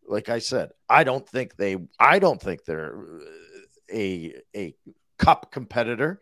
Like 0.07 0.29
I 0.29 0.39
said, 0.39 0.71
I 0.89 1.03
don't 1.03 1.27
think 1.27 1.55
they 1.55 1.77
I 1.99 2.19
don't 2.19 2.41
think 2.41 2.65
they're 2.65 2.95
uh, 2.95 3.25
a 3.93 4.35
a 4.55 4.75
cup 5.17 5.51
competitor. 5.51 6.21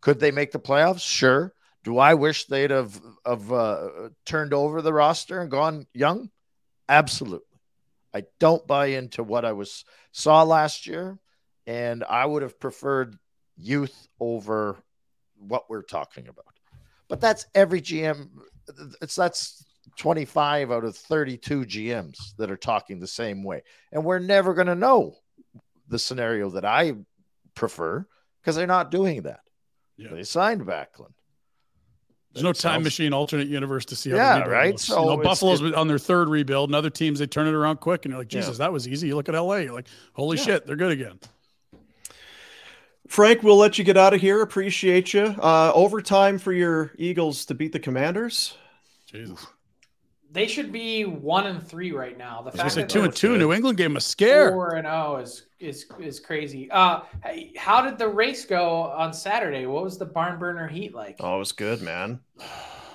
Could 0.00 0.18
they 0.18 0.30
make 0.30 0.50
the 0.50 0.58
playoffs? 0.58 1.00
Sure. 1.00 1.52
Do 1.88 1.96
I 1.96 2.12
wish 2.12 2.44
they'd 2.44 2.70
have, 2.70 3.00
have 3.24 3.50
uh, 3.50 4.10
turned 4.26 4.52
over 4.52 4.82
the 4.82 4.92
roster 4.92 5.40
and 5.40 5.50
gone 5.50 5.86
young? 5.94 6.28
Absolutely. 6.86 7.46
I 8.12 8.24
don't 8.38 8.66
buy 8.66 8.88
into 8.88 9.22
what 9.22 9.46
I 9.46 9.52
was 9.52 9.86
saw 10.12 10.42
last 10.42 10.86
year, 10.86 11.18
and 11.66 12.04
I 12.04 12.26
would 12.26 12.42
have 12.42 12.60
preferred 12.60 13.16
youth 13.56 14.06
over 14.20 14.76
what 15.38 15.70
we're 15.70 15.80
talking 15.80 16.28
about. 16.28 16.44
But 17.08 17.22
that's 17.22 17.46
every 17.54 17.80
GM. 17.80 18.28
It's 19.00 19.16
that's 19.16 19.64
25 19.96 20.70
out 20.70 20.84
of 20.84 20.94
32 20.94 21.64
GMs 21.64 22.36
that 22.36 22.50
are 22.50 22.58
talking 22.58 23.00
the 23.00 23.06
same 23.06 23.42
way, 23.42 23.62
and 23.92 24.04
we're 24.04 24.18
never 24.18 24.52
going 24.52 24.66
to 24.66 24.74
know 24.74 25.16
the 25.88 25.98
scenario 25.98 26.50
that 26.50 26.66
I 26.66 26.96
prefer 27.54 28.06
because 28.42 28.56
they're 28.56 28.66
not 28.66 28.90
doing 28.90 29.22
that. 29.22 29.40
Yeah. 29.96 30.10
They 30.12 30.24
signed 30.24 30.66
Backlund. 30.66 31.14
There's 32.32 32.44
no 32.44 32.52
time 32.52 32.82
machine 32.82 33.12
alternate 33.12 33.48
universe 33.48 33.84
to 33.86 33.96
see. 33.96 34.10
How 34.10 34.16
yeah, 34.16 34.38
right. 34.40 34.78
So 34.78 35.00
you 35.00 35.16
know, 35.16 35.22
Buffalo's 35.22 35.62
on 35.72 35.88
their 35.88 35.98
third 35.98 36.28
rebuild, 36.28 36.68
and 36.68 36.76
other 36.76 36.90
teams 36.90 37.18
they 37.18 37.26
turn 37.26 37.46
it 37.46 37.54
around 37.54 37.80
quick, 37.80 38.04
and 38.04 38.12
you're 38.12 38.20
like, 38.20 38.28
Jesus, 38.28 38.58
yeah. 38.58 38.66
that 38.66 38.72
was 38.72 38.86
easy. 38.86 39.08
You 39.08 39.16
look 39.16 39.28
at 39.28 39.34
LA, 39.34 39.56
you're 39.56 39.74
like, 39.74 39.88
holy 40.12 40.36
yeah. 40.36 40.44
shit, 40.44 40.66
they're 40.66 40.76
good 40.76 40.92
again. 40.92 41.18
Frank, 43.08 43.42
we'll 43.42 43.56
let 43.56 43.78
you 43.78 43.84
get 43.84 43.96
out 43.96 44.12
of 44.12 44.20
here. 44.20 44.42
Appreciate 44.42 45.14
you. 45.14 45.22
Uh, 45.22 45.72
overtime 45.74 46.38
for 46.38 46.52
your 46.52 46.92
Eagles 46.98 47.46
to 47.46 47.54
beat 47.54 47.72
the 47.72 47.80
Commanders. 47.80 48.54
Jesus 49.06 49.46
they 50.30 50.46
should 50.46 50.72
be 50.72 51.04
one 51.04 51.46
and 51.46 51.66
three 51.66 51.92
right 51.92 52.16
now. 52.16 52.42
The 52.42 52.52
fact 52.52 52.74
that 52.74 52.88
two 52.88 53.02
and 53.02 53.14
two, 53.14 53.38
New 53.38 53.52
England 53.52 53.78
gave 53.78 53.86
them 53.86 53.96
a 53.96 54.00
scare. 54.00 54.50
Four 54.50 54.74
and 54.74 54.86
zero 54.86 55.14
oh 55.14 55.16
is 55.16 55.46
is 55.58 55.86
is 55.98 56.20
crazy. 56.20 56.70
Uh, 56.70 57.00
how 57.56 57.80
did 57.82 57.98
the 57.98 58.08
race 58.08 58.44
go 58.44 58.82
on 58.84 59.12
Saturday? 59.12 59.66
What 59.66 59.84
was 59.84 59.98
the 59.98 60.04
barn 60.04 60.38
burner 60.38 60.68
heat 60.68 60.94
like? 60.94 61.16
Oh, 61.20 61.36
it 61.36 61.38
was 61.38 61.52
good, 61.52 61.82
man. 61.82 62.20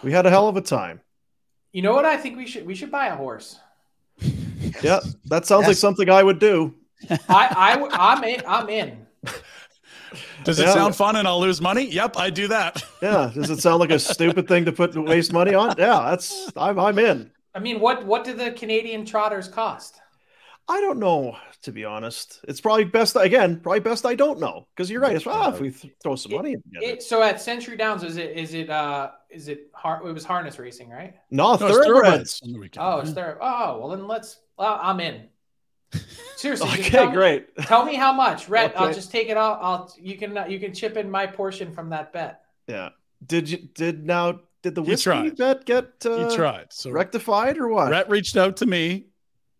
We 0.04 0.12
had 0.12 0.26
a 0.26 0.30
hell 0.30 0.48
of 0.48 0.58
a 0.58 0.62
time. 0.62 1.02
You 1.72 1.82
know 1.82 1.94
what? 1.94 2.06
I 2.06 2.18
think 2.18 2.38
we 2.38 2.46
should 2.46 2.66
we 2.66 2.76
should 2.76 2.92
buy 2.92 3.08
a 3.08 3.16
horse. 3.16 3.60
yeah, 4.82 5.00
that 5.26 5.46
sounds 5.46 5.62
yes. 5.64 5.68
like 5.68 5.78
something 5.78 6.10
I 6.10 6.22
would 6.22 6.40
do. 6.40 6.76
I 7.10 7.18
I 7.30 7.88
I'm 7.92 8.24
in. 8.24 8.42
I'm 8.48 8.70
in. 8.70 9.08
Does 10.44 10.60
it 10.60 10.66
Yeah. 10.68 10.74
sound 10.74 10.96
fun 10.96 11.16
and 11.16 11.28
I'll 11.28 11.40
lose 11.40 11.62
money? 11.62 11.86
Yep, 11.86 12.18
I 12.18 12.30
do 12.30 12.48
that. 12.50 12.84
Yeah. 13.02 13.32
Does 13.34 13.50
it 13.50 13.60
sound 13.60 13.80
like 13.82 13.92
a 13.92 14.00
stupid 14.00 14.48
thing 14.48 14.64
to 14.66 14.72
put 14.72 14.96
waste 14.96 15.34
money 15.34 15.54
on? 15.54 15.76
Yeah, 15.78 16.08
that's 16.10 16.52
I'm 16.56 16.80
I'm 16.80 16.98
in. 17.00 17.32
I 17.54 17.60
mean, 17.60 17.80
what 17.82 18.06
what 18.06 18.24
do 18.24 18.34
the 18.34 18.52
Canadian 18.52 19.06
trotters 19.06 19.48
cost? 19.50 20.00
I 20.70 20.80
don't 20.80 20.98
know, 21.00 21.36
to 21.64 21.74
be 21.74 21.84
honest. 21.84 22.40
It's 22.48 22.62
probably 22.62 22.86
best 22.86 23.18
again, 23.18 23.60
probably 23.60 23.82
best 23.82 24.06
I 24.06 24.16
don't 24.16 24.40
know. 24.40 24.68
Because 24.74 24.90
you're 24.90 25.02
right. 25.02 25.14
It's 25.18 25.28
ah, 25.28 25.50
if 25.54 25.60
we 25.60 25.72
th- 25.72 25.94
throw 26.02 26.16
some 26.16 26.32
money 26.32 26.54
in 26.54 26.64
it. 26.82 26.84
It, 26.84 27.04
so 27.04 27.22
at 27.22 27.42
Century 27.42 27.76
Downs, 27.76 28.04
is 28.04 28.16
it 28.16 28.32
is 28.38 28.54
it 28.54 28.70
uh 28.70 29.12
is 29.30 29.50
it 29.50 29.68
har- 29.74 30.02
it 30.08 30.14
was 30.14 30.24
harness 30.24 30.58
racing, 30.60 30.90
right? 30.90 31.16
No, 31.30 31.48
No, 31.48 31.54
it's 31.56 31.62
thoroughbreds. 31.62 31.86
thoroughbreds 31.86 32.42
on 32.44 32.54
the 32.54 32.60
weekend. 32.60 32.86
Oh, 32.86 33.00
it's 33.00 33.12
there. 33.12 33.38
Oh, 33.42 33.80
well 33.80 33.90
then 33.90 34.08
let's. 34.08 34.40
Well, 34.58 34.80
I'm 34.82 35.02
in. 35.02 35.28
Seriously. 36.36 36.70
Okay, 36.70 36.90
tell 36.90 37.08
me- 37.08 37.14
great. 37.14 37.56
Tell 37.58 37.86
me 37.86 37.96
how 37.96 38.12
much, 38.14 38.50
Rhett. 38.50 38.74
I'll 38.76 38.94
just 38.94 39.12
take 39.12 39.30
it 39.30 39.38
out. 39.38 39.60
I'll 39.62 39.94
you 40.00 40.18
can 40.18 40.38
you 40.50 40.60
can 40.60 40.74
chip 40.74 40.98
in 40.98 41.10
my 41.10 41.26
portion 41.26 41.72
from 41.74 41.90
that 41.90 42.12
bet. 42.14 42.42
Yeah. 42.68 42.90
Did 43.26 43.50
you 43.50 43.58
did 43.58 44.06
now 44.06 44.42
did 44.62 44.76
the 44.76 44.82
He 44.84 44.92
whiskey 44.92 45.30
bet 45.32 45.66
get 45.66 46.06
uh, 46.06 46.30
he 46.30 46.36
tried. 46.36 46.68
So 46.72 46.92
rectified 46.92 47.58
or 47.58 47.68
what? 47.70 47.92
Rhett 47.92 48.10
reached 48.10 48.38
out 48.38 48.58
to 48.58 48.66
me 48.66 49.06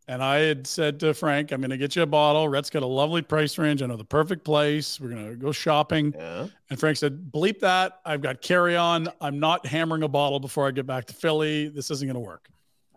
and 0.08 0.22
I 0.22 0.40
had 0.40 0.68
said 0.68 1.00
to 1.02 1.14
Frank, 1.14 1.52
I'm 1.52 1.62
going 1.62 1.70
to 1.70 1.78
get 1.78 1.96
you 1.96 2.02
a 2.02 2.08
bottle. 2.08 2.50
Rhett's 2.50 2.70
got 2.70 2.84
a 2.84 2.88
lovely 2.88 3.22
price 3.22 3.58
range. 3.58 3.82
I 3.82 3.86
know 3.86 3.96
the 3.96 4.04
perfect 4.04 4.44
place. 4.44 5.00
We're 5.00 5.10
going 5.10 5.30
to 5.30 5.36
go 5.36 5.52
shopping. 5.52 6.14
Yeah. 6.18 6.48
And 6.70 6.80
Frank 6.80 6.98
said, 6.98 7.32
bleep 7.32 7.60
that. 7.60 8.00
I've 8.06 8.22
got 8.22 8.42
carry 8.42 8.76
on. 8.76 9.08
I'm 9.22 9.40
not 9.40 9.66
hammering 9.66 10.04
a 10.04 10.10
bottle 10.10 10.40
before 10.40 10.68
I 10.68 10.72
get 10.72 10.86
back 10.86 11.06
to 11.06 11.14
Philly. 11.14 11.70
This 11.70 11.90
isn't 11.90 12.06
going 12.06 12.16
to 12.16 12.20
work. 12.20 12.50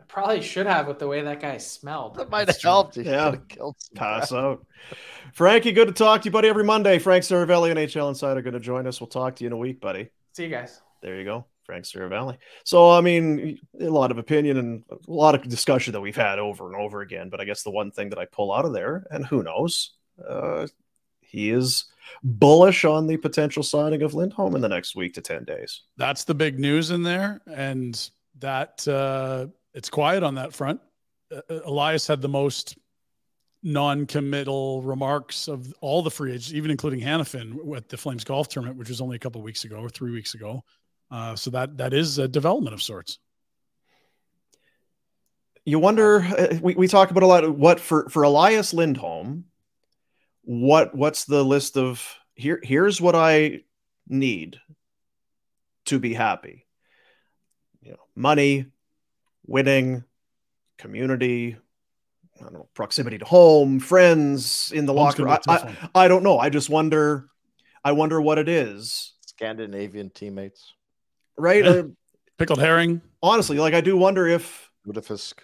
I 0.07 0.12
probably 0.12 0.41
should 0.41 0.66
have 0.66 0.87
with 0.87 0.99
the 0.99 1.09
way 1.09 1.23
that 1.23 1.41
guy 1.41 1.59
smelled. 1.59 2.15
That 2.15 2.31
might 2.31 2.47
have 2.47 2.62
helped. 2.62 2.97
Yeah. 2.97 3.35
killed 3.49 3.77
some 3.78 3.97
Pass 3.97 4.33
out. 4.33 4.65
Frankie, 5.33 5.73
good 5.73 5.89
to 5.89 5.95
talk 5.95 6.23
to 6.23 6.27
you, 6.27 6.31
buddy. 6.31 6.49
Every 6.49 6.65
Monday, 6.65 6.99
Frank 6.99 7.24
Seravalli, 7.24 7.74
HL 7.74 8.09
Insider, 8.09 8.39
are 8.39 8.43
going 8.43 8.55
to 8.55 8.61
join 8.61 8.87
us. 8.87 9.01
We'll 9.01 9.09
talk 9.09 9.37
to 9.37 9.45
you 9.45 9.49
in 9.49 9.53
a 9.53 9.57
week, 9.57 9.81
buddy. 9.81 10.11
See 10.33 10.45
you 10.45 10.51
guys. 10.51 10.81
There 11.03 11.19
you 11.19 11.24
go, 11.24 11.47
Frank 11.65 11.85
Seravalli. 11.87 12.39
So, 12.65 12.91
I 12.91 13.01
mean, 13.01 13.59
a 13.81 13.89
lot 13.89 14.11
of 14.12 14.19
opinion 14.19 14.59
and 14.59 14.85
a 14.91 14.97
lot 15.11 15.35
of 15.35 15.49
discussion 15.49 15.93
that 15.93 16.01
we've 16.01 16.16
had 16.16 16.39
over 16.39 16.66
and 16.66 16.77
over 16.77 17.01
again. 17.01 17.28
But 17.28 17.41
I 17.41 17.45
guess 17.45 17.65
the 17.65 17.70
one 17.73 17.91
thing 17.91 18.11
that 18.11 18.19
I 18.19 18.27
pull 18.27 18.53
out 18.53 18.65
of 18.65 18.73
there, 18.73 19.07
and 19.11 19.27
who 19.27 19.43
knows, 19.43 19.93
uh, 20.27 20.69
he 21.20 21.51
is 21.51 21.85
bullish 22.23 22.85
on 22.85 23.09
the 23.09 23.16
potential 23.16 23.62
signing 23.62 24.03
of 24.03 24.15
Lindholm 24.15 24.55
in 24.55 24.62
the 24.62 24.69
next 24.69 24.95
week 24.95 25.15
to 25.15 25.20
10 25.20 25.45
days. 25.45 25.83
That's 25.97 26.24
the 26.24 26.35
big 26.35 26.59
news 26.61 26.93
in 26.93 27.03
there. 27.03 27.41
And 27.47 28.11
that 28.39 28.87
uh, 28.87 29.47
it's 29.77 29.90
quiet 29.90 30.24
on 30.24 30.35
that 30.35 30.53
front. 30.53 30.81
Uh, 31.32 31.61
Elias 31.65 32.07
had 32.07 32.20
the 32.20 32.28
most 32.28 32.77
non-committal 33.62 34.82
remarks 34.82 35.48
of 35.48 35.73
all 35.81 36.03
the 36.03 36.11
free 36.11 36.31
agents, 36.32 36.53
even 36.53 36.70
including 36.70 37.01
Hanifin 37.01 37.77
at 37.77 37.89
the 37.89 37.97
Flames 37.97 38.24
golf 38.24 38.48
tournament, 38.48 38.78
which 38.78 38.89
was 38.89 39.01
only 39.01 39.16
a 39.16 39.19
couple 39.20 39.43
weeks 39.43 39.65
ago 39.65 39.77
or 39.77 39.89
three 39.89 40.12
weeks 40.12 40.35
ago. 40.35 40.65
Uh, 41.11 41.36
so 41.36 41.51
that 41.51 41.77
that 41.77 41.93
is 41.93 42.19
a 42.19 42.27
development 42.27 42.74
of 42.74 42.82
sorts. 42.82 43.20
you 45.66 45.78
wonder 45.78 46.20
uh, 46.20 46.59
we, 46.62 46.74
we 46.74 46.89
talk 46.89 47.11
about 47.11 47.23
a 47.23 47.27
lot 47.27 47.44
of 47.44 47.59
what 47.59 47.78
for 47.78 48.09
for 48.09 48.23
elias 48.23 48.73
lindholm 48.73 49.44
what 50.43 50.94
what's 50.94 51.24
the 51.24 51.44
list 51.44 51.77
of 51.77 52.16
here 52.35 52.61
here's 52.62 53.01
what 53.01 53.15
i 53.15 53.61
need 54.09 54.59
to 55.85 55.98
be 55.98 56.15
happy 56.15 56.65
you 57.82 57.90
know 57.90 57.98
money 58.15 58.66
winning 59.47 60.05
community 60.78 61.56
I 62.39 62.43
don't 62.43 62.52
know, 62.52 62.68
proximity 62.74 63.16
to 63.16 63.24
home, 63.24 63.81
friends 63.81 64.70
in 64.70 64.85
the 64.85 64.93
Home's 64.93 65.18
locker. 65.18 65.24
gonna 65.24 65.31
I, 65.32 65.36
be 65.36 65.40
a 65.40 65.73
tough 65.74 65.90
I. 65.94 66.05
I 66.05 66.09
don't 66.09 66.23
know. 66.23 66.39
I 66.39 66.51
just 66.51 66.68
wonder. 66.68 67.28
I 67.82 67.93
wonder 67.93 68.20
what 68.20 68.36
it 68.36 68.47
is, 68.48 69.14
Scandinavian 69.27 70.10
teammates. 70.10 70.74
right? 71.39 71.64
Yeah. 71.64 71.70
Uh, 71.70 71.82
Pickled 72.36 72.60
herring. 72.60 73.01
honestly, 73.23 73.59
like 73.59 73.73
I 73.73 73.81
do 73.81 73.97
wonder 73.97 74.27
if 74.27 74.70
lutefisk. 74.86 75.35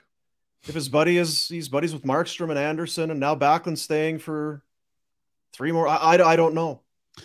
if 0.69 0.75
his 0.75 0.91
buddy 0.91 1.17
is 1.17 1.49
he's 1.49 1.71
buddies 1.71 1.95
with 1.95 2.03
Markstrom 2.03 2.51
and 2.51 2.59
Andersson, 2.59 3.11
and 3.11 3.19
now 3.19 3.35
Backlund 3.35 3.79
staying 3.79 4.19
for 4.19 4.63
three 5.55 5.73
more. 5.73 5.89
I, 5.89 5.97
I, 5.97 6.33
I 6.33 6.37
don't 6.37 6.53
know. 6.55 6.83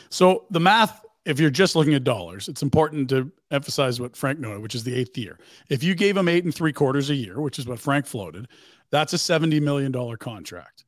So 0.10 0.46
the 0.50 0.62
math, 0.62 1.04
if 1.28 1.42
you're 1.42 1.50
just 1.50 1.76
looking 1.76 1.94
at 1.94 2.06
dollars, 2.06 2.48
it's 2.48 2.64
important 2.64 3.10
to 3.10 3.30
emphasize 3.52 4.00
what 4.00 4.16
Frank 4.16 4.40
noted, 4.40 4.62
which 4.62 4.76
is 4.76 4.86
the 4.86 4.96
eighth 4.96 5.18
year. 5.18 5.38
If 5.70 5.84
you 5.84 5.94
gave 5.94 6.16
him 6.16 6.30
eight 6.30 6.46
and 6.46 6.56
three 6.56 6.72
quarters 6.72 7.10
a 7.10 7.16
year, 7.16 7.42
which 7.42 7.60
is 7.60 7.68
what 7.68 7.80
Frank 7.80 8.06
floated, 8.06 8.48
that's 8.92 9.12
a 9.12 9.18
$70 9.18 9.62
million 9.62 9.92
contract. 10.18 10.86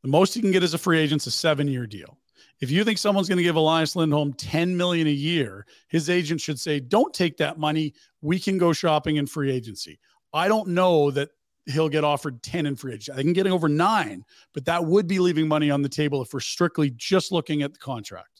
The 0.00 0.08
most 0.08 0.34
you 0.34 0.40
can 0.40 0.50
get 0.50 0.62
as 0.62 0.72
a 0.72 0.78
free 0.78 0.98
agent 0.98 1.20
is 1.22 1.26
a 1.26 1.30
seven 1.30 1.68
year 1.68 1.86
deal. 1.86 2.18
If 2.60 2.70
you 2.70 2.84
think 2.84 2.96
someone's 2.96 3.28
going 3.28 3.36
to 3.36 3.42
give 3.42 3.56
Elias 3.56 3.94
Lindholm 3.94 4.32
10 4.32 4.74
million 4.74 5.08
a 5.08 5.10
year, 5.10 5.66
his 5.88 6.08
agent 6.08 6.40
should 6.40 6.58
say, 6.58 6.80
don't 6.80 7.12
take 7.12 7.36
that 7.36 7.58
money. 7.58 7.92
We 8.22 8.38
can 8.38 8.56
go 8.56 8.72
shopping 8.72 9.16
in 9.16 9.26
free 9.26 9.52
agency. 9.52 9.98
I 10.32 10.48
don't 10.48 10.68
know 10.68 11.10
that 11.10 11.28
he'll 11.66 11.90
get 11.90 12.02
offered 12.02 12.42
10 12.42 12.64
in 12.64 12.76
free 12.76 12.94
agency. 12.94 13.12
I 13.12 13.22
can 13.22 13.34
get 13.34 13.46
him 13.46 13.52
over 13.52 13.68
nine, 13.68 14.24
but 14.54 14.64
that 14.64 14.82
would 14.86 15.06
be 15.06 15.18
leaving 15.18 15.46
money 15.46 15.70
on 15.70 15.82
the 15.82 15.88
table 15.88 16.22
if 16.22 16.32
we're 16.32 16.40
strictly 16.40 16.90
just 16.96 17.30
looking 17.30 17.62
at 17.62 17.74
the 17.74 17.78
contract. 17.78 18.31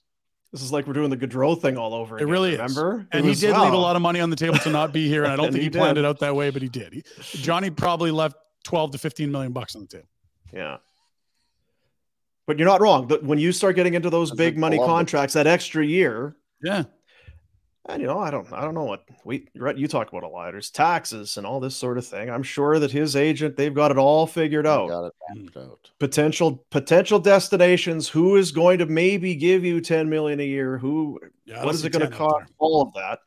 This 0.52 0.62
is 0.62 0.70
like 0.70 0.86
we're 0.86 0.92
doing 0.92 1.08
the 1.10 1.16
Gaudreau 1.16 1.58
thing 1.60 1.78
all 1.78 1.94
over. 1.94 2.16
It 2.18 2.22
again, 2.22 2.30
really 2.32 2.52
is. 2.52 2.58
remember? 2.58 3.06
And 3.10 3.20
It 3.20 3.22
he 3.24 3.28
was- 3.30 3.40
did 3.40 3.56
leave 3.56 3.72
a 3.72 3.76
lot 3.76 3.96
of 3.96 4.02
money 4.02 4.20
on 4.20 4.28
the 4.30 4.36
table 4.36 4.58
to 4.58 4.70
not 4.70 4.92
be 4.92 5.08
here. 5.14 5.24
And 5.24 5.32
I 5.32 5.36
don't 5.36 5.46
And 5.46 5.54
think 5.54 5.62
he, 5.62 5.70
he 5.70 5.70
planned 5.70 5.96
it 5.98 6.04
out 6.04 6.18
that 6.20 6.36
way, 6.36 6.50
but 6.50 6.60
he 6.60 6.68
did. 6.68 6.92
He, 6.92 7.02
Johnny 7.38 7.70
probably 7.70 8.10
left 8.10 8.36
12 8.64 8.92
to 8.92 8.98
15 8.98 9.32
million 9.32 9.52
bucks 9.52 9.74
on 9.74 9.82
the 9.82 9.88
table. 9.88 10.08
Yeah. 10.52 10.76
But 12.46 12.58
you're 12.58 12.68
not 12.68 12.80
wrong. 12.80 13.06
But 13.06 13.22
when 13.24 13.38
you 13.38 13.50
start 13.52 13.76
getting 13.76 13.94
into 13.94 14.10
those 14.10 14.28
That's 14.30 14.36
big 14.38 14.58
money 14.58 14.76
Columbus. 14.76 14.92
contracts, 14.94 15.34
that 15.34 15.46
extra 15.46 15.84
year, 15.86 16.36
Yeah. 16.62 16.84
And 17.88 18.00
you 18.00 18.06
know, 18.06 18.18
I 18.18 18.30
don't, 18.30 18.50
I 18.52 18.62
don't 18.62 18.74
know 18.74 18.84
what 18.84 19.04
we. 19.24 19.48
you're 19.54 19.64
right, 19.64 19.76
You 19.76 19.88
talk 19.88 20.08
about 20.08 20.22
a 20.22 20.28
lot. 20.28 20.52
There's 20.52 20.70
taxes 20.70 21.36
and 21.36 21.44
all 21.44 21.58
this 21.58 21.74
sort 21.74 21.98
of 21.98 22.06
thing. 22.06 22.30
I'm 22.30 22.44
sure 22.44 22.78
that 22.78 22.92
his 22.92 23.16
agent, 23.16 23.56
they've 23.56 23.74
got 23.74 23.90
it 23.90 23.98
all 23.98 24.26
figured 24.26 24.66
out. 24.66 24.88
Got 24.88 25.06
it 25.06 25.12
mapped 25.34 25.56
out. 25.56 25.90
Potential, 25.98 26.64
potential 26.70 27.18
destinations. 27.18 28.08
Who 28.08 28.36
is 28.36 28.52
going 28.52 28.78
to 28.78 28.86
maybe 28.86 29.34
give 29.34 29.64
you 29.64 29.80
10 29.80 30.08
million 30.08 30.38
a 30.38 30.44
year? 30.44 30.78
Who? 30.78 31.18
Yeah. 31.44 31.56
I 31.56 31.58
what 31.58 31.64
don't 31.64 31.74
is 31.74 31.80
see 31.80 31.88
it 31.88 31.92
going 31.92 32.08
to 32.08 32.16
10 32.16 32.22
out 32.22 32.30
cost? 32.30 32.52
All 32.58 32.82
of 32.82 32.94
that. 32.94 33.18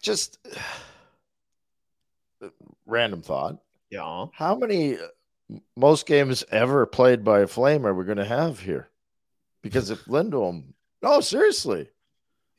Just 0.00 0.38
random 2.86 3.20
thought. 3.22 3.58
Yeah. 3.90 4.26
How 4.32 4.54
many 4.56 4.96
uh, 4.96 5.08
most 5.76 6.06
games 6.06 6.42
ever 6.50 6.86
played 6.86 7.22
by 7.22 7.40
a 7.40 7.46
flame 7.46 7.86
are 7.86 7.94
we 7.94 8.06
going 8.06 8.16
to 8.16 8.24
have 8.24 8.60
here? 8.60 8.88
Because 9.62 9.90
if 9.90 10.08
Lindholm, 10.08 10.74
no, 11.02 11.20
seriously, 11.20 11.88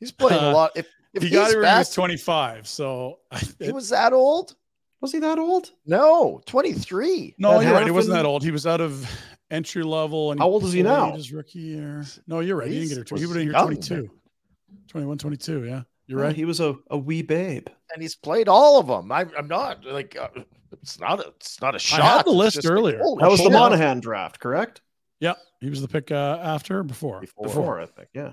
he's 0.04 0.12
playing 0.12 0.42
a 0.42 0.48
Uh, 0.48 0.52
lot. 0.52 0.70
If 0.76 0.86
if 1.12 1.22
He 1.22 1.30
got 1.30 1.50
it 1.52 1.56
when 1.58 1.64
he 1.72 1.78
was 1.78 1.92
25. 1.94 2.66
So 2.66 3.20
I, 3.30 3.40
he 3.60 3.72
was 3.72 3.88
that 3.90 4.12
old. 4.12 4.54
Was 5.00 5.12
he 5.12 5.18
that 5.20 5.38
old? 5.38 5.70
No, 5.86 6.40
twenty 6.46 6.72
three. 6.72 7.34
no, 7.38 7.58
that 7.58 7.64
you're 7.64 7.74
right. 7.74 7.84
He 7.84 7.90
wasn't 7.90 8.14
that 8.16 8.24
old. 8.24 8.42
He 8.42 8.50
was 8.50 8.66
out 8.66 8.80
of 8.80 9.06
entry 9.50 9.82
level. 9.82 10.30
And 10.30 10.40
How 10.40 10.46
old 10.46 10.64
is 10.64 10.72
he 10.72 10.82
now? 10.82 11.12
His 11.12 11.30
rookie 11.32 11.58
year. 11.58 12.04
No, 12.26 12.40
you're 12.40 12.56
right. 12.56 12.68
He 12.68 12.74
didn't 12.80 12.88
He's- 12.88 12.98
get 12.98 13.08
here. 13.10 13.18
He 13.18 13.24
was 13.26 13.28
would 13.34 13.36
have 13.36 13.42
here 13.44 13.52
young, 13.52 13.64
22. 13.66 14.10
21, 14.88 15.18
22. 15.18 15.64
Yeah. 15.64 15.82
You're 16.06 16.20
Yeah, 16.20 16.26
right. 16.26 16.36
He 16.36 16.44
was 16.44 16.60
a, 16.60 16.74
a 16.90 16.96
wee 16.98 17.22
babe. 17.22 17.66
and 17.92 18.02
he's 18.02 18.14
played 18.16 18.48
all 18.48 18.78
of 18.80 18.86
them. 18.86 19.10
I, 19.12 19.26
I'm 19.38 19.48
not 19.48 19.84
like 19.84 20.16
uh, 20.18 20.28
it's 20.72 20.98
not 20.98 21.20
a 21.20 21.28
it's 21.36 21.60
not 21.60 21.74
a 21.74 21.78
shot. 21.78 22.00
had 22.02 22.24
the 22.26 22.30
list 22.30 22.56
just 22.56 22.66
like, 22.66 22.72
earlier. 22.74 22.98
holy 23.02 23.20
That 23.22 23.30
was 23.30 23.42
the. 23.42 23.50
Monahan 23.50 24.00
draft, 24.00 24.40
correct? 24.40 24.80
Yeah. 25.20 25.34
He 25.60 25.68
was 25.70 25.80
the 25.82 25.88
pick 25.88 26.10
uh, 26.10 26.38
after 26.42 26.82
before? 26.82 27.20
Before. 27.20 27.44
Before, 27.44 27.80
I 27.80 27.86
think. 27.86 28.08
Yeah. 28.14 28.32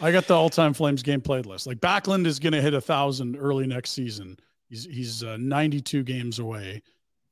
I 0.00 0.12
got 0.12 0.26
the 0.26 0.34
all-time 0.34 0.72
Flames 0.72 1.02
game 1.02 1.20
played 1.20 1.46
list. 1.46 1.66
Like 1.66 1.78
Backlund 1.78 2.26
is 2.26 2.38
going 2.38 2.52
to 2.54 2.62
hit 2.62 2.74
a 2.74 2.80
thousand 2.80 3.36
early 3.36 3.66
next 3.66 3.90
season. 3.90 4.38
He's 4.68 4.84
he's 4.84 5.24
uh, 5.24 5.36
92 5.38 6.04
games 6.04 6.38
away. 6.38 6.82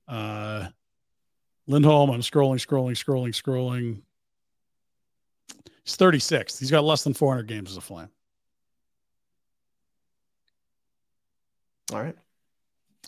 Uh, 0.07 0.69
Lindholm, 1.66 2.11
I'm 2.11 2.20
scrolling, 2.20 2.65
scrolling, 2.65 2.93
scrolling, 2.93 3.31
scrolling. 3.31 4.03
He's 5.85 5.97
36. 5.97 6.59
He's 6.59 6.70
got 6.70 6.85
less 6.85 7.05
than 7.05 7.15
400 7.15 7.47
games 7.47 7.70
as 7.70 7.77
a 7.77 7.81
Flame. 7.81 8.09
All 11.93 12.03
right. 12.03 12.16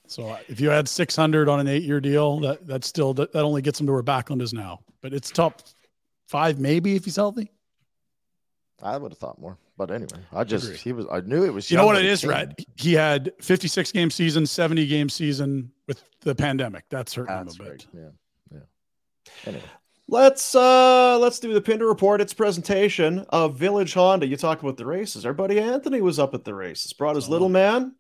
So 0.07 0.29
uh, 0.29 0.39
if 0.49 0.61
you 0.61 0.71
add 0.71 0.89
600 0.89 1.49
on 1.49 1.61
an 1.61 1.69
eight-year 1.69 2.01
deal, 2.01 2.41
that 2.41 2.67
that 2.67 2.85
still 2.85 3.15
that, 3.15 3.33
that 3.33 3.45
only 3.45 3.63
gets 3.63 3.81
him 3.81 3.87
to 3.87 3.93
where 3.93 4.03
Backlund 4.03 4.43
is 4.43 4.53
now. 4.53 4.81
But 5.03 5.13
it's 5.13 5.31
top 5.31 5.63
five, 6.27 6.59
maybe 6.59 6.97
if 6.97 7.05
he's 7.05 7.17
healthy. 7.17 7.51
I 8.83 8.97
would 8.97 9.13
have 9.13 9.19
thought 9.19 9.39
more, 9.41 9.57
but 9.77 9.91
anyway, 9.91 10.19
I 10.33 10.45
just 10.45 10.65
Agree. 10.67 10.77
he 10.79 10.93
was. 10.93 11.07
I 11.11 11.21
knew 11.21 11.45
it 11.45 11.53
was. 11.53 11.71
You 11.71 11.77
know 11.77 11.87
what 11.87 11.97
when 11.97 12.05
it 12.05 12.09
he 12.09 12.13
is, 12.13 12.21
came. 12.23 12.31
Red? 12.31 12.65
He 12.77 12.93
had 12.95 13.33
56 13.41 13.93
game 13.93 14.11
season, 14.11 14.47
70 14.47 14.87
game 14.87 15.09
season 15.09 15.71
with 15.87 16.03
the 16.23 16.35
pandemic. 16.35 16.85
That's 16.91 17.15
hurting 17.15 17.35
That's 17.35 17.59
him 17.59 17.67
a 17.67 17.69
right. 17.71 17.79
bit. 17.79 17.87
Yeah, 18.53 18.59
yeah. 18.59 18.61
Anyway, 19.47 19.65
Let's 20.09 20.55
uh 20.57 21.19
let's 21.21 21.39
do 21.39 21.53
the 21.55 21.61
Pinder 21.61 21.87
report. 21.87 22.21
Its 22.21 22.35
presentation 22.35 23.21
of 23.29 23.57
Village 23.57 23.95
Honda. 23.95 24.27
You 24.27 24.37
talk 24.37 24.61
about 24.63 24.77
the 24.77 24.87
races. 24.87 25.25
Our 25.25 25.33
buddy 25.33 25.61
Anthony 25.61 26.01
was 26.01 26.19
up 26.19 26.35
at 26.35 26.45
the 26.45 26.55
races. 26.55 26.93
Brought 26.93 27.15
his 27.17 27.29
Oh. 27.29 27.31
little 27.31 27.49
man. 27.49 27.95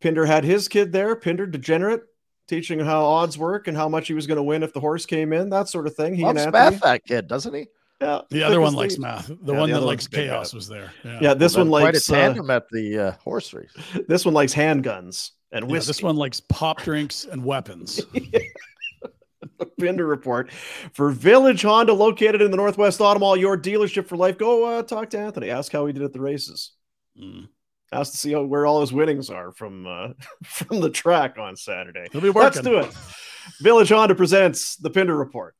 Pinder 0.00 0.26
had 0.26 0.42
his 0.44 0.66
kid 0.66 0.90
there. 0.92 1.14
Pinder 1.14 1.46
degenerate, 1.46 2.02
teaching 2.48 2.80
him 2.80 2.86
how 2.86 3.04
odds 3.04 3.38
work 3.38 3.68
and 3.68 3.76
how 3.76 3.88
much 3.88 4.08
he 4.08 4.14
was 4.14 4.26
going 4.26 4.36
to 4.38 4.42
win 4.42 4.62
if 4.64 4.72
the 4.72 4.80
horse 4.80 5.06
came 5.06 5.32
in. 5.32 5.50
That 5.50 5.68
sort 5.68 5.86
of 5.86 5.94
thing. 5.94 6.14
He 6.14 6.24
loves 6.24 6.42
and 6.42 6.50
Beth, 6.52 6.72
Anthony. 6.72 6.80
that 6.90 7.04
kid, 7.04 7.28
doesn't 7.28 7.54
he? 7.54 7.68
Yeah, 8.00 8.20
The 8.30 8.42
other 8.42 8.60
one 8.60 8.74
likes 8.74 8.98
math. 8.98 9.26
The 9.26 9.52
Yeah, 9.52 9.58
one 9.58 9.70
the 9.70 9.78
that 9.80 9.84
likes 9.86 10.06
chaos 10.06 10.48
at 10.50 10.54
was 10.54 10.68
there. 10.68 10.92
Yeah. 11.04 11.18
Yeah, 11.20 11.34
this 11.34 11.54
Well, 11.56 11.66
one 11.66 11.70
then 11.70 11.82
quite 11.82 11.94
likes 11.94 12.10
a 12.10 12.16
uh, 12.16 12.56
at 12.56 12.68
the 12.70 12.98
uh, 12.98 13.12
horse 13.22 13.52
race. 13.52 13.72
this 14.08 14.24
one 14.24 14.32
likes 14.34 14.54
handguns 14.54 15.32
and 15.52 15.70
Yeah, 15.70 15.78
this 15.80 16.02
one 16.02 16.16
likes 16.16 16.40
pop 16.40 16.80
drinks 16.80 17.24
and 17.24 17.44
weapons. 17.44 18.00
Pinder 19.78 20.06
report 20.06 20.50
for 20.92 21.10
Village 21.10 21.62
Honda, 21.62 21.92
located 21.92 22.42
in 22.42 22.50
the 22.50 22.56
Northwest 22.56 23.00
Auto 23.00 23.20
Mall, 23.20 23.36
your 23.36 23.58
dealership 23.58 24.06
for 24.06 24.16
life. 24.16 24.38
Go 24.38 24.64
uh, 24.64 24.82
talk 24.82 25.10
to 25.10 25.18
Anthony. 25.18 25.50
Ask 25.50 25.72
how 25.72 25.86
he 25.86 25.92
did 25.92 26.02
at 26.02 26.12
the 26.12 26.20
races. 26.20 26.72
Mm. 27.20 27.48
Ask 27.92 28.12
to 28.12 28.18
see 28.18 28.32
how, 28.32 28.44
where 28.44 28.66
all 28.66 28.80
his 28.80 28.92
winnings 28.92 29.30
are 29.30 29.52
from 29.52 29.86
uh, 29.86 30.08
from 30.44 30.80
the 30.80 30.90
track 30.90 31.38
on 31.38 31.56
Saturday. 31.56 32.06
He'll 32.12 32.20
be 32.20 32.30
working. 32.30 32.62
Let's 32.62 32.66
do 32.66 32.78
it. 32.78 32.94
Village 33.60 33.88
Honda 33.88 34.14
presents 34.14 34.76
the 34.76 34.90
Pinder 34.90 35.16
report. 35.16 35.54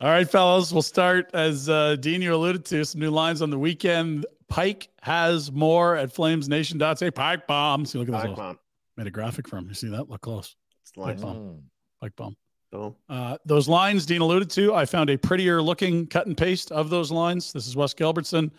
All 0.00 0.10
right, 0.10 0.28
fellas, 0.28 0.72
we'll 0.72 0.82
start 0.82 1.30
as 1.34 1.68
uh, 1.68 1.96
Dean, 1.96 2.20
you 2.20 2.34
alluded 2.34 2.64
to 2.66 2.84
some 2.84 3.00
new 3.00 3.10
lines 3.10 3.40
on 3.42 3.50
the 3.50 3.58
weekend. 3.58 4.26
Pike 4.48 4.88
has 5.02 5.52
more 5.52 5.96
at 5.96 6.12
flamesnation.ca. 6.12 7.10
Pike 7.12 7.46
bomb. 7.46 7.86
See, 7.86 7.98
look 7.98 8.08
at 8.08 8.12
this. 8.12 8.20
Pike 8.20 8.30
little- 8.30 8.44
bomb. 8.44 8.58
Made 8.96 9.06
a 9.08 9.10
graphic 9.10 9.48
from. 9.48 9.66
You 9.66 9.74
see 9.74 9.88
that? 9.88 10.08
Look 10.08 10.20
close. 10.20 10.54
It's 10.82 10.92
the 10.92 11.00
line. 11.00 11.14
Pike 11.16 11.22
bomb. 11.22 11.36
Mm. 11.36 11.60
Pike 12.00 12.16
bomb. 12.16 12.36
Boom. 12.70 12.94
Uh, 13.08 13.38
those 13.44 13.68
lines 13.68 14.04
Dean 14.04 14.20
alluded 14.20 14.50
to, 14.50 14.74
I 14.74 14.84
found 14.84 15.08
a 15.10 15.16
prettier 15.16 15.62
looking 15.62 16.06
cut 16.06 16.26
and 16.26 16.36
paste 16.36 16.72
of 16.72 16.90
those 16.90 17.10
lines. 17.12 17.52
This 17.52 17.66
is 17.68 17.76
Wes 17.76 17.94
Gilbertson 17.94 18.50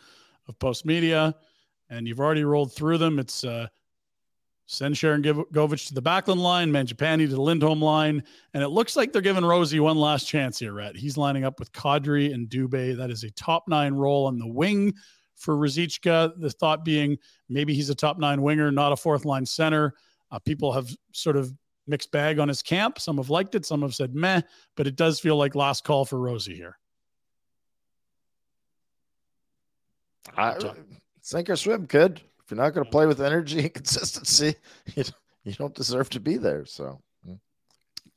of 0.48 0.58
Post 0.60 0.86
Media, 0.86 1.36
and 1.90 2.08
you've 2.08 2.20
already 2.22 2.46
rolled 2.46 2.74
through 2.74 2.98
them. 2.98 3.20
It's 3.20 3.44
uh, 3.44 3.68
send 4.66 4.98
Sharon 4.98 5.22
Giv- 5.22 5.50
Govich 5.52 5.88
to 5.88 5.94
the 5.94 6.02
Backlund 6.02 6.38
line, 6.38 6.72
Mangiapane 6.72 7.20
to 7.20 7.28
the 7.28 7.42
Lindholm 7.42 7.82
line, 7.82 8.24
and 8.54 8.64
it 8.64 8.70
looks 8.70 8.96
like 8.96 9.14
they're 9.14 9.22
giving 9.22 9.46
Rosie 9.46 9.80
one 9.80 9.98
last 9.98 10.28
chance 10.28 10.60
here, 10.60 10.74
Rhett. 10.74 10.96
He's 10.96 11.18
lining 11.18 11.44
up 11.44 11.60
with 11.60 11.72
Kadri 11.72 12.34
and 12.34 12.50
Dubé. 12.50 12.98
That 12.98 13.12
is 13.12 13.24
a 13.24 13.32
top 13.32 13.68
nine 13.68 13.94
role 13.94 14.26
on 14.26 14.40
the 14.40 14.48
wing 14.48 14.94
for 15.36 15.56
Ruzicka. 15.56 16.40
The 16.40 16.50
thought 16.50 16.84
being 16.84 17.18
maybe 17.50 17.74
he's 17.74 17.90
a 17.90 17.96
top 17.96 18.18
nine 18.18 18.42
winger, 18.42 18.72
not 18.72 18.92
a 18.92 18.98
fourth 18.98 19.26
line 19.26 19.46
center. 19.46 19.94
Uh, 20.32 20.40
people 20.40 20.72
have 20.72 20.90
sort 21.12 21.38
of 21.38 21.54
mixed 21.88 22.12
bag 22.12 22.40
on 22.40 22.48
his 22.48 22.64
camp. 22.64 23.00
Some 23.00 23.18
have 23.18 23.30
liked 23.30 23.56
it, 23.56 23.66
some 23.66 23.82
have 23.84 23.94
said 23.94 24.16
meh, 24.16 24.42
but 24.76 24.88
it 24.88 24.96
does 24.96 25.20
feel 25.20 25.38
like 25.38 25.56
last 25.56 25.84
call 25.84 26.06
for 26.06 26.20
Rosie 26.20 26.56
here. 26.56 26.80
I, 30.36 30.58
sink 31.22 31.50
or 31.50 31.56
swim, 31.56 31.86
kid. 31.86 32.22
If 32.46 32.52
you're 32.52 32.62
not 32.62 32.76
going 32.76 32.86
to 32.86 32.92
play 32.92 33.08
with 33.08 33.22
energy 33.22 33.60
and 33.62 33.74
consistency, 33.74 34.56
you, 34.96 35.54
don't 35.54 35.74
deserve 35.74 36.10
to 36.12 36.20
be 36.20 36.38
there. 36.38 36.66
So 36.66 37.02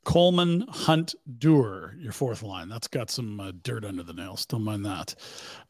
Coleman, 0.05 0.65
Hunt, 0.69 1.15
Duehr, 1.37 2.01
your 2.01 2.11
fourth 2.11 2.41
line. 2.41 2.69
That's 2.69 2.87
got 2.87 3.09
some 3.09 3.39
uh, 3.39 3.51
dirt 3.63 3.85
under 3.85 4.03
the 4.03 4.13
nails. 4.13 4.45
Don't 4.45 4.63
mind 4.63 4.85
that. 4.85 5.15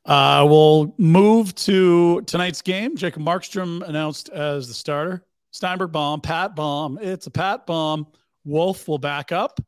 Uh, 0.05 0.45
we'll 0.47 0.93
move 0.97 1.55
to 1.55 2.21
tonight's 2.21 2.61
game. 2.61 2.95
Jacob 2.95 3.23
Markstrom 3.23 3.81
announced 3.87 4.29
as 4.29 4.67
the 4.67 4.73
starter. 4.73 5.25
Steinberg 5.51 5.91
bomb, 5.91 6.21
Pat 6.21 6.55
bomb. 6.55 6.99
It's 7.01 7.27
a 7.27 7.31
Pat 7.31 7.65
bomb. 7.65 8.07
Wolf 8.45 8.87
will 8.87 8.97
back 8.97 9.31
up. 9.31 9.59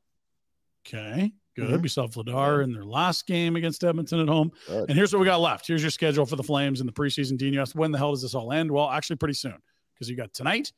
Okay, 0.88 1.32
good. 1.56 1.70
Mhm. 1.70 1.82
We 1.82 1.90
saw 1.90 2.08
Vladar 2.08 2.64
in 2.64 2.72
their 2.72 2.86
last 2.86 3.28
game 3.28 3.56
against 3.56 3.84
Edmonton 3.84 4.20
at 4.20 4.28
home. 4.28 4.52
Good. 4.68 4.90
And 4.90 4.98
here's 4.98 5.14
what 5.14 5.20
we 5.20 5.26
got 5.26 5.42
left. 5.42 5.68
Here's 5.68 5.82
your 5.82 5.92
schedule 5.92 6.26
for 6.26 6.36
the 6.36 6.44
Flames 6.44 6.80
in 6.80 6.86
the 6.86 6.94
preseason. 6.94 7.38
Dean, 7.38 7.54
you 7.54 7.62
asked 7.62 7.76
when 7.76 7.92
the 7.92 7.98
hell 7.98 8.12
does 8.12 8.22
this 8.22 8.36
all 8.36 8.52
end? 8.52 8.72
Well, 8.72 8.90
actually, 8.90 9.18
pretty 9.18 9.34
soon 9.34 9.58
because 9.94 10.10
you 10.10 10.16
got 10.16 10.34
tonight 10.34 10.72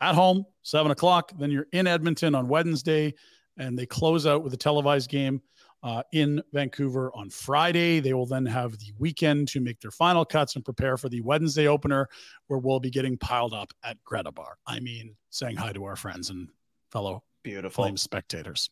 at 0.00 0.14
home, 0.14 0.44
seven 0.62 0.90
o'clock. 0.92 1.32
Then 1.38 1.50
you're 1.50 1.68
in 1.72 1.86
Edmonton 1.86 2.34
on 2.34 2.48
Wednesday, 2.48 3.14
and 3.56 3.78
they 3.78 3.86
close 3.86 4.26
out 4.26 4.42
with 4.42 4.52
a 4.52 4.56
televised 4.56 5.08
game 5.10 5.40
uh, 5.84 6.02
in 6.12 6.42
Vancouver 6.52 7.10
on 7.14 7.28
Friday. 7.30 8.00
They 8.00 8.12
will 8.14 8.26
then 8.26 8.46
have 8.46 8.78
the 8.78 8.92
weekend 8.98 9.48
to 9.48 9.60
make 9.60 9.80
their 9.80 9.90
final 9.90 10.24
cuts 10.24 10.54
and 10.56 10.64
prepare 10.64 10.96
for 10.96 11.08
the 11.08 11.20
Wednesday 11.20 11.66
opener, 11.66 12.08
where 12.46 12.58
we'll 12.58 12.80
be 12.80 12.90
getting 12.90 13.16
piled 13.18 13.52
up 13.54 13.72
at 13.84 14.02
Greta 14.04 14.30
Bar. 14.32 14.58
I 14.66 14.80
mean, 14.80 15.16
saying 15.30 15.56
hi 15.56 15.72
to 15.72 15.84
our 15.84 15.96
friends 15.96 16.30
and 16.30 16.48
fellow 16.90 17.24
Beautiful. 17.42 17.84
Flames 17.84 18.02
spectators. 18.02 18.70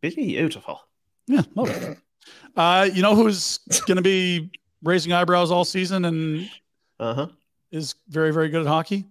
Beautiful. 0.00 0.80
Yeah, 1.26 1.42
love 1.54 1.70
it. 1.70 1.98
Uh, 2.56 2.88
you 2.92 3.02
know 3.02 3.14
who's 3.14 3.58
going 3.86 3.96
to 3.96 4.02
be 4.02 4.50
raising 4.82 5.12
eyebrows 5.12 5.50
all 5.52 5.64
season 5.64 6.06
and 6.06 6.50
Uh 6.98 7.14
huh. 7.14 7.26
is 7.70 7.94
very, 8.08 8.32
very 8.32 8.48
good 8.48 8.62
at 8.62 8.66
hockey? 8.66 9.04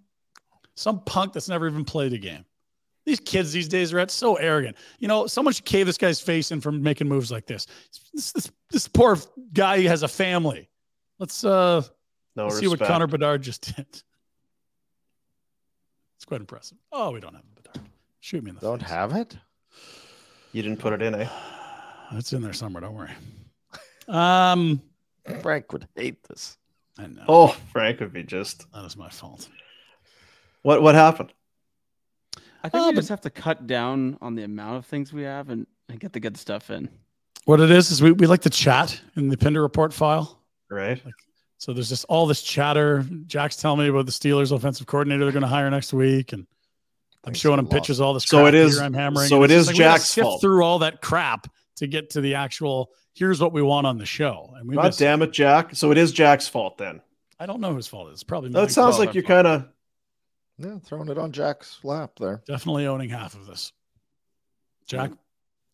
Some 0.75 0.99
punk 1.05 1.31
that's 1.31 1.47
never 1.47 1.65
even 1.67 1.85
played 1.85 2.11
a 2.11 2.17
game. 2.17 2.43
These 3.05 3.21
kids 3.21 3.53
these 3.53 3.69
days 3.69 3.93
are 3.93 3.99
at 3.99 4.11
so 4.11 4.35
arrogant. 4.35 4.75
You 4.99 5.07
know, 5.07 5.27
someone 5.27 5.53
should 5.53 5.63
cave 5.63 5.85
this 5.85 5.97
guy's 5.97 6.19
face 6.19 6.51
in 6.51 6.59
from 6.59 6.81
making 6.83 7.07
moves 7.07 7.31
like 7.31 7.45
this. 7.45 7.67
This, 8.13 8.31
this, 8.33 8.51
this 8.71 8.87
poor 8.89 9.17
guy 9.53 9.81
has 9.83 10.03
a 10.03 10.09
family. 10.09 10.67
Let's 11.19 11.45
uh 11.45 11.83
No 12.35 12.45
let's 12.47 12.59
see 12.59 12.67
what. 12.67 12.79
Connor 12.79 13.07
Bedard 13.07 13.43
just 13.43 13.61
did. 13.75 13.85
It's 16.17 16.25
quite 16.25 16.41
impressive. 16.41 16.77
Oh, 16.91 17.11
we 17.11 17.19
don't 17.21 17.33
have 17.35 17.43
a 17.45 17.61
Bedard. 17.61 17.87
Shoot 18.19 18.43
me 18.43 18.49
in 18.49 18.55
the 18.55 18.61
don't 18.61 18.79
face. 18.81 18.89
have 18.89 19.13
it. 19.13 19.37
You 20.55 20.61
didn't 20.61 20.79
put 20.79 20.93
it 20.93 21.01
in, 21.01 21.13
eh? 21.15 21.27
It's 22.13 22.31
in 22.31 22.41
there 22.41 22.53
somewhere. 22.53 22.79
Don't 22.79 22.93
worry. 22.95 23.11
Um, 24.07 24.81
Frank 25.41 25.73
would 25.73 25.85
hate 25.97 26.23
this. 26.29 26.57
I 26.97 27.07
know. 27.07 27.25
Oh, 27.27 27.47
Frank 27.73 27.99
would 27.99 28.13
be 28.13 28.23
just. 28.23 28.65
That 28.71 28.85
is 28.85 28.95
my 28.95 29.09
fault. 29.09 29.49
What 30.61 30.81
what 30.81 30.95
happened? 30.95 31.33
I 32.63 32.69
think 32.69 32.75
Oh, 32.81 32.87
we 32.87 32.93
but- 32.93 33.01
just 33.01 33.09
have 33.09 33.19
to 33.21 33.29
cut 33.29 33.67
down 33.67 34.17
on 34.21 34.35
the 34.35 34.43
amount 34.43 34.77
of 34.77 34.85
things 34.85 35.11
we 35.11 35.23
have 35.23 35.49
and, 35.49 35.67
and 35.89 35.99
get 35.99 36.13
the 36.13 36.21
good 36.21 36.37
stuff 36.37 36.71
in. 36.71 36.87
What 37.43 37.59
it 37.59 37.69
is 37.69 37.91
is 37.91 38.01
we, 38.01 38.13
we 38.13 38.25
like 38.25 38.43
to 38.43 38.49
chat 38.49 38.97
in 39.17 39.27
the 39.27 39.35
Pinder 39.35 39.61
report 39.61 39.93
file. 39.93 40.39
Right. 40.71 41.03
So 41.57 41.73
there's 41.73 41.89
just 41.89 42.05
all 42.05 42.27
this 42.27 42.41
chatter. 42.41 43.05
Jack's 43.27 43.57
telling 43.57 43.79
me 43.79 43.89
about 43.89 44.05
the 44.05 44.13
Steelers 44.13 44.53
offensive 44.53 44.87
coordinator 44.87 45.25
they're 45.25 45.33
going 45.33 45.41
to 45.41 45.49
hire 45.49 45.69
next 45.69 45.91
week, 45.91 46.31
and 46.31 46.47
I'm 47.25 47.33
showing 47.33 47.59
him 47.59 47.67
pictures 47.67 47.99
of 47.99 48.05
all 48.05 48.13
this. 48.13 48.23
So 48.25 48.37
crap 48.43 48.47
it 48.49 48.55
is- 48.55 48.75
here 48.77 48.83
I'm 48.85 48.93
hammering. 48.93 49.27
so 49.27 49.43
it's 49.43 49.53
is 49.53 49.67
just 49.67 49.77
Jack's 49.77 50.03
sift 50.05 50.25
fault. 50.25 50.41
through 50.41 50.63
all 50.63 50.79
that 50.79 51.01
crap 51.01 51.47
to 51.77 51.87
get 51.87 52.11
to 52.11 52.21
the 52.21 52.35
actual. 52.35 52.91
Here's 53.13 53.39
what 53.41 53.53
we 53.53 53.61
want 53.61 53.87
on 53.87 53.97
the 53.97 54.05
show, 54.05 54.53
and 54.57 54.67
we. 54.67 54.75
God 54.75 54.85
Missed, 54.85 54.99
damn 54.99 55.21
it, 55.21 55.31
Jack. 55.31 55.75
So 55.75 55.91
it 55.91 55.97
is 55.97 56.11
Jack's 56.11 56.47
fault 56.47 56.77
then. 56.77 57.01
I 57.39 57.45
don't 57.45 57.59
know 57.61 57.73
whose 57.73 57.87
fault 57.87 58.09
it 58.09 58.13
is. 58.13 58.23
Probably. 58.23 58.49
No, 58.49 58.59
mine. 58.59 58.67
it 58.67 58.71
sounds 58.71 58.99
like 58.99 59.13
you're 59.13 59.23
kind 59.23 59.47
of. 59.47 59.65
Yeah, 60.57 60.79
throwing 60.79 61.09
it 61.09 61.17
on 61.17 61.31
Jack's 61.33 61.79
lap 61.83 62.11
there. 62.19 62.41
definitely 62.47 62.87
owning 62.87 63.09
half 63.09 63.33
of 63.35 63.45
this. 63.45 63.73
Jack, 64.87 65.11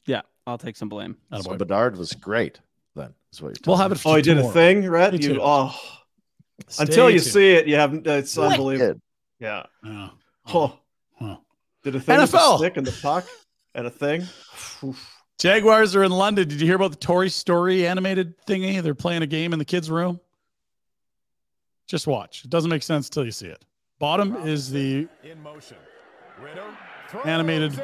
Yeah, 0.05 0.21
I'll 0.47 0.57
take 0.57 0.75
some 0.75 0.89
blame. 0.89 1.17
attaboy. 1.31 1.43
So 1.43 1.55
Bedard 1.57 1.97
was 1.97 2.13
great. 2.13 2.59
Then 2.95 3.13
is 3.31 3.41
what 3.41 3.49
you're. 3.49 3.53
we'll 3.67 3.77
telling 3.77 3.79
have 3.81 3.91
me. 3.91 3.95
it. 3.95 3.99
For 3.99 4.09
Oh, 4.09 4.15
he 4.15 4.21
did 4.23 4.37
a 4.39 4.51
thing, 4.51 4.85
right? 4.89 5.21
You 5.21 5.39
oh, 5.41 5.75
Stay 6.67 6.83
until 6.83 7.09
you 7.09 7.19
tuned. 7.19 7.31
see 7.31 7.51
it, 7.51 7.67
you 7.67 7.75
haven't. 7.75 8.07
it's 8.07 8.37
unbelievable. 8.37 9.01
Yeah. 9.39 9.63
Yeah. 9.83 10.09
Oh, 10.53 10.67
Huh. 10.67 10.75
Did 11.83 11.95
a 11.95 11.99
thing 11.99 12.19
with 12.19 12.31
the 12.31 12.37
NFL. 12.37 12.57
stick 12.59 12.77
and 12.77 12.85
the 12.85 12.91
puck 13.01 13.25
and 13.73 13.87
a 13.87 13.89
thing. 13.89 14.21
Oof. 14.83 15.17
Jaguars 15.39 15.95
are 15.95 16.03
in 16.03 16.11
London. 16.11 16.47
Did 16.47 16.61
you 16.61 16.67
hear 16.67 16.75
about 16.75 16.91
the 16.91 16.97
Toy 16.97 17.27
Story 17.27 17.87
animated 17.87 18.35
thingy? 18.45 18.81
They're 18.83 18.93
playing 18.93 19.23
a 19.23 19.27
game 19.27 19.53
in 19.53 19.59
the 19.59 19.65
kids' 19.65 19.89
room. 19.89 20.19
Just 21.87 22.05
watch. 22.05 22.45
It 22.45 22.49
doesn't 22.51 22.69
make 22.69 22.83
sense 22.83 23.09
till 23.09 23.25
you 23.25 23.31
see 23.31 23.47
it. 23.47 23.65
Bottom 23.97 24.35
is 24.47 24.69
the 24.71 25.07
In 25.23 25.41
motion. 25.41 25.77
Ritter 26.39 26.63
animated 27.25 27.79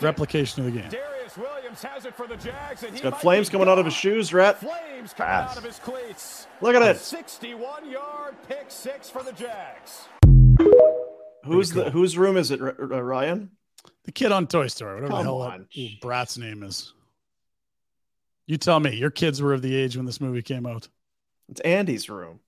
replication 0.00 0.64
of 0.66 0.72
the 0.72 0.80
game. 0.80 0.90
Darious 0.90 1.36
Williams 1.36 1.82
has 1.82 2.06
it 2.06 2.14
for 2.14 2.26
the 2.26 2.36
Jags, 2.36 2.82
and 2.82 2.92
He's 2.92 3.00
he 3.00 3.10
got 3.10 3.20
flames 3.20 3.48
be 3.48 3.52
coming 3.52 3.68
out 3.68 3.78
of 3.78 3.84
his 3.84 3.94
shoes, 3.94 4.32
Rhett. 4.32 4.58
Flames 4.58 5.12
coming 5.12 5.30
Pass. 5.30 5.50
out 5.52 5.58
of 5.58 5.64
his 5.64 5.78
cleats. 5.78 6.46
Look 6.60 6.74
at 6.74 6.82
it. 6.82 6.96
61-yard 6.96 8.36
pick 8.48 8.66
six 8.68 9.10
for 9.10 9.22
the 9.22 9.32
Jags. 9.32 10.06
Who's 11.44 11.72
Pretty 11.72 11.84
the 11.88 11.90
whose 11.90 12.18
room 12.18 12.36
is 12.36 12.50
it, 12.50 12.60
R- 12.60 12.76
R- 12.78 13.02
Ryan? 13.04 13.50
The 14.04 14.12
kid 14.12 14.32
on 14.32 14.46
Toy 14.46 14.66
Story, 14.68 14.94
whatever 14.96 15.12
the 15.16 15.22
hell 15.22 15.42
on. 15.42 15.66
that 15.74 16.00
brat's 16.00 16.36
name 16.38 16.62
is. 16.62 16.92
You 18.46 18.56
tell 18.56 18.80
me. 18.80 18.94
Your 18.96 19.10
kids 19.10 19.40
were 19.40 19.52
of 19.54 19.62
the 19.62 19.74
age 19.74 19.96
when 19.96 20.06
this 20.06 20.20
movie 20.20 20.42
came 20.42 20.66
out. 20.66 20.88
It's 21.48 21.60
Andy's 21.60 22.08
room. 22.10 22.40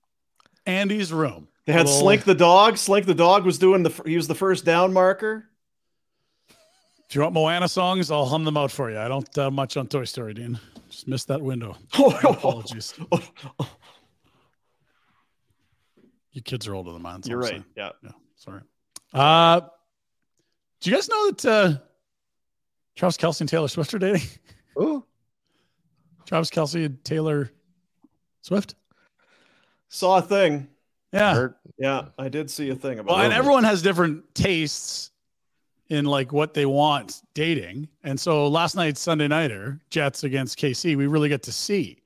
Andy's 0.66 1.12
room. 1.12 1.48
They 1.66 1.72
had 1.72 1.86
Little- 1.86 2.00
Slink 2.00 2.24
the 2.24 2.34
dog. 2.34 2.76
Slink 2.76 3.06
the 3.06 3.14
dog 3.14 3.44
was 3.44 3.58
doing 3.58 3.82
the. 3.82 4.02
He 4.04 4.16
was 4.16 4.28
the 4.28 4.34
first 4.34 4.64
down 4.64 4.92
marker. 4.92 5.48
If 7.08 7.14
you 7.16 7.20
want 7.22 7.34
Moana 7.34 7.68
songs, 7.68 8.10
I'll 8.10 8.26
hum 8.26 8.44
them 8.44 8.56
out 8.56 8.70
for 8.70 8.90
you. 8.90 8.98
I 8.98 9.06
don't 9.08 9.38
uh, 9.38 9.50
much 9.50 9.76
on 9.76 9.86
Toy 9.86 10.04
Story, 10.04 10.34
Dean. 10.34 10.58
Just 10.90 11.06
missed 11.08 11.28
that 11.28 11.40
window. 11.40 11.76
My 11.98 12.20
apologies. 12.24 12.94
You 16.32 16.40
kids 16.40 16.66
are 16.66 16.74
older 16.74 16.92
than 16.92 17.02
mine. 17.02 17.16
that's 17.16 17.28
all 17.28 17.30
You're 17.30 17.38
I'm 17.40 17.42
right. 17.42 17.50
saying. 17.50 17.64
Yeah. 17.76 17.90
Yeah, 18.02 18.10
sorry. 18.36 18.62
Uh, 19.12 19.60
do 20.80 20.90
you 20.90 20.96
guys 20.96 21.08
know 21.08 21.30
that 21.30 21.44
uh, 21.44 21.72
Travis 22.96 23.16
Kelce 23.16 23.40
and 23.40 23.48
Taylor 23.48 23.68
Swift 23.68 23.92
are 23.94 23.98
dating? 23.98 24.22
Ooh, 24.80 25.04
Travis 26.26 26.50
Kelce 26.50 26.86
and 26.86 27.04
Taylor 27.04 27.50
Swift? 28.40 28.74
Saw 29.88 30.18
a 30.18 30.22
thing. 30.22 30.68
Yeah. 31.12 31.34
heard- 31.34 31.54
Yeah, 31.78 32.08
I 32.18 32.28
did 32.28 32.50
see 32.50 32.70
a 32.70 32.74
thing 32.74 32.98
about 32.98 33.14
Well, 33.16 33.24
and 33.24 33.32
everyone 33.34 33.64
has 33.64 33.82
different 33.82 34.34
tastes 34.34 35.10
in 35.90 36.06
like 36.06 36.32
what 36.32 36.54
they 36.54 36.64
want 36.64 37.20
dating. 37.34 37.86
And 38.02 38.18
so 38.18 38.48
last 38.48 38.74
night's 38.76 39.00
Sunday 39.00 39.28
nighter, 39.28 39.78
Jets 39.90 40.24
against 40.24 40.58
KC, 40.58 40.96
we 40.96 41.06
really 41.06 41.28
get 41.28 41.42
to 41.42 41.52
see 41.52 41.98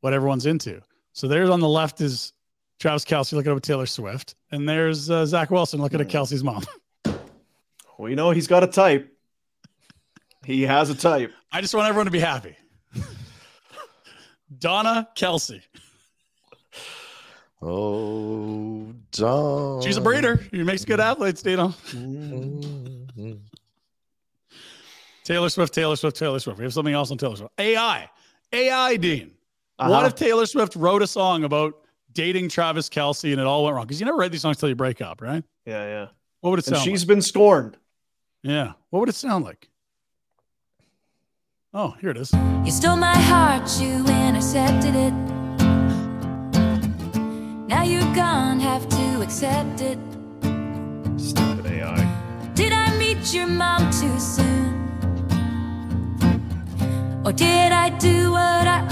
what 0.00 0.12
everyone's 0.12 0.46
into. 0.46 0.80
So 1.12 1.28
there's 1.28 1.48
on 1.50 1.60
the 1.60 1.68
left 1.68 2.00
is 2.00 2.32
Travis 2.78 3.04
Kelce 3.04 3.32
looking 3.32 3.50
up 3.52 3.56
at 3.56 3.62
Taylor 3.62 3.86
Swift, 3.86 4.34
and 4.50 4.68
there's 4.68 5.10
uh, 5.10 5.24
Zach 5.26 5.50
Wilson 5.50 5.80
looking 5.80 6.00
at 6.00 6.08
Kelce's 6.08 6.42
mom. 6.44 6.64
We 7.98 8.14
know 8.14 8.30
he's 8.30 8.46
got 8.46 8.62
a 8.62 8.66
type. 8.66 9.10
He 10.44 10.60
has 10.64 10.90
a 10.90 10.94
type. 10.94 11.32
I 11.50 11.62
just 11.62 11.74
want 11.74 11.88
everyone 11.88 12.04
to 12.04 12.10
be 12.10 12.20
happy. 12.20 12.54
Donna 14.58 15.08
Kelce. 15.16 15.62
Oh, 17.62 18.92
Donna. 19.12 19.82
She's 19.82 19.96
a 19.96 20.02
breeder. 20.02 20.44
She 20.50 20.62
makes 20.62 20.84
good 20.84 21.00
athletes, 21.00 21.40
Dino. 21.42 21.72
Taylor 25.24 25.48
Swift, 25.48 25.72
Taylor 25.72 25.96
Swift, 25.96 26.16
Taylor 26.18 26.38
Swift. 26.38 26.58
We 26.58 26.64
have 26.64 26.74
something 26.74 26.92
else 26.94 27.10
on 27.10 27.16
Taylor 27.16 27.36
Swift. 27.36 27.52
AI. 27.58 28.10
AI, 28.52 28.96
Dean. 28.96 29.32
What 29.76 29.90
Uh-huh. 29.90 30.06
if 30.06 30.14
Taylor 30.14 30.44
Swift 30.44 30.76
wrote 30.76 31.00
a 31.02 31.06
song 31.06 31.44
about 31.44 31.74
dating 32.16 32.48
Travis 32.48 32.88
Kelce 32.88 33.30
and 33.30 33.40
it 33.40 33.46
all 33.46 33.62
went 33.64 33.76
wrong? 33.76 33.84
Because 33.86 34.00
you 34.00 34.06
never 34.06 34.18
write 34.18 34.32
these 34.32 34.40
songs 34.42 34.56
till 34.56 34.68
you 34.68 34.74
break 34.74 35.00
up, 35.00 35.20
right? 35.20 35.44
Yeah, 35.64 35.84
yeah. 35.86 36.06
What 36.40 36.50
would 36.50 36.58
it 36.58 36.66
And 36.66 36.76
sound 36.76 36.84
she's 36.88 37.02
like? 37.02 37.08
been 37.08 37.22
scorned. 37.22 37.76
Yeah. 38.42 38.72
What 38.90 39.00
would 39.00 39.08
it 39.08 39.14
sound 39.14 39.44
like? 39.44 39.68
Oh, 41.74 41.94
here 42.00 42.10
it 42.10 42.16
is. 42.16 42.32
You 42.64 42.70
stole 42.70 42.96
my 42.96 43.14
heart, 43.16 43.68
you 43.80 43.98
intercepted 44.06 44.94
it. 44.96 45.12
Now 47.68 47.82
you're 47.82 48.14
gone, 48.14 48.58
have 48.60 48.88
to 48.88 49.22
accept 49.22 49.80
it. 49.82 49.98
Stupid 51.18 51.66
AI. 51.66 52.50
Did 52.54 52.72
I 52.72 52.96
meet 52.96 53.34
your 53.34 53.46
mom 53.46 53.90
too 53.90 54.18
soon? 54.18 54.74
Or 57.26 57.32
did 57.32 57.72
I 57.72 57.90
do 57.98 58.30
what 58.30 58.66
I 58.68 58.86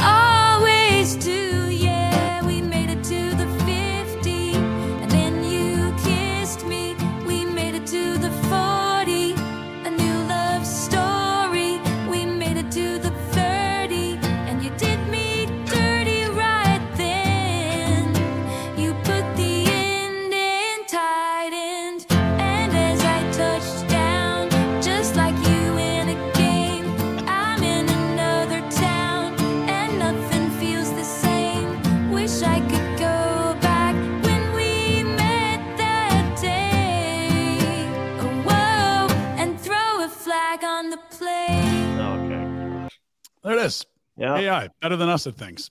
There 43.45 43.53
it 43.59 43.65
is. 43.65 43.87
Yeah. 44.17 44.37
AI, 44.37 44.69
better 44.81 44.97
than 44.97 45.09
us 45.09 45.27
at 45.27 45.37
things. 45.37 45.71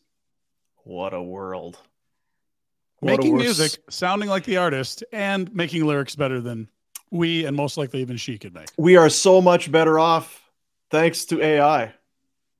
What 0.83 1.13
a 1.13 1.21
world. 1.21 1.77
What 2.99 3.17
Making 3.17 3.33
worse- 3.33 3.43
music, 3.43 3.81
sounding 3.89 4.29
like 4.29 4.45
the 4.45 4.57
artist, 4.57 5.03
and 5.11 5.53
making 5.53 5.85
lyrics 5.85 6.15
better 6.15 6.39
than 6.39 6.69
we 7.11 7.45
and 7.45 7.55
most 7.55 7.77
likely 7.77 8.01
even 8.01 8.17
she 8.17 8.37
could 8.37 8.53
make. 8.53 8.69
We 8.77 8.95
are 8.95 9.09
so 9.09 9.41
much 9.41 9.71
better 9.71 9.99
off 9.99 10.41
thanks 10.89 11.25
to 11.25 11.41
AI 11.41 11.93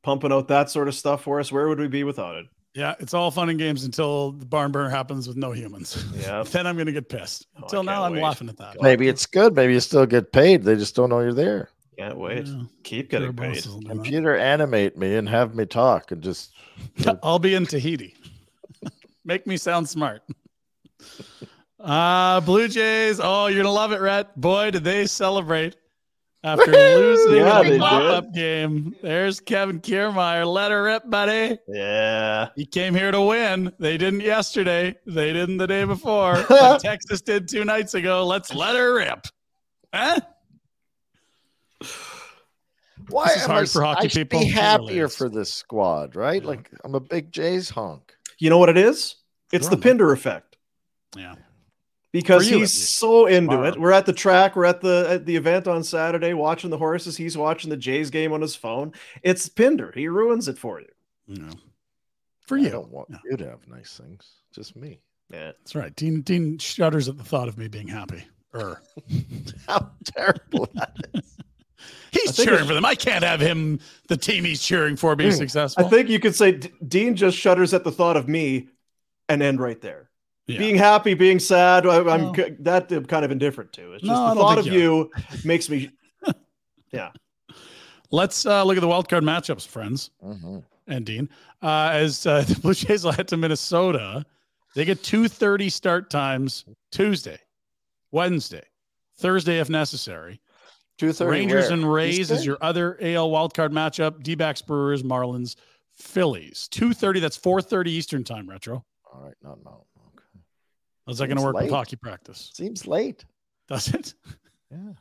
pumping 0.03 0.31
out 0.34 0.49
that 0.49 0.69
sort 0.69 0.88
of 0.88 0.95
stuff 0.95 1.23
for 1.23 1.40
us. 1.40 1.52
Where 1.52 1.68
would 1.69 1.80
we 1.80 1.88
be 1.88 2.03
without 2.03 2.35
it? 2.35 2.45
Yeah, 2.76 2.95
it's 2.99 3.14
all 3.14 3.30
fun 3.30 3.49
and 3.49 3.60
games 3.60 3.84
until 3.84 4.31
the 4.31 4.45
barn 4.45 4.72
burner 4.72 4.90
happens 4.90 5.27
with 5.27 5.38
no 5.38 5.52
humans. 5.52 6.03
Yeah. 6.15 6.44
then 6.52 6.65
I'm 6.68 6.76
going 6.76 6.88
to 6.88 6.91
get 6.91 7.07
pissed. 7.07 7.48
Oh, 7.57 7.64
until 7.64 7.84
now, 7.84 8.03
I'm 8.03 8.14
wait. 8.14 8.22
laughing 8.23 8.49
at 8.49 8.57
that. 8.57 8.81
Maybe 8.81 9.07
it's 9.07 9.26
good. 9.27 9.56
Maybe 9.56 9.73
you 9.73 9.80
still 9.80 10.06
get 10.07 10.31
paid. 10.31 10.64
They 10.64 10.76
just 10.76 10.95
don't 10.95 11.10
know 11.10 11.19
you're 11.19 11.34
there. 11.34 11.69
Can't 11.97 12.17
wait. 12.17 12.47
Yeah. 12.47 12.63
Keep 12.83 13.09
getting 13.09 13.33
paid. 13.33 13.55
bosses 13.55 13.67
will 13.67 13.79
do 13.79 13.87
that. 13.87 13.93
Computer 13.93 14.37
animate 14.37 14.97
me 14.97 15.15
and 15.15 15.27
have 15.29 15.55
me 15.55 15.65
talk 15.65 16.11
and 16.11 16.21
just 16.21 16.53
I'll 17.23 17.39
be 17.39 17.55
in 17.55 17.65
Tahiti. 17.65 18.15
Make 19.25 19.47
me 19.47 19.57
sound 19.57 19.87
smart. 19.87 20.21
Uh 21.79 22.39
Blue 22.41 22.67
Jays. 22.67 23.19
Oh, 23.21 23.47
you're 23.47 23.63
gonna 23.63 23.73
love 23.73 23.91
it, 23.91 24.01
Rhett. 24.01 24.39
Boy, 24.39 24.71
did 24.71 24.83
they 24.83 25.05
celebrate 25.05 25.75
after 26.43 26.71
losing 26.71 27.37
Yeah, 27.37 27.61
in 27.61 27.69
they 27.69 27.75
a 27.77 27.79
pop-up 27.79 28.33
game. 28.33 28.95
There's 29.01 29.39
Kevin 29.39 29.79
Kiermaier. 29.79 30.45
Let 30.45 30.71
her 30.71 30.83
rip, 30.83 31.09
buddy. 31.09 31.57
Yeah. 31.67 32.49
He 32.55 32.65
came 32.65 32.93
here 32.93 33.11
to 33.11 33.21
win. 33.21 33.71
They 33.79 33.97
didn't 33.97 34.21
yesterday. 34.21 34.95
They 35.05 35.31
didn't 35.33 35.57
the 35.57 35.67
day 35.67 35.85
before. 35.85 36.43
Texas 36.79 37.21
did 37.21 37.47
two 37.47 37.63
nights 37.63 37.93
ago. 37.93 38.25
Let's 38.25 38.53
let 38.53 38.75
her 38.75 38.95
rip. 38.95 39.25
Huh? 39.93 40.19
Why 43.09 43.25
This 43.27 43.38
is 43.38 43.43
am 43.43 43.49
hard 43.49 43.63
I, 43.63 43.67
for 43.67 43.81
hockey 43.84 44.05
I 44.05 44.07
should 44.07 44.30
people. 44.30 44.45
be 44.45 44.51
happier 44.51 45.07
for 45.09 45.30
this 45.30 45.53
squad, 45.53 46.15
right? 46.15 46.43
Like 46.43 46.69
I'm 46.84 46.95
a 46.95 46.99
big 46.99 47.31
Jays 47.31 47.69
honk. 47.69 48.15
You 48.39 48.49
know 48.49 48.57
what 48.57 48.69
it 48.69 48.77
is? 48.77 49.15
It's 49.51 49.67
They're 49.67 49.71
the 49.71 49.75
on 49.77 49.81
Pinder 49.81 50.11
effect 50.13 50.57
Yeah. 51.15 51.35
because 52.11 52.49
you, 52.49 52.59
he's 52.59 52.73
so 52.73 53.27
into 53.27 53.51
Tomorrow. 53.51 53.67
it. 53.69 53.80
We're 53.80 53.91
at 53.91 54.05
the 54.05 54.13
track. 54.13 54.55
We're 54.55 54.65
at 54.65 54.81
the 54.81 55.05
at 55.09 55.25
the 55.25 55.35
event 55.35 55.67
on 55.67 55.84
Saturday, 55.84 56.34
watching 56.34 56.69
the 56.69 56.77
horses. 56.77 57.15
He's 57.17 57.38
watching 57.38 57.69
the 57.69 57.77
Jays 57.77 58.09
game 58.09 58.34
on 58.34 58.41
his 58.41 58.55
phone. 58.55 58.93
It's 59.21 59.47
Pinder. 59.49 59.91
He 59.95 60.07
ruins 60.07 60.47
it 60.47 60.57
for 60.57 60.80
you. 60.81 60.89
No. 61.27 61.49
For 62.41 62.57
I 62.57 62.61
you. 62.61 62.69
don't 62.69 62.89
want 62.91 63.09
No. 63.09 63.19
you 63.30 63.38
to 63.38 63.47
have 63.49 63.67
nice 63.67 63.95
things. 64.01 64.27
Just 64.53 64.75
me. 64.75 64.99
Yeah. 65.31 65.53
That's 65.59 65.75
right. 65.75 65.95
Dean 65.95 66.21
Dean 66.21 66.57
shudders 66.57 67.07
at 67.07 67.17
the 67.17 67.23
thought 67.23 67.47
of 67.47 67.57
me 67.57 67.67
being 67.67 67.88
happy. 67.88 68.23
Er. 68.55 68.81
How 69.67 69.91
terrible 70.03 70.67
that 70.75 70.95
is. 71.13 71.38
He's 72.11 72.35
cheering 72.35 72.65
for 72.68 72.73
them. 72.73 72.85
I 72.85 72.93
can't 72.95 73.23
have 73.23 73.39
him 73.39 73.80
the 74.07 74.18
team 74.18 74.43
he's 74.45 74.61
cheering 74.61 74.95
for 74.95 75.15
be 75.15 75.26
Hmm. 75.26 75.31
successful. 75.31 75.85
I 75.85 75.89
think 75.89 76.10
you 76.10 76.19
could 76.19 76.35
say 76.35 76.51
D- 76.53 76.69
Dean 76.88 77.15
just 77.15 77.38
shudders 77.38 77.73
at 77.73 77.84
the 77.84 77.91
thought 77.91 78.18
of 78.18 78.27
me, 78.27 78.68
and 79.30 79.41
end 79.41 79.60
right 79.60 79.80
there. 79.81 80.10
Yeah. 80.45 80.57
Being 80.60 80.76
happy, 80.76 81.14
being 81.14 81.39
sad, 81.39 81.88
I, 81.88 81.99
I'm 81.99 82.31
No. 82.34 82.34
that 82.60 82.91
I'm 82.91 83.05
kind 83.05 83.23
of 83.26 83.31
indifferent 83.31 83.72
to. 83.73 83.93
It's 83.93 84.03
just 84.03 84.11
No, 84.11 84.30
the 84.35 84.41
thought 84.41 84.57
of 84.57 84.65
think 84.65 84.76
you 84.76 85.11
makes 85.43 85.69
me. 85.69 85.89
Yeah. 86.91 87.11
Let's 88.11 88.45
uh, 88.45 88.64
look 88.64 88.77
at 88.77 88.81
the 88.81 88.88
wild 88.88 89.10
card 89.10 89.23
matchups, 89.23 89.65
friends 89.65 90.11
Mhm. 90.23 90.64
and 90.88 91.05
Dean. 91.05 91.30
Uh, 91.64 91.89
as 91.93 92.26
uh, 92.27 92.41
the 92.47 92.60
Blue 92.60 92.73
Jays 92.76 93.03
will 93.03 93.11
head 93.14 93.27
to 93.30 93.38
Minnesota, 93.38 94.23
they 94.76 94.85
get 94.85 95.01
two 95.03 95.27
thirty 95.27 95.69
start 95.69 96.10
times 96.11 96.65
Tuesday, 96.91 97.39
Wednesday, 98.11 98.64
Thursday 99.18 99.60
if 99.60 99.69
necessary. 99.69 100.39
Two 101.03 101.11
thirty. 101.11 101.31
Rangers 101.31 101.67
and 101.67 101.91
Rays 101.91 102.31
is 102.31 102.45
your 102.45 102.57
other 102.61 102.97
AL 103.01 103.30
wildcard 103.30 103.71
matchup. 103.71 104.23
D-backs, 104.23 104.61
Brewers, 104.61 105.03
Marlins, 105.03 105.57
Phillies. 105.91 106.69
2.30, 106.71 107.19
that's 107.19 107.38
4.30 107.38 107.88
Eastern 107.88 108.23
time, 108.23 108.49
Retro. 108.49 108.85
All 109.13 109.19
right, 109.19 109.35
not 109.43 109.61
Mountain. 109.65 109.84
Okay. 110.15 110.43
How's 111.05 111.17
that 111.17 111.27
going 111.27 111.35
to 111.35 111.41
Seems 111.41 111.53
work 111.53 111.61
with 111.61 111.71
hockey 111.71 111.97
practice? 111.97 112.51
Seems 112.53 112.88
late. 112.88 113.25
Does 113.67 113.93
it? 113.93 114.13
Yeah. 114.71 114.93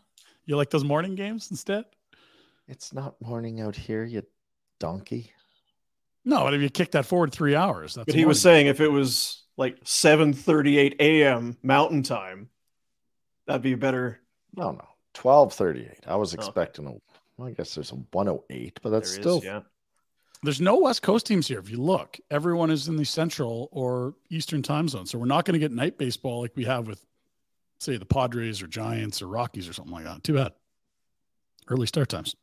You 0.45 0.57
like 0.57 0.70
those 0.70 0.83
morning 0.83 1.15
games 1.15 1.53
instead? 1.53 1.85
It's 2.66 2.93
not 2.93 3.15
morning 3.23 3.61
out 3.61 3.77
here, 3.77 4.03
you 4.03 4.24
donkey. 4.81 5.31
No, 6.24 6.43
but 6.43 6.55
if 6.55 6.62
you 6.62 6.69
kick 6.69 6.91
that 6.93 7.07
forward 7.07 7.31
three 7.31 7.55
hours, 7.55 7.95
that's 7.95 8.07
But 8.07 8.16
he 8.16 8.24
was 8.24 8.45
morning 8.45 8.57
saying 8.57 8.66
if 8.66 8.81
it 8.81 8.89
was 8.89 9.45
like 9.57 9.85
7:38 9.85 10.97
a.m. 10.99 11.57
Mountain 11.62 12.03
Time, 12.03 12.49
that'd 13.47 13.62
be 13.62 13.77
better. 13.77 14.19
No, 14.57 14.73
no. 14.73 14.89
Twelve 15.15 15.53
thirty-eight. 15.53 16.05
I 16.07 16.17
was 16.17 16.35
Okay. 16.35 16.43
expecting 16.43 16.87
a. 16.87 16.93
Well, 17.37 17.49
I 17.49 17.53
guess 17.53 17.75
there's 17.75 17.93
a 17.93 17.97
one 18.13 18.29
oh 18.29 18.45
eight, 18.51 18.79
but 18.83 18.91
that's 18.91 19.11
There 19.11 19.21
is, 19.21 19.25
still 19.25 19.41
yeah. 19.45 19.61
There's 20.45 20.61
no 20.61 20.77
West 20.77 21.03
Coast 21.03 21.27
teams 21.27 21.47
here. 21.47 21.59
If 21.61 21.71
you 21.71 21.81
look, 21.81 22.19
everyone 22.31 22.71
is 22.71 22.89
in 22.89 22.97
the 22.97 23.05
Central 23.05 23.69
or 23.71 24.15
Eastern 24.31 24.61
time 24.63 24.89
zone. 24.89 25.07
So 25.07 25.17
we're 25.19 25.27
not 25.27 25.45
going 25.45 25.53
to 25.55 25.61
get 25.61 25.71
night 25.71 25.99
baseball 25.99 26.41
like 26.41 26.51
we 26.57 26.65
have 26.65 26.89
with, 26.89 27.05
say, 27.79 27.97
the 27.97 28.05
Padres 28.05 28.61
or 28.61 28.67
Giants 28.67 29.23
or 29.23 29.29
Rockies 29.29 29.69
or 29.69 29.73
something 29.73 29.95
like 29.95 30.03
that. 30.05 30.25
Too 30.25 30.35
bad. 30.35 30.53
Early 31.69 31.87
start 31.87 32.09
times. 32.09 32.35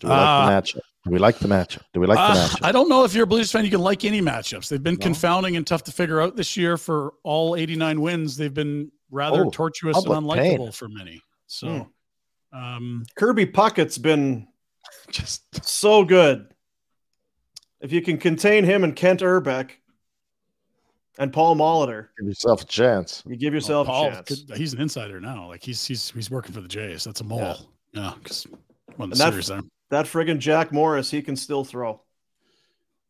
Do 0.00 0.08
we 0.08 0.14
like 0.14 0.20
Uh, 0.28 0.46
the 0.46 0.50
matchup? 0.62 0.80
Do 1.04 1.10
we 1.12 1.18
like 1.20 1.38
the 1.38 1.48
matchup? 1.48 1.82
Do 1.94 2.00
we 2.00 2.06
like 2.08 2.16
the 2.18 2.22
Uh, 2.40 2.48
matchup? 2.48 2.58
I 2.66 2.72
don't 2.72 2.88
know 2.88 3.04
if 3.04 3.14
you're 3.14 3.24
a 3.24 3.26
Blues 3.26 3.52
fan, 3.52 3.64
you 3.64 3.70
can 3.70 3.80
like 3.80 4.04
any 4.04 4.20
matchups. 4.20 4.68
They've 4.68 4.82
been 4.82 4.94
No. 4.94 5.04
confounding 5.04 5.54
and 5.56 5.64
tough 5.64 5.84
to 5.84 5.92
figure 5.92 6.20
out 6.20 6.34
this 6.34 6.56
year. 6.56 6.76
For 6.76 7.14
all 7.22 7.54
89 7.54 8.00
wins, 8.00 8.36
they've 8.36 8.52
been 8.52 8.90
rather 9.12 9.46
Oh, 9.46 9.50
tortuous 9.50 9.96
and 9.96 10.06
unlikable 10.06 10.36
pain. 10.58 10.72
for 10.72 10.88
many. 10.88 11.22
So, 11.52 11.88
um, 12.52 13.04
Kirby 13.14 13.46
Puckett's 13.46 13.98
been 13.98 14.48
Just 15.10 15.64
so 15.64 16.04
good. 16.04 16.48
If 17.80 17.92
you 17.92 18.00
can 18.00 18.16
contain 18.16 18.64
him 18.64 18.84
and 18.84 18.94
Kent 18.96 19.20
Hrbek, 19.20 19.70
and 21.18 21.30
Paul 21.32 21.56
Molitor. 21.56 22.08
Give 22.18 22.26
yourself 22.28 22.62
a 22.62 22.64
chance. 22.64 23.22
You 23.26 23.36
give 23.36 23.52
yourself 23.52 23.86
Paul, 23.86 24.06
a 24.08 24.22
chance. 24.22 24.44
he's 24.56 24.72
an 24.72 24.80
insider 24.80 25.20
now. 25.20 25.48
Like 25.48 25.62
he's 25.62 25.84
he's 25.84 26.10
he's 26.12 26.30
working 26.30 26.52
for 26.54 26.62
the 26.62 26.68
Jays. 26.68 27.04
That's 27.04 27.20
a 27.20 27.24
mole. 27.24 27.68
Yeah, 27.92 28.14
because 28.16 28.46
one 28.96 29.12
of 29.12 29.12
And 29.12 29.12
the 29.12 29.16
that, 29.16 29.30
series 29.30 29.46
there. 29.48 29.60
that 29.90 30.06
friggin' 30.06 30.38
Jack 30.38 30.72
Morris, 30.72 31.10
he 31.10 31.20
can 31.20 31.36
still 31.36 31.64
throw. 31.64 32.00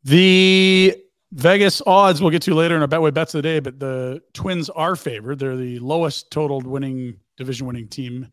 The 0.03 0.97
Vegas 1.31 1.81
odds 1.87 2.21
we'll 2.21 2.31
get 2.31 2.43
to 2.43 2.55
later 2.55 2.75
in 2.75 2.83
our 2.83 2.89
Betway 2.89 3.15
bets 3.15 3.35
of 3.35 3.39
the 3.39 3.49
day, 3.49 3.61
but 3.61 3.79
the 3.79 4.21
Twins 4.35 4.69
are 4.71 4.97
favored. 4.97 5.39
They're 5.39 5.57
the 5.57 5.79
lowest 5.79 6.31
totaled 6.33 6.67
winning 6.67 7.19
division 7.37 7.67
winning 7.67 7.89
team, 7.89 8.29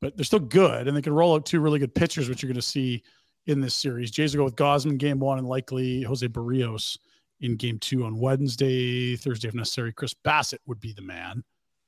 but 0.00 0.16
they're 0.16 0.24
still 0.24 0.38
good, 0.38 0.88
and 0.88 0.96
they 0.96 1.02
can 1.02 1.12
roll 1.12 1.34
out 1.34 1.46
two 1.46 1.60
really 1.60 1.78
good 1.78 1.94
pitchers, 1.94 2.28
which 2.28 2.42
you're 2.42 2.48
going 2.48 2.56
to 2.56 2.62
see 2.62 3.02
in 3.46 3.60
this 3.60 3.74
series. 3.74 4.10
Jays 4.10 4.36
will 4.36 4.42
go 4.42 4.44
with 4.44 4.56
Gausman 4.56 4.98
game 4.98 5.18
one, 5.18 5.38
and 5.38 5.46
likely 5.46 6.02
Jose 6.02 6.26
Berrios 6.28 6.98
in 7.40 7.56
game 7.56 7.78
two 7.78 8.04
on 8.04 8.18
Wednesday, 8.18 9.16
Thursday 9.16 9.48
if 9.48 9.54
necessary. 9.54 9.92
Chris 9.92 10.14
Bassitt 10.14 10.60
would 10.66 10.80
be 10.80 10.92
the 10.92 11.02
man. 11.02 11.42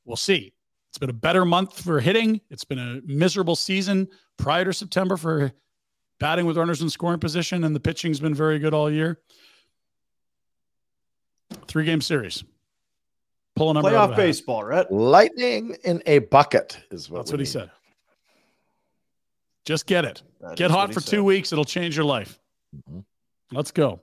We'll 0.04 0.16
see. 0.16 0.52
It's 0.90 0.98
been 0.98 1.10
a 1.10 1.14
better 1.14 1.44
month 1.44 1.82
for 1.82 2.00
hitting. 2.00 2.40
It's 2.50 2.64
been 2.64 2.78
a 2.78 3.00
miserable 3.04 3.56
season 3.56 4.08
prior 4.38 4.64
to 4.64 4.72
September 4.72 5.16
for 5.16 5.52
batting 6.18 6.46
with 6.46 6.56
runners 6.56 6.80
in 6.80 6.88
scoring 6.88 7.20
position, 7.20 7.64
and 7.64 7.74
the 7.74 7.80
pitching's 7.80 8.20
been 8.20 8.34
very 8.34 8.58
good 8.58 8.72
all 8.72 8.90
year. 8.90 9.20
Three 11.68 11.84
game 11.84 12.00
series. 12.00 12.44
Pull 13.56 13.70
a 13.70 13.74
number 13.74 13.88
out 13.88 13.94
of 13.94 14.00
Playoff 14.10 14.10
hat. 14.10 14.16
baseball, 14.16 14.64
right? 14.64 14.90
Lightning 14.92 15.76
in 15.84 16.02
a 16.06 16.18
bucket 16.20 16.78
is 16.90 17.10
what 17.10 17.18
That's 17.20 17.32
we 17.32 17.34
what 17.36 17.40
he 17.40 17.46
said. 17.46 17.70
Just 19.64 19.86
get 19.86 20.04
it. 20.04 20.22
That 20.40 20.56
get 20.56 20.70
hot 20.70 20.92
for 20.94 21.00
said. 21.00 21.10
two 21.10 21.24
weeks. 21.24 21.52
It'll 21.52 21.64
change 21.64 21.96
your 21.96 22.04
life. 22.04 22.38
Mhm. 22.88 23.04
Let's 23.52 23.70
go. 23.70 24.00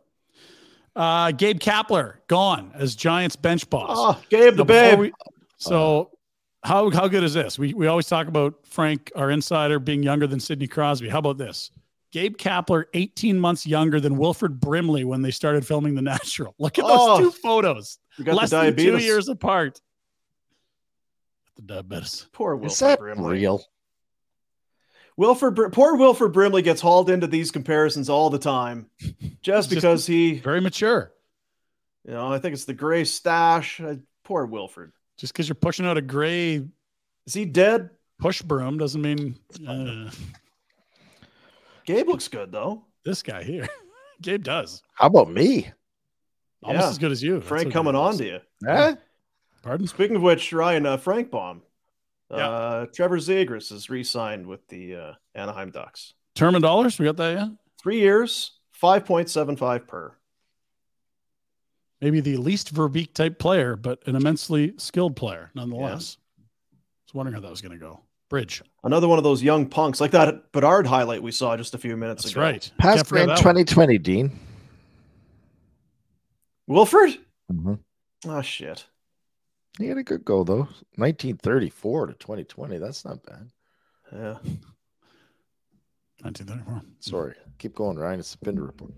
Uh, 0.96 1.32
Gabe 1.32 1.60
Kapler 1.60 2.16
gone 2.28 2.72
as 2.76 2.96
Giants 2.96 3.36
bench 3.36 3.70
boss. 3.70 3.90
Oh, 3.92 4.22
Gabe 4.30 4.56
the 4.56 4.58
Now, 4.58 4.64
before 4.66 4.90
babe. 4.92 5.00
we- 5.00 5.14
so 5.58 6.12
how 6.64 6.90
how 6.92 7.08
good 7.08 7.24
is 7.24 7.34
this? 7.34 7.58
We 7.58 7.74
we 7.74 7.88
always 7.88 8.08
talk 8.08 8.28
about 8.28 8.56
Frank, 8.66 9.12
our 9.16 9.32
insider, 9.32 9.80
being 9.80 10.04
younger 10.04 10.28
than 10.28 10.40
Sidney 10.40 10.68
Crosby. 10.68 11.10
How 11.10 11.20
about 11.20 11.38
this? 11.38 11.72
Gabe 12.12 12.38
Kapler, 12.38 12.86
18 12.94 13.40
months 13.40 13.66
younger 13.66 14.00
than 14.00 14.18
Wilford 14.18 14.60
Brimley 14.60 15.04
when 15.04 15.24
they 15.24 15.32
started 15.32 15.66
filming 15.66 15.96
The 15.96 16.02
Natural. 16.04 16.54
Look 16.60 16.78
at 16.78 16.86
those 16.86 16.92
Oh, 17.00 17.20
two 17.20 17.32
photos. 17.32 17.98
We 18.18 18.24
got 18.26 18.36
Less 18.36 18.50
the 18.52 18.58
than 18.62 18.76
two 18.76 18.98
years 18.98 19.28
apart. 19.30 19.82
The 21.56 21.62
diabetes. 21.62 22.28
Poor 22.32 22.56
Is 22.56 22.62
Wilford 22.62 22.88
that 22.88 23.00
Brimley. 23.00 23.32
real? 23.34 23.64
Wilford, 25.18 25.54
Br- 25.56 25.70
poor 25.70 25.96
Wilford 25.96 26.34
Brimley 26.34 26.64
gets 26.64 26.82
hauled 26.82 27.10
into 27.10 27.28
these 27.28 27.52
comparisons 27.52 28.10
all 28.10 28.32
the 28.32 28.40
time, 28.40 28.88
just 29.00 29.42
Just 29.44 29.70
because 29.70 30.08
he, 30.08 30.40
Very 30.40 30.60
mature. 30.60 31.14
you 32.08 32.14
know, 32.14 32.32
I 32.34 32.40
think 32.40 32.54
it's 32.54 32.66
the 32.66 32.74
gray 32.74 33.04
stash. 33.04 33.80
Uh, 33.80 33.96
poor 34.24 34.46
Wilford. 34.48 34.92
Just 35.18 35.32
because 35.34 35.48
you're 35.48 35.54
pushing 35.56 35.86
out 35.86 35.98
a 35.98 36.02
gray 36.02 36.66
Is 37.28 37.34
he 37.34 37.46
dead? 37.46 37.92
push 38.20 38.42
broom 38.42 38.78
doesn't 38.78 39.02
mean 39.02 39.38
uh, 39.68 40.10
Gabe 41.86 42.08
looks 42.08 42.28
good 42.28 42.52
though. 42.52 42.84
this 43.04 43.22
guy 43.22 43.44
here. 43.44 43.68
Gabe 44.22 44.44
does. 44.44 44.82
How 44.94 45.08
about 45.08 45.30
me? 45.30 45.70
Almost 46.64 46.84
Yeah. 46.86 46.90
as 46.90 46.98
good 46.98 47.12
as 47.12 47.24
you. 47.24 47.42
Frank 47.42 47.66
what 47.68 47.74
coming 47.74 47.96
on 47.96 48.18
to 48.18 48.26
you. 48.26 48.40
Eh? 48.68 48.96
Pardon? 49.62 49.88
Speaking 49.88 50.16
of 50.16 50.22
which, 50.22 50.52
Ryan, 50.52 50.86
uh, 50.86 50.98
Frank 50.98 51.32
Baum, 51.32 51.62
Yeah. 52.32 52.50
uh, 52.50 52.86
Trevor 52.94 53.18
Zegras 53.18 53.72
is 53.72 53.90
re-signed 53.90 54.46
with 54.46 54.68
the 54.68 54.96
uh, 54.96 55.14
Anaheim 55.36 55.72
Ducks. 55.72 56.14
Term 56.36 56.56
and 56.56 56.62
dollars. 56.64 57.00
We 57.00 57.06
got 57.06 57.18
that 57.18 57.38
yet? 57.38 57.50
Three 57.82 58.00
years, 58.00 58.54
five 58.72 59.06
point 59.06 59.30
seven 59.30 59.56
five 59.56 59.88
per. 59.88 60.16
Maybe 62.02 62.20
the 62.20 62.36
least 62.38 62.74
Verbeek 62.74 63.14
type 63.14 63.40
player, 63.40 63.76
but 63.78 64.06
an 64.08 64.16
immensely 64.16 64.74
skilled 64.78 65.16
player 65.16 65.52
nonetheless. 65.54 66.18
I 66.40 66.42
was 67.08 67.14
wondering 67.14 67.34
how 67.36 67.42
that 67.42 67.50
was 67.52 67.62
going 67.62 67.72
to 67.72 67.78
go. 67.78 68.02
Bridge. 68.30 68.62
Another 68.84 69.08
one 69.08 69.20
of 69.20 69.24
those 69.24 69.44
young 69.44 69.68
punks, 69.68 70.02
like 70.02 70.12
that 70.12 70.52
Bedard 70.52 70.88
highlight 70.88 71.22
we 71.22 71.32
saw 71.32 71.56
just 71.56 71.76
a 71.76 71.78
few 71.78 71.96
minutes 71.96 72.24
That's 72.24 72.34
ago. 72.34 72.42
right. 72.42 72.72
Past 72.80 73.06
forget 73.08 73.24
in 73.24 73.28
that 73.30 73.34
one. 73.36 73.54
2020, 73.56 73.98
Dean. 74.00 74.40
Wilford? 76.74 77.12
Mhm. 77.52 77.80
Oh 78.26 78.42
shit. 78.42 78.86
He 79.78 79.88
had 79.88 79.98
a 80.00 80.04
good 80.04 80.26
go 80.26 80.44
though. 80.44 80.68
1934 80.96 82.08
to 82.08 82.14
2020. 82.14 82.78
That's 82.80 83.06
not 83.06 83.24
bad. 83.24 83.50
Yeah. 84.12 84.38
1934. 86.22 86.82
Sorry. 87.00 87.36
Keep 87.60 87.76
going, 87.76 87.98
Ryan. 87.98 88.20
It's 88.20 88.34
a 88.34 88.38
Pinder 88.40 88.64
report. 88.64 88.92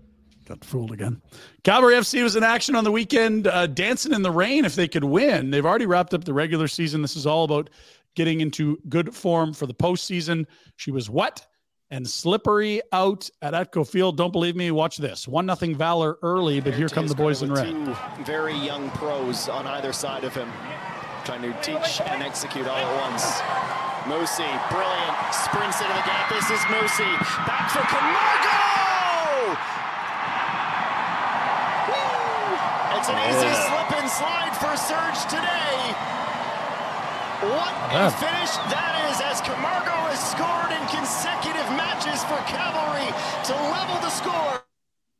Got 0.46 0.64
fooled 0.64 0.92
again. 0.92 1.20
Cavalry 1.64 1.96
FC 1.96 2.22
was 2.22 2.36
in 2.36 2.44
action 2.44 2.76
on 2.76 2.84
the 2.84 2.92
weekend, 2.92 3.46
uh, 3.48 3.66
dancing 3.66 4.12
in 4.12 4.22
the 4.22 4.30
rain 4.30 4.64
if 4.64 4.76
they 4.76 4.86
could 4.86 5.02
win. 5.04 5.50
They've 5.50 5.66
already 5.66 5.86
wrapped 5.86 6.14
up 6.14 6.24
the 6.24 6.32
regular 6.32 6.68
season. 6.68 7.02
This 7.02 7.16
is 7.16 7.26
all 7.26 7.44
about 7.44 7.68
getting 8.14 8.40
into 8.40 8.78
good 8.88 9.12
form 9.14 9.52
for 9.52 9.66
the 9.66 9.74
postseason. 9.74 10.46
She 10.76 10.92
was 10.92 11.10
wet 11.10 11.44
and 11.90 12.08
slippery 12.08 12.80
out 12.92 13.28
at 13.42 13.54
Atco 13.54 13.86
Field. 13.86 14.16
Don't 14.16 14.32
believe 14.32 14.56
me? 14.56 14.70
Watch 14.70 14.96
this. 14.96 15.28
One 15.28 15.46
nothing 15.46 15.74
Valour 15.76 16.18
early, 16.22 16.60
but 16.60 16.74
here 16.74 16.88
come 16.88 17.06
the 17.06 17.14
boys 17.14 17.42
in 17.42 17.52
red. 17.52 17.66
Two 17.68 17.96
very 18.24 18.56
young 18.56 18.90
pros 18.90 19.48
on 19.48 19.66
either 19.66 19.92
side 19.92 20.24
of 20.24 20.34
him, 20.34 20.48
trying 21.24 21.42
to 21.42 21.52
teach 21.62 22.00
and 22.00 22.22
execute 22.22 22.66
all 22.66 22.76
at 22.76 23.10
once. 23.10 23.40
Musse, 24.06 24.38
brilliant, 24.70 25.16
sprints 25.34 25.80
into 25.80 25.92
the 25.94 26.04
gap. 26.06 26.30
This 26.30 26.46
is 26.50 26.62
Musse, 26.70 27.06
back 27.46 27.70
for 27.70 27.82
Camargo! 27.90 29.58
Woo! 31.90 32.98
It's 32.98 33.08
an 33.08 33.18
easy 33.30 33.46
Yeah. 33.46 33.66
slip 33.66 34.00
and 34.00 34.10
slide 34.10 34.54
for 34.58 34.76
Surge 34.76 35.22
today. 35.30 35.94
What 37.40 37.68
a 37.92 38.10
finish 38.12 38.56
that 38.72 39.10
is 39.12 39.20
as 39.20 39.42
Camargo 39.42 39.92
has 40.08 40.30
scored 40.32 40.72
in 40.72 40.80
consecutive 40.88 41.68
matches 41.76 42.24
for 42.24 42.38
Cavalry 42.48 43.12
to 43.44 43.52
level 43.70 44.00
the 44.00 44.08
score. 44.08 44.64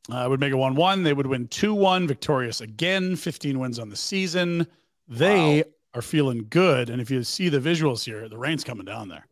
Uh, 0.09 0.27
would 0.27 0.39
make 0.39 0.51
it 0.51 0.55
1 0.55 0.73
1. 0.73 1.03
They 1.03 1.13
would 1.13 1.27
win 1.27 1.47
2 1.47 1.75
1, 1.75 2.07
victorious 2.07 2.61
again, 2.61 3.15
15 3.15 3.59
wins 3.59 3.77
on 3.77 3.89
the 3.89 3.95
season. 3.95 4.65
They 5.07 5.63
are 5.93 6.01
feeling 6.01 6.47
good. 6.49 6.89
And 6.89 6.99
if 6.99 7.11
you 7.11 7.23
see 7.23 7.49
the 7.49 7.59
visuals 7.59 8.03
here, 8.03 8.27
the 8.27 8.37
rain's 8.37 8.63
coming 8.63 8.85
down 8.85 9.09
there. 9.09 9.27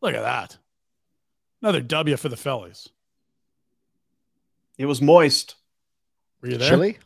Look 0.00 0.14
at 0.14 0.22
that. 0.22 0.58
Another 1.62 1.80
W 1.80 2.16
for 2.16 2.28
the 2.28 2.36
fellies. 2.36 2.88
It 4.76 4.86
was 4.86 5.00
moist. 5.00 5.54
Were 6.42 6.48
you 6.48 6.58
there? 6.58 6.70
Chili? 6.70 6.98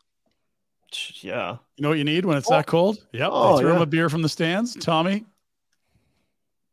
Yeah. 1.20 1.56
You 1.76 1.82
know 1.82 1.88
what 1.90 1.98
you 1.98 2.04
need 2.04 2.24
when 2.24 2.36
it's 2.36 2.48
that 2.48 2.64
oh. 2.68 2.70
cold? 2.70 3.06
Yep. 3.12 3.30
Oh, 3.32 3.56
they 3.56 3.62
threw 3.62 3.72
him 3.72 3.82
a 3.82 3.86
beer 3.86 4.08
from 4.08 4.22
the 4.22 4.28
stands. 4.28 4.74
Tommy. 4.74 5.24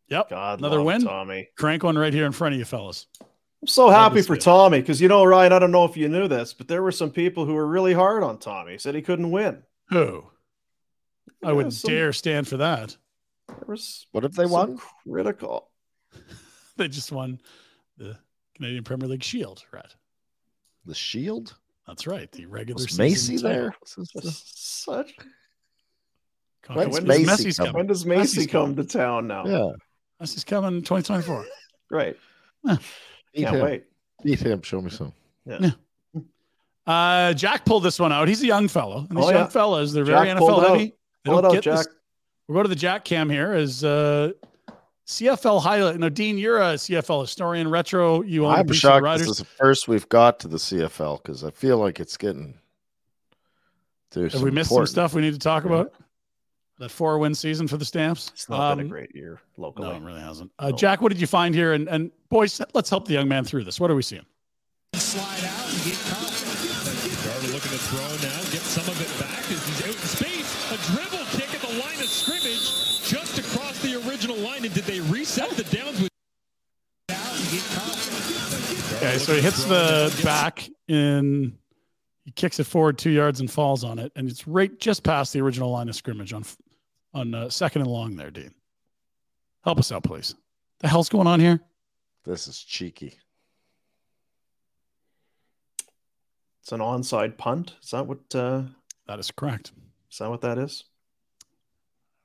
Yep. 0.08 0.30
God, 0.30 0.60
Another 0.60 0.82
win. 0.82 1.04
Tommy. 1.04 1.50
Crank 1.58 1.84
one 1.84 1.98
right 1.98 2.14
here 2.14 2.26
in 2.26 2.32
front 2.32 2.54
of 2.54 2.60
you, 2.60 2.66
fellas. 2.66 3.08
I'm 3.62 3.68
so 3.68 3.90
happy 3.90 4.22
for 4.22 4.36
kid. 4.36 4.44
Tommy 4.44 4.80
because 4.80 5.02
you 5.02 5.08
know, 5.08 5.24
Ryan. 5.24 5.52
I 5.52 5.60
don't 5.60 5.72
know 5.72 5.86
if 5.86 5.98
you 5.98 6.08
knew 6.08 6.28
this, 6.28 6.54
but 6.54 6.68
there 6.68 6.84
were 6.84 6.92
some 6.92 7.10
people 7.10 7.46
who 7.46 7.54
were 7.54 7.66
really 7.66 7.94
hard 7.94 8.24
on 8.24 8.38
Tommy. 8.38 8.78
Said 8.78 8.96
he 8.96 9.02
couldn't 9.02 9.32
win. 9.32 9.64
Who? 9.90 10.26
I 11.44 11.52
wouldn't 11.52 11.74
some- 11.74 11.90
dare 11.90 12.14
stand 12.14 12.48
for 12.48 12.58
that. 12.58 12.96
There 13.48 13.58
was 13.68 14.08
What 14.12 14.26
if 14.26 14.34
they 14.34 14.46
won? 14.46 14.80
critical. 15.08 15.70
They 16.78 16.90
just 16.90 17.10
won 17.10 17.40
the 17.98 18.18
Canadian 18.56 18.84
Premier 18.84 19.08
League 19.08 19.24
Shield, 19.24 19.64
right? 19.72 19.96
The 20.86 20.94
Shield? 20.94 21.56
That's 21.88 22.08
right. 22.08 22.32
The 22.32 22.46
regular 22.48 22.76
Was 22.82 22.92
season 22.96 23.36
Macy 23.36 23.38
title. 23.38 23.50
there? 23.52 23.76
Such. 23.86 25.14
When's 26.74 26.94
when 26.94 27.06
does 27.06 27.26
Macy 27.26 27.26
Messi's 27.26 27.58
come? 27.58 27.66
coming? 27.68 27.78
When 27.78 27.88
does 27.88 28.06
Macy 28.06 28.20
Messi's 28.40 28.48
come 28.52 28.62
coming. 28.74 28.76
to 28.78 28.84
town 28.98 29.28
now? 29.28 29.46
Yeah. 29.46 29.72
Messi's 30.22 30.44
coming 30.44 30.82
2024. 30.82 31.46
Great. 31.90 32.18
Beat 32.66 32.80
Can't 33.36 33.56
him. 33.58 33.62
wait. 33.64 33.84
Beat 34.24 34.40
him. 34.40 34.62
Show 34.64 34.82
me 34.82 34.90
some. 34.90 35.14
Yeah. 35.46 35.72
Uh, 36.88 37.34
Jack 37.34 37.66
pulled 37.66 37.84
this 37.84 38.00
one 38.00 38.12
out. 38.12 38.28
He's 38.28 38.42
a 38.42 38.48
young 38.48 38.68
fellow. 38.68 39.06
And 39.10 39.18
these 39.18 39.26
Oh, 39.26 39.30
young 39.30 39.42
yeah. 39.42 39.48
fellas, 39.48 39.92
they're 39.92 40.06
Jack 40.06 40.26
very 40.26 40.38
pulled 40.40 40.52
NFL 40.52 40.58
it 40.64 40.66
out. 40.66 40.72
heavy. 40.72 40.86
They 41.24 41.30
Pull 41.30 41.40
it 41.40 41.42
don't 41.44 41.46
out, 41.58 41.64
get 41.64 41.72
this- 41.76 41.86
Jack. 41.86 41.96
We'll 42.48 42.56
go 42.60 42.64
to 42.64 42.70
the 42.70 42.76
Jack 42.76 43.06
Cam 43.06 43.30
here 43.30 43.54
as 43.54 43.84
uh, 43.84 44.32
CFL 45.08 45.62
highlight. 45.62 46.00
Now, 46.00 46.10
Dean, 46.10 46.38
you're 46.38 46.58
a 46.58 46.74
CFL 46.74 47.22
historian, 47.22 47.70
retro. 47.70 48.22
You 48.24 48.46
own 48.46 48.54
a 48.54 48.58
I'm 48.58 48.66
piece 48.68 48.78
of 48.78 48.82
shocked 48.82 49.04
Riders. 49.04 49.28
this 49.28 49.30
is 49.30 49.38
the 49.38 49.46
first 49.46 49.88
we've 49.88 50.10
got 50.10 50.40
to 50.42 50.48
the 50.48 50.58
CFL 50.58 51.22
because 51.22 51.44
I 51.44 51.52
feel 51.52 51.78
like 51.78 52.00
it's 52.00 52.18
getting. 52.18 52.58
There's 54.12 54.34
Have 54.34 54.42
we 54.42 54.52
missed 54.52 54.72
some 54.72 54.86
stuff 54.88 55.14
we 55.14 55.22
need 55.22 55.34
to 55.34 55.40
talk 55.40 55.66
about? 55.66 55.94
That 56.80 56.90
four 56.90 57.20
win 57.20 57.36
season 57.36 57.68
for 57.68 57.78
the 57.78 57.86
Stamps. 57.86 58.32
It's 58.34 58.50
not 58.50 58.76
been 58.76 58.80
Um, 58.82 58.86
a 58.88 58.90
great 58.90 59.16
year 59.16 59.40
locally. 59.58 59.88
No, 59.90 59.96
it 59.96 60.02
really 60.02 60.20
hasn't. 60.22 60.52
Uh, 60.60 60.72
Jack, 60.72 61.02
what 61.02 61.10
did 61.10 61.22
you 61.22 61.28
find 61.28 61.54
here? 61.56 61.74
And, 61.74 61.88
and 61.88 62.12
boys, 62.30 62.60
let's 62.74 62.90
help 62.90 63.08
the 63.08 63.14
young 63.14 63.28
man 63.30 63.46
through 63.46 63.64
this. 63.64 63.80
What 63.80 63.92
are 63.92 63.96
we 63.96 64.02
seeing? 64.02 64.26
slide 64.96 65.44
out 65.44 65.70
and 65.74 65.84
get 65.84 65.98
caught. 66.08 66.32
Garver 67.26 67.48
looking 67.54 67.72
to 67.72 67.78
throw 67.90 68.06
now, 68.22 68.38
get 68.54 68.62
some 68.62 68.86
of 68.88 69.02
it 69.02 69.10
back 69.20 69.40
as 69.52 69.66
he's 69.68 69.82
out 69.82 69.96
in 69.96 70.08
space. 70.08 70.72
A 70.72 70.78
dribble 70.94 71.26
kick 71.32 71.50
at 71.56 71.62
the 71.62 71.74
line 71.80 71.98
of 72.00 72.06
scrimmage, 72.06 72.62
just 72.62 72.95
across 72.95 72.95
the 74.46 74.52
line. 74.52 74.66
And 74.66 74.74
did 74.74 74.84
they 74.86 75.00
reset 75.02 75.50
the 75.52 75.64
downs 75.76 76.02
with? 76.02 76.10
Okay, 78.98 79.18
so 79.18 79.34
he 79.36 79.42
hits 79.42 79.64
the 79.66 80.22
back 80.24 80.68
in. 80.88 81.58
He 82.24 82.32
kicks 82.32 82.60
it 82.60 82.64
forward 82.64 82.98
two 82.98 83.12
yards 83.12 83.40
and 83.40 83.52
falls 83.52 83.84
on 83.84 84.00
it, 84.00 84.12
and 84.16 84.28
it's 84.30 84.48
right 84.48 84.78
just 84.80 85.04
past 85.04 85.32
the 85.34 85.42
original 85.42 85.70
line 85.72 85.90
of 85.90 85.96
scrimmage 85.96 86.34
on 86.34 86.44
on 87.14 87.34
uh, 87.36 87.50
second 87.50 87.82
and 87.84 87.92
long 87.92 88.16
there, 88.16 88.32
Dean. 88.32 88.54
Help 89.64 89.80
us 89.80 89.92
out, 89.92 90.04
please. 90.04 90.36
The 90.80 90.88
hell's 90.88 91.10
going 91.10 91.28
on 91.28 91.40
here? 91.40 91.60
This 92.24 92.48
is 92.48 92.60
cheeky. 92.60 93.20
It's 96.62 96.72
an 96.72 96.80
onside 96.80 97.38
punt. 97.38 97.76
Is 97.84 97.92
that 97.92 98.08
what? 98.08 98.20
Uh, 98.34 98.64
That 99.08 99.20
is 99.20 99.30
correct. 99.30 99.72
is 100.12 100.18
that 100.18 100.30
what 100.30 100.42
that 100.42 100.58
is? 100.58 100.84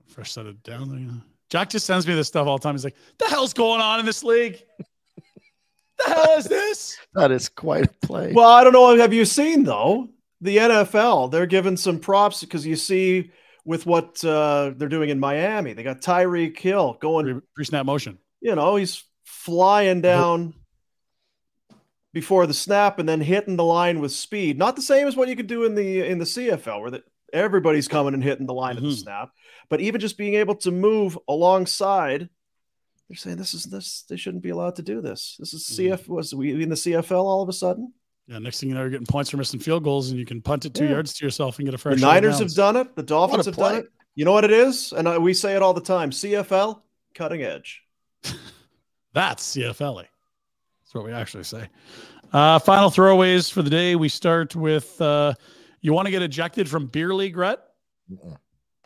Fresh 0.06 0.32
set 0.32 0.46
it 0.46 0.62
down 0.62 0.88
there. 0.88 1.22
Jack 1.50 1.68
just 1.70 1.84
sends 1.84 2.06
me 2.06 2.14
this 2.14 2.28
stuff 2.28 2.46
all 2.46 2.56
the 2.58 2.62
time. 2.62 2.74
He's 2.74 2.84
like, 2.84 2.96
"The 3.18 3.26
hell's 3.26 3.52
going 3.52 3.80
on 3.80 4.00
in 4.00 4.06
this 4.06 4.22
league? 4.24 4.62
the 5.98 6.04
hell 6.14 6.38
is 6.38 6.46
this?" 6.46 6.96
That 7.14 7.30
is 7.30 7.48
quite 7.48 7.84
a 7.86 8.06
play. 8.06 8.32
Well, 8.32 8.48
I 8.48 8.64
don't 8.64 8.72
know. 8.72 8.96
Have 8.96 9.12
you 9.12 9.24
seen 9.24 9.64
though 9.64 10.08
the 10.40 10.56
NFL? 10.56 11.30
They're 11.30 11.46
giving 11.46 11.76
some 11.76 11.98
props 11.98 12.40
because 12.40 12.66
you 12.66 12.76
see 12.76 13.32
with 13.64 13.84
what 13.84 14.24
uh, 14.24 14.72
they're 14.76 14.88
doing 14.88 15.10
in 15.10 15.20
Miami. 15.20 15.72
They 15.74 15.82
got 15.82 16.00
Tyreek 16.00 16.58
Hill 16.58 16.96
going 17.00 17.42
pre 17.54 17.64
snap 17.64 17.84
motion. 17.84 18.18
You 18.40 18.54
know, 18.54 18.76
he's 18.76 19.02
flying 19.24 20.00
down 20.00 20.54
before 22.12 22.46
the 22.46 22.54
snap 22.54 22.98
and 22.98 23.08
then 23.08 23.20
hitting 23.20 23.56
the 23.56 23.64
line 23.64 24.00
with 24.00 24.12
speed. 24.12 24.58
Not 24.58 24.76
the 24.76 24.82
same 24.82 25.06
as 25.06 25.16
what 25.16 25.28
you 25.28 25.36
could 25.36 25.46
do 25.46 25.64
in 25.64 25.74
the 25.74 26.06
in 26.08 26.18
the 26.18 26.24
CFL, 26.24 26.80
where 26.80 26.90
the, 26.90 27.02
everybody's 27.32 27.86
coming 27.88 28.14
and 28.14 28.22
hitting 28.24 28.46
the 28.46 28.54
line 28.54 28.76
Mm-hmm. 28.76 28.84
of 28.86 28.90
the 28.92 28.96
snap. 28.96 29.30
But 29.70 29.80
even 29.80 30.00
just 30.00 30.18
being 30.18 30.34
able 30.34 30.56
to 30.56 30.70
move 30.70 31.16
alongside, 31.28 32.28
they're 33.08 33.16
saying 33.16 33.36
this 33.38 33.54
is 33.54 33.64
this. 33.64 34.04
They 34.08 34.16
shouldn't 34.16 34.42
be 34.42 34.50
allowed 34.50 34.76
to 34.76 34.82
do 34.82 35.00
this. 35.00 35.36
This 35.38 35.54
is 35.54 35.62
Mm-hmm. 35.64 35.94
CF. 35.94 36.08
Was 36.08 36.34
we 36.34 36.62
in 36.62 36.68
the 36.68 36.74
CFL 36.74 37.22
all 37.24 37.40
of 37.42 37.48
a 37.48 37.52
sudden? 37.54 37.92
Yeah, 38.26 38.38
next 38.38 38.60
thing 38.60 38.68
you 38.68 38.74
know, 38.74 38.82
you're 38.82 38.90
getting 38.90 39.06
points 39.06 39.30
for 39.30 39.38
missing 39.38 39.58
field 39.58 39.82
goals, 39.82 40.10
and 40.10 40.18
you 40.18 40.26
can 40.26 40.42
punt 40.42 40.64
it 40.66 40.74
two 40.74 40.84
Yeah. 40.84 40.90
yards 40.90 41.14
to 41.14 41.24
yourself 41.24 41.58
and 41.58 41.66
get 41.66 41.72
a 41.74 41.76
The 41.76 41.78
fresh. 41.78 41.98
set 42.00 42.06
of 42.06 42.12
Niners 42.14 42.38
have 42.40 42.54
done 42.54 42.76
it. 42.76 42.94
The 42.94 43.02
Dolphins 43.02 43.46
a 43.46 43.50
have 43.50 43.56
done 43.56 43.74
it. 43.76 43.86
You 44.16 44.24
know 44.24 44.32
what 44.32 44.44
it 44.44 44.50
is, 44.50 44.92
and 44.92 45.08
uh, 45.08 45.18
we 45.20 45.32
say 45.34 45.56
it 45.56 45.62
all 45.62 45.72
the 45.72 45.80
time. 45.80 46.10
CFL 46.10 46.82
cutting 47.14 47.42
edge. 47.42 47.82
That's 49.12 49.56
CFL. 49.56 49.96
That's 50.04 50.94
what 50.94 51.04
we 51.04 51.12
actually 51.12 51.44
say. 51.44 51.68
Uh, 52.32 52.58
final 52.60 52.90
throwaways 52.90 53.50
for 53.50 53.62
the 53.62 53.70
day. 53.70 53.96
We 53.96 54.08
start 54.08 54.54
with 54.54 55.00
uh, 55.00 55.34
you 55.80 55.92
want 55.92 56.06
to 56.06 56.12
get 56.12 56.22
ejected 56.22 56.68
from 56.68 56.86
beer 56.86 57.14
league, 57.14 57.36
Rhett? 57.36 57.58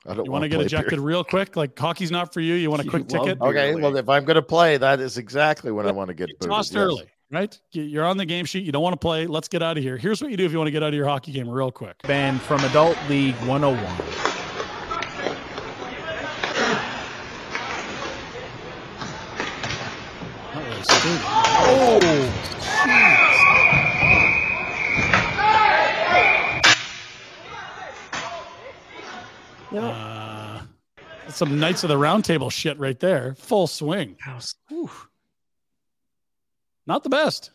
I 0.07 0.15
don't 0.15 0.27
You 0.27 0.33
want 0.33 0.43
to 0.43 0.49
get 0.49 0.61
ejected 0.61 0.91
beer. 0.91 1.01
real 1.01 1.25
quick? 1.25 1.57
Like 1.57 1.79
hockey's 1.79 2.11
not 2.11 2.33
for 2.35 2.41
you. 2.41 2.55
You 2.55 2.71
want 2.71 2.83
a 2.85 2.85
quick 2.91 3.09
ticket? 3.09 3.41
Okay, 3.41 3.75
well, 3.75 3.97
if 3.97 4.09
I'm 4.09 4.25
going 4.25 4.35
to 4.37 4.43
play, 4.43 4.77
that 4.77 5.01
is 5.01 5.17
exactly 5.19 5.73
when 5.73 5.87
I 5.87 5.93
want 5.93 6.09
to 6.09 6.15
get 6.15 6.29
booted. 6.39 6.51
tossed 6.51 6.73
yes. 6.73 6.79
early, 6.81 7.07
right? 7.31 7.59
You- 7.73 7.85
You're 7.85 8.05
on 8.05 8.17
the 8.19 8.27
game 8.27 8.45
sheet. 8.45 8.65
You 8.65 8.73
don't 8.73 8.83
want 8.83 8.93
to 8.95 8.99
play. 8.99 9.27
Let's 9.27 9.49
get 9.49 9.63
out 9.63 9.79
of 9.79 9.83
here. 9.83 9.97
Here's 9.97 10.21
what 10.21 10.31
you 10.31 10.37
do 10.37 10.45
if 10.45 10.53
you 10.53 10.59
want 10.59 10.69
to 10.69 10.73
get 10.73 10.83
out 10.83 10.89
of 10.89 10.95
your 10.95 11.07
hockey 11.09 11.33
game 11.33 11.49
real 11.49 11.71
quick. 11.71 11.97
Banned 12.03 12.41
from 12.43 12.63
Adult 12.65 12.99
League 13.09 13.35
101. 13.47 13.85
Not 20.55 22.01
really 22.03 22.31
skating. 29.83 29.91
Oh, 29.91 30.61
Uh, 31.27 31.31
some 31.31 31.59
Knights 31.59 31.83
of 31.85 31.89
the 31.89 31.97
Round 31.99 32.25
Table 32.25 32.51
shit 32.51 32.79
right 32.79 32.99
there. 33.01 33.35
Full 33.39 33.67
swing. 33.67 34.17
Whew. 34.69 34.91
Not 36.87 37.03
the 37.03 37.09
best. 37.09 37.51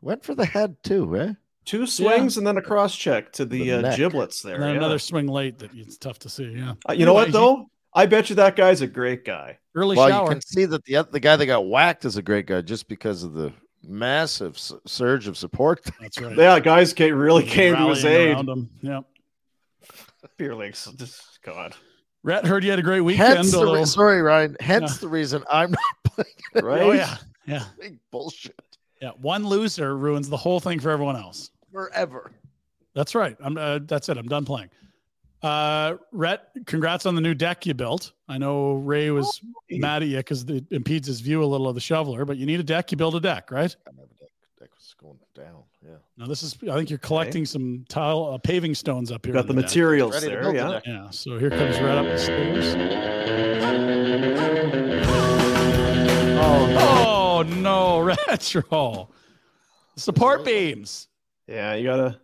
Went 0.00 0.24
for 0.24 0.34
the 0.34 0.46
head 0.46 0.76
too, 0.82 1.16
eh? 1.16 1.32
Two 1.64 1.86
swings 1.86 2.38
and 2.38 2.46
then 2.46 2.56
a 2.56 2.62
cross 2.62 2.96
check 2.96 3.32
to 3.34 3.44
the, 3.44 3.70
The 3.70 3.88
uh, 3.88 3.96
giblets 3.96 4.42
there. 4.42 4.54
And 4.54 4.62
then 4.64 4.70
yeah. 4.70 4.76
another 4.78 4.98
swing 4.98 5.26
late 5.28 5.58
that 5.60 5.70
it's 5.74 5.96
tough 5.96 6.18
to 6.20 6.28
see. 6.28 6.44
Yeah. 6.56 6.74
Uh, 6.88 6.92
you 6.92 7.06
know 7.06 7.14
what 7.14 7.28
Anyway, 7.28 7.40
though? 7.40 7.66
I 7.94 8.06
bet 8.06 8.30
you 8.30 8.36
that 8.36 8.56
guy's 8.56 8.80
a 8.80 8.86
great 8.86 9.24
guy. 9.24 9.58
Early 9.74 9.96
well, 9.96 10.08
shower. 10.08 10.24
you 10.24 10.30
can 10.30 10.40
see 10.40 10.64
that 10.64 10.84
the 10.84 11.02
the 11.10 11.20
guy 11.20 11.36
that 11.36 11.46
got 11.46 11.66
whacked 11.66 12.04
is 12.04 12.16
a 12.16 12.22
great 12.22 12.46
guy 12.46 12.62
just 12.62 12.88
because 12.88 13.22
of 13.22 13.34
the 13.34 13.52
massive 13.84 14.56
s- 14.56 14.72
surge 14.86 15.28
of 15.28 15.36
support. 15.36 15.84
That's 16.00 16.20
right. 16.20 16.36
Yeah, 16.36 16.58
guys 16.58 16.92
came, 16.94 17.14
really 17.14 17.44
came 17.44 17.76
to 17.76 17.88
his 17.90 18.04
aid. 18.04 18.36
him. 18.38 18.70
Yeah. 18.80 19.00
Beer 20.36 20.54
leagues, 20.54 20.88
just 20.96 21.40
God. 21.42 21.74
Rhett 22.22 22.46
heard 22.46 22.62
you 22.64 22.70
had 22.70 22.78
a 22.78 22.82
great 22.82 23.00
weekend. 23.00 23.36
Hence 23.38 23.50
the 23.52 23.66
re- 23.66 23.84
sorry, 23.84 24.22
Ryan. 24.22 24.56
Hence 24.60 24.92
Yeah. 24.94 24.98
the 25.00 25.08
reason 25.08 25.42
I'm 25.50 25.70
not 25.72 25.80
playing. 26.04 26.34
it. 26.54 26.64
Right? 26.64 26.82
Oh 26.82 26.92
yeah. 26.92 27.16
Yeah. 27.46 27.64
Big 27.80 27.98
bullshit. 28.10 28.58
Yeah. 29.00 29.10
One 29.20 29.44
loser 29.46 29.96
ruins 29.96 30.28
the 30.28 30.36
whole 30.36 30.60
thing 30.60 30.78
for 30.78 30.90
everyone 30.90 31.16
else. 31.16 31.50
Forever. 31.72 32.30
That's 32.94 33.14
right. 33.14 33.36
I'm. 33.40 33.56
Uh, 33.56 33.80
that's 33.82 34.08
it. 34.08 34.16
I'm 34.18 34.28
done 34.28 34.44
playing. 34.44 34.70
Uh, 35.42 35.96
Rhett, 36.12 36.50
congrats 36.66 37.04
on 37.04 37.16
the 37.16 37.20
new 37.20 37.34
deck 37.34 37.66
you 37.66 37.74
built. 37.74 38.12
I 38.28 38.38
know 38.38 38.74
Ray 38.74 39.10
was 39.10 39.40
mad 39.70 40.02
at 40.02 40.08
you 40.08 40.18
because 40.18 40.44
it 40.44 40.64
impedes 40.70 41.08
his 41.08 41.20
view 41.20 41.42
a 41.42 41.46
little 41.46 41.66
of 41.68 41.74
the 41.74 41.80
shoveler, 41.80 42.24
but 42.24 42.36
you 42.36 42.46
need 42.46 42.60
a 42.60 42.62
deck. 42.62 42.92
You 42.92 42.96
build 42.96 43.16
a 43.16 43.20
deck, 43.20 43.50
right? 43.50 43.74
I 43.88 43.90
never 43.90 44.06
deck 44.20 44.28
deck 44.60 44.70
was 44.76 44.94
going 45.00 45.18
down. 45.34 45.64
Yeah. 45.84 45.96
Now 46.16 46.26
this 46.26 46.42
is. 46.42 46.56
I 46.70 46.76
think 46.76 46.90
you're 46.90 46.98
collecting 47.00 47.44
some 47.44 47.84
tile 47.88 48.30
uh, 48.34 48.38
paving 48.38 48.74
stones 48.74 49.10
up 49.10 49.24
here. 49.24 49.34
Got 49.34 49.42
in 49.42 49.56
the 49.56 49.62
materials 49.62 50.12
Ready 50.14 50.26
there, 50.28 50.40
build 50.42 50.54
the 50.54 50.58
yeah. 50.58 50.68
deck. 50.68 50.82
Yeah. 50.86 51.10
So 51.10 51.38
here 51.38 51.50
comes 51.50 51.78
Rhett 51.80 51.98
up 51.98 52.06
the 52.06 52.18
stairs. 52.18 52.74
Oh, 56.44 56.76
oh 56.78 57.42
no, 57.42 57.98
retro. 58.28 59.08
Support 59.96 60.44
beams. 60.44 61.08
Yeah, 61.46 61.74
you 61.74 61.84
gotta. 61.84 62.18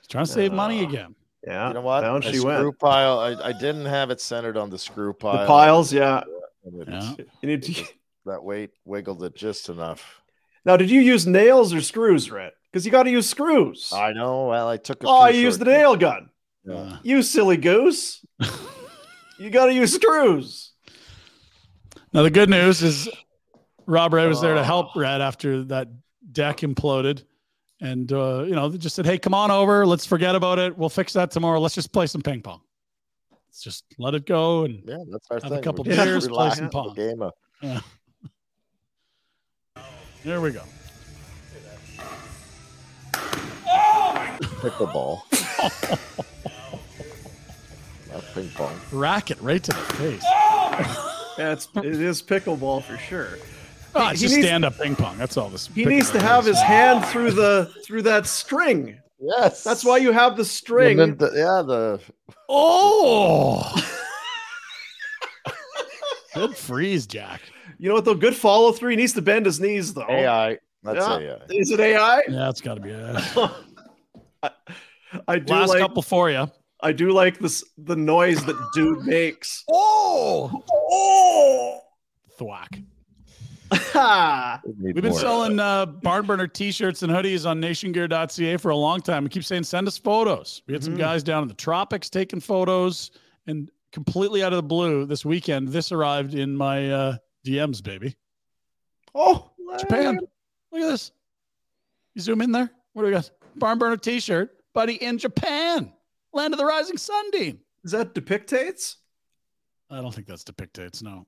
He's 0.00 0.06
trying 0.08 0.26
to 0.26 0.32
save 0.32 0.52
money 0.52 0.84
Uh, 0.84 0.88
again. 0.88 1.14
Yeah, 1.46 1.68
You 1.68 1.74
know 1.74 1.80
what? 1.82 2.00
Down 2.00 2.22
A 2.22 2.32
she 2.32 2.38
screw 2.38 2.64
went. 2.66 2.78
pile. 2.78 3.18
I, 3.18 3.48
I 3.48 3.52
didn't 3.52 3.84
have 3.84 4.10
it 4.10 4.20
centered 4.20 4.56
on 4.56 4.70
the 4.70 4.78
screw 4.78 5.12
pile. 5.12 5.40
The 5.40 5.46
piles, 5.46 5.92
yeah. 5.92 6.22
Yeah. 6.64 7.14
You 7.42 7.48
need 7.48 7.62
to. 7.64 7.84
That 8.26 8.42
weight 8.42 8.70
wiggled 8.86 9.22
it 9.24 9.34
just 9.36 9.68
enough. 9.68 10.22
Now, 10.64 10.76
did 10.76 10.90
you 10.90 11.00
use 11.00 11.26
nails 11.26 11.74
or 11.74 11.80
screws, 11.80 12.30
Rhett? 12.30 12.54
Because 12.70 12.84
you 12.86 12.92
got 12.92 13.04
to 13.04 13.10
use 13.10 13.28
screws. 13.28 13.92
I 13.92 14.12
know. 14.12 14.46
Well, 14.46 14.68
I 14.68 14.76
took 14.78 15.02
a 15.04 15.06
oh, 15.06 15.26
few 15.28 15.36
you 15.36 15.42
used 15.46 15.60
the 15.60 15.66
nail 15.66 15.94
gun. 15.96 16.30
Yeah. 16.64 16.96
You 17.02 17.22
silly 17.22 17.56
goose. 17.56 18.24
you 19.38 19.50
got 19.50 19.66
to 19.66 19.74
use 19.74 19.94
screws. 19.94 20.72
Now 22.12 22.22
the 22.22 22.30
good 22.30 22.48
news 22.48 22.82
is 22.82 23.08
Rob 23.86 24.12
Ray 24.12 24.26
was 24.26 24.40
there 24.40 24.54
to 24.54 24.60
Oh. 24.60 24.64
help 24.64 24.96
Rhett 24.96 25.20
after 25.20 25.62
that 25.64 25.88
deck 26.32 26.58
imploded. 26.58 27.24
And 27.80 28.10
uh, 28.12 28.44
you 28.46 28.54
know, 28.54 28.70
just 28.70 28.96
said, 28.96 29.04
Hey, 29.04 29.18
come 29.18 29.34
on 29.34 29.50
over, 29.50 29.84
let's 29.84 30.06
forget 30.06 30.34
about 30.34 30.58
it. 30.58 30.76
We'll 30.78 30.88
fix 30.88 31.12
that 31.12 31.30
tomorrow. 31.30 31.60
Let's 31.60 31.74
just 31.74 31.92
play 31.92 32.06
some 32.06 32.22
ping 32.22 32.40
pong. 32.40 32.60
Let's 33.48 33.62
just 33.62 33.84
let 33.98 34.14
it 34.14 34.26
go 34.26 34.64
and 34.64 34.82
Yeah, 34.86 34.96
that's 35.10 35.26
our 35.30 35.40
Have 35.42 35.52
a 35.52 35.60
couple 35.60 35.84
We 35.84 35.90
just 35.90 36.04
beers, 36.04 36.28
play 36.28 36.36
relax 36.44 36.58
some 36.58 36.70
pong. 36.70 36.94
Game 36.94 37.20
of 37.22 37.32
yeah. 37.62 37.80
There 40.24 40.40
we 40.40 40.52
go. 40.52 40.62
pickleball. 44.60 45.20
Not 48.12 48.24
ping 48.34 48.48
pong. 48.50 48.78
Racket 48.92 49.40
right 49.40 49.62
to 49.62 49.72
the 49.72 49.78
face. 49.94 50.24
Yeah, 51.36 51.50
it's, 51.52 51.66
it 51.74 51.84
is 51.86 52.22
pickleball 52.22 52.84
for 52.84 52.96
sure. 52.96 53.38
Oh, 53.96 54.10
it's 54.10 54.20
He 54.20 54.26
just 54.26 54.36
needs- 54.36 54.46
stand 54.46 54.64
up 54.64 54.78
ping 54.78 54.94
pong. 54.94 55.18
That's 55.18 55.36
all 55.36 55.48
this. 55.48 55.66
He 55.66 55.84
needs 55.84 56.12
to 56.12 56.20
have 56.20 56.44
his 56.44 56.60
hand 56.62 57.04
through 57.06 57.32
the 57.32 57.72
through 57.84 58.02
that 58.02 58.28
string. 58.28 59.00
Yes. 59.18 59.64
That's 59.64 59.84
why 59.84 59.96
you 59.96 60.12
have 60.12 60.36
the 60.36 60.44
string. 60.44 61.00
And 61.00 61.18
then 61.18 61.32
the, 61.32 61.36
yeah, 61.36 61.62
the 61.66 62.00
Oh 62.48 63.68
good 66.36 66.56
freeze, 66.56 67.08
Jack. 67.08 67.40
You 67.78 67.88
know 67.88 67.94
what 67.94 68.04
though? 68.04 68.14
Good 68.14 68.34
follow 68.36 68.72
through. 68.72 68.90
He 68.90 68.96
needs 68.96 69.12
to 69.14 69.22
bend 69.22 69.46
his 69.46 69.60
knees 69.60 69.94
though. 69.94 70.06
AI. 70.08 70.58
That's 70.82 70.98
Yeah. 70.98 71.16
AI. 71.18 71.38
Is 71.50 71.70
it 71.70 71.80
AI? 71.80 72.22
Yeah, 72.28 72.48
it's 72.50 72.60
gotta 72.60 72.80
be 72.80 72.92
uh, 72.92 73.48
I 75.28 75.38
do 75.38 75.52
last 75.52 75.68
like 75.70 75.78
couple 75.80 76.02
for 76.02 76.30
you. 76.30 76.50
I 76.80 76.92
do 76.92 77.12
like 77.12 77.38
this 77.38 77.64
the 77.78 77.96
noise 77.96 78.44
that 78.44 78.56
dude 78.74 79.04
makes. 79.06 79.64
Oh 79.72 80.62
Oh 80.70 81.80
thwack. 82.38 82.80
ha! 83.72 84.60
We've 84.78 84.94
been 84.94 85.14
selling 85.14 85.58
uh, 85.58 85.86
barn 85.86 86.26
burner 86.26 86.46
t-shirts 86.46 87.02
and 87.02 87.10
hoodies 87.10 87.48
on 87.48 87.60
nationgear.ca 87.60 88.56
for 88.58 88.70
a 88.70 88.76
long 88.76 89.00
time. 89.00 89.24
We 89.24 89.30
keep 89.30 89.42
saying 89.44 89.64
send 89.64 89.88
us 89.88 89.96
photos. 89.96 90.62
We 90.66 90.74
had 90.74 90.84
some 90.84 90.94
Mhm. 90.94 90.98
guys 90.98 91.22
down 91.22 91.42
in 91.42 91.48
the 91.48 91.54
tropics 91.54 92.10
taking 92.10 92.40
photos 92.40 93.10
and 93.46 93.70
completely 93.90 94.42
out 94.42 94.52
of 94.52 94.56
the 94.58 94.62
blue 94.62 95.06
this 95.06 95.24
weekend 95.24 95.68
this 95.68 95.92
arrived 95.92 96.34
in 96.34 96.54
my 96.56 96.90
uh, 96.90 97.16
DMs 97.44 97.82
baby. 97.82 98.16
Oh 99.14 99.50
Japan. 99.78 100.18
Look 100.72 100.82
at 100.82 100.88
this. 100.88 101.12
You 102.14 102.22
zoom 102.22 102.40
in 102.40 102.52
there. 102.52 102.70
What 102.92 103.02
do 103.02 103.06
we 103.06 103.12
got? 103.12 103.30
Barn 103.56 103.78
burner 103.78 103.96
t-shirt, 103.96 104.50
buddy 104.72 104.94
in 104.94 105.18
Japan. 105.18 105.92
Land 106.32 106.54
of 106.54 106.58
the 106.58 106.64
rising 106.64 106.96
sun, 106.96 107.30
Dean. 107.30 107.60
Is 107.84 107.92
that 107.92 108.14
depictates? 108.14 108.96
I 109.90 110.00
don't 110.00 110.12
think 110.12 110.26
that's 110.26 110.44
depictates, 110.44 111.02
no. 111.02 111.26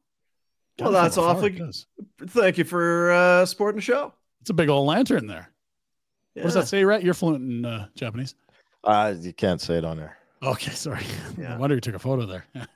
Well, 0.78 0.88
Kinda 0.90 0.92
that's 0.92 1.14
from 1.14 1.24
awfully 1.24 1.56
it. 1.56 1.86
Thank 2.28 2.58
you 2.58 2.64
for 2.64 3.12
uh, 3.12 3.46
supporting 3.46 3.76
the 3.76 3.82
show. 3.82 4.12
It's 4.40 4.50
a 4.50 4.54
big 4.54 4.68
old 4.68 4.86
lantern 4.86 5.26
there. 5.26 5.50
What 6.34 6.44
does 6.44 6.54
that 6.54 6.68
say, 6.68 6.84
Rhett? 6.84 7.02
You're 7.02 7.14
fluent 7.14 7.42
in 7.42 7.64
uh, 7.64 7.88
Japanese. 7.94 8.34
Uh, 8.84 9.14
you 9.18 9.32
can't 9.32 9.60
say 9.60 9.78
it 9.78 9.84
on 9.84 9.96
there. 9.96 10.18
Okay, 10.42 10.72
sorry. 10.72 11.04
Yeah. 11.38 11.54
I 11.54 11.58
wonder 11.58 11.74
you 11.74 11.80
took 11.80 11.94
a 11.94 11.98
photo 11.98 12.26
there. 12.26 12.44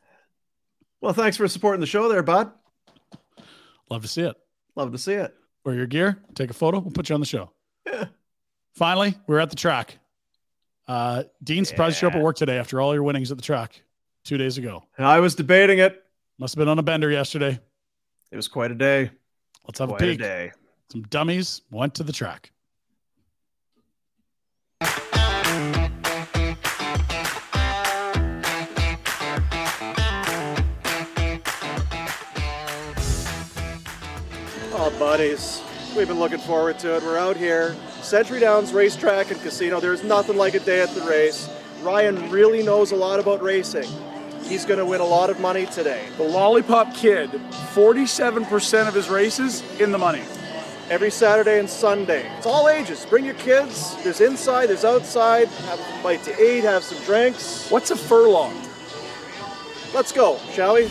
Well, 1.02 1.14
thanks 1.14 1.38
for 1.38 1.48
supporting 1.48 1.80
the 1.80 1.86
show 1.86 2.10
there, 2.10 2.22
bud. 2.22 2.52
Love 3.90 4.02
to 4.02 4.08
see 4.08 4.22
it. 4.22 4.36
Love 4.76 4.92
to 4.92 4.98
see 4.98 5.14
it. 5.14 5.34
Wear 5.64 5.74
your 5.74 5.86
gear, 5.86 6.22
take 6.34 6.50
a 6.50 6.54
photo, 6.54 6.78
we'll 6.78 6.90
put 6.92 7.08
you 7.08 7.14
on 7.14 7.20
the 7.20 7.26
show. 7.26 7.50
Yeah. 7.86 8.06
Finally, 8.72 9.14
we're 9.26 9.40
at 9.40 9.50
the 9.50 9.56
track. 9.56 9.98
Uh, 10.88 11.24
Dean 11.44 11.64
surprised 11.64 12.00
you 12.00 12.08
up 12.08 12.14
at 12.14 12.22
work 12.22 12.36
today 12.36 12.58
after 12.58 12.80
all 12.80 12.94
your 12.94 13.02
winnings 13.02 13.30
at 13.30 13.36
the 13.36 13.42
track 13.42 13.82
two 14.24 14.38
days 14.38 14.58
ago. 14.58 14.82
And 14.96 15.06
I 15.06 15.20
was 15.20 15.34
debating 15.34 15.78
it. 15.78 16.02
Must 16.38 16.54
have 16.54 16.58
been 16.58 16.68
on 16.68 16.78
a 16.78 16.82
bender 16.82 17.10
yesterday. 17.10 17.60
It 18.30 18.36
was 18.36 18.48
quite 18.48 18.70
a 18.70 18.74
day. 18.74 19.10
Let's 19.66 19.78
have 19.78 19.90
Quite 19.90 20.02
a 20.02 20.10
a 20.10 20.16
day. 20.16 20.52
Some 20.90 21.02
dummies 21.02 21.62
went 21.70 21.94
to 21.96 22.02
the 22.02 22.12
track. 22.12 22.50
Buddies. 35.01 35.62
We've 35.97 36.06
been 36.06 36.18
looking 36.18 36.40
forward 36.40 36.78
to 36.81 36.94
it. 36.97 37.02
We're 37.02 37.16
out 37.16 37.35
here, 37.35 37.74
Century 38.02 38.39
Downs 38.39 38.74
Racetrack 38.74 39.31
and 39.31 39.40
Casino. 39.40 39.81
There's 39.81 40.05
nothing 40.05 40.36
like 40.36 40.52
a 40.52 40.60
day 40.60 40.82
at 40.82 40.90
the 40.90 41.01
race. 41.01 41.48
Ryan 41.81 42.31
really 42.31 42.62
knows 42.62 42.93
a 42.93 42.97
lot 42.97 43.18
about 43.18 43.43
racing. 43.43 43.89
He's 44.43 44.66
going 44.66 44.78
to 44.78 44.85
win 44.85 45.01
a 45.01 45.05
lot 45.06 45.31
of 45.31 45.40
money 45.40 45.64
today. 45.64 46.06
The 46.18 46.24
Lollipop 46.24 46.94
Kid, 46.94 47.31
47% 47.31 48.89
of 48.89 48.94
his 48.94 49.09
races 49.09 49.62
in 49.81 49.90
the 49.90 49.97
money. 49.97 50.22
Every 50.90 51.10
Saturday 51.10 51.59
and 51.59 51.70
Sunday. 51.70 52.31
It's 52.36 52.47
all 52.47 52.68
ages. 52.68 53.06
Bring 53.06 53.24
your 53.24 53.35
kids. 53.35 53.97
There's 54.05 54.20
inside, 54.20 54.66
there's 54.66 54.85
outside. 54.85 55.48
Have 55.48 55.81
a 55.81 56.02
bite 56.02 56.22
to 56.24 56.32
eat, 56.44 56.62
have 56.64 56.85
some 56.85 57.02
drinks. 57.05 57.70
What's 57.70 57.90
a 57.90 57.97
furlong? 57.97 58.55
Let's 59.94 60.12
go, 60.12 60.39
shall 60.52 60.74
we? 60.74 60.90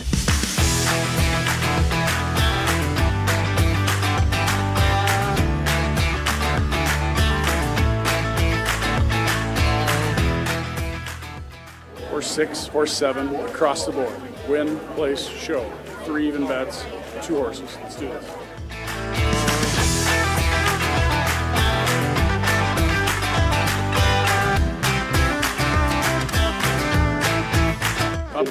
Horse 12.20 12.32
six, 12.32 12.66
horse 12.66 12.92
seven, 12.92 13.34
across 13.34 13.86
the 13.86 13.92
board. 13.92 14.12
Win, 14.46 14.78
place, 14.94 15.26
show. 15.26 15.64
Three 16.04 16.28
even 16.28 16.46
bets, 16.46 16.84
two 17.22 17.36
horses. 17.36 17.78
Let's 17.82 17.96
do 17.96 18.08
this. 18.08 18.26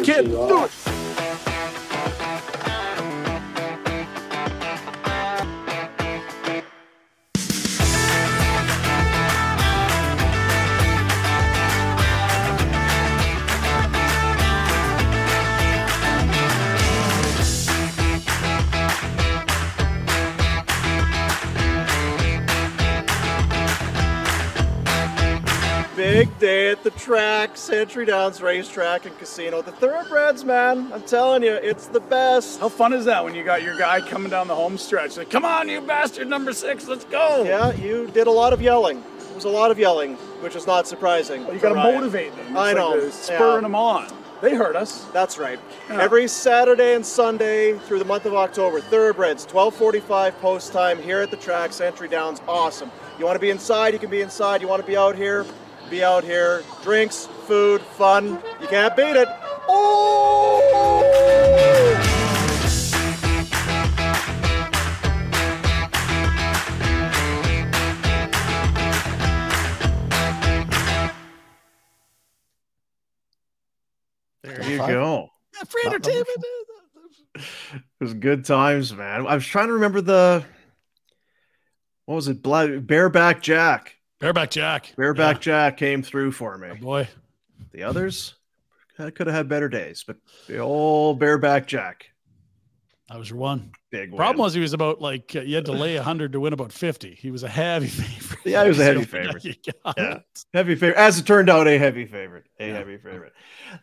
Kid, 0.04 0.26
do 0.32 0.64
it! 0.64 0.89
Big 26.00 26.40
day 26.40 26.72
at 26.72 26.82
the 26.82 26.92
track, 26.92 27.58
Century 27.58 28.06
Downs 28.06 28.42
Racetrack 28.42 29.06
and 29.06 29.20
Casino. 29.20 29.62
The 29.62 29.74
thoroughbreds, 29.74 30.46
man. 30.46 30.94
I'm 30.94 31.02
telling 31.02 31.44
you, 31.44 31.52
it's 31.52 31.88
the 31.88 32.00
best. 32.00 32.62
How 32.62 32.70
fun 32.70 32.94
is 32.94 33.04
that 33.04 33.22
when 33.22 33.36
you 33.36 33.44
got 33.44 33.64
your 33.64 33.78
guy 33.78 34.00
coming 34.00 34.30
down 34.30 34.48
the 34.48 34.56
home 34.56 34.78
stretch? 34.78 35.18
Like, 35.18 35.30
come 35.30 35.44
on, 35.44 35.68
you 35.68 35.82
bastard, 35.82 36.30
number 36.30 36.54
six, 36.54 36.88
let's 36.88 37.04
go! 37.04 37.44
Yeah, 37.44 37.74
you 37.74 38.08
did 38.14 38.28
a 38.28 38.32
lot 38.32 38.54
of 38.54 38.62
yelling. 38.62 39.00
It 39.00 39.36
was 39.36 39.44
a 39.44 39.50
lot 39.50 39.72
of 39.72 39.78
yelling, 39.78 40.16
which 40.40 40.56
is 40.56 40.66
not 40.66 40.88
surprising. 40.88 41.44
Well, 41.44 41.54
you 41.54 41.60
got 41.60 41.74
to 41.74 41.76
motivate 41.76 42.34
them. 42.34 42.48
It's 42.48 42.56
I 42.56 42.72
like 42.72 42.78
know. 42.78 43.10
spurring 43.10 43.56
yeah. 43.56 43.62
them 43.64 43.76
on. 43.76 44.08
They 44.42 44.56
heard 44.56 44.78
us. 44.78 45.04
That's 45.12 45.38
right. 45.38 45.60
Yeah. 45.90 46.02
Every 46.02 46.30
Saturday 46.30 46.96
and 46.96 47.06
Sunday 47.06 47.78
through 47.78 48.00
the 48.00 48.06
month 48.06 48.26
of 48.26 48.36
October, 48.36 48.80
thoroughbreds, 48.80 49.46
12:45 49.48 50.40
post 50.40 50.72
time 50.72 50.98
here 50.98 51.20
at 51.20 51.30
the 51.30 51.36
track, 51.36 51.74
Century 51.74 52.08
Downs. 52.08 52.40
Awesome. 52.48 52.90
You 53.18 53.26
want 53.26 53.36
to 53.36 53.42
be 53.42 53.50
inside, 53.50 53.92
you 53.92 54.00
can 54.00 54.10
be 54.10 54.22
inside. 54.22 54.62
You 54.62 54.70
want 54.70 54.82
to 54.82 54.88
be 54.88 54.96
out 54.96 55.18
here, 55.18 55.46
be 55.90 56.04
out 56.04 56.24
here. 56.24 56.64
Drinks, 56.84 57.28
food, 57.48 57.82
fun. 57.82 58.40
You 58.62 58.68
can't 58.68 58.96
beat 58.96 59.16
it. 59.16 59.28
Oh! 59.68 61.10
There 74.44 74.64
you 74.64 74.78
go. 74.78 75.30
Free 75.68 75.84
entertainment. 75.86 76.28
It 77.36 77.44
was 78.00 78.14
good 78.14 78.46
times, 78.46 78.94
man. 78.94 79.28
I 79.28 79.36
was 79.36 79.46
trying 79.46 79.68
to 79.68 79.74
remember 79.74 80.02
the 80.02 80.46
what 82.06 82.16
was 82.16 82.28
it? 82.28 82.42
Black 82.42 82.70
Bareback 82.86 83.42
Jack. 83.42 83.99
Bareback 84.20 84.52
Jack. 84.52 84.94
Bareback 84.98 85.40
Jack 85.42 85.78
came 85.78 86.04
through 86.04 86.32
for 86.32 86.58
me. 86.58 86.74
boy. 86.76 87.08
The 87.72 87.84
others 87.84 88.36
I 88.98 89.12
could 89.12 89.28
have 89.28 89.36
had 89.36 89.48
better 89.48 89.70
days, 89.70 90.04
but 90.06 90.18
the 90.48 90.58
old 90.58 91.20
Bareback 91.20 91.68
Jack. 91.68 92.08
That 93.10 93.18
was 93.18 93.30
your 93.30 93.40
one. 93.40 93.72
Big 93.92 94.12
win. 94.12 94.18
Problem 94.18 94.44
was 94.44 94.54
he 94.54 94.60
was 94.60 94.74
about 94.74 95.02
like 95.02 95.36
uh, 95.36 95.42
you 95.42 95.56
had 95.56 95.66
to 95.66 95.72
lay 95.72 95.96
hundred 95.96 96.34
to 96.34 96.40
win 96.40 96.54
about 96.54 96.72
fifty. 96.72 97.16
He 97.16 97.32
was 97.32 97.44
a 97.44 97.48
heavy 97.48 97.88
favorite. 97.88 98.40
Yeah, 98.46 98.64
he 98.64 98.70
was 98.70 98.80
a 98.80 98.84
heavy 98.84 99.04
favorite. 99.06 99.44
Yeah. 99.46 99.94
it. 99.98 100.24
Heavy 100.54 100.76
favorite. 100.76 100.98
As 100.98 101.18
it 101.18 101.26
turned 101.26 101.50
out, 101.50 101.68
a 101.68 101.78
heavy 101.78 102.06
favorite. 102.06 102.46
A 102.60 102.70
heavy 102.70 102.98
favorite. 102.98 103.34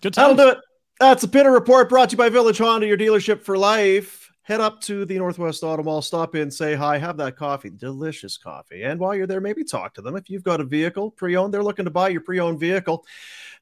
Good 0.00 0.14
That'll 0.14 0.36
do 0.36 0.48
it. 0.50 0.58
That's 1.00 1.24
a 1.24 1.28
Pinder 1.28 1.50
Report 1.50 1.88
brought 1.88 2.10
to 2.10 2.14
you 2.14 2.18
by 2.18 2.28
Village 2.28 2.58
Honda, 2.58 2.86
your 2.86 2.96
dealership 2.96 3.42
for 3.42 3.58
life. 3.58 4.25
Head 4.46 4.60
up 4.60 4.80
to 4.82 5.04
the 5.04 5.18
Northwest 5.18 5.64
Auto 5.64 5.82
Mall, 5.82 6.00
stop 6.00 6.36
in, 6.36 6.52
say 6.52 6.76
hi, 6.76 6.98
have 6.98 7.16
that 7.16 7.34
coffee, 7.34 7.68
delicious 7.68 8.38
coffee. 8.38 8.84
And 8.84 9.00
while 9.00 9.12
you're 9.12 9.26
there, 9.26 9.40
maybe 9.40 9.64
talk 9.64 9.94
to 9.94 10.02
them. 10.02 10.14
If 10.14 10.30
you've 10.30 10.44
got 10.44 10.60
a 10.60 10.64
vehicle 10.64 11.10
pre 11.10 11.36
owned, 11.36 11.52
they're 11.52 11.64
looking 11.64 11.84
to 11.84 11.90
buy 11.90 12.10
your 12.10 12.20
pre 12.20 12.38
owned 12.38 12.60
vehicle. 12.60 13.04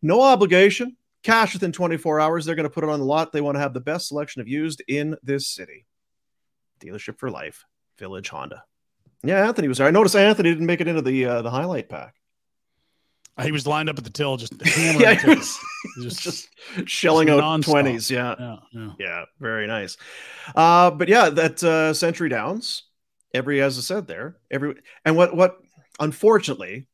No 0.02 0.20
obligation, 0.20 0.94
cash 1.22 1.54
within 1.54 1.72
24 1.72 2.20
hours. 2.20 2.44
They're 2.44 2.54
going 2.54 2.64
to 2.64 2.70
put 2.70 2.84
it 2.84 2.90
on 2.90 2.98
the 2.98 3.06
lot. 3.06 3.32
They 3.32 3.40
want 3.40 3.54
to 3.56 3.60
have 3.60 3.72
the 3.72 3.80
best 3.80 4.08
selection 4.08 4.42
of 4.42 4.48
used 4.48 4.82
in 4.86 5.16
this 5.22 5.46
city. 5.46 5.86
Dealership 6.80 7.18
for 7.18 7.30
life, 7.30 7.64
Village 7.98 8.28
Honda. 8.28 8.62
Yeah, 9.22 9.48
Anthony 9.48 9.68
was 9.68 9.78
there. 9.78 9.86
I 9.86 9.90
noticed 9.90 10.16
Anthony 10.16 10.50
didn't 10.50 10.66
make 10.66 10.82
it 10.82 10.88
into 10.88 11.00
the 11.00 11.24
uh, 11.24 11.40
the 11.40 11.50
highlight 11.50 11.88
pack. 11.88 12.14
He 13.42 13.50
was 13.50 13.66
lined 13.66 13.88
up 13.88 13.98
at 13.98 14.04
the 14.04 14.10
till, 14.10 14.36
just 14.36 14.52
yeah, 14.78 14.92
the 14.92 15.14
he 15.14 15.16
tills. 15.16 15.58
was 15.96 16.16
just, 16.16 16.48
shelling 16.84 17.28
out 17.30 17.42
nonstop. 17.42 17.82
20s. 17.82 18.10
Yeah. 18.10 18.34
Yeah, 18.38 18.56
yeah. 18.72 18.90
Yeah, 18.98 19.24
very 19.40 19.66
nice. 19.66 19.96
Uh, 20.54 20.90
but 20.92 21.08
yeah, 21.08 21.30
that 21.30 21.62
uh, 21.64 21.92
Century 21.94 22.28
Downs, 22.28 22.84
every 23.32 23.60
as 23.60 23.76
I 23.76 23.80
said 23.80 24.06
there, 24.06 24.36
every 24.50 24.76
and 25.04 25.16
what 25.16 25.34
what 25.36 25.58
unfortunately, 25.98 26.86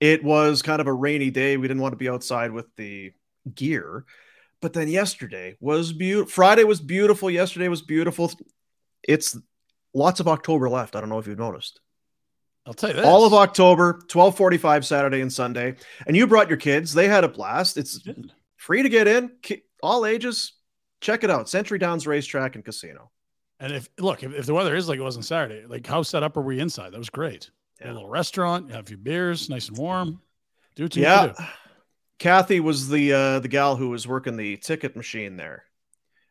it 0.00 0.24
was 0.24 0.62
kind 0.62 0.80
of 0.80 0.88
a 0.88 0.92
rainy 0.92 1.30
day. 1.30 1.56
We 1.56 1.68
didn't 1.68 1.82
want 1.82 1.92
to 1.92 1.98
be 1.98 2.08
outside 2.08 2.50
with 2.50 2.66
the 2.76 3.12
gear. 3.54 4.04
But 4.60 4.72
then 4.72 4.88
yesterday 4.88 5.56
was 5.60 5.92
beautiful. 5.92 6.30
Friday 6.30 6.64
was 6.64 6.80
beautiful. 6.80 7.30
Yesterday 7.30 7.68
was 7.68 7.82
beautiful. 7.82 8.32
It's 9.02 9.36
lots 9.94 10.18
of 10.18 10.28
October 10.28 10.68
left. 10.68 10.96
I 10.96 11.00
don't 11.00 11.08
know 11.08 11.18
if 11.18 11.26
you've 11.26 11.38
noticed. 11.38 11.80
I'll 12.66 12.74
tell 12.74 12.90
you 12.90 12.96
this. 12.96 13.06
All 13.06 13.24
of 13.24 13.32
October, 13.32 13.92
1245 13.92 14.84
Saturday 14.84 15.20
and 15.20 15.32
Sunday. 15.32 15.76
And 16.06 16.16
you 16.16 16.26
brought 16.26 16.48
your 16.48 16.56
kids. 16.56 16.92
They 16.92 17.06
had 17.06 17.22
a 17.22 17.28
blast. 17.28 17.76
It's 17.76 18.00
free 18.56 18.82
to 18.82 18.88
get 18.88 19.06
in, 19.06 19.30
all 19.82 20.04
ages. 20.04 20.54
Check 21.00 21.22
it 21.22 21.30
out. 21.30 21.48
Century 21.48 21.78
Downs 21.78 22.06
Racetrack 22.06 22.56
and 22.56 22.64
Casino. 22.64 23.10
And 23.60 23.72
if 23.72 23.88
look, 23.98 24.22
if, 24.22 24.34
if 24.34 24.46
the 24.46 24.54
weather 24.54 24.74
is 24.74 24.88
like 24.88 24.98
it 24.98 25.02
was 25.02 25.16
on 25.16 25.22
Saturday, 25.22 25.64
like 25.66 25.86
how 25.86 26.02
set 26.02 26.22
up 26.22 26.36
are 26.36 26.42
we 26.42 26.58
inside? 26.58 26.92
That 26.92 26.98
was 26.98 27.10
great. 27.10 27.50
A 27.82 27.92
little 27.92 28.08
restaurant, 28.08 28.68
you 28.68 28.74
have 28.74 28.84
a 28.84 28.88
few 28.88 28.96
beers, 28.96 29.48
nice 29.48 29.68
and 29.68 29.78
warm. 29.78 30.20
Do 30.74 30.84
what 30.84 30.96
you 30.96 31.02
need 31.02 31.08
to 31.08 31.34
Yeah. 31.38 31.46
Kathy 32.18 32.60
was 32.60 32.88
the 32.88 33.12
uh, 33.12 33.40
the 33.40 33.48
gal 33.48 33.76
who 33.76 33.90
was 33.90 34.08
working 34.08 34.36
the 34.36 34.56
ticket 34.56 34.96
machine 34.96 35.36
there. 35.36 35.64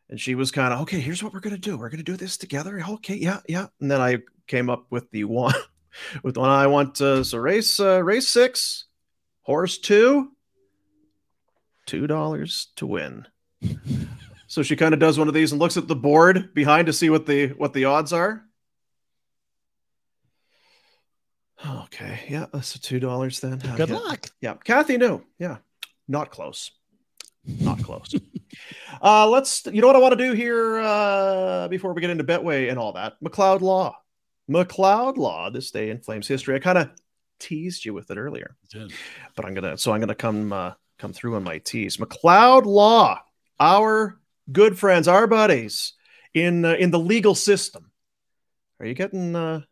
And 0.08 0.20
she 0.20 0.34
was 0.36 0.52
kind 0.52 0.72
of, 0.72 0.82
okay, 0.82 1.00
here's 1.00 1.22
what 1.22 1.32
we're 1.32 1.40
gonna 1.40 1.58
do. 1.58 1.76
We're 1.78 1.88
gonna 1.88 2.02
do 2.02 2.16
this 2.16 2.36
together. 2.36 2.82
Okay, 2.88 3.16
yeah, 3.16 3.40
yeah. 3.48 3.66
And 3.80 3.90
then 3.90 4.00
I 4.00 4.18
came 4.46 4.68
up 4.68 4.86
with 4.90 5.10
the 5.10 5.24
one 5.24 5.54
with 6.22 6.36
one 6.36 6.50
I 6.50 6.66
want 6.66 7.00
uh, 7.00 7.24
so 7.24 7.38
race 7.38 7.80
uh, 7.80 8.02
race 8.02 8.28
six, 8.28 8.84
horse 9.42 9.78
two, 9.78 10.32
two 11.86 12.06
dollars 12.06 12.68
to 12.76 12.86
win. 12.86 13.26
so 14.46 14.62
she 14.62 14.76
kind 14.76 14.94
of 14.94 15.00
does 15.00 15.18
one 15.18 15.28
of 15.28 15.34
these 15.34 15.52
and 15.52 15.60
looks 15.60 15.76
at 15.76 15.88
the 15.88 15.96
board 15.96 16.52
behind 16.54 16.86
to 16.86 16.92
see 16.92 17.10
what 17.10 17.26
the 17.26 17.48
what 17.48 17.72
the 17.72 17.84
odds 17.84 18.12
are. 18.12 18.42
Okay, 21.64 22.20
yeah, 22.28 22.46
that's 22.52 22.78
two 22.78 23.00
dollars 23.00 23.40
then. 23.40 23.58
Good 23.58 23.88
yeah. 23.88 23.96
luck. 23.96 24.26
Yeah, 24.40 24.54
Kathy, 24.54 24.98
no, 24.98 25.22
yeah, 25.38 25.58
not 26.06 26.30
close, 26.30 26.70
not 27.44 27.82
close. 27.82 28.14
uh, 29.02 29.28
let's. 29.28 29.64
You 29.66 29.80
know 29.80 29.86
what 29.86 29.96
I 29.96 30.00
want 30.00 30.12
to 30.18 30.24
do 30.24 30.32
here 30.32 30.78
uh, 30.78 31.68
before 31.68 31.94
we 31.94 32.00
get 32.00 32.10
into 32.10 32.24
Betway 32.24 32.68
and 32.70 32.78
all 32.78 32.92
that. 32.92 33.14
McLeod 33.24 33.62
Law, 33.62 33.96
McLeod 34.50 35.16
Law. 35.16 35.50
This 35.50 35.70
day 35.70 35.90
in 35.90 36.00
Flames 36.00 36.28
history. 36.28 36.54
I 36.54 36.58
kind 36.58 36.78
of 36.78 36.90
teased 37.38 37.84
you 37.84 37.92
with 37.94 38.10
it 38.10 38.18
earlier, 38.18 38.56
but 39.34 39.44
I'm 39.44 39.54
gonna. 39.54 39.76
So 39.78 39.92
I'm 39.92 40.00
gonna 40.00 40.14
come 40.14 40.52
uh, 40.52 40.72
come 40.98 41.12
through 41.12 41.36
on 41.36 41.44
my 41.44 41.58
tease. 41.58 41.96
McLeod 41.96 42.64
Law, 42.64 43.20
our 43.58 44.18
good 44.52 44.78
friends, 44.78 45.08
our 45.08 45.26
buddies 45.26 45.94
in 46.34 46.64
uh, 46.64 46.74
in 46.74 46.90
the 46.90 46.98
legal 46.98 47.34
system. 47.34 47.90
Are 48.80 48.86
you 48.86 48.94
getting? 48.94 49.34
Uh, 49.34 49.62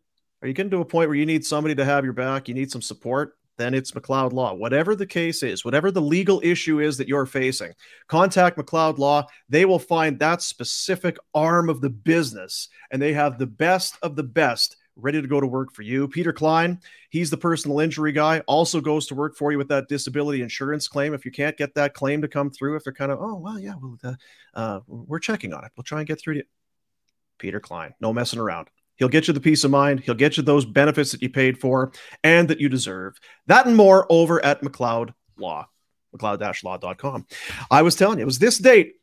are 0.43 0.49
you 0.49 0.55
getting 0.55 0.71
to 0.73 0.81
a 0.81 0.85
point 0.85 1.09
where 1.09 1.17
you 1.17 1.27
need 1.27 1.47
somebody 1.47 1.75
to 1.77 1.85
have 1.85 2.05
your 2.05 2.13
back? 2.13 2.49
You 2.49 2.55
need 2.55 2.71
some 2.71 2.83
support? 2.83 3.37
Then 3.57 3.75
it's 3.75 3.93
McLeod 3.93 4.33
Law. 4.33 4.55
Whatever 4.55 4.97
the 4.97 5.07
case 5.07 5.43
is, 5.43 5.65
whatever 5.65 5.91
the 5.91 6.01
legal 6.01 6.41
issue 6.43 6.81
is 6.81 6.97
that 6.97 7.09
you're 7.09 7.27
facing, 7.27 7.73
contact 8.09 8.59
McLeod 8.59 8.99
Law. 8.99 9.27
They 9.49 9.65
will 9.65 9.79
find 9.79 10.19
that 10.19 10.43
specific 10.43 11.17
arm 11.35 11.69
of 11.69 11.81
the 11.81 11.91
business, 11.91 12.69
and 12.91 13.01
they 13.01 13.13
have 13.13 13.39
the 13.39 13.47
best 13.47 13.97
of 14.03 14.17
the 14.17 14.25
best 14.25 14.77
ready 14.97 15.21
to 15.21 15.29
go 15.29 15.41
to 15.41 15.47
work 15.47 15.73
for 15.73 15.83
you. 15.83 16.07
Peter 16.07 16.33
Klein, 16.33 16.81
he's 17.11 17.31
the 17.31 17.37
personal 17.37 17.81
injury 17.81 18.13
guy, 18.13 18.41
also 18.41 18.81
goes 18.81 19.07
to 19.07 19.15
work 19.15 19.37
for 19.37 19.51
you 19.51 19.59
with 19.59 19.69
that 19.69 19.89
disability 19.89 20.43
insurance 20.43 20.87
claim. 20.87 21.15
If 21.15 21.25
you 21.25 21.33
can't 21.33 21.57
get 21.57 21.75
that 21.75 21.95
claim 21.95 22.23
to 22.23 22.29
come 22.29 22.51
through, 22.51 22.77
if 22.77 22.85
they're 22.85 22.93
kind 22.93 23.11
of, 23.11 23.19
oh, 23.21 23.35
well, 23.35 23.59
yeah, 23.59 23.75
well, 23.81 23.99
uh, 24.05 24.15
uh, 24.55 24.81
we're 24.87 25.19
checking 25.19 25.53
on 25.53 25.65
it. 25.65 25.73
We'll 25.77 25.85
try 25.85 25.99
and 25.99 26.07
get 26.09 26.21
through 26.21 26.35
to 26.35 26.41
you. 26.41 26.47
Peter 27.39 27.61
Klein, 27.61 27.95
no 28.01 28.13
messing 28.13 28.39
around. 28.39 28.69
He'll 28.97 29.09
get 29.09 29.27
you 29.27 29.35
the 29.35 29.41
peace 29.41 29.65
of 29.65 29.71
mind. 29.71 30.01
He'll 30.01 30.15
get 30.15 30.37
you 30.37 30.43
those 30.43 30.65
benefits 30.65 31.13
that 31.13 31.23
you 31.23 31.29
paid 31.29 31.59
for 31.59 31.93
and 32.23 32.49
that 32.49 32.61
you 32.61 32.69
deserve. 32.69 33.17
That 33.47 33.67
and 33.67 33.77
more 33.77 34.07
over 34.09 34.45
at 34.45 34.63
McLeod 34.63 35.15
Law, 35.37 35.69
McLeod-law.com. 36.17 37.27
I 37.71 37.83
was 37.83 37.97
telling 37.97 38.19
you, 38.19 38.23
it 38.23 38.27
was 38.27 38.39
this 38.39 38.59
date 38.59 38.95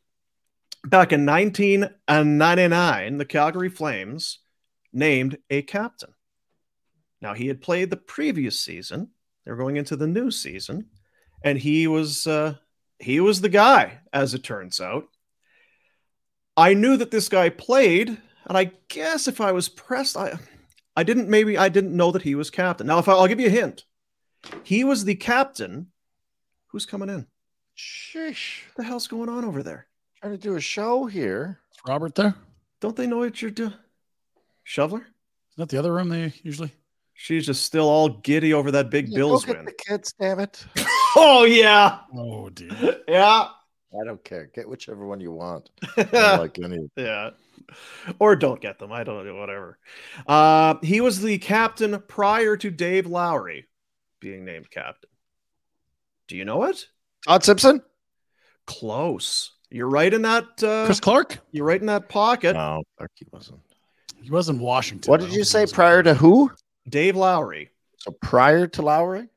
back 0.84 1.12
in 1.12 1.26
1999, 1.26 3.18
the 3.18 3.24
Calgary 3.24 3.68
Flames 3.68 4.38
named 4.92 5.38
a 5.50 5.62
captain. 5.62 6.14
Now, 7.20 7.34
he 7.34 7.46
had 7.46 7.60
played 7.60 7.90
the 7.90 7.96
previous 7.96 8.58
season. 8.60 9.10
They're 9.44 9.56
going 9.56 9.76
into 9.76 9.96
the 9.96 10.06
new 10.06 10.30
season, 10.30 10.86
and 11.44 11.58
he 11.58 11.86
was 11.86 12.26
uh, 12.26 12.54
he 12.98 13.20
was 13.20 13.40
the 13.40 13.48
guy, 13.48 14.00
as 14.12 14.34
it 14.34 14.44
turns 14.44 14.80
out. 14.80 15.04
I 16.56 16.74
knew 16.74 16.96
that 16.96 17.10
this 17.10 17.28
guy 17.28 17.48
played, 17.48 18.18
and 18.46 18.56
I 18.58 18.72
guess 18.88 19.28
if 19.28 19.40
I 19.40 19.52
was 19.52 19.68
pressed, 19.68 20.16
I 20.16 20.38
I 20.96 21.02
didn't 21.02 21.28
maybe 21.28 21.56
I 21.58 21.68
didn't 21.68 21.96
know 21.96 22.10
that 22.12 22.22
he 22.22 22.34
was 22.34 22.50
captain. 22.50 22.86
Now, 22.86 22.98
if 22.98 23.08
I, 23.08 23.12
I'll 23.12 23.26
give 23.28 23.40
you 23.40 23.46
a 23.46 23.50
hint, 23.50 23.84
he 24.62 24.84
was 24.84 25.04
the 25.04 25.14
captain. 25.14 25.88
Who's 26.68 26.86
coming 26.86 27.08
in? 27.08 27.26
Sheesh. 27.76 28.64
What 28.68 28.76
the 28.76 28.84
hell's 28.84 29.06
going 29.06 29.28
on 29.28 29.44
over 29.44 29.62
there? 29.62 29.86
Trying 30.20 30.32
to 30.32 30.38
do 30.38 30.56
a 30.56 30.60
show 30.60 31.06
here. 31.06 31.58
Is 31.72 31.78
Robert 31.86 32.14
there? 32.14 32.34
Don't 32.80 32.96
they 32.96 33.06
know 33.06 33.18
what 33.18 33.40
you're 33.42 33.50
doing? 33.50 33.74
Shoveler? 34.64 35.00
Is 35.00 35.56
that 35.56 35.68
the 35.68 35.78
other 35.78 35.92
room 35.92 36.08
they 36.08 36.32
usually? 36.42 36.72
She's 37.14 37.46
just 37.46 37.62
still 37.64 37.88
all 37.88 38.08
giddy 38.08 38.52
over 38.54 38.70
that 38.72 38.88
big 38.90 39.08
Yeah, 39.08 39.18
Bills 39.18 39.44
go 39.44 39.52
get 39.52 39.58
win. 39.58 39.66
the 39.66 39.84
kids, 39.86 40.14
damn 40.18 40.40
it. 40.40 40.64
Oh 41.14 41.44
yeah, 41.44 41.98
Oh 42.16 42.48
dear. 42.48 42.70
yeah, 43.08 43.48
I 44.00 44.04
don't 44.06 44.24
care. 44.24 44.46
Get 44.54 44.66
whichever 44.66 45.06
one 45.06 45.20
you 45.20 45.30
want. 45.30 45.68
I 45.98 46.02
don't 46.04 46.38
like 46.38 46.58
any. 46.64 46.88
yeah. 46.96 47.30
Or 48.18 48.36
don't 48.36 48.60
get 48.60 48.78
them. 48.78 48.92
I 48.92 49.04
don't 49.04 49.24
know. 49.26 49.34
Whatever. 49.36 49.78
Uh, 50.26 50.74
he 50.82 51.00
was 51.00 51.20
the 51.20 51.38
captain 51.38 52.02
prior 52.08 52.56
to 52.56 52.70
Dave 52.70 53.06
Lowry 53.06 53.68
being 54.20 54.44
named 54.44 54.70
captain. 54.70 55.10
Do 56.28 56.36
you 56.36 56.44
know 56.44 56.64
it? 56.64 56.86
Todd 57.26 57.44
Simpson? 57.44 57.82
Close. 58.66 59.52
You're 59.70 59.88
right 59.88 60.12
in 60.12 60.22
that. 60.22 60.62
Uh, 60.62 60.86
Chris 60.86 61.00
Clark? 61.00 61.38
You're 61.50 61.66
right 61.66 61.80
in 61.80 61.86
that 61.86 62.08
pocket. 62.08 62.54
No, 62.54 62.82
fuck, 62.98 63.10
he 63.14 63.26
wasn't. 63.30 63.60
He 64.20 64.30
was 64.30 64.48
in 64.48 64.58
Washington. 64.58 65.10
What 65.10 65.20
did 65.20 65.32
you 65.32 65.44
say 65.44 65.66
prior 65.66 66.02
to 66.02 66.14
who? 66.14 66.52
Dave 66.88 67.16
Lowry. 67.16 67.70
So 67.96 68.12
prior 68.12 68.66
to 68.68 68.82
Lowry? 68.82 69.28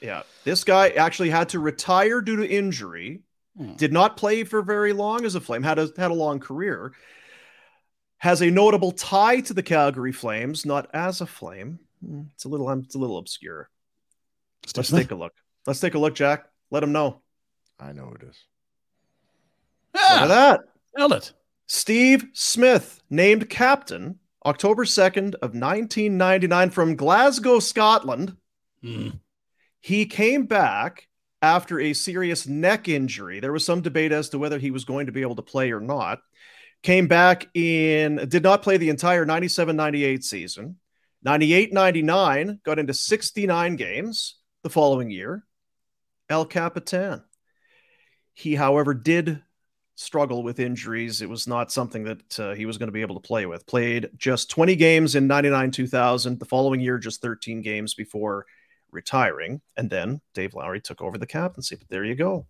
Yeah, 0.00 0.22
this 0.44 0.64
guy 0.64 0.90
actually 0.90 1.30
had 1.30 1.48
to 1.50 1.58
retire 1.58 2.20
due 2.20 2.36
to 2.36 2.48
injury. 2.48 3.22
Hmm. 3.56 3.74
Did 3.74 3.92
not 3.92 4.16
play 4.16 4.44
for 4.44 4.62
very 4.62 4.92
long 4.92 5.24
as 5.24 5.34
a 5.34 5.40
Flame. 5.40 5.62
Had 5.62 5.78
a 5.78 5.88
had 5.96 6.10
a 6.10 6.14
long 6.14 6.38
career. 6.38 6.92
Has 8.18 8.42
a 8.42 8.50
notable 8.50 8.92
tie 8.92 9.40
to 9.42 9.54
the 9.54 9.62
Calgary 9.62 10.12
Flames, 10.12 10.66
not 10.66 10.90
as 10.92 11.20
a 11.20 11.26
Flame. 11.26 11.78
Hmm, 12.04 12.22
It's 12.34 12.44
a 12.44 12.48
little 12.48 12.68
it's 12.70 12.94
a 12.94 12.98
little 12.98 13.18
obscure. 13.18 13.70
Steve 14.66 14.76
Let's 14.78 14.90
take 14.90 15.10
a 15.12 15.14
look. 15.14 15.32
Let's 15.66 15.80
take 15.80 15.94
a 15.94 15.98
look, 15.98 16.14
Jack. 16.14 16.46
Let 16.70 16.82
him 16.82 16.92
know. 16.92 17.22
I 17.78 17.92
know 17.92 18.12
it 18.20 18.26
is. 18.26 18.36
Look 19.94 20.02
at 20.02 20.26
that. 20.28 20.60
Nailed 20.96 21.12
it. 21.12 21.32
Steve 21.66 22.24
Smith 22.32 23.00
named 23.10 23.48
captain 23.48 24.18
October 24.44 24.84
2nd 24.84 25.34
of 25.36 25.54
1999 25.54 26.70
from 26.70 26.96
Glasgow, 26.96 27.60
Scotland. 27.60 28.36
Hmm. 28.82 29.10
He 29.80 30.06
came 30.06 30.46
back 30.46 31.08
after 31.40 31.78
a 31.78 31.92
serious 31.92 32.46
neck 32.46 32.88
injury. 32.88 33.38
There 33.40 33.52
was 33.52 33.64
some 33.64 33.80
debate 33.80 34.12
as 34.12 34.28
to 34.30 34.38
whether 34.38 34.58
he 34.58 34.70
was 34.70 34.84
going 34.84 35.06
to 35.06 35.12
be 35.12 35.22
able 35.22 35.36
to 35.36 35.42
play 35.42 35.70
or 35.70 35.80
not. 35.80 36.20
Came 36.82 37.08
back 37.08 37.48
in, 37.54 38.28
did 38.28 38.42
not 38.42 38.62
play 38.62 38.76
the 38.76 38.88
entire 38.88 39.26
97 39.26 39.76
98 39.76 40.24
season. 40.24 40.76
98 41.22 41.72
99, 41.72 42.60
got 42.64 42.78
into 42.78 42.94
69 42.94 43.76
games 43.76 44.36
the 44.62 44.70
following 44.70 45.10
year. 45.10 45.44
El 46.30 46.44
Capitan. 46.44 47.24
He, 48.34 48.54
however, 48.54 48.94
did 48.94 49.42
struggle 49.96 50.44
with 50.44 50.60
injuries. 50.60 51.22
It 51.22 51.28
was 51.28 51.48
not 51.48 51.72
something 51.72 52.04
that 52.04 52.40
uh, 52.40 52.54
he 52.54 52.66
was 52.66 52.78
going 52.78 52.86
to 52.86 52.92
be 52.92 53.00
able 53.00 53.20
to 53.20 53.26
play 53.26 53.46
with. 53.46 53.66
Played 53.66 54.10
just 54.16 54.48
20 54.50 54.76
games 54.76 55.16
in 55.16 55.26
99 55.26 55.72
2000. 55.72 56.38
The 56.38 56.44
following 56.44 56.80
year, 56.80 56.98
just 56.98 57.20
13 57.20 57.62
games 57.62 57.94
before 57.94 58.46
retiring. 58.92 59.60
And 59.76 59.90
then 59.90 60.20
Dave 60.34 60.54
Lowry 60.54 60.80
took 60.80 61.02
over 61.02 61.18
the 61.18 61.26
captaincy. 61.26 61.76
But 61.76 61.88
there 61.88 62.04
you 62.04 62.14
go. 62.14 62.46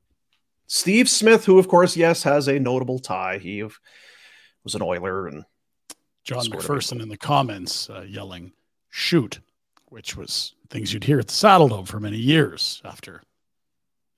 Steve 0.67 1.09
Smith, 1.09 1.47
who, 1.47 1.59
of 1.59 1.69
course, 1.69 1.97
yes, 1.97 2.23
has 2.25 2.49
a 2.49 2.59
notable 2.59 2.99
tie. 2.99 3.39
He 3.39 3.65
was 4.69 4.75
an 4.75 4.83
Oiler 4.83 5.27
and 5.29 5.45
John 6.25 6.43
Scored 6.43 6.63
a 6.63 6.69
big 6.69 6.77
McPherson 6.77 7.01
in 7.01 7.09
the 7.09 7.17
comments 7.17 7.89
uh, 7.89 8.03
yelling, 8.03 8.53
shoot, 8.91 9.41
which 9.87 10.15
was 10.15 10.57
things 10.69 10.93
you'd 10.93 11.05
hear 11.05 11.19
at 11.19 11.29
the 11.29 11.33
Saddle 11.33 11.69
Dome 11.69 11.87
for 11.87 11.99
many 11.99 12.19
years 12.19 12.83
after 12.85 13.23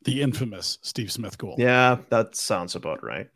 the 0.02 0.22
infamous 0.22 0.78
Steve 0.82 1.12
Smith 1.12 1.38
goal. 1.38 1.54
yeah, 1.56 1.98
that 2.08 2.34
sounds 2.34 2.74
about 2.74 3.04
right. 3.04 3.28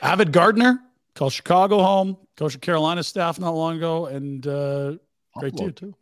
Avid 0.00 0.32
Gardner 0.32 0.80
called 1.14 1.32
Chicago 1.32 1.78
home, 1.80 2.16
coach 2.36 2.56
of 2.56 2.60
Carolina 2.60 3.04
staff 3.04 3.38
not 3.38 3.52
long 3.52 3.76
ago, 3.76 4.06
and 4.06 4.44
uh, 4.44 4.96
great 5.38 5.52
Buffalo, 5.52 5.68
dude. 5.68 5.76
too. 5.76 5.94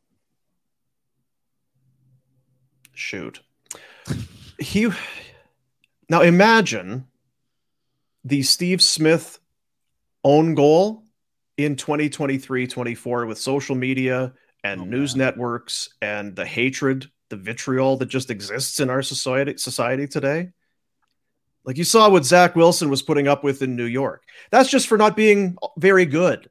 Shoot. 2.94 3.40
He 4.58 4.88
now 6.08 6.22
imagine 6.22 7.06
the 8.24 8.42
Steve 8.42 8.80
Smith 8.80 9.39
own 10.24 10.54
goal 10.54 11.04
in 11.56 11.76
2023-24 11.76 13.26
with 13.26 13.38
social 13.38 13.76
media 13.76 14.32
and 14.64 14.80
Oh, 14.82 14.84
news 14.84 15.16
networks 15.16 15.90
and 16.02 16.36
the 16.36 16.44
hatred, 16.44 17.10
the 17.28 17.36
vitriol 17.36 17.96
that 17.98 18.06
just 18.06 18.30
exists 18.30 18.80
in 18.80 18.90
our 18.90 19.02
society 19.02 19.56
society 19.56 20.06
today. 20.06 20.50
Like 21.64 21.76
you 21.76 21.84
saw 21.84 22.08
what 22.08 22.24
Zach 22.24 22.56
Wilson 22.56 22.88
was 22.88 23.02
putting 23.02 23.28
up 23.28 23.44
with 23.44 23.62
in 23.62 23.76
New 23.76 23.84
York. 23.84 24.24
That's 24.50 24.70
just 24.70 24.88
for 24.88 24.96
not 24.96 25.16
being 25.16 25.56
very 25.76 26.06
good, 26.06 26.48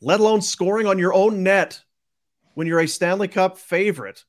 let 0.00 0.20
alone 0.20 0.42
scoring 0.42 0.86
on 0.86 0.98
your 0.98 1.14
own 1.14 1.42
net 1.42 1.80
when 2.54 2.66
you're 2.66 2.80
a 2.80 2.88
Stanley 2.88 3.28
Cup 3.28 3.58
favorite 3.58 4.24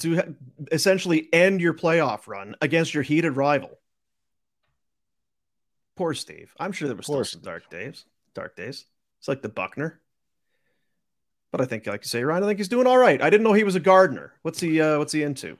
to 0.00 0.36
essentially 0.70 1.28
end 1.32 1.60
your 1.60 1.74
playoff 1.74 2.26
run 2.26 2.54
against 2.60 2.94
your 2.94 3.02
heated 3.02 3.36
rival. 3.36 3.79
Poor 6.00 6.14
Steve. 6.14 6.54
I'm 6.58 6.72
sure 6.72 6.88
there 6.88 6.96
was 6.96 7.04
still 7.04 7.22
some 7.26 7.42
dark 7.42 7.68
days. 7.68 8.06
Dark 8.32 8.56
days. 8.56 8.86
It's 9.18 9.28
like 9.28 9.42
the 9.42 9.50
Buckner. 9.50 10.00
But 11.52 11.60
I 11.60 11.66
think, 11.66 11.86
like 11.86 12.04
you 12.04 12.08
say, 12.08 12.24
Ryan, 12.24 12.42
I 12.42 12.46
think 12.46 12.58
he's 12.58 12.68
doing 12.68 12.86
all 12.86 12.96
right. 12.96 13.20
I 13.20 13.28
didn't 13.28 13.44
know 13.44 13.52
he 13.52 13.64
was 13.64 13.74
a 13.74 13.80
gardener. 13.80 14.32
What's 14.40 14.60
he? 14.60 14.80
Uh, 14.80 14.96
what's 14.96 15.12
he 15.12 15.24
into? 15.24 15.58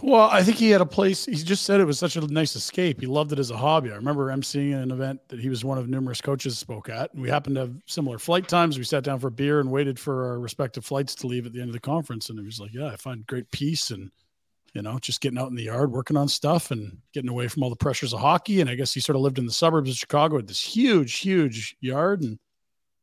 Well, 0.00 0.30
I 0.30 0.44
think 0.44 0.58
he 0.58 0.70
had 0.70 0.80
a 0.80 0.86
place. 0.86 1.26
He 1.26 1.34
just 1.34 1.64
said 1.64 1.80
it 1.80 1.86
was 1.86 1.98
such 1.98 2.14
a 2.14 2.20
nice 2.20 2.54
escape. 2.54 3.00
He 3.00 3.08
loved 3.08 3.32
it 3.32 3.40
as 3.40 3.50
a 3.50 3.56
hobby. 3.56 3.90
I 3.90 3.96
remember 3.96 4.28
emceeing 4.28 4.80
an 4.80 4.92
event 4.92 5.18
that 5.26 5.40
he 5.40 5.48
was 5.48 5.64
one 5.64 5.76
of 5.76 5.88
numerous 5.88 6.20
coaches 6.20 6.56
spoke 6.56 6.88
at. 6.88 7.12
And 7.12 7.20
we 7.20 7.28
happened 7.28 7.56
to 7.56 7.62
have 7.62 7.74
similar 7.86 8.20
flight 8.20 8.46
times. 8.46 8.78
We 8.78 8.84
sat 8.84 9.02
down 9.02 9.18
for 9.18 9.26
a 9.26 9.32
beer 9.32 9.58
and 9.58 9.72
waited 9.72 9.98
for 9.98 10.28
our 10.28 10.38
respective 10.38 10.84
flights 10.84 11.16
to 11.16 11.26
leave 11.26 11.46
at 11.46 11.52
the 11.52 11.60
end 11.60 11.70
of 11.70 11.74
the 11.74 11.80
conference. 11.80 12.30
And 12.30 12.38
he 12.38 12.44
was 12.44 12.60
like, 12.60 12.72
Yeah, 12.72 12.86
I 12.86 12.94
find 12.94 13.26
great 13.26 13.50
peace 13.50 13.90
and, 13.90 14.12
you 14.72 14.82
know, 14.82 14.98
just 14.98 15.20
getting 15.20 15.38
out 15.38 15.48
in 15.48 15.56
the 15.56 15.64
yard, 15.64 15.92
working 15.92 16.16
on 16.16 16.28
stuff 16.28 16.70
and 16.70 16.98
getting 17.12 17.30
away 17.30 17.48
from 17.48 17.62
all 17.62 17.70
the 17.70 17.76
pressures 17.76 18.12
of 18.12 18.20
hockey. 18.20 18.60
And 18.60 18.70
I 18.70 18.74
guess 18.74 18.94
he 18.94 19.00
sort 19.00 19.16
of 19.16 19.22
lived 19.22 19.38
in 19.38 19.46
the 19.46 19.52
suburbs 19.52 19.90
of 19.90 19.96
Chicago 19.96 20.36
with 20.36 20.48
this 20.48 20.62
huge, 20.62 21.18
huge 21.18 21.76
yard 21.80 22.22
and 22.22 22.38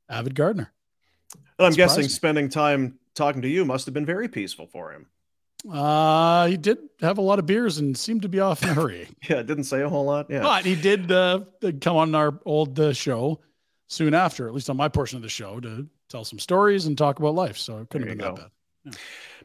avid 0.10 0.36
gardener. 0.36 0.72
And 1.60 1.66
I'm 1.66 1.74
guessing 1.74 2.08
spending 2.08 2.50
time 2.50 3.00
talking 3.16 3.42
to 3.42 3.48
you 3.48 3.66
must 3.66 3.86
have 3.86 3.94
been 3.94 4.06
very 4.06 4.28
peaceful 4.28 4.68
for 4.68 4.94
him. 4.94 5.08
Uh, 5.70 6.48
he 6.48 6.56
did 6.56 6.78
have 7.02 7.18
a 7.18 7.22
lot 7.22 7.40
of 7.40 7.46
beers 7.46 7.80
and 7.80 7.98
seemed 7.98 8.22
to 8.22 8.30
be 8.30 8.40
off 8.40 8.64
in 8.64 8.70
a 8.70 8.74
hurry. 8.74 9.08
Yeah, 9.30 9.42
didn't 9.42 9.66
say 9.66 9.82
a 9.82 9.90
whole 9.90 10.06
lot. 10.06 10.28
Yeah. 10.30 10.42
But 10.42 10.66
he 10.66 10.76
did 10.76 11.12
uh, 11.12 11.42
come 11.82 11.98
on 11.98 12.16
our 12.16 12.40
old 12.46 12.80
uh, 12.80 12.94
show 12.94 13.42
soon 13.88 14.14
after, 14.14 14.48
at 14.48 14.54
least 14.54 14.70
on 14.70 14.78
my 14.78 14.88
portion 14.88 15.18
of 15.18 15.24
the 15.24 15.30
show, 15.30 15.60
to 15.60 15.88
tell 16.10 16.24
some 16.24 16.40
stories 16.40 16.86
and 16.86 16.98
talk 16.98 17.20
about 17.20 17.36
life. 17.36 17.58
So 17.58 17.80
it 17.80 17.90
couldn't 17.90 18.08
have 18.08 18.18
been 18.18 18.28
that 18.28 18.36
bad. 18.36 18.52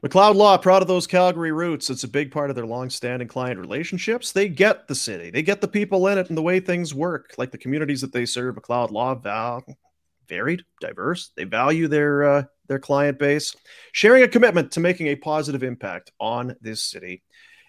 McLeod 0.02 0.35
Law, 0.35 0.59
proud 0.59 0.82
of 0.82 0.89
those 0.89 1.06
Calgary 1.06 1.52
roots. 1.52 1.89
It's 1.89 2.02
a 2.02 2.09
big 2.09 2.32
part 2.32 2.51
of 2.51 2.56
their 2.56 2.66
long-standing 2.66 3.28
client 3.28 3.60
relationships. 3.60 4.32
They 4.32 4.48
get 4.48 4.89
the 4.89 4.94
city, 4.94 5.31
they 5.31 5.43
get 5.43 5.60
the 5.60 5.69
people 5.69 6.09
in 6.09 6.19
it, 6.19 6.28
and 6.28 6.36
the 6.36 6.43
way 6.43 6.59
things 6.59 6.94
work, 6.94 7.35
like 7.39 7.52
the 7.52 7.59
communities 7.59 8.01
that 8.01 8.12
they 8.12 8.27
serve. 8.27 8.56
McLeod 8.56 8.90
Law, 8.90 9.14
val- 9.14 9.64
varied, 10.28 10.64
diverse. 10.81 11.31
They 11.36 11.44
value 11.44 11.89
their 11.89 12.24
uh, 12.24 12.43
their 12.66 12.78
client 12.78 13.19
base, 13.19 13.55
sharing 13.93 14.23
a 14.23 14.28
commitment 14.28 14.73
to 14.73 14.81
making 14.81 15.09
a 15.09 15.16
positive 15.16 15.62
impact 15.62 16.10
on 16.19 16.56
this 16.60 16.82
city. 16.82 17.23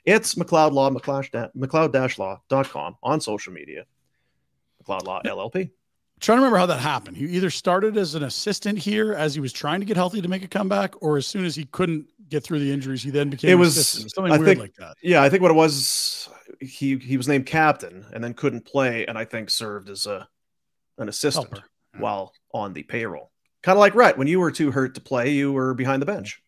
It's 0.06 0.36
McLeod 0.36 0.72
Law, 0.72 0.90
McLeod-Law.com 0.90 2.98
on 3.04 3.22
social 3.22 3.54
media. 3.54 3.86
McLeod 4.84 5.06
Law 5.06 5.22
LLP. 5.24 5.72
Trying 6.19 6.38
to 6.38 6.41
remember 6.41 6.57
how 6.57 6.65
that 6.68 6.80
happened. 6.80 7.18
He 7.18 7.26
either 7.26 7.49
started 7.49 7.98
as 7.98 8.15
an 8.15 8.23
assistant 8.23 8.80
here 8.80 9.14
as 9.14 9.34
he 9.35 9.41
was 9.41 9.53
trying 9.53 9.80
to 9.80 9.85
get 9.85 9.98
healthy 9.98 10.22
to 10.22 10.27
make 10.27 10.44
a 10.44 10.48
comeback, 10.48 11.02
or 11.02 11.18
as 11.18 11.27
soon 11.27 11.45
as 11.45 11.56
he 11.56 11.65
couldn't 11.65 12.07
get 12.30 12.44
through 12.44 12.60
the 12.60 12.72
injuries, 12.72 13.03
he 13.03 13.11
then 13.11 13.30
became 13.30 13.52
it 13.52 13.56
was 13.56 13.77
assistant. 13.77 14.11
something 14.11 14.34
I 14.34 14.38
weird 14.38 14.48
think, 14.48 14.60
like 14.60 14.76
that. 14.76 14.95
Yeah, 15.02 15.22
I 15.22 15.30
think 15.30 15.41
what 15.41 15.52
it 15.52 15.56
was, 15.56 16.30
he 16.60 16.98
he 16.98 17.18
was 17.18 17.27
named 17.27 17.45
captain 17.45 18.06
and 18.14 18.23
then 18.23 18.34
couldn't 18.34 18.65
play, 18.65 19.06
and 19.06 19.18
I 19.18 19.26
think 19.26 19.49
served 19.49 19.90
as 19.90 20.06
a 20.06 20.27
an 20.98 21.10
assistant 21.10 21.49
Helper, 21.49 21.68
while 21.98 22.34
on 22.53 22.73
the 22.73 22.84
payroll. 22.84 23.31
Kind 23.61 23.77
of 23.77 23.80
like 23.80 23.95
Rhett, 23.95 24.18
when 24.18 24.27
you 24.27 24.40
were 24.40 24.52
too 24.52 24.72
hurt 24.72 24.95
to 24.95 25.02
play, 25.02 25.31
you 25.31 25.52
were 25.52 25.73
behind 25.73 26.02
the 26.02 26.06
bench. 26.06 26.41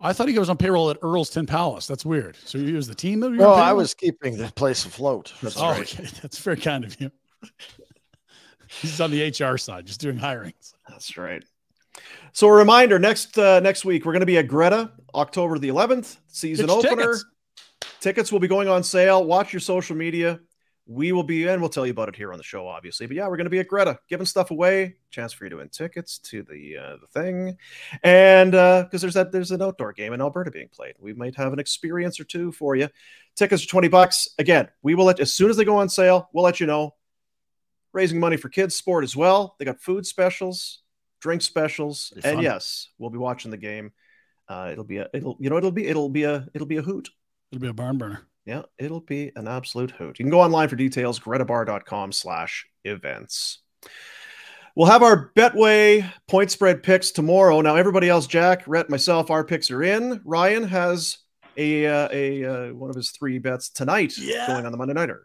I 0.00 0.12
thought 0.12 0.28
he 0.28 0.38
was 0.38 0.48
on 0.48 0.56
payroll 0.56 0.90
at 0.90 0.98
Earl's 1.02 1.30
Tin 1.30 1.46
Palace. 1.46 1.86
That's 1.86 2.04
weird. 2.04 2.36
So 2.44 2.58
he 2.58 2.72
was 2.72 2.86
the 2.86 2.94
team 2.94 3.20
that 3.20 3.32
you 3.32 3.38
were 3.38 3.44
No, 3.44 3.52
I 3.52 3.72
was 3.72 3.94
keeping 3.94 4.36
the 4.36 4.52
place 4.54 4.84
afloat. 4.84 5.32
That's 5.42 5.56
oh, 5.56 5.70
right. 5.70 5.80
okay. 5.80 6.08
That's 6.22 6.38
very 6.38 6.56
kind 6.56 6.84
of 6.84 7.00
you. 7.00 7.10
He's 8.80 9.00
on 9.00 9.10
the 9.10 9.28
HR 9.28 9.56
side, 9.56 9.86
just 9.86 10.00
doing 10.00 10.18
hirings. 10.18 10.74
That's 10.88 11.16
right. 11.16 11.44
So 12.32 12.48
a 12.48 12.52
reminder: 12.52 12.98
next 12.98 13.38
uh, 13.38 13.60
next 13.60 13.84
week 13.84 14.04
we're 14.04 14.12
going 14.12 14.20
to 14.20 14.26
be 14.26 14.38
at 14.38 14.48
Greta, 14.48 14.92
October 15.14 15.58
the 15.58 15.68
11th, 15.68 16.16
season 16.28 16.68
your 16.68 16.78
opener. 16.78 16.96
tickets. 16.96 17.24
Tickets 18.00 18.32
will 18.32 18.40
be 18.40 18.48
going 18.48 18.68
on 18.68 18.82
sale. 18.82 19.24
Watch 19.24 19.52
your 19.52 19.60
social 19.60 19.94
media. 19.94 20.40
We 20.86 21.12
will 21.12 21.22
be, 21.22 21.46
and 21.46 21.62
we'll 21.62 21.68
tell 21.68 21.86
you 21.86 21.92
about 21.92 22.08
it 22.08 22.16
here 22.16 22.32
on 22.32 22.38
the 22.38 22.44
show, 22.44 22.66
obviously. 22.66 23.06
But 23.06 23.16
yeah, 23.16 23.28
we're 23.28 23.36
going 23.36 23.44
to 23.44 23.50
be 23.50 23.60
at 23.60 23.68
Greta, 23.68 23.98
giving 24.08 24.26
stuff 24.26 24.50
away. 24.50 24.96
Chance 25.10 25.32
for 25.32 25.44
you 25.44 25.50
to 25.50 25.56
win 25.56 25.68
tickets 25.68 26.18
to 26.18 26.42
the 26.42 26.76
uh, 26.76 26.96
the 27.00 27.06
thing, 27.06 27.56
and 28.02 28.50
because 28.50 29.00
there's 29.02 29.14
that 29.14 29.30
there's 29.30 29.52
an 29.52 29.62
outdoor 29.62 29.92
game 29.92 30.12
in 30.12 30.20
Alberta 30.20 30.50
being 30.50 30.68
played, 30.68 30.94
we 30.98 31.12
might 31.12 31.36
have 31.36 31.52
an 31.52 31.60
experience 31.60 32.18
or 32.18 32.24
two 32.24 32.50
for 32.50 32.74
you. 32.74 32.88
Tickets 33.36 33.62
are 33.62 33.68
twenty 33.68 33.88
bucks. 33.88 34.28
Again, 34.38 34.68
we 34.82 34.94
will 34.94 35.04
let 35.04 35.20
as 35.20 35.32
soon 35.32 35.50
as 35.50 35.56
they 35.56 35.64
go 35.64 35.76
on 35.76 35.88
sale, 35.88 36.28
we'll 36.32 36.44
let 36.44 36.58
you 36.58 36.66
know. 36.66 36.94
Raising 37.92 38.18
money 38.20 38.36
for 38.36 38.48
kids 38.48 38.74
sport 38.74 39.04
as 39.04 39.14
well. 39.16 39.54
They 39.58 39.64
got 39.64 39.80
food 39.80 40.06
specials, 40.06 40.80
drink 41.20 41.42
specials, 41.42 42.12
and 42.24 42.42
yes, 42.42 42.88
we'll 42.98 43.10
be 43.10 43.18
watching 43.18 43.50
the 43.50 43.56
game. 43.58 43.92
Uh, 44.48 44.70
it'll 44.72 44.84
be 44.84 44.98
a 44.98 45.08
it'll 45.12 45.36
you 45.38 45.50
know 45.50 45.56
it'll 45.56 45.70
be 45.70 45.86
it'll 45.86 46.08
be 46.08 46.24
a 46.24 46.46
it'll 46.54 46.66
be 46.66 46.78
a 46.78 46.82
hoot. 46.82 47.10
It'll 47.50 47.60
be 47.62 47.68
a 47.68 47.74
barn 47.74 47.98
burner. 47.98 48.26
Yeah, 48.44 48.62
it'll 48.78 49.00
be 49.00 49.30
an 49.36 49.46
absolute 49.46 49.92
hoot. 49.92 50.18
You 50.18 50.24
can 50.24 50.30
go 50.30 50.40
online 50.40 50.68
for 50.68 50.76
details, 50.76 51.20
gretabar.com 51.20 52.12
slash 52.12 52.66
events. 52.84 53.58
We'll 54.74 54.88
have 54.88 55.02
our 55.02 55.30
Betway 55.36 56.10
point 56.28 56.50
spread 56.50 56.82
picks 56.82 57.10
tomorrow. 57.10 57.60
Now, 57.60 57.76
everybody 57.76 58.08
else, 58.08 58.26
Jack, 58.26 58.64
Rhett, 58.66 58.88
myself, 58.88 59.30
our 59.30 59.44
picks 59.44 59.70
are 59.70 59.82
in. 59.82 60.20
Ryan 60.24 60.64
has 60.64 61.18
a 61.56 61.86
uh, 61.86 62.08
a 62.10 62.44
uh, 62.44 62.74
one 62.74 62.88
of 62.90 62.96
his 62.96 63.10
three 63.10 63.38
bets 63.38 63.68
tonight 63.68 64.16
Yeah. 64.18 64.46
going 64.46 64.64
on 64.64 64.72
the 64.72 64.78
Monday 64.78 64.94
Nighter. 64.94 65.22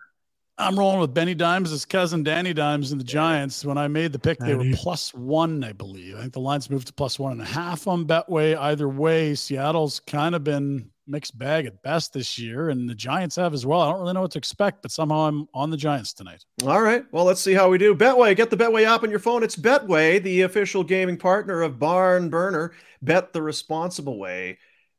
I'm 0.60 0.78
rolling 0.78 1.00
with 1.00 1.14
Benny 1.14 1.36
Dimes, 1.36 1.70
his 1.70 1.86
cousin 1.86 2.24
Danny 2.24 2.54
Dimes, 2.54 2.92
and 2.92 3.00
the 3.00 3.06
Giants. 3.06 3.64
When 3.64 3.78
I 3.78 3.88
made 3.88 4.12
the 4.12 4.20
pick, 4.20 4.40
they 4.40 4.56
were 4.56 4.66
plus 4.74 5.14
one, 5.14 5.64
I 5.64 5.72
believe. 5.72 6.16
I 6.16 6.22
think 6.22 6.34
the 6.34 6.40
lines 6.40 6.70
moved 6.70 6.88
to 6.88 6.94
plus 6.94 7.20
one 7.20 7.34
and 7.34 7.42
a 7.42 7.46
half 7.46 7.88
on 7.88 8.06
Betway. 8.06 8.58
Either 8.58 8.90
way, 8.90 9.36
Seattle's 9.36 10.00
kind 10.00 10.34
of 10.34 10.44
been 10.44 10.90
mixed 11.06 11.38
bag 11.38 11.66
at 11.68 11.82
best 11.84 12.12
this 12.12 12.40
year, 12.40 12.70
and 12.70 12.90
the 12.90 12.96
Giants 12.96 13.36
have 13.36 13.54
as 13.54 13.66
well. 13.66 13.82
I 13.82 13.92
don't 13.92 14.02
really 14.02 14.14
know 14.14 14.22
what 14.22 14.32
to 14.32 14.40
expect, 14.40 14.82
but 14.82 14.92
somehow 14.92 15.28
I'm 15.28 15.48
on 15.54 15.70
the 15.70 15.78
Giants 15.78 16.12
tonight. 16.14 16.44
All 16.66 16.82
right. 16.82 17.06
Well, 17.12 17.24
let's 17.24 17.40
see 17.40 17.54
how 17.54 17.70
we 17.70 17.78
do. 17.78 17.94
Betway, 17.96 18.36
get 18.36 18.50
the 18.50 18.58
Betway 18.58 18.86
app 18.86 19.04
on 19.04 19.12
your 19.12 19.20
phone. 19.20 19.44
It's 19.44 19.56
Betway, 19.56 20.22
the 20.22 20.42
official 20.42 20.84
gaming 20.84 21.18
partner 21.18 21.62
of 21.62 21.78
Barn 21.78 22.30
Burner. 22.30 22.74
Bet 23.02 23.32
the 23.32 23.44
responsible 23.44 24.18
way 24.18 24.58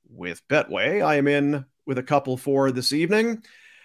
with 0.09 0.47
Betway. 0.49 1.05
I 1.05 1.17
am 1.17 1.27
in 1.27 1.67
with 1.85 1.99
a 1.99 2.03
couple 2.03 2.37
for 2.37 2.71
this 2.71 2.93
evening. 2.93 3.43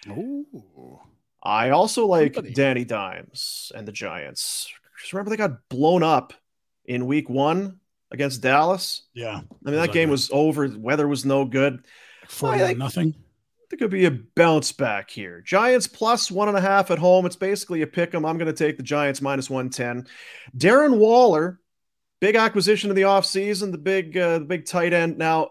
Ooh. 0.08 1.00
I 1.44 1.70
also 1.70 2.06
like 2.06 2.34
Company. 2.34 2.54
Danny 2.54 2.84
Dimes 2.84 3.70
and 3.74 3.86
the 3.86 3.92
Giants. 3.92 4.72
Just 5.00 5.12
remember 5.12 5.30
they 5.30 5.36
got 5.36 5.68
blown 5.68 6.02
up 6.02 6.32
in 6.86 7.06
week 7.06 7.28
one 7.28 7.80
against 8.10 8.40
Dallas. 8.40 9.02
Yeah. 9.12 9.40
I 9.66 9.70
mean, 9.70 9.76
that 9.80 9.92
game 9.92 10.08
was 10.08 10.30
over. 10.32 10.66
Weather 10.68 11.06
was 11.06 11.24
no 11.24 11.44
good. 11.44 11.84
Four 12.28 12.56
think- 12.56 12.78
nothing. 12.78 13.14
There 13.70 13.78
could 13.78 13.90
be 13.90 14.04
a 14.04 14.10
bounce 14.10 14.70
back 14.72 15.10
here. 15.10 15.40
Giants 15.40 15.86
plus 15.88 16.30
one 16.30 16.48
and 16.48 16.56
a 16.56 16.60
half 16.60 16.90
at 16.90 16.98
home. 16.98 17.26
It's 17.26 17.34
basically 17.34 17.82
a 17.82 17.86
pick 17.86 18.14
'em. 18.14 18.24
I'm 18.24 18.38
going 18.38 18.46
to 18.46 18.52
take 18.52 18.76
the 18.76 18.82
Giants 18.84 19.20
minus 19.20 19.50
110. 19.50 20.06
Darren 20.56 20.98
Waller, 20.98 21.58
big 22.20 22.36
acquisition 22.36 22.90
of 22.90 22.96
the 22.96 23.02
offseason, 23.02 23.72
the 23.72 23.78
big 23.78 24.16
uh, 24.16 24.38
the 24.38 24.44
big 24.44 24.66
tight 24.66 24.92
end. 24.92 25.18
Now, 25.18 25.50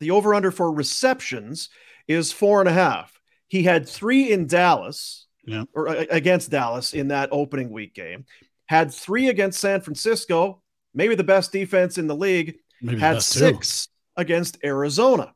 the 0.00 0.10
over 0.10 0.34
under 0.34 0.50
for 0.50 0.72
receptions 0.72 1.68
is 2.08 2.32
four 2.32 2.60
and 2.60 2.68
a 2.68 2.72
half. 2.72 3.20
He 3.46 3.62
had 3.62 3.88
three 3.88 4.32
in 4.32 4.46
Dallas 4.46 5.26
Yeah. 5.44 5.64
or 5.74 5.86
against 5.88 6.50
Dallas 6.50 6.92
in 6.94 7.08
that 7.08 7.30
opening 7.32 7.70
week 7.70 7.94
game. 7.94 8.26
Had 8.66 8.92
three 8.92 9.28
against 9.28 9.60
San 9.60 9.80
Francisco, 9.80 10.62
maybe 10.94 11.14
the 11.14 11.24
best 11.24 11.50
defense 11.52 11.98
in 11.98 12.06
the 12.06 12.14
league. 12.14 12.56
Maybe 12.82 13.00
had 13.00 13.14
best, 13.14 13.32
too. 13.32 13.38
six 13.40 13.88
against 14.16 14.58
Arizona. 14.64 15.34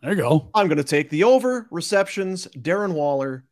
There 0.00 0.12
you 0.12 0.16
go. 0.18 0.50
I'm 0.54 0.68
going 0.68 0.78
to 0.78 0.84
take 0.84 1.10
the 1.10 1.24
over 1.24 1.66
receptions. 1.70 2.46
Darren 2.48 2.92
Waller. 2.92 3.44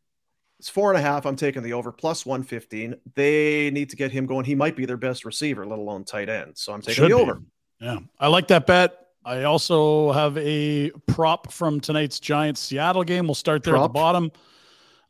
It's 0.59 0.69
four 0.69 0.91
and 0.91 0.97
a 0.97 1.01
half. 1.01 1.25
I'm 1.25 1.35
taking 1.35 1.61
the 1.63 1.73
over 1.73 1.91
plus 1.91 2.25
115. 2.25 2.95
They 3.15 3.69
need 3.71 3.89
to 3.89 3.95
get 3.95 4.11
him 4.11 4.25
going. 4.25 4.45
He 4.45 4.55
might 4.55 4.75
be 4.75 4.85
their 4.85 4.97
best 4.97 5.25
receiver, 5.25 5.65
let 5.65 5.79
alone 5.79 6.03
tight 6.05 6.29
end. 6.29 6.57
So 6.57 6.71
I'm 6.73 6.81
taking 6.81 6.95
Should 7.03 7.11
the 7.11 7.15
be. 7.17 7.21
over. 7.21 7.41
Yeah, 7.81 7.99
I 8.19 8.27
like 8.27 8.47
that 8.47 8.65
bet. 8.65 8.97
I 9.25 9.43
also 9.43 10.11
have 10.11 10.37
a 10.37 10.91
prop 11.07 11.51
from 11.51 11.79
tonight's 11.79 12.19
Giants 12.19 12.61
Seattle 12.61 13.03
game. 13.03 13.25
We'll 13.25 13.35
start 13.35 13.63
there 13.63 13.75
at 13.75 13.81
the 13.81 13.89
bottom. 13.89 14.31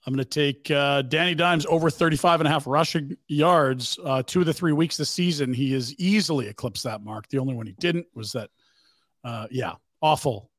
I'm 0.06 0.14
going 0.14 0.24
to 0.24 0.30
take 0.30 0.70
uh, 0.70 1.02
Danny 1.04 1.34
Dimes 1.34 1.66
over 1.68 1.90
35 1.90 2.42
and 2.42 2.48
a 2.48 2.52
half 2.52 2.68
rushing 2.68 3.16
yards. 3.28 3.98
Uh, 4.04 4.22
two 4.22 4.42
of 4.42 4.46
the 4.46 4.54
three 4.54 4.74
weeks 4.74 4.98
this 4.98 5.10
season, 5.10 5.54
he 5.54 5.72
has 5.74 5.94
easily 5.96 6.48
eclipsed 6.48 6.84
that 6.84 7.04
mark. 7.04 7.30
The 7.30 7.40
only 7.40 7.54
one 7.54 7.66
he 7.66 7.74
didn't 7.74 8.08
was 8.14 8.34
that, 8.34 8.50
uh, 9.24 9.48
yeah, 9.50 9.74
awful 10.02 10.50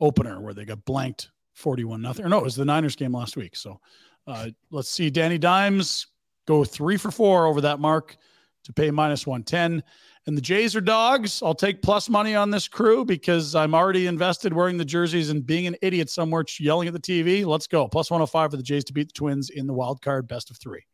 opener 0.00 0.40
where 0.40 0.54
they 0.54 0.64
got 0.64 0.84
blanked 0.84 1.30
41 1.54 2.00
nothing. 2.00 2.28
No, 2.28 2.38
it 2.38 2.44
was 2.44 2.56
the 2.56 2.64
Niners 2.64 2.96
game 2.96 3.12
last 3.12 3.36
week. 3.36 3.56
So 3.56 3.80
uh, 4.26 4.50
let's 4.70 4.88
see 4.88 5.10
Danny 5.10 5.38
Dimes 5.38 6.06
go 6.46 6.64
three 6.64 6.96
for 6.96 7.10
four 7.10 7.46
over 7.46 7.60
that 7.62 7.80
mark 7.80 8.16
to 8.64 8.72
pay 8.72 8.90
minus 8.90 9.26
110. 9.26 9.82
And 10.26 10.36
the 10.36 10.42
Jays 10.42 10.76
are 10.76 10.80
dogs. 10.80 11.42
I'll 11.42 11.54
take 11.54 11.82
plus 11.82 12.08
money 12.08 12.36
on 12.36 12.50
this 12.50 12.68
crew 12.68 13.04
because 13.04 13.56
I'm 13.56 13.74
already 13.74 14.06
invested 14.06 14.52
wearing 14.52 14.78
the 14.78 14.84
jerseys 14.84 15.30
and 15.30 15.44
being 15.44 15.66
an 15.66 15.74
idiot 15.82 16.10
somewhere 16.10 16.44
yelling 16.60 16.86
at 16.86 16.94
the 16.94 17.00
TV. 17.00 17.44
Let's 17.44 17.66
go. 17.66 17.88
Plus 17.88 18.10
105 18.10 18.52
for 18.52 18.56
the 18.56 18.62
Jays 18.62 18.84
to 18.84 18.92
beat 18.92 19.08
the 19.08 19.14
Twins 19.14 19.50
in 19.50 19.66
the 19.66 19.72
wild 19.72 20.00
card 20.00 20.28
best 20.28 20.50
of 20.50 20.58
three. 20.58 20.84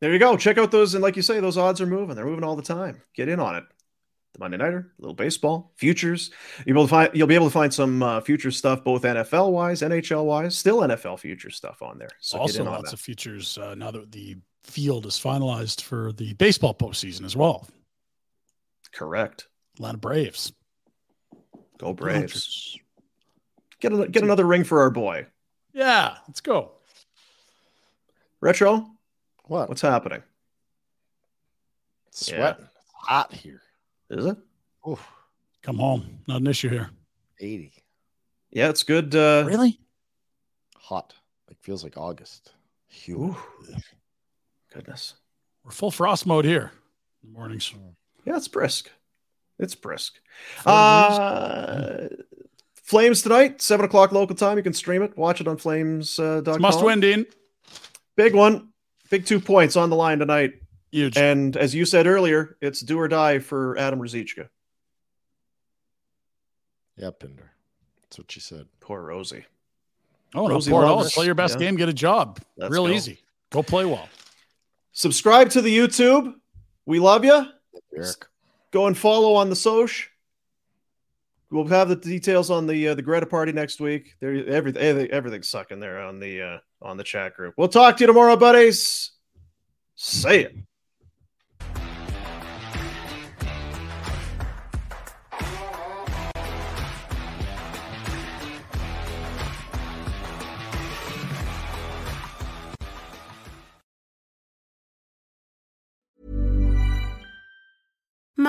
There 0.00 0.12
you 0.12 0.20
go. 0.20 0.36
Check 0.36 0.56
out 0.56 0.70
those. 0.70 0.94
And 0.94 1.02
like 1.02 1.16
you 1.16 1.22
say, 1.22 1.40
those 1.40 1.58
odds 1.58 1.80
are 1.80 1.86
moving. 1.86 2.14
They're 2.14 2.24
moving 2.24 2.44
all 2.44 2.56
the 2.56 2.62
time. 2.62 3.02
Get 3.14 3.28
in 3.28 3.40
on 3.40 3.56
it. 3.56 3.64
The 4.34 4.38
Monday 4.38 4.56
Nighter, 4.56 4.92
a 4.96 5.02
little 5.02 5.14
baseball, 5.14 5.72
futures. 5.76 6.30
You'll 6.64 6.74
be 6.74 6.78
able 6.78 6.84
to 6.84 6.88
find, 6.88 7.10
you'll 7.14 7.26
be 7.26 7.34
able 7.34 7.46
to 7.46 7.52
find 7.52 7.74
some 7.74 8.00
uh, 8.00 8.20
future 8.20 8.52
stuff, 8.52 8.84
both 8.84 9.02
NFL 9.02 9.50
wise, 9.50 9.82
NHL 9.82 10.24
wise, 10.24 10.56
still 10.56 10.78
NFL 10.78 11.18
future 11.18 11.50
stuff 11.50 11.82
on 11.82 11.98
there. 11.98 12.10
So 12.20 12.38
also, 12.38 12.52
get 12.52 12.60
in 12.60 12.68
on 12.68 12.74
lots 12.74 12.92
of 12.92 13.00
futures 13.00 13.58
uh, 13.58 13.74
now 13.74 13.90
that 13.90 14.12
the 14.12 14.36
field 14.62 15.06
is 15.06 15.14
finalized 15.14 15.82
for 15.82 16.12
the 16.12 16.32
baseball 16.34 16.74
postseason 16.74 17.24
as 17.24 17.34
well. 17.34 17.66
Correct. 18.92 19.48
Atlanta 19.74 19.98
Braves. 19.98 20.52
Go 21.78 21.92
Braves. 21.92 22.78
Get, 23.80 23.92
a, 23.92 24.08
get 24.08 24.22
another 24.22 24.44
ring 24.46 24.64
for 24.64 24.80
our 24.80 24.90
boy. 24.90 25.26
Yeah, 25.72 26.16
let's 26.28 26.40
go. 26.40 26.72
Retro, 28.40 28.86
What? 29.44 29.68
what's 29.68 29.80
happening? 29.82 30.22
Sweating. 32.10 32.64
It's 32.64 32.84
hot 32.94 33.32
here. 33.32 33.62
Is 34.10 34.26
it? 34.26 34.36
Oof. 34.88 35.06
Come 35.62 35.76
home. 35.78 36.20
Not 36.26 36.40
an 36.40 36.46
issue 36.46 36.68
here. 36.68 36.90
80. 37.38 37.72
Yeah, 38.50 38.68
it's 38.68 38.82
good. 38.82 39.14
Uh, 39.14 39.44
Really? 39.46 39.78
Hot. 40.76 41.14
Like 41.48 41.60
feels 41.62 41.84
like 41.84 41.96
August. 41.96 42.52
Humid. 42.88 43.36
Goodness. 44.72 45.14
We're 45.64 45.70
full 45.70 45.90
frost 45.90 46.26
mode 46.26 46.44
here 46.44 46.72
in 47.22 47.32
the 47.32 47.38
mornings. 47.38 47.72
Yeah, 48.24 48.36
it's 48.36 48.48
brisk. 48.48 48.90
It's 49.58 49.74
brisk. 49.74 50.20
Uh, 50.64 52.08
Flames 52.74 53.22
tonight, 53.22 53.62
seven 53.62 53.86
o'clock 53.86 54.10
local 54.10 54.34
time. 54.34 54.56
You 54.56 54.62
can 54.62 54.72
stream 54.72 55.02
it, 55.02 55.16
watch 55.16 55.40
it 55.40 55.46
on 55.46 55.56
Flames. 55.56 56.18
Uh, 56.18 56.42
Must 56.58 56.84
win, 56.84 57.00
Dean. 57.00 57.26
Big 58.16 58.34
one. 58.34 58.68
Big 59.10 59.26
two 59.26 59.40
points 59.40 59.76
on 59.76 59.90
the 59.90 59.96
line 59.96 60.18
tonight. 60.18 60.54
Huge. 60.90 61.16
And 61.16 61.56
as 61.56 61.74
you 61.74 61.84
said 61.84 62.06
earlier, 62.06 62.56
it's 62.60 62.80
do 62.80 62.98
or 62.98 63.06
die 63.06 63.38
for 63.38 63.78
Adam 63.78 64.00
Ruzicka. 64.00 64.48
Yeah, 66.96 67.10
Pinder. 67.10 67.50
That's 68.02 68.18
what 68.18 68.30
she 68.30 68.40
said. 68.40 68.66
Poor 68.80 69.00
Rosie. 69.02 69.44
Oh, 70.34 70.46
no, 70.46 70.54
Rosie 70.54 70.70
pour 70.70 70.84
it 70.84 71.12
Play 71.12 71.26
your 71.26 71.34
best 71.34 71.54
yeah. 71.54 71.66
game, 71.66 71.76
get 71.76 71.88
a 71.88 71.92
job. 71.92 72.40
Let's 72.56 72.72
Real 72.72 72.86
go. 72.86 72.92
easy. 72.92 73.20
Go 73.50 73.62
play 73.62 73.84
well. 73.84 74.08
Subscribe 74.92 75.50
to 75.50 75.60
the 75.62 75.76
YouTube. 75.76 76.34
We 76.86 76.98
love 76.98 77.24
you. 77.24 77.46
Go 78.70 78.86
and 78.86 78.96
follow 78.96 79.34
on 79.34 79.50
the 79.50 79.56
Soch. 79.56 80.06
We'll 81.50 81.66
have 81.66 81.88
the 81.88 81.96
details 81.96 82.50
on 82.50 82.66
the 82.66 82.88
uh, 82.88 82.94
the 82.94 83.02
Greta 83.02 83.26
party 83.26 83.50
next 83.52 83.80
week. 83.80 84.14
There, 84.20 84.46
everything, 84.46 84.80
everything, 84.80 85.10
everything's 85.10 85.48
sucking 85.48 85.80
there 85.80 86.00
on 86.00 86.20
the 86.20 86.42
uh, 86.42 86.58
on 86.80 86.96
the 86.96 87.02
chat 87.02 87.34
group. 87.34 87.54
We'll 87.56 87.68
talk 87.68 87.96
to 87.96 88.02
you 88.02 88.06
tomorrow, 88.06 88.36
buddies. 88.36 89.10
Say 89.96 90.44
it. 90.44 90.54